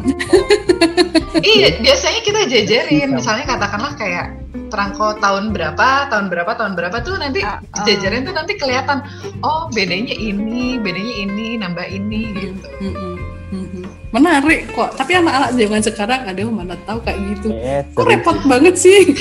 iya 1.47 1.79
biasanya 1.79 2.21
kita 2.21 2.41
jajarin 2.45 3.07
Iya. 3.07 3.15
misalnya 3.15 3.47
katakanlah 3.47 3.95
kayak 3.95 4.35
perangko 4.69 5.15
tahun 5.17 5.55
berapa 5.55 6.11
tahun 6.11 6.27
berapa 6.27 6.53
tahun 6.53 6.75
berapa 6.75 6.97
tuh 7.01 7.15
nanti 7.17 7.41
Ah, 7.41 7.63
ah. 7.63 7.87
jajarin 7.87 8.27
tuh 8.27 8.35
nanti 8.35 8.59
kelihatan 8.59 8.99
oh 9.41 9.71
bedanya 9.71 10.13
ini 10.13 10.77
bedanya 10.77 11.15
ini 11.17 11.47
nambah 11.57 11.87
ini 11.87 12.21
gitu 12.35 12.69
Mm, 12.83 12.91
mm, 12.91 13.17
mm, 13.55 13.67
mm. 13.79 13.87
Menarik 14.09 14.73
kok. 14.73 14.97
Tapi 14.97 15.21
anak-anak 15.21 15.53
zaman 15.53 15.81
sekarang 15.85 16.21
ada 16.25 16.37
yang 16.37 16.49
mana 16.49 16.73
tahu 16.89 16.97
kayak 17.05 17.21
gitu. 17.29 17.53
Eh, 17.53 17.85
Kok 17.93 18.01
seru 18.01 18.09
repot 18.09 18.37
banget 18.49 18.75
sih. 18.81 19.01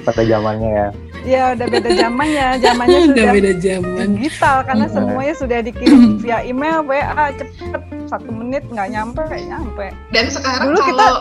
pada 0.00 0.22
zamannya 0.24 0.70
ya 0.70 0.88
ya 1.22 1.52
udah 1.52 1.66
beda 1.66 1.90
zamannya 1.92 2.46
zamannya 2.58 2.98
Udah 2.98 3.08
sudah 3.10 3.24
beda 3.30 3.52
zaman. 3.56 4.06
digital 4.14 4.56
karena 4.62 4.84
Iya. 4.84 4.94
semuanya 4.94 5.34
sudah 5.34 5.58
dikirim 5.60 6.02
via 6.18 6.38
email 6.42 6.78
WA 6.82 7.04
cepet 7.32 7.82
satu 8.06 8.30
menit 8.30 8.62
nggak 8.66 8.88
nyampe 8.88 9.22
nyampe 9.40 9.86
dan 10.10 10.24
sekarang 10.26 10.66
Dulu 10.68 10.80
kita- 10.82 10.96
kalau 10.98 11.14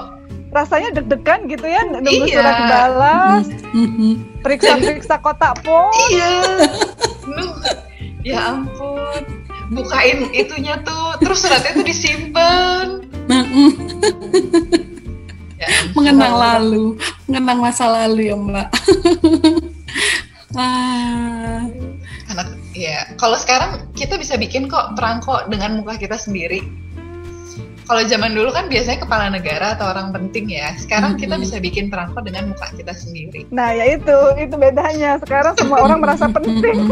rasanya 0.50 0.90
deg-degan 0.92 1.40
gitu 1.46 1.62
ya 1.64 1.82
nunggu 1.86 2.10
Iya. 2.26 2.36
surat 2.36 2.58
balas 2.66 3.46
periksa-periksa 4.40 5.16
kotak 5.20 5.54
pos 5.62 5.94
Iya. 6.10 6.32
Nuh, 7.26 7.54
ya 8.22 8.40
ampun. 8.52 9.22
Bukain 9.70 10.34
itunya 10.34 10.82
tuh, 10.82 11.14
terus 11.22 11.46
suratnya 11.46 11.78
tuh 11.78 11.86
disimpan. 11.86 13.06
Nah, 13.30 13.46
mm. 13.46 13.72
Ya 15.60 15.70
mengenang 15.94 16.34
lalu, 16.34 16.98
mengenang 17.28 17.60
masa 17.62 17.86
lalu 17.86 18.22
ya 18.26 18.36
Mbak. 18.36 18.68
Ah, 20.60 21.64
Anak, 22.30 22.48
ya. 22.72 23.08
Kalau 23.16 23.34
sekarang 23.36 23.88
kita 23.96 24.20
bisa 24.20 24.36
bikin 24.36 24.68
kok 24.68 24.94
perangko 24.94 25.48
dengan 25.48 25.80
muka 25.80 25.96
kita 25.96 26.14
sendiri. 26.14 26.62
Kalau 27.84 28.06
zaman 28.06 28.38
dulu 28.38 28.54
kan 28.54 28.70
biasanya 28.70 29.02
kepala 29.02 29.34
negara 29.34 29.74
atau 29.74 29.90
orang 29.90 30.14
penting 30.14 30.46
ya. 30.46 30.78
Sekarang 30.78 31.18
kita 31.18 31.34
Mm-mm. 31.34 31.50
bisa 31.50 31.58
bikin 31.58 31.90
perangko 31.90 32.22
dengan 32.22 32.54
muka 32.54 32.70
kita 32.78 32.94
sendiri. 32.94 33.50
nah 33.50 33.74
ya 33.74 33.98
itu 33.98 34.14
itu 34.38 34.54
bedanya 34.54 35.18
sekarang 35.18 35.58
semua 35.58 35.82
orang 35.82 35.98
merasa 35.98 36.30
penting 36.30 36.86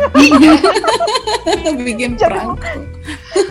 bikin 1.86 2.18
Jadi- 2.18 2.34
perang. 2.34 2.58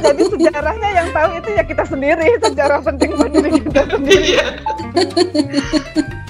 jadi 0.02 0.22
sejarahnya 0.26 0.88
yang 0.90 1.08
tahu 1.14 1.30
itu 1.38 1.50
ya 1.54 1.62
kita 1.62 1.84
sendiri 1.86 2.26
sejarah 2.42 2.82
penting 2.82 3.14
buat 3.14 3.30
diri 3.30 3.50
kita 3.62 3.82
sendiri 3.94 4.26
Iya. 4.26 4.46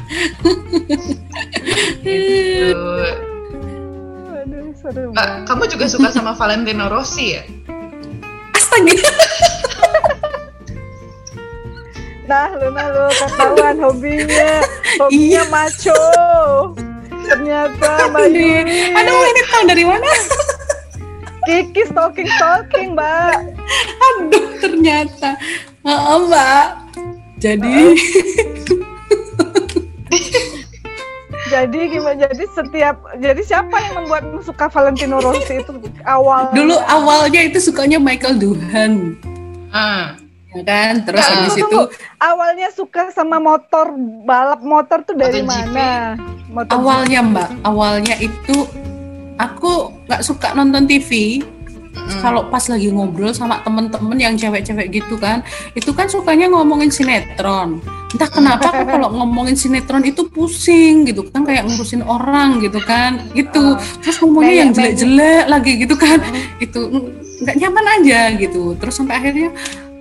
Gitu. 2.04 2.76
Aduh, 4.86 5.10
banget. 5.10 5.44
kamu 5.44 5.62
juga 5.68 5.84
suka 5.86 6.08
sama 6.08 6.32
Valentino 6.32 6.86
Rossi 6.86 7.34
ya? 7.34 7.42
Astaga. 8.52 8.94
Nah, 12.26 12.50
lu 12.58 12.74
nah 12.74 12.90
lu 12.90 13.06
ketahuan 13.14 13.78
hobinya, 13.78 14.58
hobinya 14.98 15.14
Iya. 15.14 15.42
maco. 15.46 16.02
Ternyata 17.22 17.90
Mbak 18.10 18.26
Yuri, 18.28 18.82
Aduh, 18.92 19.22
ini 19.22 19.42
tahu 19.46 19.62
dari 19.62 19.84
mana? 19.86 20.10
Kiki 21.46 21.86
stalking 21.86 22.26
stalking, 22.26 22.98
Mbak. 22.98 23.46
Aduh, 24.02 24.46
ternyata. 24.58 25.38
Maaf, 25.86 26.26
Mbak. 26.26 26.66
Jadi, 27.38 27.94
Jadi 31.56 31.78
gimana? 31.88 32.16
Jadi 32.22 32.44
setiap 32.50 32.96
jadi 33.16 33.40
siapa 33.40 33.72
yang 33.80 33.94
membuatmu 33.98 34.40
suka 34.40 34.68
Valentino 34.68 35.16
Rossi 35.18 35.56
itu 35.56 35.72
awal? 36.04 36.52
dulu 36.52 36.76
awalnya 36.82 37.40
itu 37.40 37.58
sukanya 37.58 37.96
Michael 37.96 38.36
Duhan. 38.36 39.16
Ah, 39.70 40.20
Ya 40.52 40.64
kan? 40.64 41.04
Terus 41.04 41.20
Ah. 41.20 41.32
habis 41.34 41.52
Tunggu, 41.54 41.68
itu 41.68 41.80
awalnya 42.18 42.68
suka 42.70 43.08
sama 43.10 43.36
motor 43.36 43.92
balap 44.22 44.60
motor 44.60 45.00
tuh 45.00 45.12
dari 45.12 45.40
MotoGP. 45.40 45.52
mana? 45.68 46.16
Motor 46.48 46.72
awalnya 46.72 47.20
Mbak, 47.22 47.48
awalnya 47.62 48.14
itu 48.16 48.56
aku 49.36 49.72
nggak 50.04 50.22
suka 50.22 50.52
nonton 50.52 50.84
TV. 50.84 51.40
Mm. 51.96 52.20
Kalau 52.20 52.46
pas 52.52 52.62
lagi 52.68 52.92
ngobrol 52.92 53.32
sama 53.32 53.64
temen-temen 53.64 54.18
yang 54.20 54.34
cewek-cewek 54.36 54.92
gitu 54.92 55.16
kan, 55.16 55.40
itu 55.72 55.90
kan 55.96 56.06
sukanya 56.06 56.52
ngomongin 56.52 56.92
sinetron. 56.92 57.80
Entah 58.12 58.30
kenapa 58.30 58.70
aku 58.70 58.84
kalau 58.86 59.08
ngomongin 59.12 59.56
sinetron 59.56 60.04
itu 60.04 60.28
pusing 60.28 61.08
gitu 61.08 61.26
kan, 61.32 61.42
kayak 61.42 61.66
ngurusin 61.66 62.04
orang 62.04 62.60
gitu 62.60 62.78
kan, 62.84 63.18
gitu. 63.32 63.74
Terus 64.04 64.16
ngomongnya 64.22 64.54
yang 64.62 64.70
jelek-jelek 64.76 65.44
lagi 65.48 65.72
gitu 65.80 65.94
kan, 65.96 66.18
itu 66.60 66.80
mm, 66.80 67.42
nggak 67.42 67.56
nyaman 67.56 67.86
aja 68.00 68.20
gitu. 68.38 68.76
Terus 68.78 68.94
sampai 68.94 69.14
akhirnya 69.18 69.50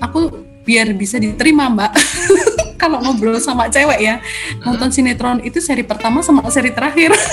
aku 0.03 0.45
biar 0.67 0.91
bisa 0.93 1.17
diterima 1.17 1.71
mbak, 1.71 1.91
kalau 2.81 2.99
ngobrol 3.01 3.39
sama 3.39 3.71
cewek 3.71 4.03
ya, 4.03 4.19
nonton 4.61 4.91
sinetron 4.91 5.39
itu 5.41 5.63
seri 5.63 5.81
pertama 5.81 6.19
sama 6.21 6.45
seri 6.51 6.69
terakhir. 6.75 7.15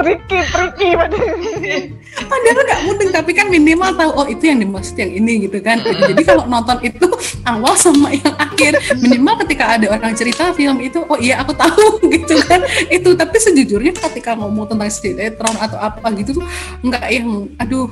tricky 0.00 0.40
tricky 0.48 0.90
padahal. 2.30 2.62
nggak 2.62 2.80
mudeng? 2.86 3.10
Tapi 3.10 3.30
kan 3.34 3.46
minimal 3.50 3.90
tahu 3.98 4.10
oh 4.14 4.26
itu 4.30 4.44
yang 4.46 4.62
dimaksud 4.62 4.94
yang 4.94 5.10
ini 5.10 5.50
gitu 5.50 5.58
kan. 5.58 5.82
Jadi 5.82 6.22
kalau 6.22 6.46
nonton 6.46 6.78
itu 6.86 7.06
awal 7.42 7.74
sama 7.74 8.14
yang 8.14 8.34
akhir 8.38 8.78
minimal 9.02 9.34
ketika 9.42 9.74
ada 9.74 9.90
orang 9.90 10.14
cerita 10.14 10.54
film 10.54 10.78
itu 10.78 11.02
oh 11.02 11.18
iya 11.18 11.42
aku 11.42 11.52
tahu 11.58 11.98
gitu 12.14 12.38
kan. 12.46 12.62
Itu 12.86 13.18
tapi 13.18 13.36
sejujurnya 13.42 13.98
ketika 13.98 14.38
ngomong 14.38 14.70
tentang 14.70 14.88
sinetron 14.88 15.56
atau 15.58 15.82
apa 15.82 16.06
gitu 16.14 16.38
tuh 16.38 16.44
nggak 16.86 17.04
yang 17.10 17.50
aduh 17.58 17.90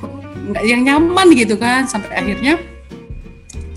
nggak 0.55 0.65
yang 0.65 0.81
nyaman 0.87 1.27
gitu 1.35 1.59
kan. 1.59 1.91
Sampai 1.91 2.15
akhirnya 2.15 2.63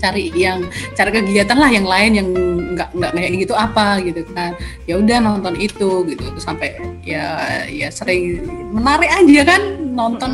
cari 0.02 0.34
yang 0.34 0.66
cari 0.98 1.10
kegiatan 1.14 1.54
lah 1.54 1.70
yang 1.70 1.86
lain 1.86 2.12
yang 2.18 2.28
nggak 2.72 2.88
nggak 2.96 3.10
kayak 3.12 3.30
gitu 3.38 3.54
apa 3.54 4.00
gitu 4.00 4.22
kan. 4.32 4.52
Ya 4.84 4.98
udah 4.98 5.18
nonton 5.20 5.54
itu 5.56 6.04
gitu. 6.08 6.24
Sampai 6.36 6.76
ya 7.02 7.38
ya 7.68 7.88
sering 7.88 8.42
menarik 8.72 9.08
aja 9.08 9.56
kan 9.56 9.62
nonton. 9.92 10.32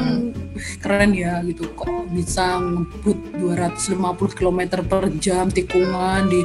Keren 0.82 1.14
ya 1.14 1.38
gitu. 1.46 1.70
Kok 1.70 2.10
bisa 2.10 2.58
ngebut 2.58 3.18
250 3.38 4.34
km 4.34 4.60
per 4.82 5.06
jam 5.22 5.46
tikungan 5.46 6.26
di 6.26 6.42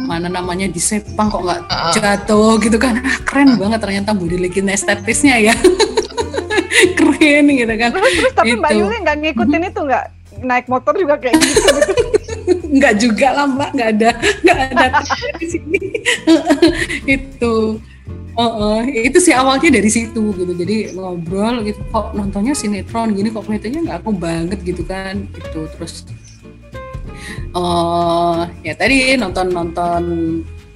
mana 0.00 0.32
namanya 0.32 0.64
di 0.64 0.80
Sepang 0.80 1.28
kok 1.28 1.44
nggak 1.44 1.60
Ah. 1.68 1.92
jatuh 1.92 2.56
gitu 2.60 2.80
kan. 2.80 2.96
Ah, 3.10 3.18
keren 3.24 3.56
banget 3.56 3.80
ternyata 3.82 4.12
body 4.12 4.36
estetisnya 4.70 5.36
ya. 5.40 5.54
Keren 6.98 7.44
gitu 7.52 7.74
kan. 7.76 7.90
Terus 7.92 8.12
terus 8.16 8.32
tapi 8.32 8.56
Mbak 8.56 8.70
Itu. 8.72 8.80
Yuli 8.80 8.96
nggak 9.04 9.16
ngikutin 9.20 9.62
itu 9.68 9.80
nggak? 9.84 10.04
Naik 10.40 10.66
motor 10.72 10.94
juga 10.96 11.20
kayak 11.20 11.36
gitu. 11.36 11.68
nggak 12.76 12.94
juga 13.00 13.28
lah 13.34 13.46
mbak. 13.46 13.70
Nggak 13.76 13.90
ada 13.98 14.10
nggak 14.42 14.58
ada 14.72 14.86
di 15.38 15.46
sini. 15.46 15.80
Itu. 17.18 17.78
Oh, 18.38 18.46
oh, 18.46 18.80
itu 18.86 19.18
sih 19.20 19.34
awalnya 19.36 19.68
dari 19.68 19.90
situ 19.90 20.32
gitu. 20.32 20.52
Jadi 20.54 20.96
ngobrol 20.96 21.60
gitu 21.66 21.82
kok 21.92 22.16
nontonnya 22.16 22.56
sinetron 22.56 23.12
gini 23.12 23.28
kok 23.28 23.44
kelihatannya 23.44 23.80
nggak 23.84 23.98
aku 24.00 24.10
banget 24.16 24.58
gitu 24.64 24.80
kan 24.86 25.28
gitu. 25.34 25.68
Terus 25.76 26.08
oh 27.52 28.48
ya 28.64 28.72
tadi 28.78 29.18
nonton 29.18 29.50
nonton 29.52 30.02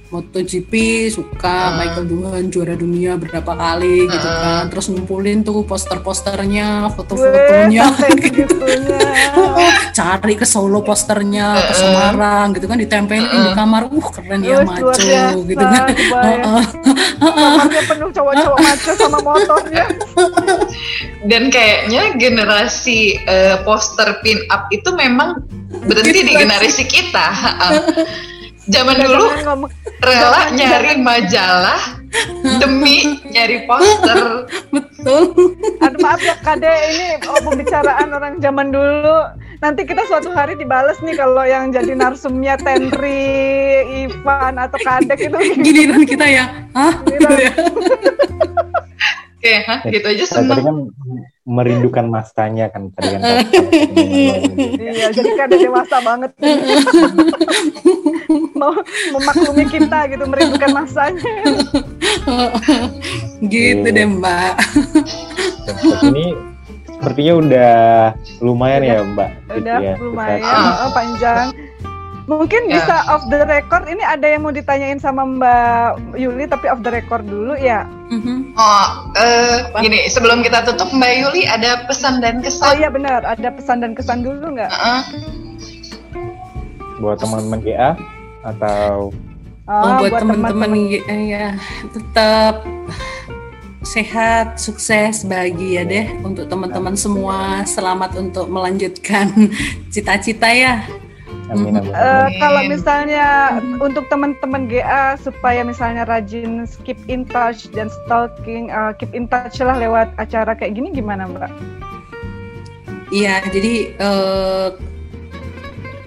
MotoGP 0.05 0.73
suka 1.09 1.73
Hmm. 1.73 1.75
Michael 1.77 2.05
Duhan 2.05 2.43
juara 2.47 2.73
dunia 2.73 3.17
berapa 3.17 3.51
kali 3.51 4.05
gitu 4.05 4.27
Hmm. 4.27 4.41
kan 4.41 4.63
terus 4.69 4.85
ngumpulin 4.87 5.41
tuh 5.41 5.65
poster-posternya 5.65 6.93
foto-fotonya 6.93 7.85
segitunya. 7.91 9.01
cari 9.97 10.33
ke 10.35 10.45
Solo 10.45 10.79
posternya 10.79 11.57
ke 11.57 11.73
Heeh. 11.73 11.75
Semarang 11.75 12.53
gitu 12.53 12.65
kan 12.65 12.77
ditempelin 12.77 13.23
di 13.23 13.33
Heeh. 13.33 13.53
kamar 13.53 13.89
uh 13.89 14.07
keren 14.11 14.41
ya 14.41 14.61
maco 14.61 14.93
gitu 15.41 15.63
kan 15.63 15.81
kebayang. 15.89 16.43
Heeh. 17.25 17.55
Kamarnya 17.55 17.81
penuh 17.87 18.09
cowok-cowok 18.13 18.59
maco 18.61 18.91
sama 18.93 19.19
motornya. 19.19 19.85
Dan 21.29 21.49
kayaknya 21.49 22.13
generasi 22.15 23.17
eh, 23.19 23.57
poster 23.65 24.21
pin 24.21 24.37
up 24.47 24.69
itu 24.69 24.93
memang 24.93 25.41
berhenti 25.83 26.21
di 26.21 26.31
generasi 26.31 26.85
kita. 26.85 27.27
Zaman 28.65 28.95
dulu 28.97 29.25
rela 30.01 30.41
nyari 30.53 30.97
majalah 31.01 32.01
demi 32.57 33.21
nyari 33.29 33.65
poster. 33.69 34.49
betul 34.73 35.53
Aduh 35.85 35.99
maaf 36.01 36.21
ya 36.21 36.35
Kade 36.41 36.73
ini 36.97 37.07
oh, 37.29 37.39
pembicaraan 37.45 38.09
orang 38.09 38.41
zaman 38.41 38.73
dulu. 38.73 39.17
Nanti 39.61 39.85
kita 39.85 40.03
suatu 40.09 40.33
hari 40.33 40.57
dibales 40.57 40.97
nih 41.05 41.15
kalau 41.15 41.45
yang 41.45 41.69
jadi 41.69 41.93
narsumnya 41.93 42.57
Tenri, 42.57 43.85
Ivan 44.05 44.57
atau 44.57 44.77
Kadek 44.81 45.29
itu. 45.29 45.37
giliran 45.61 46.03
kita 46.05 46.25
ya 46.25 46.45
hah 46.75 46.93
gitu 47.07 47.33
ya 47.47 47.53
Oke, 49.45 49.61
hah, 49.61 49.77
gitu 49.85 50.07
aja 50.09 50.23
tadi 50.25 50.41
seneng. 50.41 50.65
kan 50.65 50.77
merindukan 51.45 52.05
masanya 52.09 52.65
kan 52.73 52.89
tadi 52.97 53.13
kan. 53.13 53.21
Iya, 54.81 55.13
jadi 55.13 55.29
Kade 55.37 55.61
dewasa 55.61 56.01
banget. 56.01 56.33
Mau 58.57 58.73
memaklumi 59.13 59.69
kita 59.69 60.09
gitu, 60.09 60.25
merindukan 60.25 60.73
masanya. 60.73 61.21
gitu 63.53 63.85
deh 63.85 64.07
mbak 64.09 64.57
Dan 65.61 66.09
ini 66.09 66.33
sepertinya 66.89 67.33
udah 67.37 67.73
lumayan 68.41 68.81
ya 68.81 69.05
Mbak. 69.05 69.29
Udah 69.45 69.57
Gitu 69.61 69.85
ya, 69.85 69.93
lumayan, 70.01 70.41
oh, 70.81 70.89
panjang. 70.89 71.53
Mungkin 72.25 72.65
Ya. 72.65 72.81
bisa 72.81 72.95
off 73.07 73.29
the 73.29 73.45
record. 73.45 73.85
Ini 73.85 74.01
ada 74.01 74.25
yang 74.25 74.41
mau 74.41 74.49
ditanyain 74.49 74.97
sama 74.97 75.21
Mbak 75.23 76.17
Yuli, 76.17 76.49
tapi 76.49 76.65
off 76.67 76.81
the 76.81 76.89
record 76.89 77.21
dulu 77.21 77.53
ya. 77.53 77.85
Mhm. 78.09 78.53
Oh, 78.53 78.85
eh, 79.13 79.61
gini, 79.77 80.09
sebelum 80.09 80.41
kita 80.41 80.65
tutup 80.65 80.89
Mbak 80.89 81.11
Yuli 81.15 81.45
ada 81.45 81.85
pesan 81.85 82.19
dan 82.19 82.41
Oh 82.41 82.43
kesan. 82.43 82.77
iya 82.77 82.89
benar, 82.89 83.21
ada 83.21 83.49
pesan 83.49 83.77
dan 83.79 83.93
kesan 83.93 84.21
dulu 84.21 84.53
nggak? 84.53 84.69
Heeh. 84.69 85.01
buat 86.95 87.19
teman-teman 87.19 87.59
GA 87.59 87.91
atau 88.41 89.11
Oh, 89.67 89.73
Ah, 89.73 89.97
buat 89.99 90.15
teman-teman 90.15 90.71
eh, 91.03 91.23
ya 91.27 91.57
tetap 91.89 92.61
sehat, 93.81 94.57
sukses, 94.57 95.21
bahagia 95.21 95.81
deh 95.83 96.05
untuk 96.21 96.45
teman-teman 96.47 96.93
semua. 96.93 97.65
Selamat 97.65 98.13
untuk 98.15 98.45
melanjutkan 98.47 99.29
cita-cita 99.93 100.47
ya. 100.47 100.85
Amin 101.51 101.77
amin. 101.77 101.91
Eh, 101.93 101.99
Amin. 101.99 102.39
kalau 102.41 102.61
misalnya 102.65 103.27
untuk 103.77 104.09
teman-teman 104.09 104.65
GA 104.65 105.13
supaya 105.19 105.61
misalnya 105.61 106.05
rajin 106.09 106.65
keep 106.81 106.97
in 107.05 107.21
touch 107.25 107.69
dan 107.71 107.87
stalking, 107.91 108.73
eh, 108.73 108.91
keep 108.97 109.13
in 109.13 109.29
touch 109.29 109.61
lah 109.61 109.77
lewat 109.77 110.09
acara 110.17 110.57
kayak 110.57 110.73
gini 110.77 110.89
gimana 110.89 111.29
Mbak? 111.29 111.51
Iya, 113.13 113.45
jadi 113.53 113.73
eh, 113.93 114.69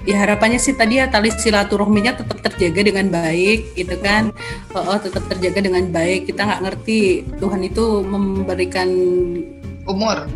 ya 0.09 0.17
harapannya 0.25 0.59
sih 0.59 0.75
tadi 0.75 0.99
ya 0.99 1.07
tali 1.07 1.31
silaturahminya 1.31 2.19
tetap 2.19 2.41
terjaga 2.43 2.81
dengan 2.83 3.07
baik, 3.13 3.77
gitu 3.79 3.95
kan? 4.03 4.35
Oh, 4.75 4.83
oh, 4.83 4.99
tetap 4.99 5.23
terjaga 5.31 5.61
dengan 5.63 5.87
baik. 5.95 6.27
Kita 6.27 6.49
nggak 6.49 6.63
ngerti 6.67 7.29
Tuhan 7.39 7.63
itu 7.63 8.03
memberikan 8.03 8.89
Umur. 9.89 10.27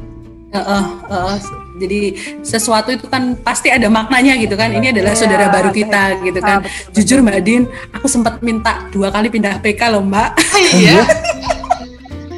eh, 0.53 0.61
eh, 0.61 0.85
eh, 1.11 1.37
jadi 1.73 2.01
sesuatu 2.41 2.93
itu 2.93 3.09
kan 3.09 3.37
pasti 3.41 3.73
ada 3.73 3.89
maknanya 3.89 4.37
gitu 4.37 4.53
kan. 4.55 4.69
Ini 4.69 4.93
adalah 4.93 5.13
Iya, 5.13 5.21
saudara 5.21 5.47
baru 5.49 5.71
kita 5.71 6.03
gitu 6.21 6.41
Ah, 6.41 6.47
kan. 6.47 6.59
betul, 6.65 6.93
Jujur 7.01 7.19
Mbak 7.21 7.39
Din, 7.41 7.63
aku 7.91 8.07
sempat 8.07 8.35
minta 8.41 8.85
dua 8.91 9.09
kali 9.09 9.29
pindah 9.29 9.57
PK 9.59 9.81
loh 9.89 10.05
Mbak. 10.05 10.31
Iya. 10.79 11.03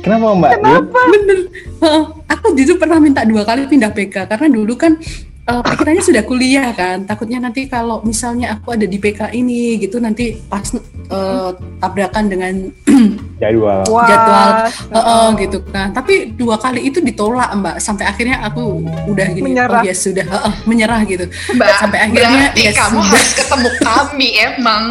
Kenapa 0.01 0.37
Mbak? 0.37 0.53
Yul? 0.61 0.83
Bener. 0.85 1.39
Heeh, 1.81 2.05
aku 2.29 2.47
jujur 2.53 2.77
pernah 2.77 3.01
minta 3.01 3.25
dua 3.25 3.45
kali 3.45 3.65
pindah 3.65 3.89
PK 3.89 4.29
karena 4.29 4.49
dulu 4.49 4.77
kan 4.77 4.97
eh, 5.45 5.63
pikirannya 5.65 6.05
sudah 6.05 6.23
kuliah 6.25 6.71
kan. 6.73 7.05
Takutnya 7.05 7.39
nanti 7.41 7.69
kalau 7.69 8.01
misalnya 8.03 8.57
aku 8.57 8.75
ada 8.77 8.87
di 8.89 8.97
PK 8.97 9.33
ini 9.37 9.77
gitu 9.79 10.01
nanti 10.01 10.41
pas 10.49 10.65
eh, 10.75 11.51
tabrakan 11.81 12.25
dengan 12.29 12.55
Jadwal. 13.43 13.85
Jadwal 13.85 14.49
Heeh, 14.95 15.27
gitu 15.45 15.59
kan. 15.69 15.93
Tapi 15.93 16.33
dua 16.33 16.57
kali 16.57 16.89
itu 16.89 17.05
ditolak 17.05 17.53
Mbak. 17.61 17.77
Sampai 17.83 18.09
akhirnya 18.09 18.41
aku 18.41 18.81
udah 19.11 19.27
gini. 19.35 19.53
Menyerah. 19.53 19.83
Oh 19.83 19.85
ya 19.85 19.95
sudah, 19.95 20.25
heeh, 20.25 20.55
menyerah 20.65 21.01
gitu. 21.05 21.27
Mbak, 21.53 21.69
Sampai 21.77 21.99
akhirnya, 22.09 22.45
ya 22.57 22.73
kamu 22.73 22.99
sudah. 23.03 23.11
harus 23.13 23.33
ketemu 23.37 23.69
kami 23.83 24.29
emang. 24.41 24.85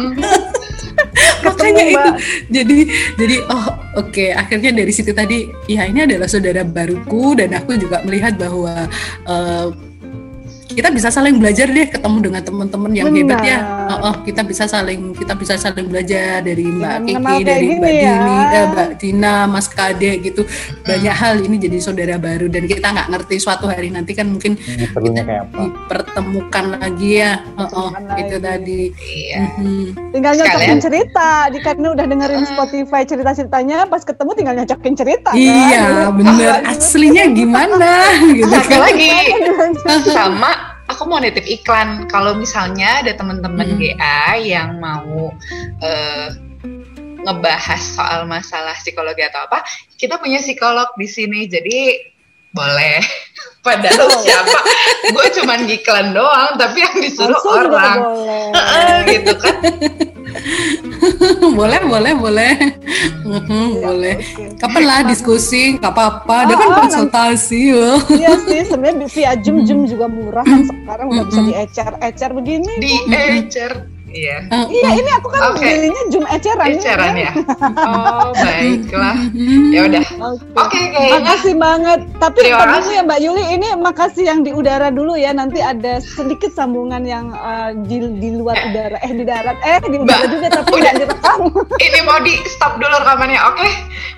Makanya 1.44 1.84
Mbak. 1.90 1.90
itu. 1.90 2.10
Jadi 2.54 2.78
jadi 3.18 3.36
oh 3.50 3.66
oke 3.98 4.26
akhirnya 4.32 4.70
dari 4.72 4.92
situ 4.94 5.10
tadi 5.10 5.50
ya 5.66 5.84
ini 5.90 6.06
adalah 6.06 6.30
saudara 6.30 6.62
baruku 6.62 7.34
dan 7.34 7.50
aku 7.58 7.74
juga 7.76 8.00
melihat 8.06 8.38
bahwa 8.38 8.86
eh, 9.26 9.66
kita 10.74 10.88
bisa 10.90 11.08
saling 11.08 11.38
belajar 11.38 11.66
deh 11.66 11.86
ketemu 11.86 12.18
dengan 12.20 12.42
teman-teman 12.42 12.90
yang 12.90 13.06
hebat 13.08 13.40
ya. 13.40 13.58
Benar. 13.60 13.86
Oh, 13.86 13.98
oh, 14.04 14.14
kita 14.22 14.42
bisa 14.42 14.64
saling 14.64 15.12
kita 15.12 15.32
bisa 15.32 15.54
saling 15.54 15.86
belajar 15.86 16.40
dari 16.40 16.64
Mbak 16.66 16.96
Dengan 17.00 17.22
Kiki, 17.30 17.42
dari 17.44 17.66
Mbak 17.74 17.92
ya. 17.92 18.14
Dini, 18.16 18.34
eh, 18.50 18.64
Mbak 18.66 18.88
Dina, 18.96 19.34
Mas 19.44 19.66
Kade 19.66 20.12
gitu. 20.20 20.42
Banyak 20.82 21.14
hal 21.14 21.34
ini 21.40 21.56
jadi 21.58 21.78
saudara 21.78 22.16
baru 22.16 22.48
dan 22.48 22.64
kita 22.64 22.86
nggak 22.86 23.08
ngerti 23.08 23.36
suatu 23.36 23.66
hari 23.66 23.88
nanti 23.88 24.12
kan 24.12 24.26
mungkin 24.26 24.56
Ini 24.56 24.88
Serunya 24.90 25.22
kayak 25.22 25.42
apa? 25.44 25.56
dipertemukan 25.60 26.64
lagi 26.74 27.10
ya. 27.14 27.32
Oh, 27.54 27.62
oh, 27.62 27.88
Dipertemukan 27.88 28.18
itu 28.18 28.36
lagi. 28.36 28.44
tadi. 28.44 28.80
Iya. 29.04 29.40
Mhm. 29.56 29.84
Tinggal 30.10 30.32
nyocokin 30.34 30.78
cerita. 30.80 31.28
Di 31.48 31.58
karena 31.60 31.86
udah 31.92 32.04
dengerin 32.04 32.42
Ah. 32.42 32.50
Spotify 32.50 33.02
cerita-ceritanya, 33.04 33.78
pas 33.86 34.02
ketemu 34.02 34.30
tinggal 34.32 34.54
nyocokin 34.56 34.94
cerita. 34.94 35.30
kan? 35.30 35.38
Iya, 35.38 35.84
bener. 36.10 36.48
Ah, 36.62 36.72
Aslinya 36.72 37.24
gimana? 37.28 37.90
Gitu 38.26 38.48
Satu 38.48 38.68
kan. 38.70 38.80
lagi 38.82 39.10
sama 40.04 40.63
aku 40.84 41.02
mau 41.08 41.18
nitip 41.18 41.44
iklan 41.44 42.04
kalau 42.06 42.36
misalnya 42.36 43.00
ada 43.00 43.12
teman-teman 43.16 43.64
Hmm. 43.64 43.78
GA 43.80 44.36
yang 44.36 44.76
mau 44.78 45.32
eh, 45.80 46.28
ngebahas 47.24 47.80
soal 47.80 48.28
masalah 48.28 48.76
psikologi 48.76 49.24
atau 49.24 49.48
apa, 49.48 49.64
kita 49.96 50.20
punya 50.20 50.44
psikolog 50.44 50.92
di 51.00 51.08
sini, 51.08 51.48
jadi 51.48 51.96
boleh. 52.52 53.00
Padahal 53.64 54.12
siapa? 54.20 54.60
Gue 55.08 55.26
cuman 55.40 55.64
iklan 55.64 56.12
doang, 56.12 56.60
tapi 56.60 56.84
yang 56.84 56.96
disuruh 57.00 57.32
Langsung 57.32 57.72
orang. 57.72 57.98
boleh. 58.04 58.44
Gitu 59.08 59.32
kan? 59.40 59.56
boleh, 61.58 61.80
boleh, 61.84 62.12
boleh. 62.14 62.52
Mhm, 63.24 63.66
Ya, 63.74 63.80
boleh. 63.82 64.14
Kapan 64.58 64.82
lah 64.84 65.00
diskusi, 65.06 65.78
nggak 65.78 65.92
apa-apa. 65.92 66.36
Dia 66.46 66.54
Oh, 66.54 66.58
kan 66.58 66.68
oh, 66.68 66.76
konsultasi. 66.82 67.62
loh. 67.72 67.98
Iya 68.10 68.32
sih, 68.42 68.60
sebenarnya 68.66 69.06
via 69.08 69.32
Zoom 69.40 69.62
Zoom 69.64 69.80
juga 69.86 70.06
murah 70.06 70.44
kan 70.44 70.62
sekarang 70.64 71.06
udah 71.10 71.24
bisa 71.26 71.40
diecer-ecer 71.42 72.30
begini. 72.34 72.74
Di 72.78 72.92
ecer. 73.08 73.72
Iya. 74.14 74.46
Eh, 74.46 74.64
Iya, 74.70 74.88
ini 74.94 75.10
aku 75.10 75.26
kan 75.26 75.40
Oke. 75.50 75.66
belinya 75.66 76.02
Zoom 76.08 76.24
eceran. 76.30 76.66
Eceran 76.70 77.14
ya. 77.18 77.30
Oh, 77.84 78.30
baiklah. 78.32 79.18
Ya 79.74 79.80
udah. 79.84 80.04
Oke. 80.22 80.46
Oke, 80.54 80.80
kayaknya 80.88 81.18
Makasih 81.20 81.54
banget. 81.58 82.00
Tapi 82.16 82.38
dulu 82.40 82.56
kasih. 82.56 82.92
ya 82.94 83.02
Mbak 83.02 83.18
Yuli, 83.20 83.44
ini 83.50 83.68
makasih 83.76 84.24
yang 84.24 84.40
di 84.40 84.50
udara 84.54 84.88
dulu 84.88 85.18
ya. 85.18 85.34
Nanti 85.34 85.58
ada 85.58 85.98
sedikit 85.98 86.54
sambungan 86.54 87.02
yang 87.02 87.34
uh, 87.34 87.74
di, 87.84 87.98
di 88.16 88.30
luar 88.32 88.54
udara, 88.70 88.96
eh 89.02 89.12
di 89.12 89.24
darat, 89.26 89.58
eh 89.60 89.82
di 89.82 89.98
udara 89.98 90.22
Mbak, 90.22 90.30
juga 90.30 90.46
tapi 90.52 90.70
udah. 90.72 90.92
direkam. 90.94 91.38
ini 91.86 91.98
mau 92.06 92.18
di 92.22 92.34
stop 92.46 92.78
dulu 92.78 92.94
rekamannya, 92.94 93.40
oke? 93.42 93.68